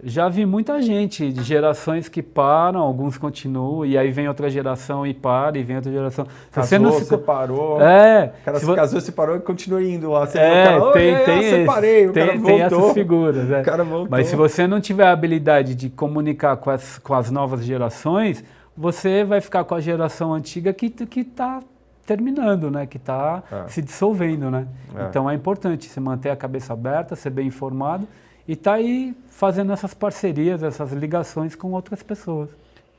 já 0.06 0.28
vi 0.28 0.45
muita 0.45 0.82
gente 0.82 1.32
de 1.32 1.43
gerações 1.43 2.10
que 2.10 2.22
param, 2.22 2.82
alguns 2.82 3.18
continuam, 3.18 3.86
e 3.86 3.97
aí 3.97 4.12
vem 4.12 4.28
outra 4.28 4.49
geração 4.49 5.08
e 5.08 5.14
para, 5.14 5.58
e 5.58 5.64
vem 5.64 5.78
outra 5.78 5.91
geração. 5.91 6.28
Casou, 6.51 6.68
você 6.68 6.80
não 6.80 6.91
se... 6.91 7.06
separou. 7.06 7.82
É. 7.82 8.34
O 8.41 8.45
cara 8.45 8.60
se, 8.60 8.66
se 8.66 8.76
casou, 8.76 9.01
separou 9.01 9.36
e 9.38 9.39
continua 9.39 9.84
indo 9.84 10.12
lá. 10.12 10.26
Você 10.26 10.38
é, 10.38 10.64
cara, 10.64 10.91
tem, 10.91 11.26
tem, 11.26 11.39
esse, 11.39 11.49
separei, 11.49 12.08
o 12.08 12.14
tem, 12.14 12.28
cara 12.28 12.41
tem 12.41 12.62
essas 12.62 12.93
figuras. 12.93 13.51
É. 13.51 13.64
Voltou. 13.84 14.08
Mas 14.10 14.28
se 14.28 14.36
você 14.36 14.68
não 14.68 14.82
tiver 14.82 15.06
a 15.06 15.12
habilidade 15.12 15.76
de 15.76 15.89
comunicar 15.89 16.58
com 16.58 16.70
as, 16.70 16.97
com 16.99 17.14
as 17.14 17.32
novas 17.32 17.64
gerações, 17.64 18.43
você 18.76 19.24
vai 19.24 19.41
ficar 19.41 19.64
com 19.64 19.76
a 19.76 19.80
geração 19.80 20.34
antiga 20.34 20.74
que 20.74 20.93
está 21.16 21.62
terminando, 22.06 22.70
né? 22.70 22.86
Que 22.86 22.97
está 22.97 23.41
é. 23.51 23.68
se 23.68 23.82
dissolvendo, 23.82 24.51
né? 24.51 24.68
É. 24.95 25.06
Então 25.06 25.30
é 25.30 25.34
importante 25.34 25.89
você 25.89 25.99
manter 25.99 26.30
a 26.30 26.36
cabeça 26.36 26.74
aberta, 26.74 27.16
ser 27.16 27.30
bem 27.30 27.47
informado 27.47 28.08
e 28.47 28.55
tá 28.55 28.73
aí 28.73 29.15
fazendo 29.29 29.71
essas 29.71 29.93
parcerias, 29.93 30.63
essas 30.63 30.91
ligações 30.91 31.55
com 31.55 31.71
outras 31.71 32.03
pessoas. 32.03 32.49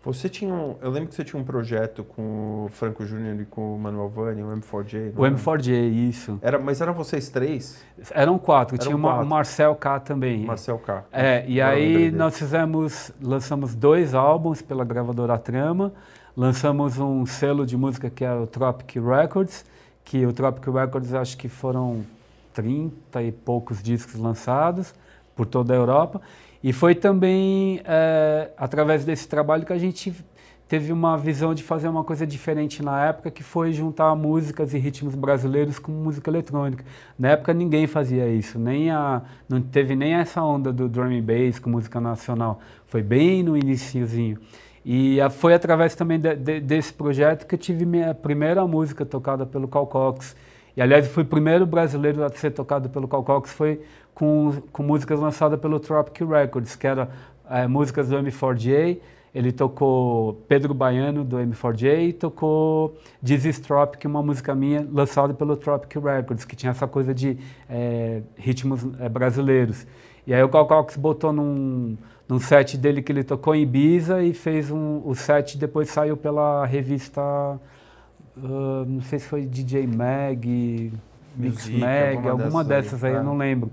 Você 0.04 0.28
tinha 0.28 0.52
um, 0.52 0.76
eu 0.82 0.90
lembro 0.90 1.08
que 1.08 1.14
você 1.14 1.24
tinha 1.24 1.40
um 1.40 1.44
projeto 1.44 2.04
com 2.04 2.66
o 2.66 2.68
Franco 2.68 3.06
Júnior 3.06 3.40
e 3.40 3.46
com 3.46 3.74
o 3.74 3.78
Manuel 3.78 4.10
Vani, 4.10 4.42
o 4.42 4.48
M4J. 4.48 5.14
O 5.16 5.22
M4J, 5.22 5.90
isso. 5.90 6.38
Era, 6.42 6.58
mas 6.58 6.82
eram 6.82 6.92
vocês 6.92 7.30
três? 7.30 7.82
Eram 8.10 8.38
quatro. 8.38 8.76
Eram 8.76 8.84
tinha 8.86 8.98
quatro. 8.98 9.24
o 9.24 9.26
Marcel 9.26 9.74
K 9.74 10.00
também. 10.00 10.44
Marcel 10.44 10.78
K. 10.78 11.04
É, 11.10 11.42
e 11.48 11.58
aí 11.58 12.10
nós 12.10 12.38
fizemos, 12.38 13.12
lançamos 13.18 13.74
dois 13.74 14.12
álbuns 14.12 14.60
pela 14.60 14.84
gravadora 14.84 15.38
Trama, 15.38 15.90
lançamos 16.36 16.98
um 16.98 17.24
selo 17.24 17.64
de 17.64 17.76
música 17.76 18.10
que 18.10 18.26
é 18.26 18.34
o 18.34 18.46
Tropic 18.46 18.96
Records, 18.96 19.64
que 20.04 20.26
o 20.26 20.34
Tropic 20.34 20.66
Records 20.66 21.14
acho 21.14 21.38
que 21.38 21.48
foram 21.48 22.04
30 22.52 23.22
e 23.22 23.32
poucos 23.32 23.82
discos 23.82 24.20
lançados 24.20 24.94
por 25.34 25.46
toda 25.46 25.72
a 25.72 25.76
Europa. 25.76 26.20
E 26.62 26.72
foi 26.72 26.94
também 26.94 27.80
é, 27.84 28.50
através 28.56 29.04
desse 29.04 29.28
trabalho 29.28 29.66
que 29.66 29.72
a 29.72 29.78
gente 29.78 30.14
teve 30.66 30.92
uma 30.92 31.16
visão 31.16 31.54
de 31.54 31.62
fazer 31.62 31.88
uma 31.88 32.02
coisa 32.02 32.26
diferente 32.26 32.82
na 32.82 33.04
época, 33.04 33.30
que 33.30 33.42
foi 33.42 33.72
juntar 33.72 34.14
músicas 34.14 34.72
e 34.72 34.78
ritmos 34.78 35.14
brasileiros 35.14 35.78
com 35.78 35.92
música 35.92 36.30
eletrônica. 36.30 36.84
Na 37.18 37.30
época 37.30 37.52
ninguém 37.52 37.86
fazia 37.86 38.26
isso, 38.28 38.58
nem 38.58 38.90
a, 38.90 39.22
não 39.48 39.60
teve 39.60 39.94
nem 39.94 40.14
essa 40.14 40.42
onda 40.42 40.72
do 40.72 40.88
drum 40.88 41.16
and 41.16 41.22
bass 41.22 41.58
com 41.58 41.68
música 41.68 42.00
nacional. 42.00 42.60
Foi 42.86 43.02
bem 43.02 43.42
no 43.42 43.56
iniciozinho. 43.56 44.38
E 44.84 45.20
a, 45.20 45.28
foi 45.30 45.54
através 45.54 45.94
também 45.94 46.18
de, 46.18 46.34
de, 46.34 46.60
desse 46.60 46.92
projeto 46.92 47.46
que 47.46 47.54
eu 47.54 47.58
tive 47.58 47.84
minha 47.84 48.14
primeira 48.14 48.66
música 48.66 49.04
tocada 49.04 49.44
pelo 49.44 49.68
Cal 49.68 49.86
Cox. 49.86 50.34
E 50.76 50.82
aliás, 50.82 51.06
fui 51.06 51.22
o 51.22 51.26
primeiro 51.26 51.64
brasileiro 51.66 52.24
a 52.24 52.30
ser 52.30 52.50
tocado 52.50 52.88
pelo 52.88 53.06
Cal 53.06 53.22
Cox, 53.22 53.52
foi 53.52 53.80
com, 54.14 54.62
com 54.72 54.82
músicas 54.82 55.18
lançadas 55.18 55.58
pelo 55.58 55.80
Tropic 55.80 56.20
Records, 56.26 56.76
que 56.76 56.86
eram 56.86 57.08
é, 57.50 57.66
músicas 57.66 58.08
do 58.08 58.16
M4J 58.16 59.00
ele 59.34 59.50
tocou 59.50 60.34
Pedro 60.46 60.72
Baiano 60.72 61.24
do 61.24 61.36
M4J 61.38 62.08
e 62.08 62.12
tocou 62.12 62.96
Dizzy 63.20 63.60
Tropic, 63.60 64.04
uma 64.04 64.22
música 64.22 64.54
minha 64.54 64.86
lançada 64.88 65.34
pelo 65.34 65.56
Tropic 65.56 65.92
Records, 65.96 66.44
que 66.44 66.54
tinha 66.54 66.70
essa 66.70 66.86
coisa 66.86 67.12
de 67.12 67.36
é, 67.68 68.22
ritmos 68.36 68.86
é, 69.00 69.08
brasileiros. 69.08 69.84
E 70.24 70.32
aí 70.32 70.40
o 70.40 70.48
Cox 70.48 70.96
botou 70.96 71.32
num, 71.32 71.98
num 72.28 72.38
set 72.38 72.78
dele 72.78 73.02
que 73.02 73.10
ele 73.10 73.24
tocou 73.24 73.56
em 73.56 73.62
Ibiza 73.62 74.22
e 74.22 74.32
fez 74.32 74.70
um, 74.70 75.02
o 75.04 75.16
set 75.16 75.58
depois 75.58 75.90
saiu 75.90 76.16
pela 76.16 76.64
revista, 76.64 77.20
uh, 78.36 78.84
não 78.86 79.02
sei 79.02 79.18
se 79.18 79.26
foi 79.26 79.46
DJ 79.46 79.84
Mag, 79.84 80.92
Mix 81.36 81.66
Music, 81.66 81.78
Mag, 81.78 82.16
alguma 82.16 82.30
alguma 82.30 82.64
dessas 82.64 82.92
dessas 82.92 83.04
aí, 83.04 83.10
aí, 83.10 83.16
eu 83.16 83.20
é. 83.20 83.24
não 83.24 83.36
lembro. 83.36 83.72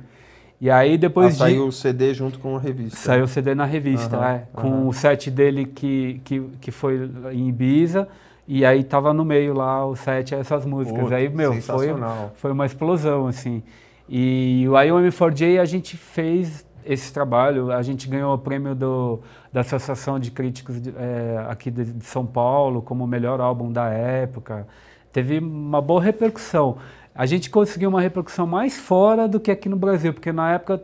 E 0.61 0.69
aí 0.69 0.95
depois 0.95 1.27
Ah, 1.27 1.31
de... 1.31 1.37
saiu 1.37 1.65
o 1.65 1.71
CD 1.71 2.13
junto 2.13 2.37
com 2.37 2.55
a 2.55 2.59
revista. 2.59 2.95
Saiu 2.95 3.23
o 3.23 3.27
CD 3.27 3.55
na 3.55 3.65
revista, 3.65 4.15
Aham, 4.15 4.27
é, 4.27 4.43
com 4.53 4.87
o 4.87 4.93
set 4.93 5.31
dele 5.31 5.65
que, 5.65 6.21
que, 6.23 6.39
que 6.61 6.69
foi 6.69 7.09
em 7.31 7.49
Ibiza, 7.49 8.07
e 8.47 8.63
aí 8.63 8.83
tava 8.83 9.11
no 9.11 9.25
meio 9.25 9.55
lá 9.55 9.83
o 9.83 9.95
set 9.95 10.35
essas 10.35 10.63
músicas. 10.63 11.01
Puta, 11.01 11.15
aí, 11.15 11.29
meu, 11.29 11.59
foi, 11.59 11.87
foi 12.35 12.51
uma 12.51 12.67
explosão, 12.67 13.25
assim. 13.25 13.63
E 14.07 14.65
o 14.69 14.73
IOM4J 14.73 15.59
a 15.59 15.65
gente 15.65 15.97
fez 15.97 16.63
esse 16.85 17.11
trabalho, 17.11 17.71
a 17.71 17.81
gente 17.81 18.07
ganhou 18.07 18.31
o 18.33 18.37
prêmio 18.37 18.75
do, 18.75 19.19
da 19.51 19.61
Associação 19.61 20.19
de 20.19 20.29
Críticos 20.29 20.79
de, 20.79 20.89
eh, 20.95 21.43
aqui 21.49 21.71
de, 21.71 21.85
de 21.85 22.05
São 22.05 22.25
Paulo 22.25 22.81
como 22.83 23.03
o 23.03 23.07
melhor 23.07 23.39
álbum 23.41 23.71
da 23.71 23.89
época. 23.89 24.67
Teve 25.11 25.39
uma 25.39 25.81
boa 25.81 26.01
repercussão. 26.01 26.77
A 27.13 27.25
gente 27.25 27.49
conseguiu 27.49 27.89
uma 27.89 28.01
repercussão 28.01 28.47
mais 28.47 28.77
fora 28.77 29.27
do 29.27 29.39
que 29.39 29.51
aqui 29.51 29.67
no 29.67 29.75
Brasil, 29.75 30.13
porque 30.13 30.31
na 30.31 30.53
época 30.53 30.81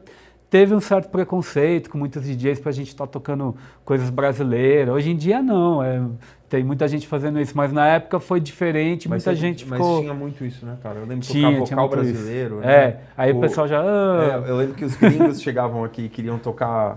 teve 0.49 0.73
um 0.73 0.79
certo 0.79 1.09
preconceito 1.09 1.89
com 1.89 1.97
muitos 1.97 2.23
DJs 2.23 2.59
para 2.59 2.69
a 2.69 2.73
gente 2.73 2.87
estar 2.89 3.07
tocando 3.07 3.55
coisas 3.85 4.09
brasileiras. 4.09 4.93
Hoje 4.93 5.09
em 5.11 5.15
dia 5.15 5.41
não, 5.41 5.81
é, 5.83 6.01
tem 6.49 6.63
muita 6.63 6.87
gente 6.87 7.07
fazendo 7.07 7.39
isso, 7.39 7.55
mas 7.55 7.71
na 7.73 7.85
época 7.87 8.19
foi 8.19 8.39
diferente, 8.39 9.07
muita 9.09 9.23
você- 9.23 9.35
gente 9.35 9.65
mas 9.67 9.77
ficou... 9.79 9.99
tinha 10.01 10.13
muito 10.13 10.45
isso, 10.45 10.65
né, 10.65 10.77
cara? 10.83 10.95
Eu 10.99 11.01
lembro 11.05 11.19
de 11.19 11.29
Tinha, 11.31 11.47
tocar 11.59 11.59
vocal 11.75 11.89
brasileiro. 11.89 12.59
É, 12.61 12.65
né? 12.87 12.97
aí 13.17 13.31
o, 13.31 13.37
O- 13.37 13.41
pessoal 13.41 13.67
já... 13.67 13.81
ah, 13.81 14.43
É, 14.45 14.49
eu 14.49 14.57
lembro 14.57 14.75
que 14.75 14.85
os 14.85 14.95
gringos 14.95 15.39
chegavam 15.43 15.83
aqui 15.83 16.03
e 16.03 16.09
queriam 16.09 16.37
tocar. 16.37 16.95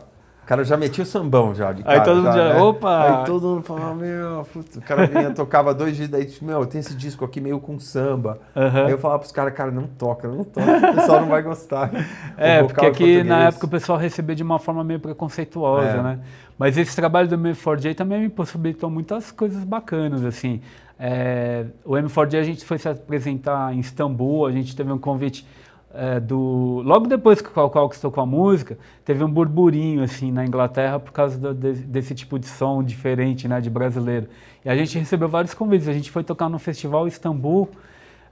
O 0.50 0.52
cara 0.52 0.64
já 0.64 0.76
metia 0.76 1.04
o 1.04 1.06
sambão 1.06 1.54
já. 1.54 1.70
De 1.72 1.78
Aí 1.86 1.98
cara, 1.98 2.00
todo 2.00 2.16
mundo 2.16 2.32
já, 2.34 2.54
né? 2.54 2.60
opa! 2.60 3.20
Aí 3.20 3.24
todo 3.24 3.46
mundo 3.46 3.62
falava, 3.62 3.94
meu, 3.94 4.44
putz, 4.52 4.74
o 4.74 4.80
cara 4.80 5.06
vinha, 5.06 5.30
tocava 5.30 5.72
dois 5.72 5.96
dias, 5.96 6.08
daí, 6.08 6.24
tipo, 6.24 6.44
meu, 6.44 6.66
tem 6.66 6.80
esse 6.80 6.92
disco 6.92 7.24
aqui 7.24 7.40
meio 7.40 7.60
com 7.60 7.78
samba. 7.78 8.40
Aham. 8.56 8.86
Aí 8.86 8.90
eu 8.90 8.98
falava 8.98 9.20
pros 9.20 9.30
caras, 9.30 9.54
cara, 9.54 9.70
não 9.70 9.84
toca, 9.84 10.26
não 10.26 10.42
toca, 10.42 10.90
o 10.90 10.94
pessoal 10.96 11.20
não 11.20 11.28
vai 11.28 11.40
gostar. 11.40 11.92
É, 12.36 12.64
porque 12.64 12.84
aqui 12.84 13.22
na 13.22 13.44
época 13.44 13.66
o 13.66 13.68
pessoal 13.68 13.96
recebia 13.96 14.34
de 14.34 14.42
uma 14.42 14.58
forma 14.58 14.82
meio 14.82 14.98
preconceituosa, 14.98 15.86
É. 15.86 16.02
né? 16.02 16.18
Mas 16.58 16.76
esse 16.76 16.96
trabalho 16.96 17.28
do 17.28 17.38
M4J 17.38 17.94
também 17.94 18.20
me 18.22 18.28
possibilitou 18.28 18.90
muitas 18.90 19.30
coisas 19.30 19.62
bacanas, 19.62 20.24
assim. 20.24 20.60
É, 20.98 21.64
o 21.84 21.92
M4J 21.92 22.40
a 22.40 22.42
gente 22.42 22.64
foi 22.64 22.76
se 22.76 22.88
apresentar 22.88 23.72
em 23.72 23.78
Istambul, 23.78 24.46
a 24.46 24.50
gente 24.50 24.74
teve 24.74 24.90
um 24.90 24.98
convite 24.98 25.46
é, 25.92 26.20
do... 26.20 26.82
Logo 26.84 27.06
depois 27.06 27.40
que 27.40 27.48
o 27.48 27.52
Cal 27.52 27.68
Calx 27.70 28.00
tocou 28.00 28.22
a 28.22 28.26
música, 28.26 28.78
teve 29.04 29.22
um 29.24 29.30
burburinho, 29.30 30.02
assim, 30.02 30.30
na 30.30 30.44
Inglaterra 30.44 30.98
por 31.00 31.12
causa 31.12 31.38
do- 31.38 31.54
de- 31.54 31.82
desse 31.82 32.14
tipo 32.14 32.38
de 32.38 32.46
som 32.46 32.82
diferente, 32.82 33.48
né, 33.48 33.60
de 33.60 33.68
brasileiro. 33.70 34.28
E 34.64 34.68
a 34.70 34.76
gente 34.76 34.98
recebeu 34.98 35.28
vários 35.28 35.52
convites, 35.54 35.88
a 35.88 35.92
gente 35.92 36.10
foi 36.10 36.22
tocar 36.22 36.48
no 36.48 36.58
festival 36.58 37.06
Istambul, 37.08 37.68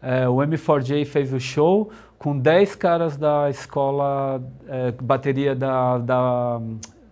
é, 0.00 0.28
o 0.28 0.36
M4J 0.36 1.04
fez 1.04 1.32
o 1.32 1.40
show 1.40 1.90
com 2.18 2.38
10 2.38 2.76
caras 2.76 3.16
da 3.16 3.48
escola, 3.50 4.40
é, 4.68 4.92
bateria 4.92 5.54
da, 5.54 5.98
da, 5.98 6.60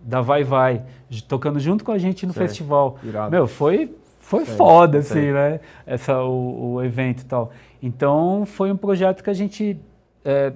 da 0.01 0.21
Vai 0.21 0.43
Vai, 0.45 0.83
tocando 1.27 1.59
junto 1.59 1.83
com 1.83 1.91
a 1.91 1.97
gente 1.97 2.25
no 2.25 2.31
Sei. 2.33 2.43
festival. 2.47 2.97
Irado. 3.03 3.31
Meu, 3.31 3.47
foi, 3.47 3.93
foi 4.19 4.45
Sei, 4.45 4.55
foda, 4.55 5.01
sei. 5.01 5.21
assim, 5.23 5.31
né? 5.33 5.59
Essa, 5.85 6.21
o, 6.23 6.75
o 6.75 6.83
evento 6.83 7.21
e 7.21 7.25
tal. 7.25 7.51
Então, 7.83 8.43
foi 8.45 8.71
um 8.71 8.77
projeto 8.77 9.21
que 9.23 9.29
a 9.29 9.33
gente 9.33 9.77
é, 10.27 10.51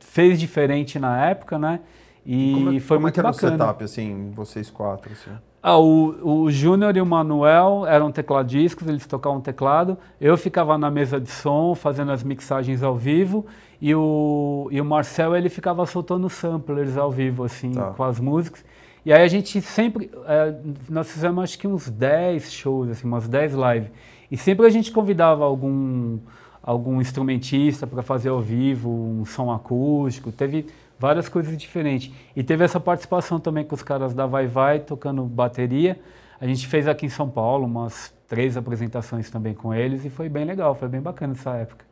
fez 0.00 0.40
diferente 0.40 0.98
na 0.98 1.24
época, 1.26 1.58
né? 1.58 1.80
E 2.26 2.52
como 2.54 2.72
é, 2.76 2.80
foi 2.80 2.96
como 2.96 2.98
é 2.98 3.02
muito 3.02 3.14
que 3.14 3.20
era 3.20 3.30
bacana. 3.30 3.54
o 3.54 3.58
setup, 3.58 3.84
assim, 3.84 4.30
vocês 4.34 4.68
quatro, 4.70 5.12
assim? 5.12 5.30
Ah, 5.62 5.78
o, 5.78 6.42
o 6.44 6.50
Júnior 6.50 6.96
e 6.96 7.00
o 7.00 7.06
Manuel 7.06 7.84
eram 7.86 8.12
tecladistas, 8.12 8.86
eles 8.88 9.06
tocavam 9.06 9.40
teclado. 9.40 9.96
Eu 10.20 10.36
ficava 10.36 10.76
na 10.78 10.90
mesa 10.90 11.20
de 11.20 11.30
som, 11.30 11.74
fazendo 11.74 12.12
as 12.12 12.22
mixagens 12.22 12.82
ao 12.82 12.96
vivo. 12.96 13.46
E 13.80 13.94
o, 13.94 14.68
e 14.70 14.80
o 14.80 14.84
Marcel, 14.84 15.34
ele 15.36 15.48
ficava 15.48 15.84
soltando 15.86 16.28
samplers 16.28 16.96
ao 16.96 17.10
vivo, 17.10 17.44
assim, 17.44 17.72
Tá. 17.72 17.92
com 17.96 18.04
as 18.04 18.18
músicas. 18.20 18.64
E 19.04 19.12
aí 19.12 19.22
a 19.22 19.28
gente 19.28 19.60
sempre... 19.62 20.10
eh, 20.26 20.54
nós 20.88 21.10
fizemos 21.10 21.42
acho 21.42 21.58
que 21.58 21.66
uns 21.66 21.88
10 21.88 22.52
shows, 22.52 22.90
assim, 22.90 23.06
umas 23.06 23.26
10 23.28 23.54
lives. 23.54 23.90
E 24.30 24.36
sempre 24.36 24.66
a 24.66 24.70
gente 24.70 24.92
convidava 24.92 25.44
algum, 25.44 26.18
algum 26.68 27.00
instrumentista 27.00 27.86
para 27.86 28.02
fazer 28.02 28.28
ao 28.28 28.42
vivo, 28.42 28.90
um 28.90 29.24
som 29.24 29.50
acústico. 29.50 30.30
Teve 30.30 30.66
várias 30.98 31.26
coisas 31.26 31.56
diferentes. 31.56 32.12
E 32.36 32.42
teve 32.42 32.62
essa 32.62 32.78
participação 32.78 33.40
também 33.40 33.64
com 33.64 33.74
os 33.74 33.82
caras 33.82 34.12
da 34.12 34.26
Vai 34.26 34.46
Vai, 34.46 34.78
tocando 34.78 35.24
bateria. 35.24 35.98
A 36.38 36.46
gente 36.46 36.66
fez 36.66 36.86
aqui 36.86 37.06
em 37.06 37.08
São 37.08 37.26
Paulo 37.26 37.64
umas 37.64 38.12
três 38.28 38.54
apresentações 38.54 39.30
também 39.30 39.54
com 39.54 39.72
eles 39.74 40.04
e 40.04 40.10
foi 40.10 40.28
bem 40.28 40.44
legal, 40.44 40.74
foi 40.74 40.88
bem 40.88 41.00
bacana 41.00 41.32
essa 41.32 41.52
época. 41.52 41.86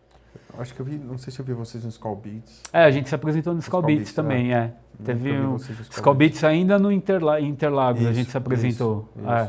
Acho 0.58 0.74
que 0.74 0.80
eu 0.80 0.84
vi, 0.84 0.98
não 0.98 1.16
sei 1.16 1.32
se 1.32 1.40
eu 1.40 1.44
vi 1.46 1.54
vocês 1.54 1.82
no 1.82 1.88
Skull 1.88 2.16
Beats. 2.16 2.62
É, 2.70 2.84
a 2.84 2.90
gente 2.90 3.08
se 3.08 3.14
apresentou 3.14 3.54
no 3.54 3.60
Skull 3.60 3.80
Skull 3.80 3.86
Beats 3.86 3.98
Beats, 4.00 4.12
também, 4.14 4.52
é. 4.52 4.72
Teve 5.02 5.32
um 5.32 5.56
Skull 5.56 5.76
Skull 5.90 6.14
Beats. 6.14 6.32
Beats 6.34 6.44
ainda 6.44 6.78
no 6.78 6.92
Interla 6.92 7.40
Interlagos, 7.40 8.02
a 8.02 8.10
Isso, 8.10 8.14
gente 8.14 8.30
se 8.30 8.36
apresentou. 8.36 9.08
isso, 9.16 9.30
é. 9.30 9.48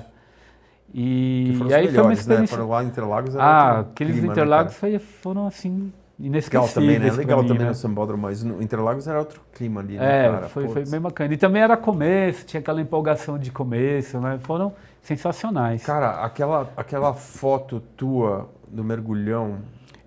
E, 0.93 1.49
e 1.49 1.51
aí 1.51 1.57
foi 1.57 1.67
uma 1.67 1.75
melhores, 1.79 2.07
né? 2.07 2.13
experiência. 2.13 2.57
Foram 2.57 2.69
lá 2.69 2.83
em 2.83 2.87
Interlagos. 2.87 3.35
era 3.35 3.43
ah, 3.43 3.79
aqueles 3.81 4.13
clima, 4.13 4.27
né, 4.27 4.33
Interlagos 4.33 4.73
cara? 4.77 4.79
foi- 4.93 4.99
foram 4.99 5.45
assim, 5.47 5.71
Legal 5.71 5.93
inesquecíveis. 6.19 6.73
também, 6.73 6.99
né? 6.99 7.11
Legal 7.11 7.41
mim, 7.41 7.47
também 7.47 7.63
né? 7.63 7.69
no 7.69 7.75
Sambódromo, 7.75 8.23
mas 8.23 8.43
no 8.43 8.61
Interlagos 8.61 9.07
era 9.07 9.19
outro 9.19 9.41
clima 9.53 9.81
ali, 9.81 9.97
né, 9.97 10.25
É, 10.25 10.31
cara? 10.31 10.47
foi, 10.49 10.67
foi 10.69 10.85
bem 10.85 10.99
bacana. 10.99 11.33
E 11.33 11.37
também 11.37 11.61
era 11.61 11.75
começo, 11.77 12.45
tinha 12.45 12.59
aquela 12.61 12.81
empolgação 12.81 13.37
de 13.37 13.51
começo, 13.51 14.19
né? 14.19 14.39
Foram 14.41 14.73
sensacionais. 15.01 15.83
Cara, 15.85 16.23
aquela, 16.23 16.69
aquela 16.75 17.13
foto 17.13 17.79
tua 17.95 18.49
do 18.67 18.83
mergulhão, 18.83 19.57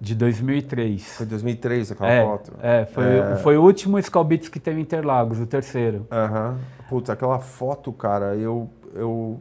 De 0.00 0.14
2003. 0.14 1.16
foi 1.18 1.26
2003 1.26 1.92
aquela 1.92 2.10
é, 2.10 2.24
foto? 2.24 2.52
é, 2.62 2.86
foi, 2.86 3.04
É. 3.04 3.36
foi 3.36 3.56
o 3.58 3.62
último 3.62 3.98
Skull 3.98 4.24
Beats 4.24 4.48
que 4.48 4.58
teve 4.58 4.78
em 4.80 4.82
Interlagos, 4.82 5.38
o 5.38 5.46
terceiro. 5.46 6.06
Aham. 6.10 6.56
Putz, 6.88 7.10
aquela 7.10 7.38
foto, 7.38 7.92
cara, 7.92 8.34
eu, 8.34 8.68
eu... 8.94 9.38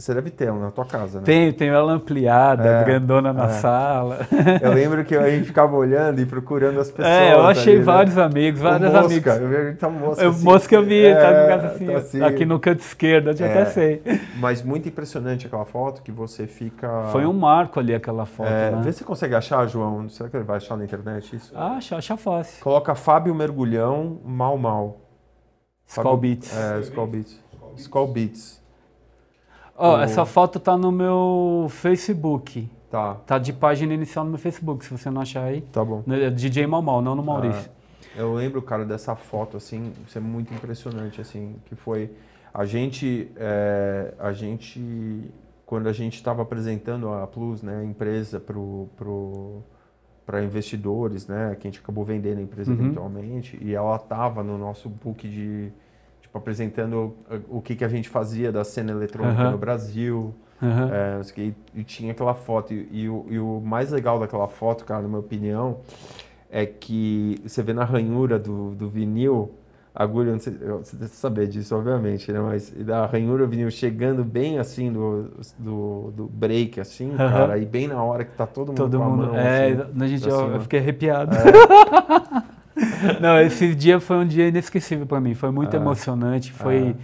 Você 0.00 0.14
deve 0.14 0.30
ter 0.30 0.46
ela 0.46 0.58
na 0.58 0.70
tua 0.70 0.86
casa, 0.86 1.18
né? 1.18 1.24
Tenho, 1.26 1.52
tenho 1.52 1.74
ela 1.74 1.92
ampliada, 1.92 2.66
É, 2.66 2.84
grandona 2.84 3.34
na 3.34 3.44
é. 3.44 3.48
sala. 3.50 4.18
Eu 4.62 4.72
lembro 4.72 5.04
que 5.04 5.14
a 5.14 5.28
gente 5.28 5.44
ficava 5.44 5.76
olhando 5.76 6.20
e 6.20 6.24
procurando 6.26 6.80
as 6.80 6.90
pessoas. 6.90 7.06
É, 7.06 7.34
eu 7.34 7.42
achei 7.42 7.74
ali, 7.74 7.78
né? 7.80 7.84
vários 7.84 8.18
amigos, 8.18 8.60
O 8.60 8.64
vários 8.64 8.90
mosca, 8.92 9.04
amigos. 9.06 9.36
Eu 9.36 9.48
vi 9.48 9.54
ele 9.54 9.74
tá 9.74 9.90
mosca. 9.90 10.24
Eu, 10.24 10.30
assim. 10.30 10.44
mosca 10.44 10.74
eu 10.74 10.82
vi, 10.82 11.02
tá, 11.02 11.18
É, 11.30 11.44
em 11.44 11.48
casa 11.48 11.66
assim, 11.66 11.86
tá 11.86 11.96
assim. 11.98 12.22
aqui 12.22 12.46
no 12.46 12.58
canto 12.58 12.80
esquerdo, 12.80 13.30
eu 13.30 13.46
É. 13.46 13.50
até 13.50 13.64
sei. 13.66 14.02
Mas 14.38 14.62
muito 14.62 14.88
impressionante 14.88 15.46
aquela 15.46 15.66
foto 15.66 16.02
que 16.02 16.10
você 16.10 16.46
fica. 16.46 17.04
Foi 17.12 17.26
um 17.26 17.32
marco 17.34 17.78
ali 17.78 17.94
aquela 17.94 18.24
foto, 18.24 18.48
É, 18.48 18.70
né? 18.70 18.80
Vê 18.82 18.92
se 18.92 18.98
você 19.00 19.04
consegue 19.04 19.34
achar, 19.34 19.66
João. 19.66 20.08
Será 20.08 20.30
que 20.30 20.36
ele 20.36 20.44
vai 20.44 20.56
achar 20.56 20.76
na 20.76 20.84
internet 20.84 21.36
isso? 21.36 21.52
Acha, 21.56 21.96
acha 21.96 22.16
fácil. 22.16 22.62
Coloca 22.64 22.94
Fábio 22.94 23.34
Mergulhão, 23.34 24.18
mal 24.24 24.56
mal. 24.56 25.00
Skull 25.86 26.16
Beats. 26.16 26.56
É, 26.56 26.80
Skull 26.80 27.06
Beats. 27.06 27.40
Skull 27.76 28.06
Beats. 28.08 28.59
Ó, 29.80 29.96
o- 29.96 30.00
essa 30.00 30.24
foto 30.26 30.60
tá 30.60 30.76
no 30.76 30.92
meu 30.92 31.66
Facebook. 31.70 32.68
Tá, 32.90 33.14
Tá 33.26 33.38
de 33.38 33.52
página 33.52 33.94
inicial 33.94 34.24
no 34.24 34.32
meu 34.32 34.38
Facebook, 34.38 34.84
se 34.84 34.90
você 34.90 35.08
não 35.10 35.20
achar 35.22 35.44
aí. 35.44 35.60
tá 35.62 35.84
bom. 35.84 36.02
É 36.08 36.28
DJ 36.30 36.66
Mal 36.66 36.82
Mal, 36.82 37.00
não 37.00 37.14
no 37.14 37.22
Maurício. 37.22 37.70
Eu 38.16 38.34
lembro, 38.34 38.60
cara, 38.60 38.84
dessa 38.84 39.14
foto, 39.14 39.56
assim, 39.56 39.92
isso 40.06 40.18
é 40.18 40.20
muito 40.20 40.52
impressionante, 40.52 41.20
assim, 41.20 41.54
que 41.66 41.76
foi 41.76 42.10
a 42.52 42.64
gente, 42.64 43.30
é, 43.36 44.12
a 44.18 44.32
gente, 44.32 45.30
quando 45.64 45.88
a 45.88 45.92
gente 45.92 46.14
estava 46.16 46.42
apresentando 46.42 47.08
a 47.12 47.24
Plus, 47.28 47.62
né, 47.62 47.78
a 47.80 47.84
empresa 47.84 48.40
pro, 48.40 48.88
pro, 48.96 49.62
para 50.26 50.42
investidores, 50.42 51.28
né, 51.28 51.56
que 51.60 51.68
a 51.68 51.70
gente 51.70 51.78
acabou 51.80 52.04
vendendo 52.04 52.38
a 52.38 52.42
empresa 52.42 52.72
Uhum. 52.72 52.78
eventualmente, 52.80 53.56
e 53.62 53.72
ela 53.72 53.94
estava 53.94 54.42
no 54.42 54.58
nosso 54.58 54.88
book 54.88 55.28
de, 55.28 55.70
tipo, 56.30 56.38
apresentando 56.38 57.16
o 57.48 57.60
que, 57.60 57.74
que 57.74 57.84
a 57.84 57.88
gente 57.88 58.08
fazia 58.08 58.52
da 58.52 58.64
cena 58.64 58.92
eletrônica 58.92 59.42
Aham. 59.42 59.50
no 59.50 59.58
Brasil, 59.58 60.34
Aham. 60.62 60.90
é, 60.92 61.52
e, 61.74 61.84
tinha 61.84 62.12
aquela 62.12 62.34
foto. 62.34 62.72
E, 62.72 62.88
e 62.92 63.08
o, 63.08 63.26
e 63.28 63.38
o 63.38 63.60
mais 63.60 63.90
legal 63.90 64.18
daquela 64.18 64.48
foto, 64.48 64.84
cara, 64.84 65.02
na 65.02 65.08
minha 65.08 65.20
opinião, 65.20 65.80
é 66.50 66.64
que 66.64 67.40
você 67.44 67.62
vê 67.62 67.72
na 67.72 67.84
ranhura 67.84 68.38
do, 68.38 68.74
do 68.74 68.88
vinil, 68.88 69.54
a 69.92 70.04
agulha, 70.04 70.38
sei, 70.38 70.52
você 70.52 70.96
deve 70.96 71.12
saber 71.12 71.48
disso, 71.48 71.74
obviamente, 71.76 72.30
né? 72.30 72.38
Mas 72.38 72.70
da 72.70 73.06
ranhura 73.06 73.44
do 73.44 73.50
vinil 73.50 73.70
chegando 73.72 74.22
bem 74.24 74.58
assim 74.60 74.92
do, 74.92 75.30
do, 75.58 76.12
do 76.12 76.26
break, 76.28 76.80
assim, 76.80 77.12
Aham. 77.14 77.28
cara, 77.30 77.58
e 77.58 77.66
bem 77.66 77.88
na 77.88 78.00
hora 78.02 78.24
que 78.24 78.36
tá 78.36 78.46
todo 78.46 78.68
mundo 78.68 78.76
Todo 78.76 79.00
mundo. 79.00 79.26
mão, 79.26 79.36
é, 79.36 79.72
assim, 79.72 80.02
a 80.04 80.06
gente, 80.06 80.28
eu, 80.28 80.50
eu 80.52 80.60
fiquei 80.60 80.78
arrepiado. 80.78 81.32
não, 83.20 83.40
esse 83.40 83.74
dia 83.74 84.00
foi 84.00 84.16
um 84.16 84.26
dia 84.26 84.48
inesquecível 84.48 85.06
para 85.06 85.20
mim. 85.20 85.34
Foi 85.34 85.50
muito 85.50 85.74
É. 85.74 85.78
emocionante. 85.80 86.52
Foi, 86.52 86.96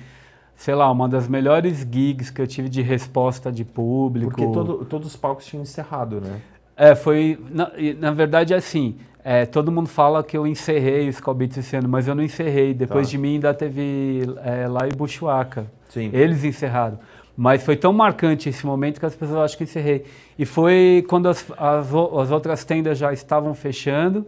sei 0.55 0.75
lá, 0.75 0.91
uma 0.91 1.09
das 1.09 1.29
melhores 1.29 1.87
gigs 1.91 2.31
que 2.31 2.41
eu 2.41 2.47
tive 2.47 2.69
de 2.69 2.83
resposta 2.83 3.51
de 3.53 3.65
público. 3.65 4.31
Porque 4.31 4.47
todo, 4.53 4.85
todos 4.85 5.09
os 5.09 5.17
palcos 5.17 5.45
tinham 5.47 5.63
encerrado, 5.63 6.21
né? 6.21 6.41
É, 6.77 6.95
foi. 6.95 7.39
Na, 7.51 7.71
na 7.99 8.11
verdade, 8.13 8.53
assim, 8.55 8.97
é, 9.25 9.47
todo 9.47 9.73
mundo 9.73 9.89
fala 9.89 10.23
que 10.23 10.37
eu 10.37 10.47
encerrei 10.47 11.09
o 11.11 11.35
Beats 11.35 11.57
esse 11.59 11.75
ano, 11.75 11.89
mas 11.89 12.07
eu 12.07 12.15
não 12.15 12.23
encerrei. 12.23 12.75
Depois 12.75 13.07
Tá. 13.07 13.11
de 13.13 13.19
mim 13.19 13.35
ainda 13.35 13.55
teve 13.55 14.23
é, 14.45 14.69
lá 14.69 14.87
em 14.87 14.93
Buchuaca. 14.97 15.67
Sim. 15.89 16.11
Eles 16.13 16.45
encerraram. 16.45 16.99
Mas 17.37 17.63
foi 17.65 17.77
tão 17.77 17.93
marcante 17.93 18.49
esse 18.49 18.65
momento 18.65 18.99
que 18.99 19.05
as 19.05 19.15
pessoas 19.15 19.39
acham 19.39 19.59
que 19.59 19.65
encerrei. 19.65 20.05
E 20.39 20.47
foi 20.47 21.05
quando 21.09 21.29
as, 21.29 21.45
as, 21.59 21.89
as 21.93 22.31
outras 22.31 22.65
tendas 22.65 22.97
já 22.97 23.13
estavam 23.13 23.53
fechando 23.55 24.27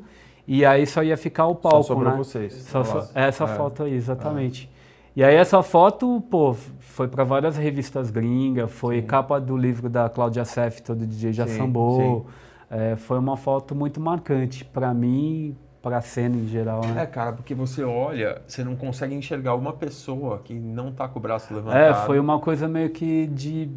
e 0.49 0.65
aí 0.65 0.87
só 0.87 1.03
ia 1.03 1.17
ficar 1.17 1.47
o 1.47 1.55
palco, 1.55 1.77
Só 1.85 1.95
sobrou 1.95 2.11
né? 2.13 2.17
vocês. 2.17 2.55
Só, 2.55 2.81
essa 3.15 3.45
É. 3.45 3.47
foto 3.49 3.83
aí, 3.85 3.95
exatamente. 3.95 4.69
E 5.15 5.23
aí 5.23 5.35
essa 5.35 5.63
foto, 5.63 6.21
pô, 6.31 6.55
foi 6.81 7.07
para 7.07 7.23
várias 7.25 7.57
revistas 7.57 8.11
gringas, 8.11 8.71
foi 8.73 9.03
capa 9.03 9.39
do 9.41 9.57
livro 9.57 9.89
da 9.91 10.09
Cláudia 10.09 10.45
Seff, 10.45 10.83
todo 10.83 11.07
DJ 11.07 11.33
já 11.33 11.47
Sim, 11.47 11.59
sambou. 11.59 12.27
É, 12.71 12.97
foi 12.97 13.19
uma 13.19 13.37
foto 13.37 13.75
muito 13.75 14.01
marcante 14.01 14.65
para 14.65 14.93
mim, 14.95 15.57
para 15.83 15.99
a 15.99 16.01
cena 16.01 16.37
em 16.37 16.47
geral, 16.47 16.83
né? 16.85 17.03
É, 17.03 17.07
cara, 17.07 17.33
porque 17.33 17.55
você 17.55 17.83
olha, 17.85 18.43
você 18.47 18.63
não 18.65 18.77
consegue 18.77 19.15
enxergar 19.15 19.55
uma 19.55 19.73
pessoa 19.73 20.39
que 20.45 20.55
não 20.55 20.93
tá 20.93 21.07
com 21.09 21.19
o 21.19 21.23
braço 21.23 21.53
É, 21.53 21.57
levantado. 21.57 22.07
foi 22.07 22.19
uma 22.19 22.39
coisa 22.39 22.67
meio 22.69 22.91
que 22.91 23.27
de. 23.27 23.69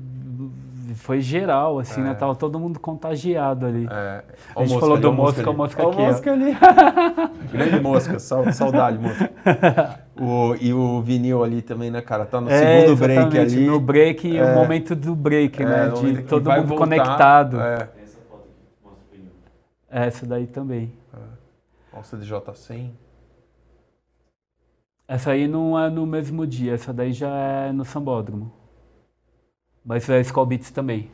Foi 0.95 1.19
geral, 1.21 1.79
assim, 1.79 2.01
né? 2.01 2.13
Tava 2.13 2.35
todo 2.35 2.59
mundo 2.59 2.79
contagiado 2.79 3.65
ali. 3.65 3.87
É, 3.89 4.23
A 4.55 4.65
gente 4.65 4.79
falou 4.79 4.97
do 4.97 5.11
mosca, 5.13 5.49
o 5.49 5.53
mosca 5.55 5.83
aqui, 5.87 5.95
ó. 6.01 6.05
mosca 6.05 6.31
ali. 6.33 6.55
Grande 7.51 7.79
mosca, 7.79 8.19
sau- 8.19 8.51
saudade, 8.51 8.97
mosca. 8.97 9.29
O, 10.23 10.55
e 10.61 10.71
o 10.71 11.01
vinil 11.01 11.43
ali 11.43 11.61
também, 11.63 11.89
né, 11.89 11.99
cara? 12.01 12.25
Tá 12.25 12.39
no 12.39 12.47
É, 12.49 12.81
segundo 12.81 12.95
break 12.99 13.39
ali. 13.39 13.65
No 13.65 13.79
break, 13.79 14.37
É. 14.37 14.43
o 14.43 14.55
momento 14.55 14.95
do 14.95 15.15
break, 15.15 15.63
É, 15.63 15.65
né? 15.65 15.89
De 15.89 16.21
todo 16.23 16.47
mundo 16.51 16.67
voltar, 16.67 16.77
conectado. 16.85 17.59
É. 17.59 17.73
Essa 18.03 18.17
foto 18.29 18.43
aqui 18.43 18.83
mostra 18.83 19.01
o 19.07 19.11
vinil. 19.11 19.31
Essa 19.89 20.25
daí 20.27 20.45
também. 20.45 20.93
Nossa, 21.91 22.17
DJ100. 22.17 22.91
Essa 25.07 25.31
aí 25.31 25.47
não 25.47 25.77
é 25.79 25.89
no 25.89 26.05
mesmo 26.05 26.45
dia, 26.45 26.73
essa 26.73 26.93
daí 26.93 27.11
já 27.13 27.29
é 27.29 27.71
no 27.71 27.83
Sambódromo. 27.83 28.51
Mas 29.85 30.09
é 30.09 30.19
Skull 30.21 30.45
Beats 30.45 30.71
também. 30.71 31.09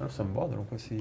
É 0.00 0.04
o 0.04 0.08
Sambódromo 0.10 0.64
com, 0.64 0.74
esse, 0.74 0.96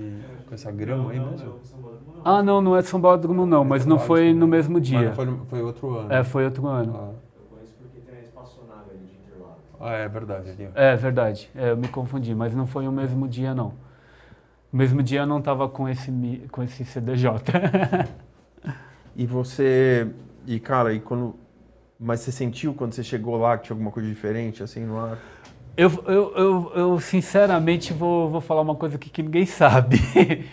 com 0.48 0.54
essa 0.54 0.72
grama 0.72 1.12
aí 1.12 1.20
não, 1.20 1.32
mesmo? 1.32 1.48
não, 1.48 1.92
não. 1.92 2.22
Ah, 2.24 2.44
não, 2.44 2.62
não 2.62 2.76
é 2.76 2.82
Sambódromo 2.82 3.46
não, 3.46 3.66
mas 3.66 3.86
não 3.86 3.98
foi 3.98 4.34
no 4.34 4.48
mesmo 4.48 4.76
Mas 4.76 4.88
dia. 4.88 5.10
não 5.10 5.16
foi, 5.16 5.38
foi 5.50 5.62
outro 5.64 5.98
ano. 5.98 6.14
É, 6.14 6.24
foi 6.24 6.46
outro 6.46 6.68
ano. 6.68 6.94
Ah. 6.96 7.14
Eu 7.36 7.46
conheço 7.50 7.74
porque 7.80 8.00
tem 8.00 8.20
a 8.20 8.22
espaçonave 8.22 8.92
ali 8.92 9.00
de 9.00 9.14
Interlagos. 9.16 9.64
Ah, 9.80 9.94
é 9.94 10.08
verdade. 10.08 10.50
Ali, 10.52 10.68
ó. 10.68 10.80
É 10.80 10.96
verdade, 10.96 11.50
é, 11.56 11.72
eu 11.72 11.78
me 11.78 11.88
confundi, 11.88 12.36
mas 12.36 12.54
não 12.54 12.68
foi 12.68 12.88
o 12.88 12.92
mesmo 12.92 13.28
dia 13.28 13.56
não. 13.56 13.74
O 14.72 14.78
mesmo 14.78 15.02
dia 15.02 15.22
eu 15.22 15.28
não 15.28 15.42
tava 15.42 15.68
com 15.68 15.90
esse, 15.90 16.12
com 16.52 16.62
esse 16.64 16.86
CDJ. 16.86 17.32
E 19.16 19.26
você. 19.26 20.08
E 20.48 20.60
cara, 20.60 20.94
e 20.94 21.00
quando. 21.00 21.36
Mas 22.00 22.22
você 22.22 22.32
sentiu 22.32 22.74
quando 22.74 22.94
você 22.94 23.04
chegou 23.04 23.38
lá 23.38 23.58
que 23.58 23.66
tinha 23.66 23.76
alguma 23.76 23.92
coisa 23.92 24.10
diferente 24.10 24.64
assim 24.64 24.86
no 24.86 25.00
ar? 25.00 25.20
Eu, 25.78 25.90
eu, 26.06 26.34
eu, 26.36 26.72
eu, 26.76 27.00
sinceramente 27.00 27.94
vou, 27.94 28.30
vou 28.30 28.42
falar 28.42 28.62
uma 28.62 28.76
coisa 28.76 28.96
aqui 28.98 29.10
que 29.10 29.24
ninguém 29.24 29.46
sabe. 29.48 29.98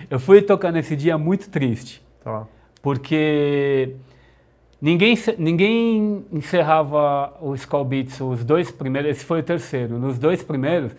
eu 0.08 0.18
fui 0.20 0.40
tocar 0.42 0.70
nesse 0.72 0.94
dia 0.96 1.18
muito 1.18 1.48
triste, 1.50 2.02
Tá. 2.22 2.46
porque 2.82 3.94
ninguém, 4.80 5.16
ninguém 5.38 6.24
encerrava 6.32 7.32
o 7.40 7.54
Skull 7.54 7.84
Beats, 7.84 8.20
os 8.20 8.44
dois 8.44 8.70
primeiros, 8.70 9.10
esse 9.10 9.24
foi 9.24 9.40
o 9.40 9.42
terceiro, 9.42 9.98
nos 9.98 10.18
dois 10.18 10.42
primeiros, 10.42 10.92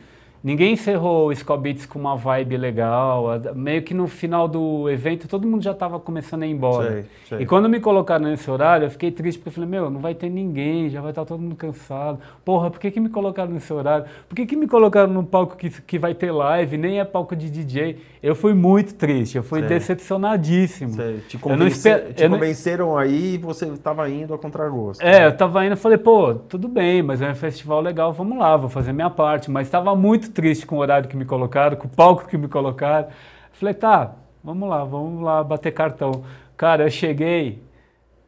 ninguém 0.44 0.74
encerrou 0.74 1.28
o 1.28 1.32
Skull 1.32 1.57
Beats 1.57 1.86
com 1.86 1.99
uma 1.99 2.16
vibe 2.16 2.57
legal, 2.57 3.26
meio 3.56 3.82
que 3.84 3.94
no 3.94 4.07
final 4.07 4.48
do 4.48 4.90
evento 4.90 5.28
todo 5.28 5.48
mundo 5.48 5.64
já 5.64 5.72
estava 5.72 5.99
começando 5.99 6.44
a 6.44 6.48
ir 6.48 6.52
embora. 6.52 6.91
Sei, 6.91 7.06
sei. 7.30 7.40
E 7.41 7.45
quando 7.45 7.68
me 7.70 7.80
colocaram 7.80 8.26
nesse 8.26 8.49
horário, 8.49 8.86
eu 8.86 8.91
fiquei 8.91 9.11
triste, 9.11 9.38
porque 9.40 9.49
eu 9.49 9.53
falei, 9.53 9.70
meu, 9.70 9.90
não 9.90 9.99
vai 9.99 10.14
ter 10.16 10.30
ninguém, 10.30 10.90
já 10.90 11.02
vai 11.02 11.11
estar 11.11 11.26
todo 11.26 11.40
mundo 11.41 11.56
cansado. 11.56 12.20
Porra, 12.45 12.70
por 12.72 12.80
que, 12.80 12.90
que 12.91 12.99
me 12.99 13.10
colocaram 13.10 13.52
nesse 13.52 13.72
horário? 13.74 14.06
Por 14.28 14.36
que, 14.36 14.45
que 14.45 14.56
me 14.56 14.68
colocaram 14.68 15.11
num 15.14 15.24
palco 15.24 15.56
que, 15.56 15.70
que 15.70 15.99
vai 15.99 16.14
ter 16.14 16.32
live, 16.32 16.78
nem 16.78 16.99
é 16.99 17.06
palco 17.06 17.36
de 17.36 17.49
DJ? 17.49 17.98
Eu 18.22 18.36
fui 18.36 18.53
muito 18.53 18.94
triste, 18.95 19.38
eu 19.38 19.44
fui 19.44 19.60
Sei. 19.60 19.70
decepcionadíssimo. 19.70 20.94
Te, 21.28 21.38
convence- 21.38 21.68
esper- 21.90 22.14
te 22.14 22.24
eu 22.24 22.30
não- 22.30 22.38
convenceram 22.38 22.98
aí 22.98 23.36
e 23.36 23.38
você 23.38 23.66
estava 23.68 24.10
indo 24.10 24.34
a 24.34 24.38
contragosto. 24.38 25.03
É, 25.03 25.26
eu 25.26 25.36
tava 25.36 25.64
indo, 25.66 25.74
eu 25.74 25.78
falei, 25.78 25.98
pô, 25.98 26.34
tudo 26.36 26.68
bem, 26.68 27.02
mas 27.02 27.22
é 27.22 27.30
um 27.32 27.36
festival 27.36 27.82
legal, 27.82 28.11
vamos 28.11 28.38
lá, 28.38 28.57
vou 28.57 28.70
fazer 28.70 28.91
minha 28.94 29.10
parte. 29.10 29.49
Mas 29.49 29.68
estava 29.68 29.95
muito 29.95 30.28
triste 30.30 30.65
com 30.65 30.77
o 30.77 30.80
horário 30.80 31.10
que 31.10 31.18
me 31.18 31.26
colocaram, 31.26 31.76
com 31.77 31.88
o 31.88 31.89
palco 31.89 32.27
que 32.27 32.38
me 32.38 32.47
colocaram. 32.47 33.07
Falei, 33.53 33.73
tá, 33.73 34.14
vamos 34.43 34.69
lá, 34.69 34.84
vamos 34.84 35.22
lá 35.22 35.43
bater 35.43 35.72
cartão. 35.72 36.23
Cara, 36.56 36.84
eu 36.84 36.89
cheguei 36.89 37.61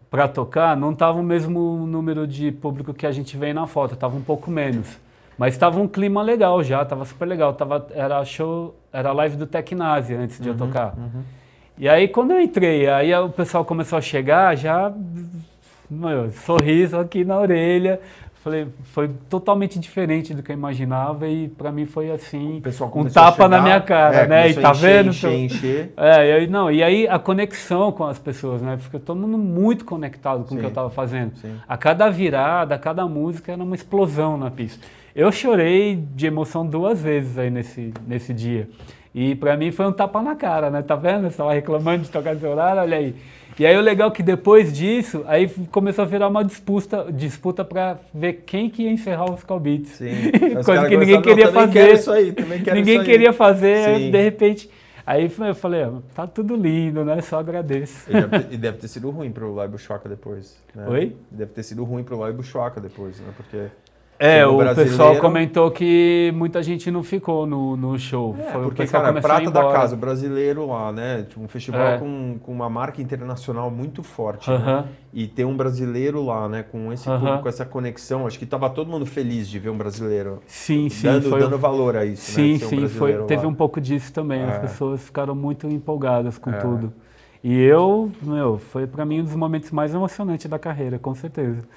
para 0.10 0.28
tocar, 0.28 0.76
não 0.76 0.94
tava 0.94 1.20
o 1.20 1.24
mesmo 1.24 1.86
número 1.88 2.28
de 2.28 2.52
público 2.52 2.94
que 2.94 3.08
a 3.08 3.12
gente 3.12 3.38
vê 3.38 3.54
na 3.54 3.66
foto, 3.66 3.96
tava 3.96 4.18
um 4.18 4.22
pouco 4.22 4.52
menos. 4.52 5.00
Mas 5.38 5.54
estava 5.54 5.80
um 5.80 5.88
clima 5.88 6.22
legal 6.22 6.62
já, 6.62 6.84
tava 6.86 7.06
super 7.06 7.26
legal. 7.26 7.54
Tava, 7.54 7.88
era 7.96 8.24
show, 8.26 8.76
era 8.92 9.12
live 9.12 9.38
do 9.38 9.48
Tecnase 9.48 10.14
antes 10.14 10.40
de 10.40 10.50
eu 10.50 10.56
tocar. 10.56 10.94
E 11.78 11.90
aí 11.90 12.08
quando 12.08 12.32
eu 12.32 12.42
entrei, 12.42 12.88
aí 12.88 13.14
o 13.16 13.30
pessoal 13.30 13.66
começou 13.66 13.98
a 13.98 14.02
chegar, 14.02 14.56
já 14.56 14.94
meu, 15.90 16.30
sorriso 16.32 16.98
aqui 16.98 17.26
na 17.26 17.40
orelha. 17.40 18.00
Falei, 18.44 18.68
foi 18.86 19.08
totalmente 19.30 19.78
diferente 19.78 20.34
do 20.34 20.42
que 20.42 20.52
eu 20.52 20.56
imaginava 20.56 21.28
e 21.28 21.48
pra 21.48 21.72
mim 21.72 21.86
foi 21.86 22.10
assim, 22.10 22.60
um 22.96 23.06
tapa 23.06 23.48
na 23.48 23.58
chegar, 23.58 23.64
minha 23.64 23.82
cara, 23.82 24.16
é, 24.16 24.28
né? 24.28 24.50
E 24.50 24.56
tá 24.56 24.72
encher, 24.72 24.82
vendo? 24.82 25.10
Encher, 25.10 25.34
encher. 25.34 25.94
É, 25.96 26.28
e 26.28 26.32
aí, 26.32 26.48
não, 26.48 26.72
e 26.72 26.82
aí 26.82 27.08
a 27.08 27.20
conexão 27.20 27.92
com 27.92 28.04
as 28.04 28.18
pessoas, 28.18 28.60
né? 28.60 28.80
Porque 28.82 28.98
todo 28.98 29.20
mundo 29.20 29.38
muito 29.38 29.86
conectado 29.86 30.44
com 30.44 30.56
o 30.56 30.58
que 30.58 30.64
eu 30.64 30.70
estava 30.70 30.90
fazendo. 30.90 31.38
Sim. 31.38 31.56
A 31.68 31.78
cada 31.78 32.10
virada, 32.10 32.74
a 32.74 32.80
cada 32.80 33.08
música 33.08 33.52
era 33.52 33.62
uma 33.62 33.76
explosão 33.76 34.38
na 34.38 34.50
pista. 34.50 34.84
Eu 35.16 35.32
chorei 35.32 35.96
de 35.96 36.26
emoção 36.26 36.66
duas 36.66 37.00
vezes 37.00 37.38
aí 37.38 37.52
nesse, 37.52 37.94
nesse 38.08 38.34
dia. 38.34 38.68
E 39.14 39.36
pra 39.36 39.56
mim 39.56 39.72
foi 39.72 39.86
um 39.86 39.92
tapa 39.92 40.20
na 40.20 40.36
cara, 40.36 40.72
né? 40.72 40.82
Tá 40.82 40.96
vendo? 40.96 41.30
Você 41.30 41.38
tava 41.38 41.54
reclamando 41.54 42.06
de 42.06 42.10
tocar 42.10 42.34
nesse 42.34 42.48
horário, 42.48 42.82
olha 42.82 42.98
aí. 42.98 43.16
E 43.60 43.66
aí 43.66 43.78
o 43.78 43.82
legal 43.82 44.10
é 44.10 44.12
que 44.12 44.24
depois 44.24 44.74
disso, 44.74 45.24
aí 45.28 45.48
começou 45.72 46.04
a 46.04 46.08
virar 46.08 46.28
uma 46.28 46.44
disputa, 46.44 47.08
disputa 47.12 47.64
para 47.64 47.98
ver 48.14 48.44
quem 48.46 48.70
que 48.70 48.84
ia 48.84 48.92
encerrar 48.92 49.26
os 49.26 49.44
Beats. 49.60 49.90
Sim. 49.90 50.32
Coisa 50.66 50.88
que 50.88 50.98
ninguém 50.98 51.22
queria 51.22 51.46
"Não, 51.46 51.54
fazer. 51.54 51.74
Quero 51.74 51.94
isso 51.94 52.12
aí, 52.12 52.32
também 52.32 52.62
quero 52.62 52.78
Ninguém 52.78 52.94
isso 52.96 53.02
aí." 53.02 53.08
queria 53.08 53.34
fazer, 53.34 53.86
aí, 53.88 54.12
de 54.12 54.22
repente. 54.22 54.70
Aí 55.06 55.30
eu 55.48 55.56
falei, 55.56 55.84
"Ah, 55.84 55.94
tá 56.16 56.28
tudo 56.28 56.56
lindo, 56.56 57.04
né? 57.04 57.22
Só 57.22 57.40
agradeço. 57.40 58.10
E 58.10 58.14
deve, 58.14 58.40
ter, 58.40 58.54
e 58.54 58.58
deve 58.58 58.78
ter 58.78 58.88
sido 58.88 59.10
ruim 59.10 59.32
pro 59.32 59.54
Lai 59.54 59.68
Bushwaka 59.68 60.08
depois. 60.08 60.56
Né? 60.74 60.88
Oi? 60.88 61.16
Deve 61.30 61.52
ter 61.52 61.64
sido 61.64 61.84
ruim 61.84 62.04
pro 62.04 62.18
Lai 62.18 62.32
Bushwaka 62.32 62.80
depois, 62.80 63.20
né? 63.20 63.28
Porque. 63.36 63.66
É, 64.24 64.46
o 64.46 64.56
brasileiro- 64.58 64.92
pessoal 64.92 65.16
comentou 65.18 65.72
que 65.72 66.32
muita 66.36 66.62
gente 66.62 66.92
não 66.92 67.02
ficou 67.02 67.48
no, 67.48 67.76
no 67.76 67.98
show. 67.98 68.36
É, 68.40 68.52
Foi, 68.52 68.62
o 68.62 68.64
porque, 68.66 68.86
cara, 68.86 69.12
prata 69.20 69.50
da 69.50 69.64
casa, 69.72 69.96
o 69.96 69.98
brasileiro 69.98 70.68
lá, 70.68 70.92
né? 70.92 71.26
Um 71.36 71.48
festival 71.48 71.82
É. 71.82 71.98
com, 71.98 72.38
com 72.40 72.52
uma 72.52 72.70
marca 72.70 73.02
internacional 73.02 73.72
muito 73.72 74.04
forte. 74.04 74.48
né? 74.50 74.56
Aham. 74.58 74.86
E 75.12 75.26
ter 75.28 75.44
um 75.44 75.58
brasileiro 75.58 76.24
lá, 76.24 76.48
né? 76.48 76.64
Com 76.72 76.94
esse 76.94 77.10
Aham. 77.10 77.20
público, 77.20 77.42
com 77.44 77.50
essa 77.50 77.66
conexão. 77.66 78.28
Acho 78.28 78.38
que 78.38 78.46
tava 78.46 78.70
todo 78.70 78.90
mundo 78.92 79.06
feliz 79.08 79.50
de 79.50 79.58
ver 79.58 79.70
um 79.72 79.78
brasileiro. 79.78 80.40
Sim, 80.46 80.88
sim. 80.88 81.08
dando, 81.08 81.28
foi, 81.30 81.40
dando 81.40 81.58
valor 81.58 81.98
a 81.98 82.06
isso, 82.06 82.32
sim, 82.32 82.54
né? 82.54 82.60
ser 82.60 82.66
um 82.66 82.70
sim. 82.70 82.88
Foi, 82.88 83.24
teve 83.24 83.46
um 83.48 83.54
pouco 83.56 83.82
disso 83.82 84.14
também. 84.14 84.42
É. 84.42 84.46
As 84.46 84.60
pessoas 84.60 85.02
ficaram 85.04 85.34
muito 85.34 85.68
empolgadas 85.68 86.38
com 86.38 86.52
É. 86.52 86.58
tudo. 86.60 86.94
E 87.44 87.60
eu, 87.60 88.12
meu, 88.22 88.60
foi 88.60 88.86
pra 88.86 89.04
mim 89.04 89.22
um 89.22 89.24
dos 89.24 89.36
momentos 89.36 89.72
mais 89.72 89.94
emocionantes 89.96 90.48
da 90.48 90.60
carreira, 90.60 91.00
com 91.00 91.16
certeza. 91.16 91.68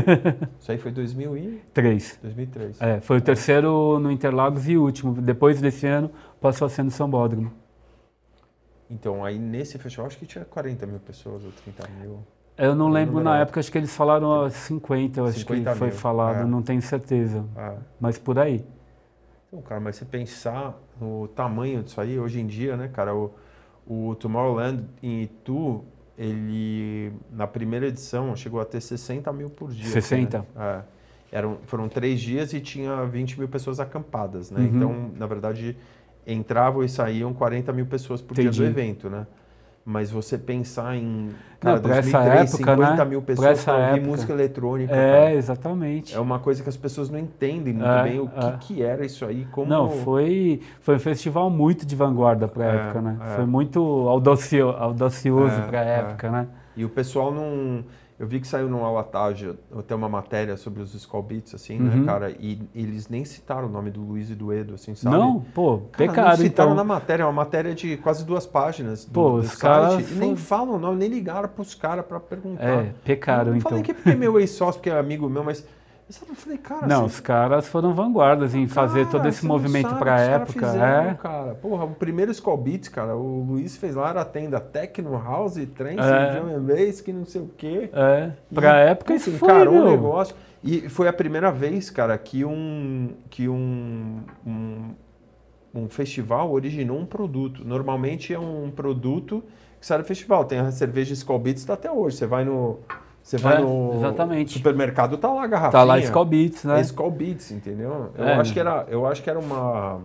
Isso 0.60 0.70
aí 0.70 0.76
foi 0.76 0.92
2000 0.92 1.36
e... 1.38 1.62
Três. 1.72 2.18
2003. 2.22 2.80
É, 2.80 3.00
foi 3.00 3.18
o 3.18 3.20
terceiro 3.22 3.98
no 3.98 4.10
Interlagos 4.10 4.68
e 4.68 4.76
o 4.76 4.82
último. 4.82 5.14
Depois 5.14 5.62
desse 5.62 5.86
ano, 5.86 6.10
passou 6.40 6.66
a 6.66 6.68
ser 6.68 6.82
no 6.82 6.90
São 6.90 7.08
Bódromo. 7.08 7.50
Então, 8.90 9.24
aí 9.24 9.38
nesse 9.38 9.78
festival, 9.78 10.06
acho 10.06 10.18
que 10.18 10.26
tinha 10.26 10.44
40 10.44 10.86
mil 10.86 11.00
pessoas 11.00 11.42
ou 11.42 11.50
30 11.52 11.88
mil. 12.00 12.18
Eu 12.56 12.74
não 12.74 12.90
lembro 12.90 13.20
na 13.20 13.30
alto. 13.30 13.42
época, 13.42 13.60
acho 13.60 13.72
que 13.72 13.78
eles 13.78 13.96
falaram 13.96 14.28
ó, 14.28 14.48
50, 14.48 15.20
eu 15.20 15.24
acho 15.24 15.38
50 15.40 15.72
que 15.72 15.78
foi 15.78 15.88
mil, 15.88 15.96
falado, 15.96 16.42
é. 16.42 16.44
não 16.44 16.62
tenho 16.62 16.82
certeza. 16.82 17.46
Ah. 17.56 17.76
Mas 17.98 18.18
por 18.18 18.38
aí. 18.38 18.64
Então, 19.48 19.62
cara, 19.62 19.80
mas 19.80 19.96
você 19.96 20.04
pensar 20.04 20.78
no 21.00 21.26
tamanho 21.28 21.82
disso 21.82 22.00
aí, 22.00 22.18
hoje 22.18 22.40
em 22.40 22.46
dia, 22.46 22.76
né, 22.76 22.88
cara, 22.88 23.14
o, 23.14 23.32
o 23.86 24.14
Tomorrowland 24.14 24.84
em 25.02 25.22
Itu, 25.22 25.84
ele, 26.16 27.12
na 27.30 27.46
primeira 27.46 27.86
edição, 27.86 28.34
chegou 28.36 28.60
a 28.60 28.64
ter 28.64 28.80
60 28.80 29.32
mil 29.32 29.50
por 29.50 29.70
dia. 29.70 29.86
60? 29.86 30.38
Né? 30.38 30.44
É. 30.56 30.82
Eram, 31.38 31.58
foram 31.66 31.88
três 31.88 32.20
dias 32.20 32.52
e 32.52 32.60
tinha 32.60 33.04
20 33.04 33.40
mil 33.40 33.48
pessoas 33.48 33.80
acampadas, 33.80 34.50
né? 34.52 34.60
Uhum. 34.60 34.66
Então, 34.66 35.10
na 35.16 35.26
verdade, 35.26 35.76
entravam 36.24 36.84
e 36.84 36.88
saíam 36.88 37.34
40 37.34 37.72
mil 37.72 37.86
pessoas 37.86 38.22
por 38.22 38.34
dia 38.34 38.44
Entendi. 38.44 38.60
do 38.60 38.66
evento, 38.66 39.10
né? 39.10 39.26
Mas 39.86 40.10
você 40.10 40.38
pensar 40.38 40.96
em. 40.96 41.28
Cara, 41.60 41.76
Não, 41.76 41.82
pra 41.82 41.96
essa 41.96 42.10
2003, 42.18 42.40
época, 42.40 42.56
50 42.56 42.96
né? 42.96 43.04
mil 43.04 43.20
pessoas 43.20 43.64
pra 43.64 43.88
ouvir 43.88 44.00
música 44.00 44.32
eletrônica. 44.32 44.94
É, 44.94 45.12
cara. 45.12 45.34
exatamente. 45.34 46.14
É 46.16 46.20
uma 46.20 46.38
coisa 46.38 46.62
que 46.62 46.68
as 46.70 46.76
pessoas 46.76 47.10
não 47.10 47.18
entendem 47.18 47.74
muito 47.74 47.86
É, 47.86 48.02
bem 48.02 48.18
o 48.18 48.26
que, 48.28 48.38
é. 48.46 48.56
que 48.60 48.82
era 48.82 49.04
isso 49.04 49.26
aí. 49.26 49.46
Como... 49.52 49.68
Não, 49.68 49.90
foi, 49.90 50.62
foi 50.80 50.96
um 50.96 50.98
festival 50.98 51.50
muito 51.50 51.84
de 51.84 51.94
vanguarda 51.94 52.48
para 52.48 52.64
a 52.64 52.66
É, 52.68 52.76
época, 52.76 53.02
né? 53.02 53.18
é. 53.20 53.36
Foi 53.36 53.44
muito 53.44 53.80
audacio, 54.08 54.70
audacioso 54.70 55.54
É, 55.54 55.66
para 55.66 55.80
a 55.80 55.84
é. 55.84 55.98
época, 55.98 56.30
né? 56.30 56.46
E 56.76 56.84
o 56.84 56.88
pessoal 56.88 57.30
não. 57.30 57.84
Eu 58.18 58.28
vi 58.28 58.38
que 58.38 58.46
saiu 58.46 58.68
no 58.68 58.84
Alatage 58.84 59.54
até 59.76 59.92
uma 59.92 60.08
matéria 60.08 60.56
sobre 60.56 60.80
os 60.80 60.94
Skull 60.94 61.22
Beats, 61.22 61.52
assim, 61.52 61.78
né, 61.80 61.96
Uhum. 61.96 62.04
cara? 62.06 62.30
E 62.38 62.60
eles 62.72 63.08
nem 63.08 63.24
citaram 63.24 63.66
o 63.66 63.70
nome 63.70 63.90
do 63.90 64.00
Luiz 64.02 64.30
e 64.30 64.36
do 64.36 64.52
Edo, 64.52 64.74
assim, 64.74 64.94
sabe? 64.94 65.16
Não, 65.16 65.40
pô, 65.40 65.78
Cara, 65.90 66.08
pecado 66.12 66.28
não 66.28 66.36
citaram 66.36 66.70
então. 66.70 66.76
na 66.76 66.84
matéria, 66.84 67.22
é 67.24 67.26
uma 67.26 67.32
matéria 67.32 67.74
de 67.74 67.96
quase 67.96 68.24
duas 68.24 68.46
páginas 68.46 69.04
do, 69.04 69.10
Pô, 69.12 69.30
do 69.30 69.36
os 69.38 69.46
site. 69.48 69.58
caras 69.60 70.10
E 70.12 70.14
nem 70.14 70.36
falam 70.36 70.76
o 70.76 70.78
nome, 70.78 70.96
nem 70.98 71.08
ligaram 71.08 71.48
pros 71.48 71.74
caras 71.74 72.06
pra 72.06 72.20
perguntar. 72.20 72.62
É, 72.64 72.94
pecaram 73.04 73.46
eu 73.46 73.50
não 73.50 73.56
então. 73.56 73.70
falei 73.70 73.82
que 73.82 73.90
é 73.90 73.94
porque 73.94 74.10
é 74.10 74.14
meu 74.14 74.38
ex-sócio, 74.38 74.74
porque 74.80 74.90
é 74.90 74.98
amigo 74.98 75.28
meu, 75.28 75.42
mas... 75.42 75.66
Sabe, 76.10 76.32
eu 76.32 76.36
falei, 76.36 76.58
cara... 76.58 76.86
Não, 76.86 77.06
assim, 77.06 77.06
os 77.06 77.20
caras 77.20 77.66
foram 77.66 77.94
vanguardas 77.94 78.54
em 78.54 78.66
fazer 78.66 79.06
cara, 79.06 79.10
todo 79.10 79.28
esse 79.28 79.44
movimento 79.46 79.94
para 79.96 80.16
a 80.16 80.20
época. 80.20 80.66
fizeram, 80.66 81.10
é. 81.10 81.14
cara. 81.14 81.54
Porra, 81.54 81.84
o 81.84 81.94
primeiro 81.94 82.30
Skull 82.30 82.58
Beats, 82.58 82.88
cara, 82.90 83.16
o 83.16 83.42
Luiz 83.42 83.76
fez 83.78 83.94
lá, 83.94 84.10
era 84.10 84.20
a 84.20 84.24
tenda 84.24 84.60
Techno, 84.60 85.12
House, 85.12 85.54
Trance, 85.74 85.98
É. 85.98 86.56
And 86.56 86.60
Bass, 86.60 87.00
que 87.00 87.10
não 87.10 87.24
sei 87.24 87.40
o 87.40 87.50
quê. 87.56 87.88
É, 87.92 88.32
E, 88.50 88.54
pra 88.54 88.80
época 88.80 89.14
assim, 89.14 89.30
isso 89.30 89.38
foi, 89.38 89.48
cara, 89.48 89.70
um 89.70 89.90
negócio. 89.90 90.36
E 90.62 90.88
foi 90.90 91.08
a 91.08 91.12
primeira 91.12 91.50
vez, 91.50 91.88
cara, 91.88 92.16
que 92.18 92.44
um 92.44 93.14
que 93.30 93.48
um, 93.48 94.20
um, 94.46 94.90
um 95.74 95.88
festival 95.88 96.52
originou 96.52 96.98
um 96.98 97.06
produto. 97.06 97.64
Normalmente 97.64 98.32
é 98.32 98.38
um 98.38 98.70
produto 98.70 99.42
que 99.80 99.86
sai 99.86 99.98
do 99.98 100.04
festival. 100.04 100.44
Tem 100.44 100.58
a 100.58 100.70
cerveja 100.70 101.14
Skull 101.14 101.38
Beats 101.38 101.64
tá 101.64 101.74
até 101.74 101.90
hoje. 101.90 102.16
Você 102.16 102.26
vai 102.26 102.44
no 102.44 102.78
você 103.24 103.38
vai 103.38 103.56
É, 103.56 103.60
no 103.60 103.94
exatamente. 103.96 104.52
supermercado, 104.52 105.16
tá 105.16 105.32
lá 105.32 105.44
a 105.44 105.46
garrafinha. 105.46 105.72
Tá 105.72 105.82
lá 105.82 105.98
Skull 105.98 106.24
Beats, 106.26 106.64
né? 106.64 106.78
É 106.78 106.80
Skull 106.82 107.10
Beats, 107.10 107.50
entendeu? 107.50 108.12
Eu 108.16 108.24
É, 108.24 108.34
acho 108.34 108.52
que 108.52 108.60
era 108.60 108.84
eu 108.88 109.06
acho 109.06 109.22
que 109.22 109.30
era 109.30 109.38
uma 109.38 110.02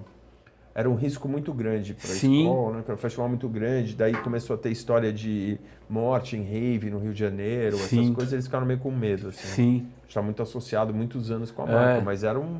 era 0.74 0.90
um 0.90 0.96
risco 0.96 1.28
muito 1.28 1.52
grande 1.54 1.94
para. 1.94 2.10
Skull, 2.10 2.72
né? 2.74 2.82
Que 2.86 2.91
era 2.91 2.94
um 2.94 2.98
festival 2.98 3.28
muito 3.28 3.50
grande. 3.50 3.94
Daí 3.96 4.14
começou 4.16 4.56
a 4.56 4.58
ter 4.60 4.70
história 4.72 5.12
de 5.12 5.60
morte 5.90 6.38
em 6.38 6.44
rave 6.44 6.90
no 6.90 7.00
Rio 7.00 7.12
de 7.12 7.20
Janeiro, 7.20 7.76
essas 7.76 7.90
Sim. 7.90 8.14
coisas. 8.14 8.32
Eles 8.32 8.46
ficaram 8.46 8.66
meio 8.66 8.80
com 8.80 8.90
medo, 8.90 9.28
assim 9.28 9.48
Sim. 9.48 9.88
está 10.08 10.22
muito 10.22 10.41
associado 10.41 10.94
muitos 10.94 11.30
anos 11.32 11.52
com 11.52 11.64
a 11.64 11.70
É. 11.70 11.74
marca, 11.76 12.02
mas 12.02 12.24
era 12.24 12.40
um. 12.40 12.60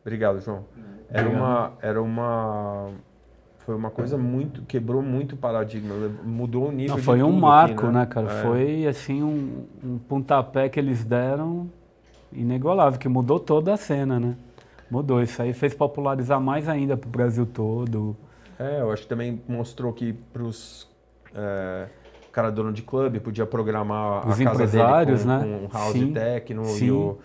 Obrigado, 0.00 0.40
João. 0.40 0.64
Era 1.10 1.26
Obrigado. 1.28 1.42
uma, 1.42 1.72
era 1.82 2.02
uma, 2.02 2.88
foi 3.64 3.74
uma 3.74 3.90
coisa 3.90 4.18
muito 4.18 4.62
quebrou 4.62 5.02
muito 5.02 5.34
o 5.34 5.36
paradigma, 5.38 5.94
mudou 6.24 6.68
o 6.68 6.72
nível. 6.72 6.96
Não, 6.96 7.02
foi 7.02 7.22
um 7.22 7.26
tudo 7.26 7.40
marco, 7.40 7.86
aqui, 7.86 7.94
né, 7.94 8.06
cara? 8.06 8.30
É. 8.30 8.42
Foi 8.42 8.86
assim 8.86 9.22
um, 9.22 9.66
um 9.82 9.98
pontapé 9.98 10.68
que 10.68 10.80
eles 10.80 11.04
deram 11.04 11.70
inigualável, 12.32 12.98
que 12.98 13.08
mudou 13.08 13.38
toda 13.38 13.74
a 13.74 13.76
cena, 13.76 14.18
né? 14.18 14.34
Mudou. 14.90 15.22
Isso 15.22 15.40
aí 15.40 15.52
fez 15.52 15.74
popularizar 15.74 16.40
mais 16.40 16.68
ainda 16.68 16.96
pro 16.96 17.08
Brasil 17.08 17.46
todo. 17.46 18.16
É, 18.58 18.80
eu 18.80 18.92
acho 18.92 19.02
que 19.02 19.08
também 19.08 19.40
mostrou 19.48 19.92
que 19.92 20.12
para 20.12 20.42
os 20.42 20.90
cara 22.32 22.50
dono 22.50 22.72
de 22.72 22.82
clube 22.82 23.20
podia 23.20 23.46
programar 23.46 24.26
Os 24.26 24.40
a 24.40 24.44
casa 24.44 24.66
dele 24.66 25.18
com, 25.18 25.28
né? 25.28 25.68
com 25.68 25.76
house 25.76 25.92
Sim, 25.92 26.12
techno 26.12 26.62
e 26.62 26.66
sim. 26.66 26.90
o, 26.90 27.18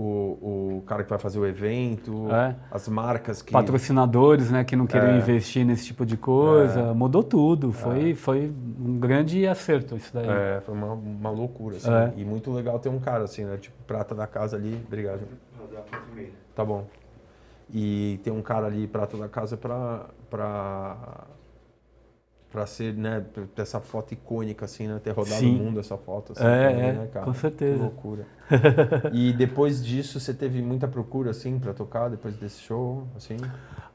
o, 0.00 0.78
o 0.78 0.82
cara 0.86 1.02
que 1.04 1.10
vai 1.10 1.18
fazer 1.18 1.38
o 1.38 1.46
evento, 1.46 2.28
É. 2.32 2.54
as 2.70 2.88
marcas 2.88 3.42
que 3.42 3.52
Patrocinadores, 3.52 4.50
né, 4.50 4.64
que 4.64 4.74
não 4.76 4.86
queriam 4.86 5.12
É. 5.12 5.18
investir 5.18 5.64
nesse 5.64 5.86
tipo 5.86 6.04
de 6.06 6.16
coisa. 6.16 6.94
Mudou 6.94 7.22
tudo. 7.22 7.72
Foi, 7.72 8.14
foi 8.14 8.52
um 8.80 8.98
grande 8.98 9.46
acerto 9.46 9.96
isso 9.96 10.10
daí. 10.14 10.26
É, 10.28 10.60
foi 10.64 10.74
uma, 10.74 10.92
uma 10.92 11.30
loucura, 11.30 11.76
assim. 11.76 11.90
É. 11.92 12.12
E 12.16 12.24
muito 12.24 12.50
legal 12.52 12.78
ter 12.78 12.88
um 12.88 12.98
cara 13.00 13.24
assim, 13.24 13.44
né? 13.44 13.56
Tipo, 13.56 13.76
prata 13.86 14.14
da 14.14 14.26
casa 14.26 14.56
ali. 14.56 14.80
Obrigado. 14.86 15.20
Tá 16.54 16.64
bom. 16.64 16.84
E 17.72 18.18
tem 18.24 18.32
um 18.32 18.42
cara 18.42 18.66
ali, 18.66 18.86
prata 18.86 19.16
da 19.16 19.28
casa, 19.28 19.56
pra. 19.56 20.06
pra 20.28 20.96
Pra 22.50 22.66
ser, 22.66 22.94
né, 22.94 23.22
essa 23.56 23.78
foto 23.80 24.12
icônica, 24.12 24.64
assim, 24.64 24.88
né? 24.88 25.00
Ter 25.02 25.12
rodado 25.12 25.36
Sim. 25.36 25.60
o 25.60 25.62
mundo 25.62 25.78
essa 25.78 25.96
foto, 25.96 26.32
assim, 26.32 26.44
É, 26.44 26.68
também, 26.68 26.84
é, 26.88 26.92
né, 26.94 27.08
cara? 27.12 27.24
com 27.24 27.32
certeza. 27.32 27.74
Que 27.76 27.80
loucura. 27.80 28.26
e 29.12 29.32
depois 29.32 29.84
disso, 29.84 30.18
você 30.18 30.34
teve 30.34 30.60
muita 30.60 30.88
procura, 30.88 31.30
assim, 31.30 31.60
pra 31.60 31.72
tocar, 31.72 32.08
depois 32.08 32.34
desse 32.36 32.60
show, 32.60 33.06
assim? 33.16 33.36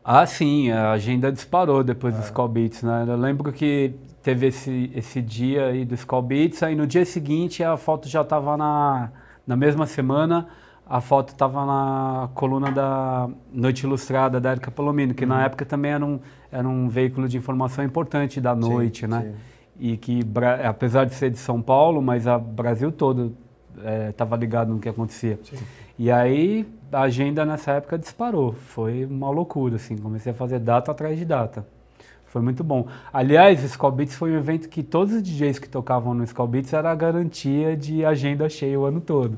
Ah, 0.04 0.26
sim, 0.26 0.72
a 0.72 0.92
agenda 0.92 1.30
disparou 1.34 1.84
depois 1.84 2.14
É. 2.14 2.18
dos 2.18 2.28
Skull 2.28 2.48
Beats, 2.48 2.82
né? 2.84 3.04
Eu 3.06 3.18
lembro 3.18 3.52
que 3.52 3.94
teve 4.24 4.48
esse, 4.48 4.90
esse 4.96 5.22
dia 5.22 5.66
aí 5.66 5.84
dos 5.84 6.00
Skull 6.00 6.22
Beats, 6.22 6.64
aí 6.64 6.76
no 6.76 6.88
dia 6.88 7.04
seguinte 7.04 7.62
a 7.62 7.76
foto 7.76 8.08
já 8.08 8.22
estava 8.22 8.56
na, 8.56 9.12
na 9.46 9.58
mesma 9.58 9.86
semana, 9.86 10.48
a 10.88 11.02
foto 11.02 11.30
estava 11.30 11.66
na 11.66 12.30
coluna 12.36 12.72
da 12.72 13.28
Noite 13.52 13.84
Ilustrada 13.86 14.40
da 14.40 14.52
Erika 14.52 14.70
Palomino, 14.72 15.14
que 15.14 15.26
na 15.26 15.44
época 15.44 15.66
também 15.66 15.92
era 15.92 16.06
um, 16.06 16.20
era 16.56 16.68
um 16.68 16.88
veículo 16.88 17.28
de 17.28 17.38
informação 17.38 17.84
importante 17.84 18.40
da 18.40 18.56
noite, 18.56 19.02
Sim, 19.02 19.08
né? 19.08 19.22
sim. 19.22 19.36
E 19.78 19.98
que, 19.98 20.22
apesar 20.64 21.06
de 21.06 21.14
ser 21.14 21.30
de 21.30 21.38
São 21.38 21.62
Paulo, 21.62 22.02
mas 22.02 22.28
a 22.28 22.38
Brasil 22.40 22.94
todo 22.94 23.36
estava 24.10 24.38
ligado 24.38 24.74
no 24.74 24.80
que 24.80 24.88
acontecia. 24.88 25.38
Sim. 25.44 25.58
E 26.00 26.10
aí 26.10 26.66
a 26.92 27.02
agenda 27.02 27.46
nessa 27.46 27.74
época 27.74 27.98
disparou. 27.98 28.54
Foi 28.54 29.04
uma 29.06 29.30
loucura, 29.30 29.76
assim. 29.76 29.98
Comecei 29.98 30.32
a 30.32 30.36
fazer 30.36 30.60
data 30.60 30.92
atrás 30.92 31.18
de 31.20 31.26
data. 31.26 31.68
Foi 32.36 32.42
muito 32.42 32.66
bom. 32.66 32.86
Aliás, 33.14 33.64
o 33.64 33.66
Skull 33.66 33.92
Beats 33.94 34.16
foi 34.16 34.34
um 34.34 34.36
evento 34.36 34.68
que 34.68 34.84
todos 34.84 35.14
os 35.14 35.24
DJs 35.24 35.58
que 35.58 35.70
tocavam 35.70 36.14
no 36.14 36.22
Skull 36.26 36.48
Beats 36.50 36.74
era 36.74 36.92
a 36.92 36.94
garantia 36.94 37.78
de 37.78 38.04
agenda 38.04 38.50
cheia 38.50 38.78
o 38.78 38.84
ano 38.84 39.00
todo. 39.00 39.38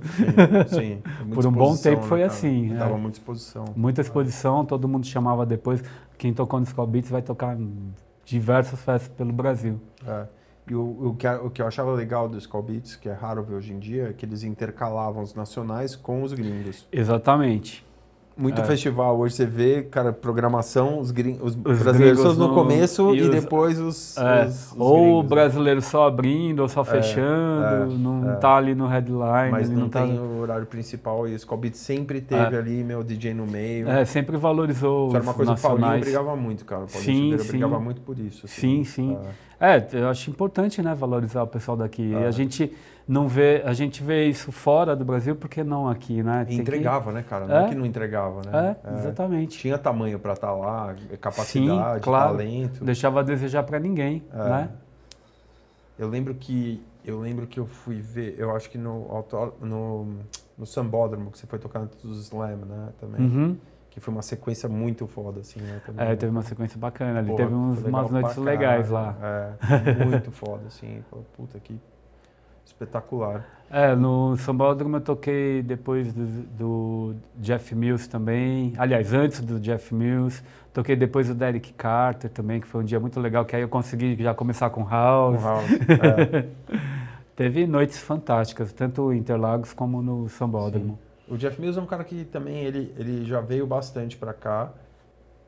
Sim, 0.67 0.79
sim. 0.79 1.01
Por 1.31 1.45
um 1.45 1.51
bom 1.51 1.77
tempo 1.77 2.01
foi 2.01 2.21
cara? 2.21 2.31
assim, 2.31 2.73
é. 2.73 2.77
Dava 2.77 2.97
muita 2.97 3.19
exposição. 3.19 3.65
Muita 3.75 4.01
exposição, 4.01 4.65
todo 4.65 4.87
mundo 4.87 5.05
chamava 5.05 5.45
depois. 5.45 5.83
Quem 6.17 6.33
tocou 6.33 6.59
no 6.59 6.65
Skull 6.65 6.87
Beats 6.87 7.11
vai 7.11 7.21
tocar 7.21 7.55
em 7.55 7.93
diversas 8.25 8.81
festas 8.81 9.09
pelo 9.09 9.31
Brasil. 9.31 9.79
É. 10.03 10.25
E 10.67 10.73
o, 10.73 11.09
o, 11.09 11.15
que, 11.15 11.27
o 11.27 11.51
que 11.51 11.61
eu 11.61 11.67
achava 11.67 11.93
legal 11.93 12.27
do 12.27 12.39
Skull 12.39 12.63
Beats, 12.63 12.95
que 12.95 13.07
é 13.07 13.13
raro 13.13 13.43
ver 13.43 13.53
hoje 13.53 13.73
em 13.73 13.77
dia, 13.77 14.09
é 14.09 14.13
que 14.13 14.25
eles 14.25 14.41
intercalavam 14.41 15.21
os 15.21 15.35
nacionais 15.35 15.95
com 15.95 16.23
os 16.23 16.33
gringos. 16.33 16.87
Exatamente. 16.91 17.85
Muito 18.37 18.61
É. 18.61 18.63
festival, 18.63 19.17
hoje 19.17 19.33
você 19.33 19.45
vê, 19.47 19.81
cara, 19.81 20.13
programação, 20.13 20.99
os, 20.99 21.09
gring, 21.09 21.39
os, 21.41 21.55
Os 21.55 21.79
brasileiros 21.79 22.19
gringos 22.19 22.37
no, 22.37 22.49
no- 22.49 22.53
começo 22.53 23.15
e 23.15 23.17
e, 23.17 23.21
os- 23.23 23.29
depois 23.29 23.79
os, 23.79 24.15
É, 24.17 24.45
os- 24.45 24.75
ou 24.77 25.19
o 25.19 25.23
né? 25.23 25.29
brasileiro 25.29 25.81
só 25.81 26.07
abrindo 26.07 26.59
ou 26.59 26.67
só 26.69 26.83
fechando, 26.83 27.91
é, 27.93 27.97
não 27.97 28.31
é. 28.31 28.35
tá 28.35 28.55
ali 28.55 28.75
no 28.75 28.85
headline, 28.87 29.49
Mas 29.51 29.69
ele 29.71 29.79
não, 29.79 29.89
tá... 29.89 30.03
tem 30.03 30.19
o 30.19 30.39
horário 30.39 30.67
principal 30.67 31.27
e 31.27 31.35
o 31.35 31.57
Beats 31.57 31.79
sempre 31.79 32.21
teve 32.21 32.55
É. 32.55 32.59
ali, 32.59 32.83
meu 32.83 33.03
DJ 33.03 33.33
no 33.33 33.47
meio. 33.47 33.89
É, 33.89 34.05
sempre 34.05 34.37
valorizou 34.37 35.07
Isso 35.07 35.15
era 35.15 35.23
uma 35.23 35.33
coisa 35.33 35.53
que 35.55 35.59
o 35.59 35.61
Paulinho 35.63 35.99
brigava 35.99 36.35
muito, 36.35 36.63
cara. 36.63 36.83
O 36.83 36.87
Paulinho 36.87 37.37
Sim, 37.39 37.43
sim. 37.43 37.47
brigava 37.49 37.79
muito 37.79 38.01
por 38.01 38.19
isso. 38.19 38.45
assim. 38.45 38.83
Sim, 38.83 38.83
sim. 38.83 39.17
É. 39.59 39.77
É, 39.77 39.87
eu 39.93 40.09
acho 40.09 40.29
importante, 40.29 40.81
né, 40.81 40.93
valorizar 40.93 41.43
o 41.43 41.47
pessoal 41.47 41.75
daqui. 41.77 42.13
É. 42.13 42.27
A 42.27 42.31
gente 42.31 42.71
não 43.07 43.27
vê, 43.27 43.61
a 43.65 43.73
gente 43.73 44.03
vê 44.03 44.25
isso 44.27 44.51
fora 44.51 44.95
do 44.95 45.03
Brasil, 45.05 45.35
porque 45.35 45.63
não 45.63 45.87
aqui, 45.87 46.21
né? 46.21 46.41
E 46.43 46.45
Tem 46.45 46.55
que- 46.57 46.61
entregava, 46.61 47.11
né, 47.11 47.23
cara? 47.27 47.45
Não 47.47 47.55
é 47.57 47.65
É. 47.65 47.69
que 47.69 47.75
não 47.75 47.85
entregava, 47.85 48.41
né? 48.49 48.75
É, 48.83 48.93
exatamente. 48.99 49.57
Tinha 49.57 49.77
tamanho 49.77 50.19
pra 50.19 50.33
estar 50.33 50.51
lá, 50.51 50.93
capacidade, 51.21 52.01
claro. 52.03 52.31
talento. 52.37 52.83
Deixava 52.83 53.21
a 53.21 53.23
desejar 53.23 53.63
para 53.63 53.79
ninguém, 53.79 54.23
É. 54.33 54.37
né? 54.37 54.69
Eu 55.97 56.07
lembro 56.09 56.33
que 56.35 56.83
eu 57.05 57.19
lembro 57.21 57.47
que 57.47 57.57
eu 57.59 57.65
fui 57.65 58.01
ver, 58.01 58.35
eu 58.37 58.53
acho 58.53 58.69
que 58.69 58.77
no 58.77 59.07
no, 59.61 60.07
no 60.57 60.65
Sambódromo 60.65 61.31
que 61.31 61.37
você 61.39 61.47
foi 61.47 61.57
tocar 61.57 61.85
do 61.85 62.11
Slam, 62.11 62.57
né, 62.67 62.89
também, 62.99 63.21
Uhum. 63.25 63.57
Que 63.97 64.01
foi 64.01 64.13
uma 64.13 64.21
sequência 64.21 64.69
muito 64.69 65.07
foda 65.07 65.39
assim, 65.39 65.59
né, 65.59 65.81
também. 65.83 66.05
É, 66.05 66.09
né? 66.09 66.15
teve 66.15 66.31
uma 66.31 66.43
sequência 66.43 66.79
bacana 66.79 67.17
ali, 67.17 67.35
teve 67.35 67.51
uns, 67.51 67.83
umas 67.83 68.11
noites 68.11 68.37
legais 68.37 68.91
lá. 68.91 69.15
É, 69.19 70.05
muito 70.05 70.29
foda 70.29 70.67
assim, 70.67 71.03
puta 71.35 71.59
que 71.59 71.79
espetacular. 72.63 73.43
É, 73.71 73.95
no 73.95 74.37
Sambódromo 74.37 74.97
eu 74.97 75.01
toquei 75.01 75.63
depois 75.63 76.13
do, 76.13 76.25
do 76.25 77.15
Jeff 77.37 77.73
Mills 77.73 78.07
também. 78.07 78.73
Aliás, 78.77 79.11
antes 79.13 79.41
do 79.41 79.59
Jeff 79.59 79.91
Mills. 79.95 80.43
Toquei 80.71 80.95
depois 80.95 81.27
do 81.27 81.33
Derek 81.33 81.73
Carter 81.73 82.29
também, 82.29 82.61
que 82.61 82.67
foi 82.67 82.81
um 82.81 82.85
dia 82.85 82.99
muito 82.99 83.19
legal, 83.19 83.45
que 83.45 83.55
aí 83.55 83.63
eu 83.63 83.67
consegui 83.67 84.15
já 84.21 84.35
começar 84.35 84.69
com 84.69 84.83
Com 84.83 84.89
House. 84.89 85.41
House. 85.41 85.65
É. 85.89 86.45
Teve 87.35 87.65
noites 87.65 87.97
fantásticas, 87.97 88.71
tanto 88.73 89.11
em 89.11 89.17
Interlagos 89.17 89.73
como 89.73 90.03
no 90.03 90.29
Sambódromo. 90.29 90.99
O 91.29 91.37
Jeff 91.37 91.59
Mills 91.59 91.77
é 91.77 91.81
um 91.81 91.85
cara 91.85 92.03
que 92.03 92.23
também 92.25 92.63
ele, 92.63 92.93
ele 92.97 93.25
já 93.25 93.41
veio 93.41 93.65
bastante 93.67 94.15
pra 94.17 94.33
cá. 94.33 94.69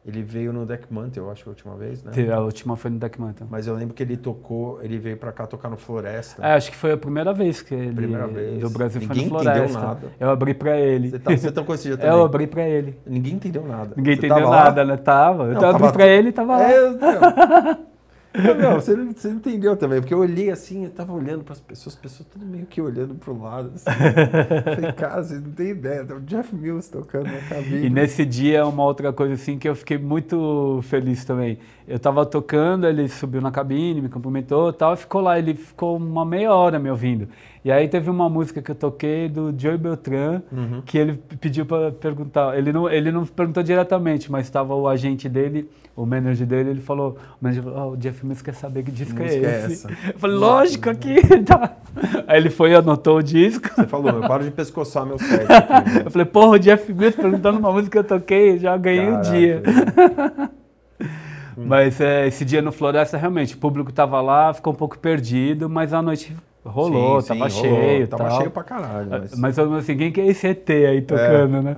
Ele 0.06 0.24
veio 0.24 0.54
no 0.54 0.66
Deck 0.66 0.92
Mantle, 0.92 1.24
eu 1.26 1.30
acho 1.30 1.44
que 1.44 1.50
a 1.50 1.52
última 1.52 1.76
vez, 1.76 2.02
né? 2.04 2.12
A 2.34 2.40
última 2.40 2.76
foi 2.78 2.90
no 2.90 2.98
Deck 2.98 3.20
Mantle. 3.20 3.46
Mas 3.50 3.68
eu 3.68 3.76
lembro 3.76 3.94
que 3.94 4.02
ele 4.02 4.16
tocou, 4.16 4.82
ele 4.82 4.98
veio 4.98 5.18
pra 5.18 5.32
cá 5.32 5.46
tocar 5.46 5.70
no 5.70 5.76
Floresta. 5.78 6.42
É, 6.42 6.54
acho 6.54 6.72
que 6.72 6.78
foi 6.78 6.94
a 6.94 6.98
primeira 6.98 7.34
vez 7.34 7.62
que 7.62 7.76
ele 7.76 7.94
Primeira 7.94 8.26
vez. 8.26 8.60
do 8.62 8.70
Brasil 8.70 9.02
Ninguém 9.02 9.28
foi 9.28 9.38
no 9.38 9.42
entendeu 9.44 9.54
Floresta. 9.70 9.80
nada. 9.88 10.08
Eu 10.18 10.30
abri 10.30 10.54
pra 10.54 10.78
ele. 10.80 11.10
Você, 11.10 11.20
tá, 11.20 11.32
você 11.38 11.52
tocou 11.52 11.76
esse 11.76 11.84
dia 11.90 11.98
também? 11.98 12.14
Eu 12.16 12.24
abri 12.24 12.48
pra 12.48 12.64
ele. 12.68 12.98
Ninguém 13.06 13.34
entendeu 13.34 13.68
nada. 13.68 13.94
Ninguém 13.96 14.16
Você 14.16 14.20
entendeu 14.28 14.38
tava 14.46 14.50
lá? 14.50 14.64
nada, 14.64 14.86
né? 14.86 14.98
Tava. 14.98 15.44
Eu 15.44 15.54
Não, 15.54 15.70
abri 15.70 15.72
tava 15.82 15.92
pra 15.94 16.06
tu- 16.06 16.10
ele 16.10 16.30
e 16.30 16.32
tava 16.32 16.58
lá. 16.58 16.72
É, 16.72 16.90
não. 16.90 17.78
Não, 18.32 18.76
você, 18.76 18.96
não, 18.96 19.12
você 19.12 19.30
entendeu 19.30 19.76
também, 19.76 20.00
porque 20.00 20.14
eu 20.14 20.20
olhei 20.20 20.52
assim, 20.52 20.86
eu 20.86 20.92
tava 20.92 21.12
olhando 21.14 21.44
para 21.44 21.54
as 21.54 21.60
pessoas, 21.60 21.96
as 21.96 22.02
pessoas 22.02 22.30
tudo 22.30 22.46
meio 22.46 22.68
que 22.68 22.80
olhando 22.80 23.16
pro 23.16 23.40
lado. 23.42 23.72
Assim. 23.74 23.86
Cara, 24.96 25.24
você 25.24 25.36
não 25.36 25.52
tem 25.52 25.70
ideia, 25.70 26.06
tá 26.06 26.14
o 26.14 26.20
Jeff 26.22 26.56
Mills 26.56 26.92
tocando 26.92 27.26
na 27.26 27.40
cabine. 27.42 27.88
E 27.88 27.90
nesse 27.90 28.26
dia, 28.26 28.66
uma 28.68 28.84
outra 28.84 29.12
coisa 29.12 29.34
assim 29.34 29.58
que 29.58 29.68
eu 29.68 29.74
fiquei 29.74 29.98
muito 29.98 30.80
feliz 30.84 31.26
também. 31.26 31.58
Eu 31.88 31.98
tava 31.98 32.24
tocando, 32.24 32.86
ele 32.86 33.10
subiu 33.10 33.42
na 33.42 33.50
cabine, 33.50 34.00
me 34.00 34.10
cumprimentou 34.10 34.72
tal, 34.72 34.94
e 34.94 34.98
ficou 34.98 35.22
lá, 35.22 35.40
ele 35.40 35.56
ficou 35.56 35.98
uma 35.98 36.24
meia 36.24 36.54
hora 36.54 36.78
me 36.78 36.90
ouvindo. 36.90 37.28
E 37.64 37.72
aí 37.72 37.88
teve 37.90 38.10
uma 38.10 38.30
música 38.30 38.62
que 38.62 38.72
eu 38.72 38.76
toquei 38.76 39.28
do 39.28 39.54
Joey 39.58 39.78
Beltran, 39.78 40.42
Uhum. 40.52 40.82
que 40.86 40.98
ele 40.98 41.20
pediu 41.42 41.66
para 41.66 41.92
perguntar. 41.92 42.58
Ele 42.58 42.72
não, 42.72 42.90
ele 42.90 43.12
não 43.12 43.26
perguntou 43.26 43.62
diretamente, 43.62 44.32
mas 44.32 44.46
estava 44.46 44.74
o 44.74 44.88
agente 44.88 45.28
dele, 45.28 45.70
o 45.94 46.06
manager 46.06 46.48
dele, 46.48 46.70
ele 46.70 46.80
falou, 46.80 47.18
o 47.42 47.44
manager 47.44 47.64
falou, 47.64 47.78
"Ó, 47.80 47.90
o 47.92 47.98
Jeff 47.98 48.26
Mills 48.26 48.42
quer 48.42 48.54
saber 48.54 48.84
que 48.84 48.92
disco 48.92 49.16
Que 49.18 49.24
é 49.24 49.26
é 49.26 49.66
esse. 49.66 49.74
essa? 49.88 49.90
Eu 50.14 50.18
falei, 50.20 50.38
lógico, 50.38 50.90
aqui, 50.90 51.16
tá. 51.44 51.76
Aí 52.26 52.38
ele 52.38 52.50
foi 52.50 52.72
e 52.72 52.76
anotou 52.76 53.18
o 53.18 53.24
disco. 53.24 53.68
Você 53.76 53.86
falou, 53.88 54.10
eu 54.10 54.22
paro 54.22 54.46
de 54.46 54.52
pescoçar 54.52 55.06
meu 55.06 55.20
set. 55.20 55.42
aqui, 55.52 55.94
né? 55.96 56.04
Eu 56.06 56.12
falei, 56.12 56.26
porra, 56.26 56.52
o 56.52 56.60
Jeff 56.60 56.94
Mills 56.94 57.18
perguntando 57.22 57.60
uma 57.60 57.74
música 57.74 57.92
que 57.92 58.14
eu 58.14 58.18
toquei, 58.20 58.58
já 58.58 58.78
ganhei 58.78 59.08
o 59.10 59.12
Caraca, 59.16 59.32
dia. 59.32 59.62
Mas 61.58 62.00
é, 62.00 62.26
esse 62.28 62.46
dia 62.46 62.62
no 62.62 62.72
Floresta, 62.72 63.18
realmente, 63.18 63.56
o 63.56 63.58
público 63.58 63.92
tava 63.92 64.22
lá, 64.22 64.54
ficou 64.54 64.72
um 64.72 64.76
pouco 64.76 64.98
perdido, 64.98 65.70
mas 65.70 65.94
a 65.94 66.02
noite 66.02 66.34
rolou, 66.66 67.22
Sim, 67.22 67.28
tava 67.38 67.50
sim, 67.50 67.62
rolou. 67.68 67.80
cheio. 67.82 68.08
Tava 68.08 68.24
tal. 68.30 68.38
cheio 68.38 68.52
pra 68.52 68.64
caralho. 68.64 69.10
Mas... 69.10 69.36
Mas 69.40 69.58
eu 69.58 69.74
assim, 69.74 69.98
quem 69.98 70.12
que 70.12 70.22
é 70.22 70.28
esse 70.28 70.48
ET 70.48 70.70
aí 70.70 71.02
tocando, 71.02 71.62
né? 71.62 71.76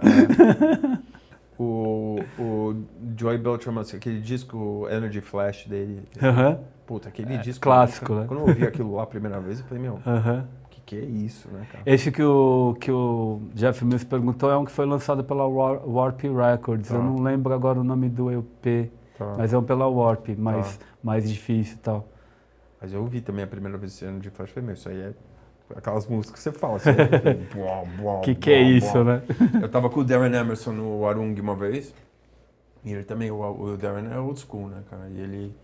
O, 1.60 2.20
o 2.40 2.76
Joy 3.16 3.38
Beltram, 3.38 3.78
assim, 3.80 3.98
aquele 3.98 4.20
disco 4.20 4.88
Energy 4.90 5.22
Flash 5.22 5.66
dele. 5.68 6.02
Aham, 6.22 6.60
Puta, 6.88 7.08
aquele 7.10 7.38
disco. 7.38 7.62
clássico, 7.62 8.14
né? 8.16 8.26
Quando 8.28 8.40
eu 8.41 8.48
ouvi 8.48 8.66
aquilo 8.66 8.95
lá 8.95 9.03
a 9.03 9.08
primeira 9.08 9.40
vez, 9.40 9.60
eu 9.60 9.66
falei, 9.66 9.82
meu, 9.84 9.99
aham. 10.06 10.45
o 10.66 10.70
que, 10.70 10.82
que 10.86 10.95
é 10.95 11.06
isso, 11.06 11.48
né, 11.52 11.66
cara? 11.72 11.84
Esse 11.86 12.12
que 12.12 12.22
o, 12.24 12.76
que 12.80 12.91
o 12.91 13.41
Jeff 13.53 13.86
Mills 13.86 14.06
perguntou 14.06 14.49
é 14.52 14.58
um 14.58 14.66
que 14.66 14.72
foi 14.72 14.86
lançado 14.88 15.24
pela 15.24 15.45
War- 15.48 15.88
Warp 15.88 16.22
Records. 16.24 16.90
Tá. 16.90 16.95
Eu 16.95 17.03
não 17.03 17.22
lembro 17.22 17.53
agora 17.53 17.80
o 17.80 17.84
nome 17.84 18.10
do 18.10 18.32
EP, 18.32 18.90
Tá. 19.18 19.36
mas 19.38 19.53
é 19.53 19.58
um 19.58 19.64
pela 19.64 19.88
Warp, 19.88 20.30
mais, 20.38 20.78
Tá. 20.78 20.86
mais 21.03 21.30
difícil 21.30 21.76
e 21.76 21.80
tal. 21.80 22.08
Mas 22.82 22.94
eu 22.94 23.02
ouvi 23.02 23.22
também 23.22 23.44
a 23.44 23.48
primeira 23.48 23.78
vez 23.78 23.94
esse 23.94 24.06
Energy 24.06 24.30
Flash, 24.32 24.49
falei, 24.52 24.66
meu, 24.66 24.74
isso 24.74 24.90
aí 24.90 24.99
é 24.99 25.14
aquelas 25.76 26.08
músicas 26.08 26.40
que 26.40 26.44
você 26.44 26.52
fala. 26.52 26.78
Assim, 26.78 26.90
buá, 27.53 27.84
buá, 27.86 28.22
Que 28.22 28.36
que 28.36 28.52
é 28.52 28.64
buá, 28.64 28.70
isso, 28.78 28.94
buá. 28.94 29.03
né? 29.03 29.22
Eu 29.62 29.70
tava 29.70 29.90
com 29.90 29.99
o 30.02 30.03
Darren 30.03 30.34
Emerson 30.36 30.72
no 30.74 31.06
Arung 31.08 31.40
uma 31.40 31.56
vez. 31.56 31.94
E 32.84 32.91
ele 32.91 33.03
também, 33.03 33.30
o, 33.32 33.40
o 33.40 33.78
Darren 33.78 34.12
é 34.12 34.20
old 34.20 34.40
school, 34.40 34.68
né, 34.70 34.84
cara? 34.90 35.08
E 35.10 35.20
ele, 35.20 35.56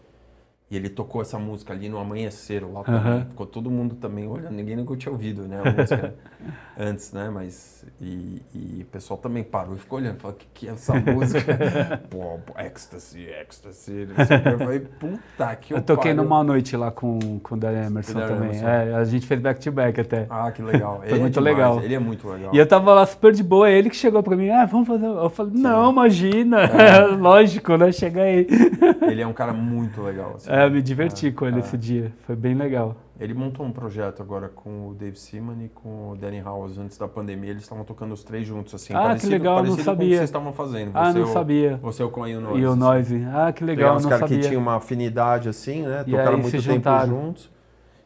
e 0.69 0.75
ele 0.77 0.89
tocou 0.89 1.21
essa 1.21 1.39
música 1.39 1.73
ali 1.73 1.89
no 1.89 1.97
amanhecer 1.97 2.63
lá 2.63 2.83
também. 2.83 3.01
Aham. 3.01 3.25
Ficou 3.29 3.45
todo 3.47 3.71
mundo 3.71 3.95
também 3.95 4.27
olhando, 4.27 4.53
ninguém 4.53 4.75
nunca 4.75 4.95
tinha 4.97 5.11
ouvido, 5.11 5.47
né, 5.47 5.59
a 5.61 5.65
música 5.65 6.15
antes, 6.77 7.11
né? 7.11 7.29
Mas. 7.33 7.85
E, 8.01 8.41
e 8.53 8.81
o 8.83 8.85
pessoal 8.85 9.17
também 9.17 9.43
parou 9.43 9.75
e 9.75 9.79
ficou 9.79 9.99
olhando, 9.99 10.19
falou: 10.19 10.35
o 10.35 10.39
que, 10.39 10.47
que 10.53 10.67
é 10.67 10.71
essa 10.71 10.93
música? 10.95 12.01
pô, 12.09 12.39
pô, 12.45 12.59
ecstasy, 12.59 13.25
ecstasy. 13.25 14.07
Eu 14.51 14.57
falei, 14.59 14.79
puta 14.81 15.55
que 15.55 15.73
Eu 15.73 15.81
toquei 15.81 16.11
pariu. 16.11 16.23
numa 16.23 16.43
noite 16.43 16.75
lá 16.75 16.91
com, 16.91 17.39
com 17.39 17.55
o 17.55 17.57
Darren 17.57 17.87
Emerson 17.87 18.19
também. 18.19 18.49
Emerson. 18.49 18.67
É, 18.67 18.93
a 18.93 19.03
gente 19.05 19.25
fez 19.25 19.39
back-to-back 19.39 20.01
até. 20.01 20.27
Ah, 20.29 20.51
que 20.51 20.61
legal. 20.61 21.01
Ele 21.05 21.15
é 21.15 21.19
muito 21.19 21.33
demais, 21.33 21.55
legal. 21.57 21.81
Ele 21.81 21.95
é 21.95 21.99
muito 21.99 22.27
legal. 22.29 22.53
E 22.53 22.57
eu 22.57 22.67
tava 22.67 22.93
lá 22.93 23.05
super 23.05 23.31
de 23.33 23.43
boa, 23.43 23.69
ele 23.69 23.89
que 23.89 23.95
chegou 23.95 24.21
pra 24.21 24.35
mim, 24.35 24.49
ah, 24.49 24.65
vamos 24.65 24.87
fazer. 24.87 25.05
Eu 25.05 25.29
falei, 25.29 25.53
não, 25.55 25.91
imagina, 25.91 26.61
É. 26.61 26.99
lógico, 27.15 27.75
né? 27.77 27.91
Chega 27.91 28.21
aí. 28.23 28.47
Ele 29.09 29.21
é 29.21 29.27
um 29.27 29.33
cara 29.33 29.53
muito 29.53 30.01
legal. 30.01 30.33
assim. 30.35 30.51
É, 30.51 30.65
eu 30.65 30.71
me 30.71 30.81
diverti 30.81 31.31
com 31.31 31.45
ele 31.47 31.57
é. 31.57 31.59
esse 31.59 31.77
dia, 31.77 32.11
foi 32.25 32.35
bem 32.35 32.53
legal. 32.53 32.95
Ele 33.19 33.33
montou 33.33 33.65
um 33.65 33.71
projeto 33.71 34.21
agora 34.21 34.47
com 34.47 34.89
o 34.89 34.93
Dave 34.93 35.17
Seaman 35.17 35.63
e 35.63 35.69
com 35.69 36.11
o 36.11 36.15
Danny 36.15 36.39
House 36.39 36.77
antes 36.77 36.97
da 36.97 37.07
pandemia. 37.07 37.49
Eles 37.49 37.63
estavam 37.63 37.83
tocando 37.83 38.13
os 38.13 38.23
três 38.23 38.45
juntos, 38.45 38.73
assim. 38.75 38.93
Ah, 38.93 38.97
que 38.99 39.05
parecido, 39.07 39.31
legal, 39.31 39.55
não 39.55 39.61
parecido 39.63 39.77
que 39.77 39.83
sabia. 39.85 40.09
vocês 40.17 40.23
estavam 40.29 40.53
fazendo. 40.53 40.91
Ah, 40.93 41.11
Você, 41.11 41.19
não 41.19 41.25
o- 41.25 41.33
sabia. 41.33 41.77
Você, 41.81 42.03
o 42.03 42.09
Coen 42.09 42.33
e 42.33 42.37
o 42.37 42.41
Noise. 42.41 42.59
E 42.61 42.65
o 42.65 42.69
assim. 42.71 42.79
Noise, 42.79 43.27
ah, 43.33 43.51
que 43.51 43.63
legal, 43.63 43.95
Pegaram 43.95 44.01
não 44.01 44.09
caras 44.09 44.29
que 44.29 44.39
tinham 44.47 44.61
uma 44.61 44.75
afinidade, 44.75 45.49
assim, 45.49 45.81
né? 45.81 46.03
E 46.05 46.11
Tocaram 46.11 46.37
muito 46.37 46.51
tempo 46.51 46.61
juntaram. 46.63 47.07
juntos. 47.07 47.51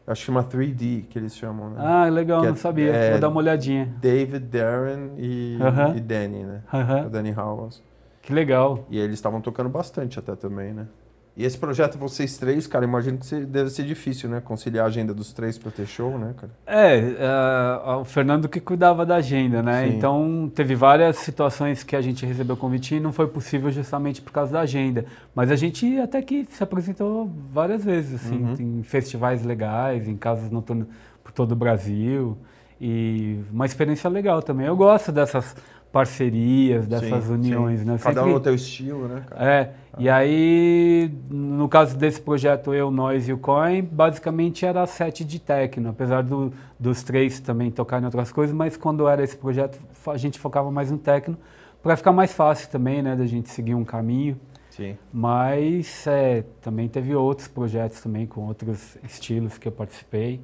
Acho 0.06 0.20
que 0.22 0.26
chama 0.26 0.42
3D, 0.42 1.02
que 1.08 1.18
eles 1.18 1.36
chamam, 1.36 1.70
né? 1.70 1.76
Ah, 1.78 2.08
legal, 2.08 2.40
Que 2.40 2.46
é- 2.46 2.50
não 2.50 2.56
sabia, 2.56 2.90
é- 2.92 3.10
vou 3.12 3.20
dar 3.20 3.28
uma 3.28 3.38
olhadinha. 3.38 3.94
David, 4.00 4.46
Darren 4.46 5.12
e, 5.16 5.58
Aham. 5.60 5.94
e 5.96 6.00
Danny, 6.00 6.42
né? 6.42 6.62
Aham, 6.72 7.06
O 7.06 7.10
Danny 7.10 7.32
House. 7.32 7.82
Que 8.20 8.32
legal. 8.32 8.84
E 8.90 8.98
eles 8.98 9.14
estavam 9.14 9.40
tocando 9.40 9.68
bastante 9.68 10.18
até 10.18 10.34
também, 10.34 10.72
né? 10.72 10.86
E 11.34 11.44
esse 11.46 11.56
projeto, 11.56 11.96
vocês 11.96 12.36
três, 12.36 12.66
cara, 12.66 12.84
imagino 12.84 13.16
que 13.16 13.34
deve 13.46 13.70
ser 13.70 13.84
difícil, 13.84 14.28
né? 14.28 14.40
Conciliar 14.44 14.84
a 14.84 14.88
agenda 14.88 15.14
dos 15.14 15.32
três 15.32 15.56
pra 15.56 15.70
ter 15.70 15.86
show, 15.86 16.18
né, 16.18 16.34
cara? 16.36 16.52
É, 16.66 17.16
ah, 17.20 17.98
o 18.02 18.04
Fernando 18.04 18.48
que 18.50 18.60
cuidava 18.60 19.06
da 19.06 19.16
agenda, 19.16 19.62
né? 19.62 19.86
Sim. 19.88 19.96
Então 19.96 20.52
teve 20.54 20.74
várias 20.74 21.16
situações 21.16 21.82
que 21.82 21.96
a 21.96 22.02
gente 22.02 22.26
recebeu 22.26 22.54
convite 22.54 22.96
e 22.96 23.00
não 23.00 23.12
foi 23.12 23.26
possível 23.28 23.70
justamente 23.70 24.20
por 24.20 24.30
causa 24.30 24.52
da 24.52 24.60
agenda. 24.60 25.06
Mas 25.34 25.50
a 25.50 25.56
gente 25.56 25.98
até 26.00 26.20
que 26.20 26.46
se 26.50 26.62
apresentou 26.62 27.30
várias 27.50 27.82
vezes, 27.82 28.26
assim, 28.26 28.36
Uhum. 28.42 28.78
em 28.78 28.82
festivais 28.82 29.42
legais, 29.42 30.06
em 30.06 30.16
casas 30.18 30.50
noturnas 30.50 30.86
por 31.24 31.32
todo 31.32 31.52
o 31.52 31.56
Brasil. 31.56 32.36
E 32.78 33.38
uma 33.50 33.64
experiência 33.64 34.10
legal 34.10 34.42
também. 34.42 34.66
Eu 34.66 34.76
gosto 34.76 35.10
dessas 35.12 35.56
parcerias, 35.92 36.86
dessas 36.86 37.24
Sim, 37.24 37.32
uniões, 37.34 37.80
sim. 37.80 37.86
né? 37.86 37.98
Cada 37.98 38.20
um 38.22 38.24
Sempre- 38.24 38.32
no 38.34 38.40
teu 38.40 38.54
estilo, 38.54 39.06
né, 39.08 39.24
cara? 39.28 39.44
é, 39.52 39.72
e 39.98 40.08
aí, 40.08 41.12
no 41.30 41.68
caso 41.68 41.96
desse 41.96 42.20
projeto, 42.20 42.72
eu, 42.72 42.90
nós 42.90 43.28
e 43.28 43.32
o 43.32 43.38
Coin, 43.38 43.82
basicamente 43.82 44.64
era 44.64 44.86
sete 44.86 45.22
de 45.22 45.38
techno, 45.38 45.90
apesar 45.90 46.22
do- 46.22 46.50
dos 46.80 47.02
três 47.02 47.38
também 47.40 47.70
tocarem 47.70 48.06
outras 48.06 48.32
coisas, 48.32 48.56
mas 48.56 48.76
quando 48.76 49.06
era 49.06 49.22
esse 49.22 49.36
projeto, 49.36 49.78
a 50.06 50.16
gente 50.16 50.38
focava 50.38 50.70
mais 50.70 50.90
no 50.90 50.96
techno, 50.98 51.36
para 51.82 51.96
ficar 51.96 52.12
mais 52.12 52.32
fácil 52.32 52.70
também, 52.70 53.02
né, 53.02 53.14
da 53.14 53.26
gente 53.26 53.50
seguir 53.50 53.74
um 53.74 53.84
caminho. 53.84 54.40
Sim. 54.70 54.96
Mas 55.12 56.06
é, 56.06 56.44
também 56.62 56.88
teve 56.88 57.14
outros 57.14 57.46
projetos 57.48 58.00
também 58.00 58.26
com 58.26 58.46
outros 58.46 58.96
estilos 59.04 59.58
que 59.58 59.68
eu 59.68 59.72
participei. 59.72 60.40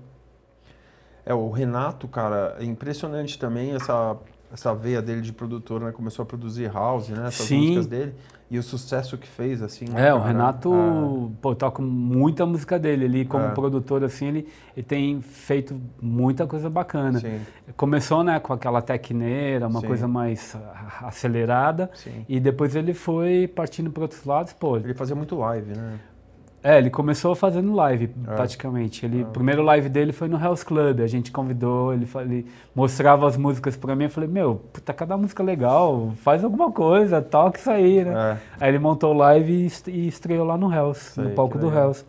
É, 1.24 1.32
o 1.32 1.48
Renato, 1.50 2.06
cara, 2.08 2.56
é 2.60 2.64
impressionante 2.64 3.38
também 3.38 3.72
essa, 3.72 4.16
essa 4.52 4.74
veia 4.74 5.02
dele 5.02 5.20
de 5.20 5.32
produtor, 5.32 5.80
né? 5.80 5.92
Começou 5.92 6.22
a 6.22 6.26
produzir 6.26 6.72
house, 6.72 7.08
né? 7.10 7.26
Essas 7.26 7.46
Sim. 7.46 7.60
músicas 7.60 7.86
dele. 7.86 8.14
E 8.50 8.58
o 8.58 8.62
sucesso 8.62 9.18
que 9.18 9.28
fez, 9.28 9.60
assim. 9.60 9.84
né, 9.90 10.08
É, 10.08 10.14
o? 10.14 10.20
Renato, 10.20 10.72
É. 10.72 11.42
pô, 11.42 11.54
toca 11.54 11.82
muita 11.82 12.46
música 12.46 12.78
dele. 12.78 13.04
Ele, 13.04 13.24
como 13.26 13.44
É. 13.44 13.50
produtor, 13.50 14.02
assim, 14.02 14.26
ele, 14.28 14.48
ele 14.74 14.86
tem 14.86 15.20
feito 15.20 15.78
muita 16.00 16.46
coisa 16.46 16.70
bacana. 16.70 17.20
Sim, 17.20 17.40
Começou, 17.76 18.24
né, 18.24 18.40
com 18.40 18.54
aquela 18.54 18.80
tecneira, 18.80 19.68
uma 19.68 19.80
Sim. 19.80 19.86
coisa 19.86 20.08
mais 20.08 20.56
acelerada. 21.02 21.90
sim. 21.94 22.24
E 22.28 22.40
depois 22.40 22.74
ele 22.74 22.94
foi 22.94 23.46
partindo 23.48 23.90
para 23.90 24.02
outros 24.04 24.24
lados, 24.24 24.52
pô. 24.54 24.76
Ele 24.78 24.94
fazia 24.94 25.14
muito 25.14 25.36
live, 25.36 25.74
né? 25.76 25.98
É, 26.62 26.76
ele 26.76 26.90
começou 26.90 27.34
fazendo 27.36 27.72
live, 27.74 28.10
É. 28.26 28.34
praticamente. 28.34 29.06
Ele, 29.06 29.20
É. 29.20 29.24
O 29.24 29.26
primeiro 29.26 29.62
live 29.62 29.88
dele 29.88 30.12
foi 30.12 30.26
no 30.28 30.36
House 30.36 30.64
Club. 30.64 31.00
A 31.00 31.06
gente 31.06 31.30
convidou, 31.30 31.94
ele, 31.94 32.06
ele 32.20 32.46
mostrava 32.74 33.28
as 33.28 33.36
músicas 33.36 33.76
para 33.76 33.94
mim. 33.94 34.04
Eu 34.04 34.10
falei, 34.10 34.28
meu, 34.28 34.56
puta, 34.72 34.92
cada 34.92 35.16
música 35.16 35.42
legal, 35.42 36.12
faz 36.16 36.42
alguma 36.42 36.70
coisa, 36.72 37.22
toca 37.22 37.58
isso 37.60 37.70
aí, 37.70 38.04
né? 38.04 38.12
É. 38.58 38.64
Aí 38.64 38.70
ele 38.70 38.78
montou 38.80 39.14
o 39.14 39.16
live 39.16 39.52
e 39.52 39.66
est- 39.66 39.86
e 39.88 40.08
estreou 40.08 40.44
lá 40.44 40.58
no 40.58 40.68
House, 40.70 40.98
Sei, 41.14 41.24
no 41.24 41.30
palco 41.30 41.56
do. 41.58 41.70
House. 41.70 42.04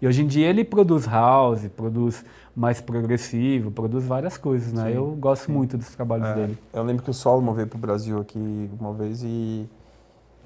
E 0.00 0.06
hoje 0.06 0.22
em 0.22 0.26
dia 0.26 0.48
ele 0.48 0.64
produz 0.64 1.06
house, 1.06 1.68
produz 1.68 2.24
mais 2.56 2.80
progressivo, 2.80 3.70
produz 3.70 4.04
várias 4.04 4.36
coisas, 4.36 4.72
né? 4.72 4.90
Sim, 4.90 4.96
Eu 4.96 5.06
gosto 5.18 5.46
sim. 5.46 5.52
muito 5.52 5.78
dos 5.78 5.94
trabalhos 5.94 6.26
É, 6.26 6.34
dele. 6.34 6.58
Eu 6.72 6.82
lembro 6.82 7.04
que 7.04 7.10
o 7.10 7.14
Solomon 7.14 7.52
veio 7.54 7.68
pro 7.68 7.78
Brasil 7.78 8.18
aqui 8.20 8.68
uma 8.80 8.92
vez 8.92 9.22
e, 9.22 9.64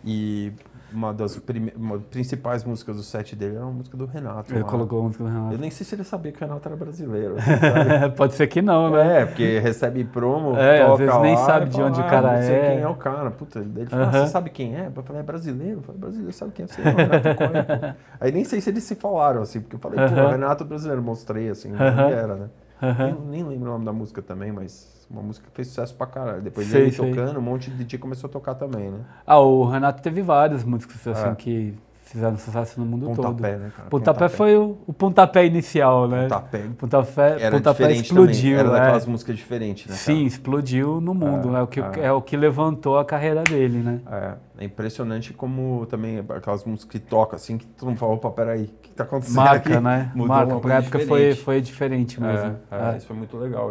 e 0.05 0.53
uma 0.93 1.13
das 1.13 1.37
prime- 1.37 1.73
uma 1.77 1.99
principais 1.99 2.63
músicas 2.65 2.97
do 2.97 3.03
set 3.03 3.35
dele 3.35 3.57
era 3.57 3.65
uma 3.65 3.73
música 3.73 3.97
do 3.97 4.07
Renato. 4.07 4.53
Ele 4.53 4.63
lá. 4.63 4.67
colocou 4.69 5.01
a 5.01 5.03
música 5.05 5.25
do 5.25 5.31
Eu 5.31 5.35
Renato. 5.35 5.59
nem 5.59 5.71
sei 5.71 5.85
se 5.85 5.95
ele 5.95 6.05
sabia 6.05 6.31
que 6.33 6.39
o 6.43 6.47
Renato 6.47 6.69
era 6.69 6.77
brasileiro. 6.77 7.35
Pode 8.17 8.35
ser 8.35 8.47
que 8.47 8.63
não, 8.63 8.91
né? 8.91 9.23
É, 9.23 9.27
porque 9.27 9.59
recebe 9.59 10.05
promo, 10.05 10.57
É, 10.57 10.81
às 10.83 10.87
toca 10.87 10.97
vezes 11.05 11.21
nem 11.21 11.37
sabe 11.37 11.67
de 11.67 11.73
fala, 11.77 11.89
onde 11.89 12.01
o 12.01 12.05
"Ah, 12.05 12.09
cara 12.09 12.33
não 12.37 12.43
sei 12.43 12.57
é." 12.57 12.67
quem 12.67 12.81
é 12.81 12.89
o 12.89 12.95
cara. 12.95 13.31
Puta, 13.31 13.59
ele 13.59 13.87
fala, 13.87 14.03
Aham. 14.05 14.13
você 14.27 14.31
sabe 14.33 14.51
quem 14.51 14.77
é? 14.77 14.87
Eu 14.95 15.03
falei, 15.03 15.21
é 15.21 15.25
brasileiro? 15.25 15.79
Eu 15.79 15.83
falei, 15.83 16.01
brasileiro, 16.01 16.33
sabe 16.33 16.53
quem 16.53 16.65
é? 16.65 16.69
Você 16.69 16.83
não, 16.83 16.95
Renato 16.95 17.35
Cohen, 17.35 17.65
pô. 17.65 17.95
Aí 18.21 18.33
nem 18.33 18.45
sei 18.45 18.61
se 18.61 18.71
eles 18.71 18.85
se 18.85 18.95
falaram, 18.95 19.43
assim, 19.43 19.61
porque 19.61 19.77
eu 19.77 19.81
falei, 19.81 19.99
pô, 19.99 20.15
Aham. 20.15 20.31
Renato 20.31 20.65
brasileiro, 20.65 21.03
mostrei, 21.03 21.49
assim, 21.51 21.73
Aham. 21.75 22.05
onde 22.05 22.13
era, 22.13 22.35
né? 22.37 22.49
Aham. 22.83 23.17
Nem, 23.29 23.43
nem 23.43 23.45
lembro 23.45 23.69
o 23.71 23.73
nome 23.73 23.85
da 23.85 23.93
música 23.93 24.21
também, 24.23 24.53
mas 24.53 25.07
uma 25.11 25.23
música 25.23 25.47
que 25.49 25.55
fez 25.57 25.69
sucesso 25.69 25.95
pra 25.95 26.07
caralho. 26.07 26.43
Depois 26.43 26.67
Sei, 26.67 26.83
ele 26.83 26.93
sei. 26.93 27.11
tocando, 27.11 27.39
um 27.39 27.43
monte 27.43 27.71
de 27.71 27.85
dia 27.85 27.99
começou 27.99 28.29
a 28.29 28.33
tocar 28.33 28.55
também, 28.55 28.91
né? 28.91 28.99
Ah, 29.27 29.39
o 29.39 29.65
Renato 29.65 30.03
teve 30.03 30.21
várias 30.23 30.65
músicas 30.65 31.07
assim 31.07 31.29
É. 31.29 31.35
que 31.35 31.75
fizeram 32.05 32.37
sucesso 32.39 32.79
no 32.79 32.87
mundo 32.87 33.07
todo. 33.07 33.17
Pontapé, 33.17 33.57
né, 33.57 33.73
cara? 33.77 33.89
Pontapé 33.89 34.29
foi 34.29 34.57
o, 34.57 34.79
o 34.87 34.93
pontapé 34.93 35.45
inicial, 35.47 36.07
né? 36.09 36.23
Pontapé. 36.23 36.63
Pontapé, 36.79 37.37
Era 37.41 37.57
pontapé 37.57 37.93
explodiu, 37.93 38.37
também. 38.37 38.55
Era 38.55 38.71
né? 38.71 38.79
daquelas 38.81 39.07
músicas 39.07 39.37
diferentes, 39.37 39.87
né? 39.91 39.97
Sim, 39.97 40.25
explodiu 40.25 41.01
no 41.01 41.15
mundo, 41.15 41.49
É, 41.49 41.53
né? 41.53 41.63
O 41.63 41.67
que, 41.67 41.81
é. 41.81 41.91
é 42.05 42.13
o 42.13 42.23
que 42.23 42.37
levantou 42.37 42.99
a 42.99 43.05
carreira 43.05 43.43
dele, 43.43 43.79
né? 43.79 44.01
cara? 44.05 44.39
É. 44.43 44.46
É 44.59 44.65
impressionante 44.65 45.35
como 45.35 45.85
também 45.87 46.19
aquelas 46.19 46.65
músicas 46.65 46.91
que 46.91 46.99
toca 46.99 47.37
assim, 47.37 47.59
que 47.59 47.67
todo 47.67 47.89
mundo 47.89 47.99
fala, 47.99 48.15
opa, 48.15 48.31
peraí, 48.31 48.65
o 48.65 48.69
que 48.81 48.91
tá 48.93 49.05
acontecendo 49.05 49.37
Marca, 49.37 49.71
aqui? 49.75 49.81
né? 49.81 50.11
Mudou 50.15 50.29
Marca, 50.29 50.61
pra 50.61 50.75
época 50.77 50.99
foi, 51.01 51.07
diferente. 51.09 51.41
foi 51.43 51.61
diferente 51.61 52.21
mesmo. 52.21 52.57
É, 52.71 52.91
é, 52.91 52.95
É. 52.95 52.97
Isso 52.97 53.07
foi 53.07 53.17
muito 53.17 53.37
legal. 53.37 53.71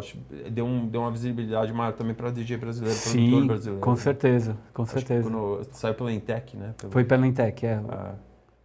Deu, 0.51 0.65
um, 0.65 0.85
deu 0.87 1.01
uma 1.01 1.09
visibilidade 1.11 1.73
maior 1.73 1.93
também 1.93 2.13
para 2.13 2.29
DJ 2.29 2.57
brasileiro, 2.57 2.95
produtor 2.99 3.19
Sim, 3.41 3.47
brasileiro. 3.47 3.81
com 3.81 3.89
né? 3.91 3.95
certeza, 3.97 4.57
com 4.73 4.85
certeza. 4.85 5.29
Quando 5.29 5.61
saiu 5.71 5.95
pela 5.95 6.11
Intec, 6.13 6.55
né? 6.55 6.73
Pelo- 6.77 6.91
Foi 6.93 7.03
pela 7.03 7.25
Intec, 7.25 7.65
é. 7.65 7.69
É, 7.71 8.11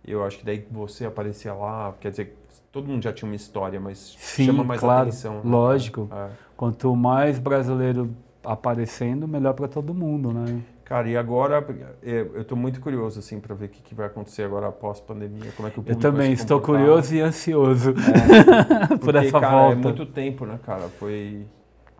eu 0.05 0.22
acho 0.24 0.38
que 0.40 0.44
daí 0.44 0.66
você 0.70 1.06
aparecia 1.06 1.55
lá, 1.55 1.94
quer 1.98 2.10
dizer, 2.10 2.36
todo 2.70 2.86
mundo 2.86 3.02
já 3.02 3.12
tinha 3.14 3.28
uma 3.30 3.36
história, 3.36 3.80
mas 3.80 4.14
Sim, 4.18 4.44
chama 4.47 4.62
mais 4.62 4.80
claro, 4.80 5.09
atenção. 5.09 5.36
né? 5.36 5.40
lógico. 5.44 6.06
É. 6.12 6.28
Quanto 6.55 6.94
mais 6.94 7.38
brasileiro 7.38 8.14
aparecendo, 8.44 9.26
melhor 9.26 9.55
para 9.55 9.68
todo 9.68 9.94
mundo, 9.94 10.32
né? 10.32 10.60
Cara, 10.91 11.09
e 11.09 11.17
agora 11.17 11.65
eu 12.03 12.35
eu 12.35 12.45
tô 12.45 12.57
muito 12.57 12.81
curioso 12.81 13.21
assim 13.21 13.39
para 13.39 13.55
ver 13.55 13.67
o 13.67 13.69
que, 13.69 13.81
que 13.81 13.95
vai 13.95 14.07
acontecer 14.07 14.43
agora 14.43 14.67
após 14.67 15.01
pandemia, 15.01 15.53
como 15.57 15.69
é 15.69 15.71
que 15.71 15.79
o 15.79 15.85
Eu 15.87 15.95
público 15.95 16.01
vai 16.11 16.11
também 16.11 16.33
estou 16.33 16.61
curioso 16.61 17.15
e 17.15 17.21
ansioso 17.21 17.95
por 19.01 19.15
Porque, 19.15 19.17
essa 19.17 19.39
cara, 19.39 19.71
volta. 19.71 19.73
é 19.73 19.77
muito 19.77 20.05
tempo, 20.05 20.45
né, 20.45 20.59
cara? 20.67 20.89
Foi 20.89 21.47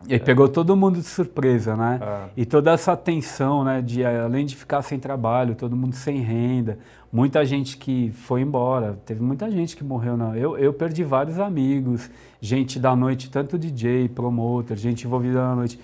E 0.09 0.19
pegou 0.19 0.49
todo 0.49 0.75
mundo 0.75 0.97
de 0.99 1.05
surpresa, 1.05 1.73
né? 1.73 2.01
é, 2.01 2.29
E 2.35 2.45
toda 2.45 2.71
essa 2.71 2.97
tensão, 2.97 3.63
né, 3.63 3.81
de 3.81 4.03
além 4.03 4.45
de 4.45 4.57
ficar 4.57 4.81
sem 4.81 4.99
trabalho, 4.99 5.55
todo 5.55 5.73
mundo 5.73 5.95
sem 5.95 6.19
renda, 6.19 6.77
muita 7.09 7.45
gente 7.45 7.77
que 7.77 8.11
foi 8.11 8.41
embora, 8.41 8.99
teve 9.05 9.21
muita 9.23 9.49
gente 9.49 9.73
que 9.77 9.85
morreu. 9.85 10.17
Não. 10.17 10.35
Eu, 10.35 10.57
eu 10.57 10.73
perdi 10.73 11.01
vários 11.01 11.39
amigos, 11.39 12.09
gente 12.41 12.77
da 12.77 12.93
noite, 12.93 13.29
tanto 13.31 13.57
DJ, 13.57 14.09
promotor, 14.09 14.75
gente 14.75 15.07
envolvida 15.07 15.39
na 15.41 15.55
noite. 15.55 15.79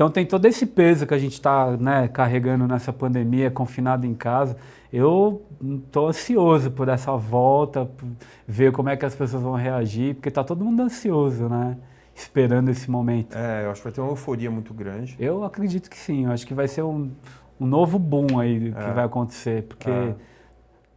Então 0.00 0.10
tem 0.10 0.24
todo 0.24 0.46
esse 0.46 0.64
peso 0.64 1.06
que 1.06 1.12
a 1.12 1.18
gente 1.18 1.34
está 1.34 1.76
né, 1.76 2.08
carregando 2.08 2.66
nessa 2.66 2.90
pandemia, 2.90 3.50
confinado 3.50 4.06
em 4.06 4.14
casa. 4.14 4.56
Eu 4.90 5.42
estou 5.62 6.08
ansioso 6.08 6.70
por 6.70 6.88
essa 6.88 7.14
volta, 7.18 7.84
por 7.84 8.08
ver 8.48 8.72
como 8.72 8.88
é 8.88 8.96
que 8.96 9.04
as 9.04 9.14
pessoas 9.14 9.42
vão 9.42 9.52
reagir, 9.56 10.14
porque 10.14 10.30
está 10.30 10.42
todo 10.42 10.64
mundo 10.64 10.80
ansioso, 10.80 11.50
né? 11.50 11.76
Esperando 12.14 12.70
esse 12.70 12.90
momento. 12.90 13.36
é, 13.36 13.66
eu 13.66 13.70
acho 13.72 13.82
que 13.82 13.88
vai 13.88 13.92
ter 13.92 14.00
uma 14.00 14.12
euforia 14.12 14.50
muito 14.50 14.72
grande. 14.72 15.14
Eu 15.18 15.44
acredito 15.44 15.90
que 15.90 15.98
sim. 15.98 16.24
Eu 16.24 16.32
acho 16.32 16.46
que 16.46 16.54
vai 16.54 16.66
ser 16.66 16.80
um, 16.80 17.10
um 17.60 17.66
novo 17.66 17.98
boom 17.98 18.38
aí 18.38 18.72
que 18.72 18.78
É. 18.78 18.92
vai 18.94 19.04
acontecer, 19.04 19.64
porque 19.64 19.90
É. 19.90 20.14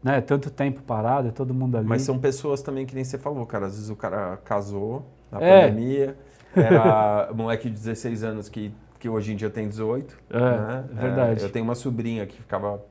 né, 0.02 0.22
tanto 0.22 0.50
tempo 0.50 0.82
parado, 0.82 1.28
é 1.28 1.32
todo 1.32 1.54
mundo 1.54 1.78
ali. 1.78 1.86
Mas 1.90 2.04
são 2.04 2.18
pessoas 2.18 2.62
também 2.62 2.86
que 2.86 2.96
nem 2.96 3.04
você 3.04 3.18
falou, 3.18 3.46
cara. 3.46 3.66
Às 3.66 3.74
vezes 3.74 3.90
o 3.90 3.98
cara 3.98 4.38
casou 4.46 5.06
na 5.30 5.42
É. 5.42 5.68
pandemia, 5.68 6.18
era 6.56 7.30
moleque 7.36 7.68
de 7.70 7.76
16 7.76 8.24
anos 8.24 8.48
que, 8.48 8.74
que 9.04 9.10
hoje 9.10 9.34
em 9.34 9.36
dia 9.36 9.50
tem 9.50 9.68
18. 9.68 10.18
É, 10.30 10.40
né? 10.40 10.86
é 10.90 11.02
verdade. 11.02 11.44
eu 11.44 11.50
tenho 11.50 11.66
uma 11.66 11.76
sobrinha 11.76 12.26
que 12.26 12.38
ficava 12.38 12.82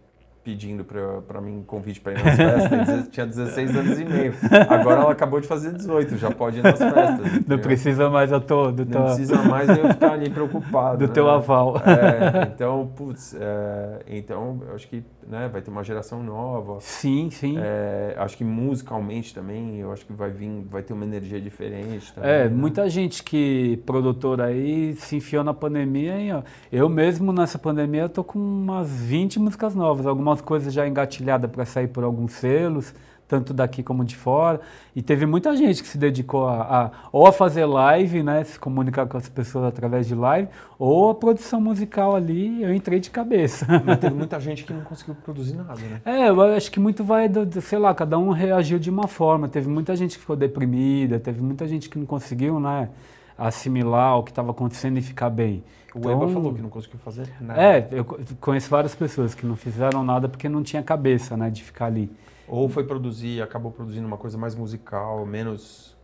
pedindo 0.44 0.85
pra, 0.85 1.20
pra 1.23 1.40
mim 1.40 1.59
um 1.59 1.62
convite 1.62 2.01
pra 2.01 2.12
ir 2.12 2.23
nas 2.24 2.36
festas, 2.36 3.09
tinha 3.10 3.27
16 3.27 3.77
anos 3.77 4.01
e 4.01 4.05
meio. 4.05 4.35
Agora 4.69 5.02
ela 5.02 5.12
acabou 5.12 5.40
de 5.40 5.47
fazer 5.47 5.73
18, 5.73 6.16
já 6.16 6.31
pode 6.31 6.59
ir 6.59 6.62
nas 6.62 6.78
festas. 6.78 7.19
Não 7.20 7.36
entendeu? 7.39 7.59
precisa 7.60 8.10
mais 8.10 8.32
a 8.32 8.40
todo, 8.40 8.85
Não 8.85 9.05
precisa 9.05 9.43
mais 9.43 9.69
eu 9.69 9.89
ficar 9.89 10.12
ali 10.12 10.28
preocupado. 10.31 10.98
do 10.98 11.06
né? 11.06 11.12
teu 11.12 11.31
aval. 11.31 11.77
É, 11.78 12.48
então, 12.55 12.90
putz, 12.97 13.35
é, 13.39 14.01
então 14.09 14.60
eu 14.69 14.74
acho 14.74 14.89
que 14.89 15.05
né, 15.28 15.48
vai 15.52 15.62
ter 15.62 15.70
uma 15.70 15.85
geração 15.85 16.23
nova. 16.23 16.78
Sim, 16.81 17.28
sim. 17.31 17.56
É, 17.59 18.14
acho 18.19 18.36
que 18.36 18.44
musicalmente 18.44 19.32
também, 19.35 19.78
eu 19.78 19.93
acho 19.93 20.05
que 20.05 20.12
vai 20.12 20.31
vir, 20.31 20.66
vai 20.70 20.82
ter 20.82 20.93
uma 20.93 21.05
energia 21.05 21.40
diferente. 21.40 22.12
Também, 22.12 22.28
É, 22.31 22.44
né? 22.44 22.51
muita 22.55 22.89
gente 22.89 23.23
que, 23.23 23.81
produtor 23.86 24.40
aí, 24.40 24.94
se 24.97 25.16
enfiou 25.16 25.44
na 25.44 25.55
pandemia 25.55 26.12
ó, 26.39 26.43
eu 26.70 26.89
mesmo 26.89 27.32
nessa 27.32 27.59
pandemia 27.59 28.09
tô 28.09 28.24
com 28.24 28.39
umas 28.39 28.89
20 28.90 29.39
músicas 29.39 29.74
novas, 29.74 30.06
algumas 30.06 30.31
coisas 30.40 30.72
já 30.72 30.86
engatilhadas 30.86 31.50
para 31.50 31.64
sair 31.64 31.88
por 31.88 32.02
alguns 32.04 32.32
selos, 32.32 32.94
tanto 33.28 33.54
daqui 33.54 33.82
como 33.82 34.04
de 34.04 34.14
fora. 34.14 34.60
E 34.94 35.00
teve 35.00 35.24
muita 35.24 35.56
gente 35.56 35.82
que 35.82 35.88
se 35.88 35.96
dedicou 35.96 36.46
a, 36.48 36.60
a- 36.62 36.90
ou 37.10 37.26
a 37.26 37.32
fazer 37.32 37.64
live, 37.64 38.22
né, 38.22 38.44
se 38.44 38.59
comunicar 38.59 39.06
com 39.06 39.16
as 39.16 39.28
pessoas 39.28 39.64
através 39.64 40.06
de 40.06 40.14
live, 40.14 40.48
ou 40.78 41.10
a 41.10 41.14
produção 41.14 41.59
musical 41.60 42.14
ali, 42.14 42.62
eu 42.62 42.74
entrei 42.74 43.00
de 43.00 43.09
cabeça. 43.10 43.66
Mas 43.86 43.98
teve 43.98 44.14
muita 44.14 44.38
gente 44.38 44.64
que 44.64 44.72
não 44.72 44.82
conseguiu 44.82 45.14
produzir 45.14 45.54
nada, 45.56 45.80
né? 45.80 46.00
É, 46.04 46.28
eu 46.28 46.40
acho 46.42 46.70
que 46.70 46.78
muito 46.78 47.02
vai, 47.02 47.26
do- 47.28 47.60
sei 47.62 47.78
lá, 47.78 47.94
cada 47.94 48.18
um 48.18 48.30
reagiu 48.30 48.78
de 48.78 48.90
uma 48.90 49.06
forma. 49.09 49.48
Teve 49.48 49.68
muita 49.68 49.96
gente 49.96 50.14
que 50.16 50.20
ficou 50.20 50.36
deprimida, 50.36 51.18
teve 51.18 51.40
muita 51.42 51.66
gente 51.66 51.88
que 51.88 51.98
não 51.98 52.04
conseguiu, 52.06 52.60
né, 52.60 52.90
assimilar 53.38 54.18
o 54.18 54.22
que 54.22 54.30
estava 54.30 54.50
acontecendo 54.50 54.98
e 54.98 55.02
ficar 55.02 55.30
bem. 55.30 55.64
O 55.94 55.98
Então, 55.98 56.12
Eba 56.12 56.28
falou 56.28 56.55
que 56.55 56.62
não 56.62 56.70
conseguiu 56.70 56.98
fazer 56.98 57.28
nada. 57.40 57.60
É, 57.62 57.89
eu 57.93 58.05
co- 58.05 58.19
conheço 58.40 58.70
várias 58.70 58.94
pessoas 58.94 59.35
que 59.35 59.44
não 59.47 59.56
fizeram 59.56 60.02
nada 60.02 60.28
porque 60.28 60.48
não 60.48 60.62
tinha 60.62 60.82
cabeça, 60.82 61.36
né, 61.36 61.51
de 61.51 61.62
ficar 61.62 61.86
ali. 61.86 62.10
Ou 62.48 62.69
foi 62.69 62.85
produzir, 62.85 63.43
acabou 63.43 63.70
produzindo 63.70 64.06
uma 64.06 64.16
coisa 64.16 64.36
mais 64.39 64.55
musical, 64.55 65.24
menos 65.27 65.97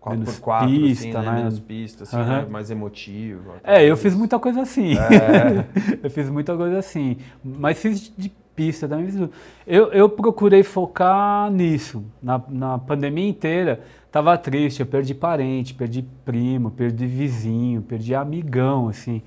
4x4, 0.00 0.10
Menos 0.16 0.28
assim, 0.28 0.80
pista, 1.04 1.22
né? 1.22 1.30
né? 1.30 1.36
Menos 1.38 1.60
pista, 1.60 2.02
assim, 2.04 2.16
Aham. 2.16 2.42
né? 2.42 2.46
mais 2.50 2.70
emotiva. 2.70 3.54
É, 3.62 3.84
eu 3.84 3.96
fiz 3.96 4.14
muita 4.14 4.38
coisa 4.38 4.62
assim. 4.62 4.94
É. 4.98 5.66
eu 6.02 6.10
fiz 6.10 6.28
muita 6.28 6.56
coisa 6.56 6.78
assim. 6.78 7.18
Mas 7.44 7.78
fiz 7.78 8.12
de 8.16 8.32
pista 8.54 8.88
também. 8.88 9.06
fiz 9.06 9.16
tudo. 9.16 9.32
Eu, 9.66 9.92
eu 9.92 10.08
procurei 10.08 10.62
focar 10.62 11.50
nisso. 11.50 12.04
Na, 12.22 12.42
na 12.48 12.78
pandemia 12.78 13.28
inteira, 13.28 13.80
tava 14.10 14.36
triste. 14.38 14.80
Eu 14.80 14.86
perdi 14.86 15.14
parente, 15.14 15.74
perdi 15.74 16.02
primo, 16.24 16.70
perdi 16.70 17.06
vizinho, 17.06 17.82
perdi 17.82 18.14
amigão, 18.14 18.88
assim. 18.88 19.22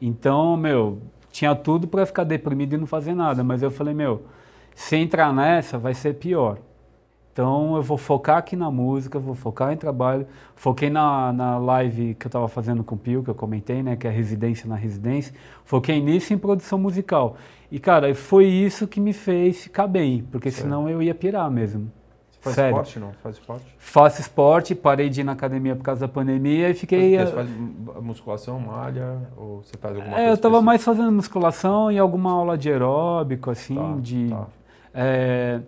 Então, 0.00 0.56
meu, 0.56 0.98
tinha 1.30 1.54
tudo 1.54 1.86
para 1.86 2.06
ficar 2.06 2.24
deprimido 2.24 2.74
e 2.74 2.78
não 2.78 2.86
fazer 2.86 3.14
nada. 3.14 3.42
Mas 3.44 3.62
eu 3.62 3.70
falei, 3.70 3.94
meu, 3.94 4.24
se 4.74 4.96
entrar 4.96 5.32
nessa, 5.32 5.78
vai 5.78 5.94
ser 5.94 6.14
pior. 6.14 6.58
Então 7.36 7.76
eu 7.76 7.82
vou 7.82 7.98
focar 7.98 8.38
aqui 8.38 8.56
na 8.56 8.70
música, 8.70 9.18
vou 9.18 9.34
focar 9.34 9.70
em 9.70 9.76
trabalho. 9.76 10.26
Foquei 10.54 10.88
na, 10.88 11.34
na 11.34 11.58
live 11.58 12.14
que 12.14 12.24
eu 12.24 12.28
estava 12.30 12.48
fazendo 12.48 12.82
com 12.82 12.94
o 12.94 12.98
Pio, 12.98 13.22
que 13.22 13.28
eu 13.28 13.34
comentei, 13.34 13.82
né? 13.82 13.94
Que 13.94 14.06
é 14.06 14.10
Residência 14.10 14.66
na 14.66 14.74
Residência. 14.74 15.34
Foquei 15.62 16.00
nisso 16.00 16.32
em 16.32 16.38
produção 16.38 16.78
musical. 16.78 17.36
E, 17.70 17.78
cara, 17.78 18.14
foi 18.14 18.46
isso 18.46 18.86
que 18.86 19.00
me 19.00 19.12
fez 19.12 19.64
ficar 19.64 19.86
bem, 19.86 20.24
porque 20.30 20.50
Certo. 20.50 20.64
senão 20.64 20.88
eu 20.88 21.02
ia 21.02 21.14
pirar 21.14 21.50
mesmo. 21.50 21.90
Você 22.30 22.38
faz 22.40 22.54
Sério. 22.56 22.70
esporte, 22.70 22.98
não? 23.00 23.12
Faz 23.22 23.36
esporte? 23.36 23.64
Faço 23.78 24.20
esporte, 24.20 24.74
parei 24.74 25.08
de 25.08 25.20
ir 25.20 25.24
na 25.24 25.32
academia 25.32 25.74
por 25.74 25.82
causa 25.82 26.02
da 26.02 26.08
pandemia 26.08 26.70
e 26.70 26.74
fiquei. 26.74 27.18
Você 27.18 27.26
faz 27.32 27.48
musculação, 28.00 28.60
malha, 28.60 29.18
ou 29.36 29.62
você 29.62 29.76
faz 29.76 29.96
alguma 29.96 30.12
É, 30.14 30.16
coisa 30.16 30.30
eu 30.30 30.34
estava 30.34 30.62
mais 30.62 30.84
fazendo 30.84 31.10
musculação 31.10 31.90
e 31.90 31.98
alguma 31.98 32.30
aula 32.32 32.56
de 32.56 32.70
aeróbico, 32.70 33.50
assim, 33.50 33.74
Tá, 33.74 33.96
de. 34.00 34.28
tá. 34.28 34.46
É, 34.94 35.60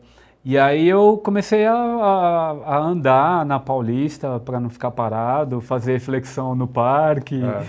e 0.44 0.56
aí 0.56 0.88
eu 0.88 1.20
comecei 1.22 1.66
a, 1.66 1.74
a- 1.74 2.76
a 2.76 2.78
andar 2.78 3.44
na 3.44 3.58
Paulista 3.58 4.40
para 4.40 4.58
não 4.60 4.70
ficar 4.70 4.90
parado, 4.90 5.60
fazer 5.60 6.00
flexão 6.00 6.54
no 6.54 6.66
parque. 6.66 7.36
É, 7.42 7.62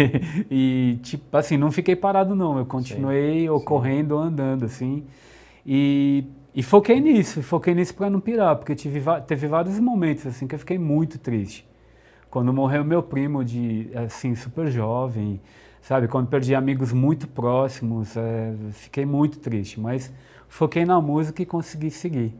e, 0.50 0.98
tipo, 1.02 1.34
assim, 1.36 1.56
não 1.56 1.70
fiquei 1.72 1.96
parado 1.96 2.34
não, 2.34 2.58
eu 2.58 2.66
continuei 2.66 3.48
sim. 3.48 3.64
correndo 3.64 4.12
ou 4.12 4.18
andando, 4.20 4.64
assim. 4.64 5.04
E, 5.66 6.24
e 6.54 6.62
foquei 6.62 7.00
nisso, 7.00 7.42
foquei 7.42 7.74
nisso 7.74 7.94
para 7.94 8.10
não 8.10 8.20
pirar, 8.20 8.56
porque 8.56 8.74
tive, 8.74 9.00
teve 9.26 9.46
vários 9.46 9.78
momentos, 9.80 10.26
assim, 10.26 10.46
que 10.46 10.54
eu 10.54 10.58
fiquei 10.58 10.78
muito 10.78 11.18
triste. 11.18 11.66
Quando 12.30 12.52
morreu 12.52 12.84
meu 12.84 13.02
primo, 13.02 13.44
de, 13.44 13.90
assim, 13.94 14.34
super 14.34 14.68
jovem, 14.70 15.40
sabe? 15.80 16.08
Quando 16.08 16.28
perdi 16.28 16.54
amigos 16.54 16.92
muito 16.92 17.26
próximos, 17.28 18.16
é, 18.16 18.52
fiquei 18.72 19.06
muito 19.06 19.38
triste, 19.38 19.80
mas 19.80 20.12
foquei 20.48 20.84
na 20.84 21.00
música 21.00 21.42
e 21.42 21.46
consegui 21.46 21.90
seguir. 21.90 22.34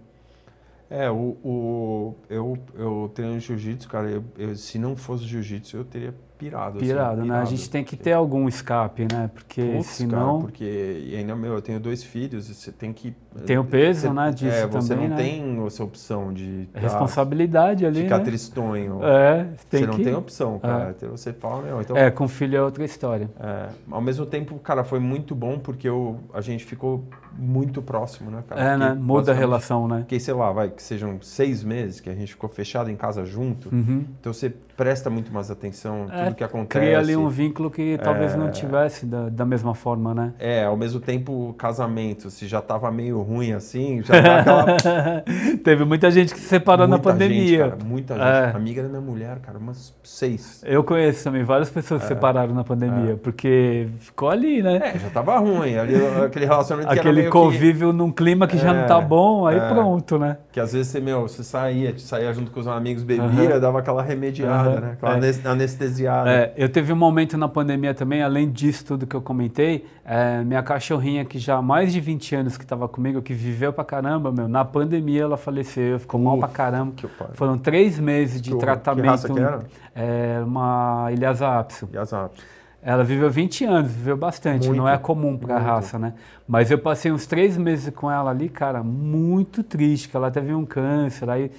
É, 0.88 1.10
o, 1.10 1.36
o, 1.42 2.14
eu, 2.30 2.56
eu 2.76 3.10
treino 3.12 3.40
jiu-jitsu, 3.40 3.88
cara, 3.88 4.08
eu, 4.08 4.24
eu- 4.38 4.54
se 4.54 4.78
não 4.78 4.94
fosse 4.96 5.24
jiu-jitsu, 5.24 5.76
eu 5.78 5.84
teria 5.84 6.14
pirado. 6.38 6.78
assim, 6.78 6.86
Pirado, 6.86 7.24
né? 7.24 7.38
A 7.38 7.44
gente 7.44 7.68
tem 7.68 7.82
que 7.84 7.96
ter 7.96 8.12
algum 8.12 8.48
escape, 8.48 9.06
né? 9.10 9.30
Porque 9.32 9.62
Putz, 9.62 9.86
senão 9.86 10.34
cara, 10.38 10.40
porque 10.40 11.02
e 11.06 11.16
ainda, 11.16 11.34
meu, 11.34 11.54
eu 11.54 11.62
tenho 11.62 11.80
dois 11.80 12.02
filhos, 12.02 12.48
e 12.48 12.54
você 12.54 12.70
tem 12.70 12.92
que... 12.92 13.14
tem 13.44 13.58
o 13.58 13.64
peso, 13.64 14.02
você- 14.02 14.12
né, 14.12 14.30
disso 14.30 14.56
É, 14.56 14.66
você 14.66 14.88
também, 14.88 15.08
não 15.08 15.16
né? 15.16 15.22
tem 15.22 15.66
essa 15.66 15.84
opção 15.84 16.32
de 16.32 16.68
É 16.74 16.78
ah, 16.78 16.80
responsabilidade 16.80 17.84
ali, 17.86 18.02
ficar 18.02 18.18
né? 18.18 18.24
tristonho. 18.24 19.00
É, 19.02 19.46
tem 19.70 19.80
você 19.80 19.86
não 19.86 19.94
que... 19.94 20.04
tem 20.04 20.14
opção, 20.14 20.58
cara. 20.58 20.94
Então 20.96 21.10
você 21.10 21.32
fala, 21.32 21.62
meu, 21.62 21.80
então... 21.80 21.96
É, 21.96 22.10
com 22.10 22.28
filho 22.28 22.56
é 22.56 22.62
outra 22.62 22.84
história. 22.84 23.30
É, 23.40 23.68
ao 23.90 24.00
mesmo 24.00 24.26
tempo, 24.26 24.58
cara, 24.58 24.84
foi 24.84 24.98
muito 25.00 25.34
bom 25.34 25.58
porque 25.58 25.88
eu, 25.88 26.18
a 26.32 26.40
gente 26.40 26.64
ficou 26.64 27.04
muito 27.38 27.82
próximo, 27.82 28.30
né, 28.30 28.42
cara? 28.48 28.60
É, 28.60 28.76
né? 28.76 28.88
Porque, 28.88 29.02
Muda 29.02 29.32
a 29.32 29.34
relação, 29.34 29.86
né? 29.86 29.98
Porque, 29.98 30.18
sei 30.18 30.34
lá, 30.34 30.52
vai, 30.52 30.70
que 30.70 30.82
sejam 30.82 31.20
seis 31.20 31.62
meses 31.62 32.00
que 32.00 32.08
a 32.08 32.14
gente 32.14 32.32
ficou 32.32 32.48
fechado 32.48 32.90
em 32.90 32.96
casa 32.96 33.24
junto. 33.24 33.68
Uhum. 33.74 34.04
Então 34.20 34.32
você 34.32 34.52
presta 34.76 35.08
muito 35.08 35.32
mais 35.32 35.50
atenção 35.50 36.06
em 36.06 36.20
É, 36.20 36.24
tudo 36.24 36.34
que 36.36 36.44
acontece. 36.44 36.84
Cria 36.84 36.98
ali 36.98 37.16
um 37.16 37.28
vínculo 37.28 37.70
que 37.70 37.98
talvez 38.02 38.34
É. 38.34 38.36
não 38.36 38.50
tivesse 38.50 39.06
da, 39.06 39.28
da 39.28 39.44
mesma 39.44 39.74
forma, 39.74 40.14
né? 40.14 40.32
É, 40.38 40.64
ao 40.64 40.76
mesmo 40.76 41.00
tempo, 41.00 41.54
casamento, 41.58 42.30
se 42.30 42.46
já 42.46 42.60
tava 42.60 42.90
meio 42.90 43.20
ruim 43.22 43.52
assim, 43.52 44.02
já 44.02 44.14
aquela 44.18 44.76
Teve 45.64 45.84
muita 45.84 46.10
gente 46.10 46.32
que 46.32 46.40
se 46.40 46.46
separou 46.48 46.86
na 46.86 46.96
Muita 46.96 47.10
pandemia. 47.10 47.46
Gente, 47.46 47.58
cara, 47.58 47.78
muita 47.84 48.14
gente. 48.14 48.24
É. 48.26 48.56
Amiga 48.56 48.82
da 48.82 48.88
minha 48.88 49.00
mulher, 49.00 49.38
cara, 49.40 49.58
umas 49.58 49.94
seis. 50.02 50.62
Eu 50.64 50.82
conheço 50.84 51.24
também 51.24 51.42
várias 51.42 51.70
pessoas 51.70 52.00
que 52.02 52.08
se 52.08 52.14
separaram 52.14 52.54
na 52.54 52.64
pandemia, 52.64 53.16
porque 53.22 53.88
ficou 53.98 54.28
ali, 54.30 54.62
né? 54.62 54.92
É, 54.94 54.98
já 54.98 55.10
tava 55.10 55.38
ruim. 55.38 55.76
Ali, 55.76 55.94
aquele 56.24 56.44
relacionamento 56.46 56.92
que 56.92 56.98
era 56.98 57.08
Aquele 57.10 57.28
convívio 57.28 57.92
num 57.92 58.10
clima 58.10 58.46
que 58.46 58.58
já 58.58 58.72
não 58.72 58.86
tá 58.86 58.98
É, 58.98 59.04
bom, 59.04 59.46
aí 59.46 59.56
é. 59.56 59.68
pronto, 59.68 60.18
né? 60.18 60.36
que, 60.48 60.54
que 60.54 60.60
às 60.60 60.72
vezes 60.72 60.88
você, 60.88 61.00
meu, 61.00 61.22
você 61.22 61.42
saía, 61.42 61.94
saía 61.98 62.32
junto 62.32 62.50
com 62.50 62.60
os 62.60 62.66
amigos, 62.68 63.02
bebia, 63.02 63.50
Aham. 63.52 63.60
dava 63.60 63.78
aquela 63.80 64.02
remediada, 64.02 64.65
Aham, 64.70 64.80
né? 64.80 64.90
Aquela 64.92 65.12
é. 65.12 65.16
anes- 65.16 65.46
anestesiada. 65.46 66.30
É, 66.30 66.52
eu 66.56 66.68
teve 66.68 66.92
um 66.92 66.96
momento 66.96 67.36
na 67.36 67.48
pandemia 67.48 67.94
também, 67.94 68.22
além 68.22 68.50
disso 68.50 68.84
tudo 68.84 69.06
que 69.06 69.14
eu 69.14 69.22
comentei, 69.22 69.86
é, 70.04 70.42
minha 70.42 70.62
cachorrinha 70.62 71.24
que 71.24 71.38
já 71.38 71.56
há 71.56 71.62
mais 71.62 71.92
de 71.92 72.00
20 72.00 72.34
anos 72.34 72.56
que 72.56 72.64
estava 72.64 72.88
comigo, 72.88 73.20
que 73.22 73.32
viveu 73.34 73.72
pra 73.72 73.84
caramba, 73.84 74.30
meu, 74.32 74.48
na 74.48 74.64
pandemia 74.64 75.22
ela 75.22 75.36
faleceu, 75.36 75.98
ficou 75.98 76.20
mal 76.20 76.38
pra 76.38 76.48
caramba. 76.48 76.92
Que. 76.96 77.06
Foram 77.34 77.58
três 77.58 77.98
meses 77.98 78.40
de 78.40 78.50
Que 78.50 78.58
tratamento. 78.58 79.02
Que 79.02 79.08
raça 79.08 79.28
que 79.32 79.40
era? 79.40 79.60
É, 79.94 80.40
uma 80.44 81.08
Ilhasa 81.12 81.48
Apso. 81.58 81.88
Apps. 81.92 82.56
Ela 82.82 83.02
viveu 83.02 83.28
20 83.28 83.64
anos, 83.64 83.90
viveu 83.90 84.16
bastante, 84.16 84.68
Muito, 84.68 84.78
não 84.78 84.88
é 84.88 84.96
comum 84.96 85.36
para 85.36 85.56
a 85.56 85.58
raça, 85.58 85.98
né? 85.98 86.12
Mas 86.46 86.70
eu 86.70 86.78
passei 86.78 87.10
uns 87.10 87.26
três 87.26 87.56
meses 87.56 87.92
com 87.92 88.08
ela 88.08 88.30
ali, 88.30 88.48
cara, 88.48 88.80
muito 88.80 89.64
triste, 89.64 90.08
que 90.08 90.16
ela 90.16 90.30
teve 90.30 90.54
um 90.54 90.64
câncer, 90.64 91.28
aí, 91.28 91.50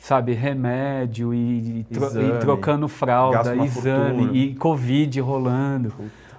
sabe, 0.00 0.32
remédio 0.32 1.32
e, 1.34 1.80
e 1.80 1.84
tro- 1.84 2.02
e 2.04 2.06
Exame, 2.06 2.38
trocando 2.40 2.88
fralda, 2.88 3.54
exame 3.54 3.68
fortuna. 3.68 4.32
e 4.32 4.54
Covid 4.54 5.20
rolando. 5.20 5.92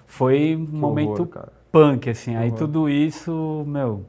Foi 0.05 0.55
um 0.55 0.77
momento 0.77 1.21
horror, 1.21 1.47
punk, 1.71 2.09
assim. 2.09 2.35
Aí 2.35 2.51
tudo 2.51 2.89
isso, 2.89 3.63
meu, 3.67 4.03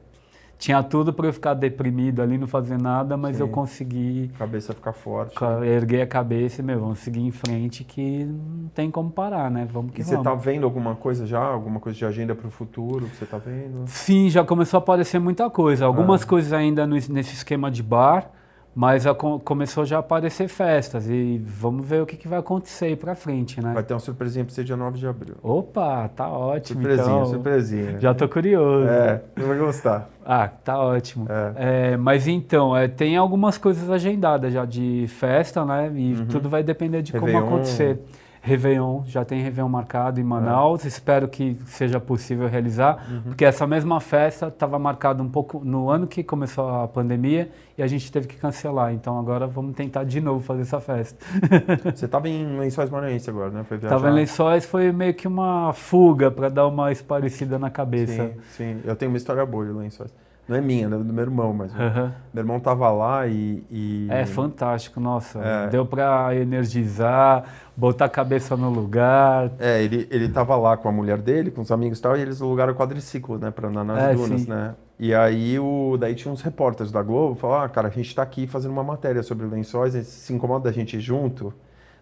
tinha 0.57 0.81
tudo 0.83 1.13
para 1.13 1.27
eu 1.27 1.33
ficar 1.33 1.53
deprimido 1.53 2.21
ali, 2.21 2.37
não 2.37 2.47
fazer 2.47 2.77
nada, 2.81 3.15
mas 3.15 3.39
eu 3.39 3.45
Sim. 3.47 3.51
consegui 3.53 4.31
Cabeça 4.37 4.73
ficar 4.73 4.91
forte. 4.91 5.35
ca- 5.35 5.65
erguer 5.65 6.01
a 6.01 6.07
cabeça 6.07 6.61
e, 6.61 6.63
meu, 6.63 6.79
vamos 6.79 6.99
seguir 6.99 7.21
em 7.21 7.31
frente 7.31 7.83
que 7.83 8.25
não 8.25 8.69
tem 8.73 8.89
como 8.91 9.11
parar, 9.11 9.49
né? 9.51 9.67
Vamos 9.71 9.93
que 9.93 10.01
E 10.01 10.03
você 10.03 10.11
vamos. 10.15 10.23
tá 10.25 10.35
vendo 10.35 10.63
alguma 10.65 10.95
coisa 10.95 11.25
já? 11.25 11.41
Alguma 11.43 11.79
coisa 11.79 11.97
de 11.97 12.05
agenda 12.05 12.33
pro 12.35 12.49
futuro 12.49 13.05
que 13.05 13.15
você 13.17 13.25
tá 13.25 13.37
vendo? 13.37 13.83
Sim, 13.85 14.29
já 14.29 14.43
começou 14.43 14.77
a 14.77 14.81
aparecer 14.81 15.19
muita 15.19 15.49
coisa. 15.49 15.85
Algumas 15.85 16.23
Ah. 16.23 16.27
coisas 16.27 16.51
ainda 16.53 16.85
no- 16.87 16.95
nesse 16.95 17.33
esquema 17.33 17.69
de 17.71 17.83
bar, 17.83 18.29
mas 18.75 19.05
a 19.05 19.13
co- 19.13 19.39
começou 19.39 19.85
já 19.85 19.97
a 19.97 19.99
aparecer 19.99 20.47
festas. 20.47 21.07
E 21.09 21.41
vamos 21.45 21.85
ver 21.85 22.01
o 22.01 22.05
que, 22.05 22.17
que 22.17 22.27
vai 22.27 22.39
acontecer 22.39 22.85
aí 22.85 22.95
pra 22.95 23.13
frente, 23.15 23.61
né? 23.61 23.71
Vai 23.73 23.83
ter 23.83 23.93
uma 23.93 23.99
surpresinha 23.99 24.43
pra 24.43 24.53
você 24.53 24.63
dia 24.63 24.75
9 24.75 24.97
de 24.97 25.07
abril. 25.07 25.35
Opa, 25.43 26.07
tá 26.15 26.27
ótimo. 26.29 26.81
Surpresinha, 26.81 27.15
então. 27.15 27.25
surpresinha. 27.27 27.99
Já 27.99 28.13
tô 28.13 28.27
curioso. 28.27 28.87
É, 28.89 29.21
você 29.35 29.45
vai 29.47 29.57
gostar. 29.57 30.09
Ah, 30.25 30.47
tá 30.47 30.79
ótimo. 30.79 31.27
É. 31.29 31.91
É, 31.93 31.97
mas 31.97 32.27
então, 32.27 32.75
é, 32.75 32.87
tem 32.87 33.15
algumas 33.17 33.57
coisas 33.57 33.89
agendadas 33.91 34.51
já 34.53 34.65
de 34.65 35.05
festa, 35.07 35.63
né? 35.65 35.91
E 35.93 36.13
Uhum. 36.15 36.25
tudo 36.25 36.49
vai 36.49 36.63
depender 36.63 37.01
de 37.01 37.11
Réveillon. 37.11 37.41
como 37.41 37.53
acontecer. 37.55 37.99
Réveillon, 38.45 39.03
já 39.05 39.23
tem 39.23 39.41
Réveillon 39.41 39.69
marcado 39.69 40.19
em 40.19 40.23
Manaus, 40.23 40.83
espero 40.83 41.29
que 41.29 41.57
seja 41.65 41.97
possível 41.97 42.45
realizar, 42.49 42.97
Uhum. 43.09 43.21
porque 43.21 43.45
essa 43.45 43.65
mesma 43.65 44.01
festa 44.01 44.47
estava 44.49 44.77
marcada 44.77 45.23
um 45.23 45.29
pouco 45.29 45.61
no 45.63 45.89
ano 45.89 46.05
que 46.05 46.21
começou 46.21 46.67
a 46.69 46.85
pandemia 46.85 47.49
e 47.77 47.81
a 47.81 47.87
gente 47.87 48.11
teve 48.11 48.27
que 48.27 48.35
cancelar, 48.35 48.93
então 48.93 49.17
agora 49.17 49.47
vamos 49.47 49.73
tentar 49.75 50.03
de 50.03 50.19
novo 50.19 50.41
fazer 50.43 50.63
essa 50.63 50.81
festa. 50.81 51.17
Você 51.95 52.05
tava 52.05 52.27
em 52.27 52.59
Lençóis 52.59 52.89
Maranhense 52.89 53.29
agora, 53.29 53.49
né? 53.49 53.63
Foi 53.63 53.77
viajar. 53.77 53.95
Tava 53.95 54.09
em 54.09 54.13
Lençóis, 54.13 54.65
foi 54.65 54.91
meio 54.91 55.13
que 55.13 55.25
uma 55.25 55.71
fuga 55.71 56.29
para 56.29 56.49
dar 56.49 56.67
uma 56.67 56.91
esparecida 56.91 57.57
na 57.57 57.69
cabeça. 57.69 58.27
Sim, 58.27 58.75
sim. 58.75 58.81
Eu 58.83 58.95
tenho 58.97 59.09
uma 59.09 59.17
história 59.17 59.45
boa 59.45 59.65
de 59.65 59.71
Lençóis. 59.71 60.13
Não 60.47 60.57
é 60.57 60.61
minha, 60.61 60.89
né? 60.89 60.97
Do 60.97 61.13
meu 61.13 61.23
irmão, 61.23 61.53
mas 61.53 61.73
Aham. 61.73 62.13
meu 62.33 62.41
irmão 62.41 62.59
tava 62.59 62.91
lá 62.91 63.25
e... 63.27 63.63
e- 63.71 64.07
É 64.09 64.25
fantástico, 64.25 64.99
nossa. 64.99 65.39
É. 65.39 65.67
Deu 65.69 65.85
pra 65.85 66.35
energizar, 66.35 67.45
botar 67.77 68.05
a 68.05 68.09
cabeça 68.09 68.57
no 68.57 68.69
lugar. 68.69 69.51
É, 69.57 69.81
ele, 69.81 70.05
ele 70.11 70.27
tava 70.29 70.55
lá 70.57 70.75
com 70.75 70.89
a 70.89 70.91
mulher 70.91 71.17
dele, 71.19 71.49
com 71.49 71.61
os 71.61 71.71
amigos 71.71 71.99
e 71.99 72.01
tal, 72.01 72.17
e 72.17 72.21
eles 72.21 72.41
alugaram 72.41 72.73
quadriciclo, 72.73 73.37
né, 73.37 73.51
pra 73.51 73.69
andar 73.69 73.83
nas 73.85 74.03
É, 74.03 74.13
dunas, 74.13 74.41
sim. 74.41 74.49
né? 74.49 74.75
E 74.99 75.13
aí, 75.13 75.57
o, 75.59 75.97
daí 75.99 76.13
tinha 76.13 76.31
uns 76.31 76.41
repórteres 76.41 76.91
da 76.91 77.01
Globo, 77.01 77.35
falaram, 77.35 77.63
ah, 77.65 77.69
cara, 77.69 77.87
a 77.87 77.91
gente 77.91 78.13
tá 78.13 78.21
aqui 78.21 78.45
fazendo 78.45 78.71
uma 78.71 78.83
matéria 78.83 79.23
sobre 79.23 79.45
lençóis, 79.47 79.93
se 80.07 80.33
incomoda 80.33 80.65
da 80.65 80.71
gente 80.71 80.99
junto, 80.99 81.53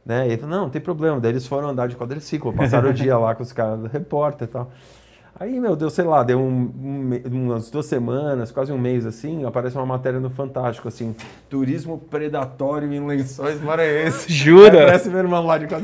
né? 0.06 0.28
E 0.28 0.32
ele 0.32 0.38
falou, 0.42 0.56
não, 0.56 0.64
não 0.64 0.70
tem 0.70 0.82
problema. 0.82 1.20
Daí 1.20 1.32
eles 1.32 1.48
foram 1.48 1.70
andar 1.70 1.88
de 1.88 1.96
quadriciclo, 1.96 2.52
passaram 2.54 2.90
o 2.90 2.94
dia 2.94 3.18
lá 3.18 3.34
com 3.36 3.44
os 3.44 3.54
caras 3.54 3.80
do 3.80 3.88
repórter 3.88 4.48
e 4.48 4.52
tal. 4.52 4.72
Aí, 5.42 5.60
meu 5.60 5.76
Deus, 5.76 5.94
sei 5.94 6.06
lá, 6.06 6.22
deu 6.22 6.38
um- 6.40 6.72
um 6.80 7.00
me- 7.00 7.24
umas 7.26 7.72
duas 7.72 7.88
semanas, 7.88 8.52
quase 8.52 8.72
um 8.72 8.78
mês 8.78 9.08
assim, 9.08 9.44
aparece 9.44 9.76
uma 9.76 9.88
matéria 9.88 10.20
no 10.20 10.30
Fantástico, 10.30 10.88
assim, 10.88 11.16
turismo 11.50 11.98
predatório 11.98 12.94
em 12.94 13.04
lençóis 13.08 13.60
maranhenses. 13.60 14.28
Jura? 14.32 14.82
Aí 14.82 14.86
Parece 14.86 15.10
meu 15.10 15.18
irmão 15.18 15.44
lá 15.44 15.58
de. 15.58 15.66
Uau! 15.74 15.82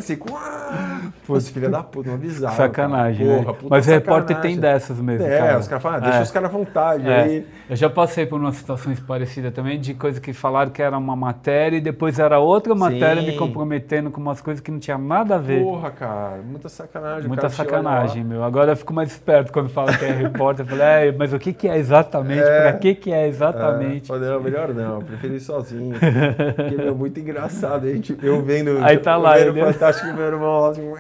Pô, 1.25 1.35
esse 1.37 1.51
filho 1.51 1.71
da 1.71 1.81
puta, 1.81 2.09
não 2.09 2.15
avisava. 2.15 2.55
sacanagem, 2.55 3.25
cara. 3.25 3.37
né? 3.39 3.43
Porra, 3.45 3.53
puta 3.55 3.67
Mas 3.69 3.87
o 3.87 3.89
repórter 3.89 4.35
sacanagem. 4.35 4.51
tem 4.51 4.61
dessas 4.61 4.99
mesmo. 5.01 5.25
É, 5.25 5.37
cara. 5.39 5.59
os 5.59 5.67
caras 5.67 5.83
falam, 5.83 5.97
ah, 5.97 6.01
deixa 6.01 6.17
É. 6.19 6.21
os 6.21 6.31
caras 6.31 6.49
à 6.49 6.53
vontade. 6.53 7.09
É. 7.09 7.21
Aí, 7.23 7.45
Eu 7.69 7.75
já 7.75 7.89
passei 7.89 8.25
por 8.25 8.39
umas 8.39 8.55
situações 8.55 8.97
parecidas 8.99 9.53
também, 9.53 9.77
de 9.79 9.93
coisa 9.93 10.21
que 10.21 10.31
falaram 10.33 10.71
que 10.71 10.81
era 10.81 10.97
uma 10.97 11.15
matéria 11.17 11.75
e 11.77 11.81
depois 11.81 12.17
era 12.19 12.39
outra 12.39 12.73
matéria 12.75 13.21
me 13.21 13.31
Sim. 13.31 13.37
comprometendo 13.37 14.09
com 14.09 14.21
umas 14.21 14.39
coisas 14.39 14.61
que 14.61 14.71
não 14.71 14.79
tinha 14.79 14.97
nada 14.97 15.35
a 15.35 15.37
ver. 15.37 15.61
porra, 15.63 15.91
cara, 15.91 16.37
muita 16.45 16.69
sacanagem. 16.69 17.27
Muita 17.27 17.49
sacanagem, 17.49 18.23
meu. 18.23 18.41
Agora 18.43 18.71
eu 18.71 18.77
fico 18.77 18.93
mais 18.93 19.11
esperto 19.11 19.46
quando 19.51 19.69
fala 19.69 19.95
que 19.97 20.05
é 20.05 20.11
repórter. 20.11 20.65
Eu 20.65 20.69
falo, 20.69 20.81
é, 20.81 21.11
mas 21.11 21.33
o 21.33 21.39
que, 21.39 21.53
que 21.53 21.67
é 21.67 21.77
exatamente? 21.77 22.41
É. 22.41 22.61
Pra 22.61 22.73
que, 22.79 22.95
que 22.95 23.11
é 23.11 23.23
É, 23.23 23.27
exatamente? 23.27 24.07
falei, 24.07 24.29
não, 24.29 24.39
melhor 24.41 24.73
não, 24.73 24.95
eu 24.95 25.01
prefiro 25.01 25.33
ir 25.35 25.39
sozinho. 25.39 25.95
Porque, 26.55 26.75
meu, 26.75 26.95
muito 26.95 27.19
engraçado. 27.19 27.85
A 27.87 27.91
gente, 27.93 28.17
eu 28.21 28.41
vendo. 28.43 28.77
Aí 28.83 28.97
tá 28.97 29.13
eu 29.13 29.19
lá, 29.21 29.35
vendo 29.37 29.57
ele- 29.57 29.73
Fantástico, 29.73 30.13
meu 30.13 30.25
irmão 30.25 30.59
lá 30.61 30.69
assim, 30.69 30.93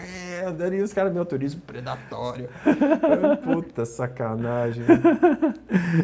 andando 0.47 0.73
e 0.75 0.81
os 0.81 0.93
caras, 0.93 1.13
meu 1.13 1.25
turismo 1.25 1.61
predatório. 1.65 2.47
Puta 3.43 3.85
sacanagem. 3.85 4.83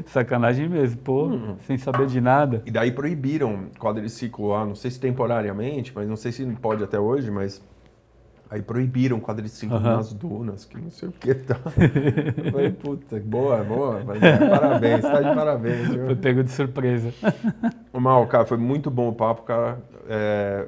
Sacanagem 0.07 0.67
mesmo, 0.69 0.97
pô, 1.01 1.25
Hum. 1.27 1.55
sem 1.65 1.77
saber 1.77 2.05
de 2.07 2.19
nada. 2.21 2.61
E 2.65 2.71
daí 2.71 2.91
proibiram 2.91 3.65
quadriciclo 3.79 4.49
lá, 4.49 4.65
não 4.65 4.75
sei 4.75 4.91
se 4.91 4.99
temporariamente, 4.99 5.91
mas 5.95 6.07
não 6.07 6.15
sei 6.15 6.31
se 6.31 6.45
pode 6.61 6.83
até 6.83 6.99
hoje, 6.99 7.29
mas 7.31 7.61
aí 8.53 8.61
proibiram 8.61 9.19
quadriciclo 9.19 9.75
Aham. 9.75 9.97
nas 9.97 10.13
dunas, 10.13 10.63
que 10.63 10.77
não 10.79 10.91
sei 10.91 11.09
o 11.09 11.11
que 11.11 11.33
tá. 11.33 11.57
Eu 12.45 12.51
falei, 12.51 12.69
puta, 12.71 13.19
boa, 13.19 13.63
boa, 13.63 14.01
parabéns, 14.49 15.01
tá 15.01 15.21
de 15.21 15.35
parabéns. 15.35 15.87
viu? 15.89 16.05
Foi 16.05 16.15
pego 16.15 16.43
de 16.43 16.51
surpresa. 16.51 17.11
Ô, 17.91 17.99
Mal, 17.99 18.27
cara, 18.27 18.45
foi 18.45 18.57
muito 18.57 18.91
bom 18.91 19.09
o 19.09 19.13
papo, 19.13 19.41
cara. 19.41 19.79
É, 20.07 20.67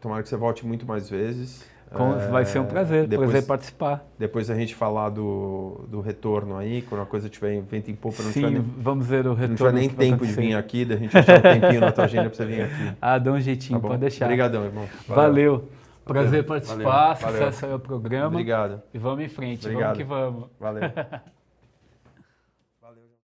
tomara 0.00 0.22
que 0.22 0.28
você 0.30 0.36
volte 0.36 0.66
muito 0.66 0.86
mais 0.86 1.10
vezes. 1.10 1.62
É, 1.88 2.30
Vai 2.30 2.44
ser 2.44 2.58
um 2.58 2.64
prazer, 2.64 3.06
depois, 3.06 3.30
prazer 3.30 3.46
participar. 3.46 4.04
Depois 4.18 4.50
a 4.50 4.54
gente 4.56 4.74
falar 4.74 5.08
do, 5.10 5.84
do 5.88 6.00
retorno 6.00 6.56
aí, 6.56 6.82
quando 6.82 7.02
a 7.02 7.06
coisa 7.06 7.28
tiver 7.28 7.52
em 7.54 7.60
vento 7.60 7.90
em 7.90 7.94
popa, 7.94 8.22
não 8.22 8.32
Sim, 8.32 8.50
nem, 8.50 8.60
vamos 8.78 9.06
ver 9.06 9.20
o 9.26 9.28
não 9.30 9.34
retorno. 9.34 9.56
tiver 9.56 9.72
nem 9.72 9.88
tempo 9.90 10.26
de 10.26 10.32
vir 10.32 10.54
aqui, 10.56 10.84
da 10.84 10.96
gente 10.96 11.16
achar 11.16 11.38
um 11.38 11.42
tempinho 11.42 11.80
na 11.80 11.92
tua 11.92 12.04
agenda 12.04 12.28
pra 12.28 12.36
você 12.36 12.44
vir 12.46 12.62
aqui. 12.62 12.92
Ah, 13.00 13.18
dá 13.18 13.30
um 13.30 13.34
Tá 13.34 13.40
jeitinho, 13.40 13.78
bom? 13.78 13.88
pode 13.88 14.00
deixar. 14.00 14.24
Obrigadão, 14.24 14.64
irmão. 14.64 14.84
Valeu. 15.06 15.68
Prazer 16.06 16.44
Valeu. 16.44 16.44
participar, 16.44 17.14
Valeu. 17.14 17.38
sucesso 17.38 17.66
aí 17.66 17.72
ao 17.72 17.80
programa. 17.80 18.28
Obrigado. 18.28 18.80
E 18.94 18.98
vamos 18.98 19.24
em 19.24 19.28
frente, 19.28 19.66
Obrigado. 19.66 19.96
vamos 19.96 19.98
que 19.98 20.04
vamos. 20.04 20.50
Valeu. 20.58 20.82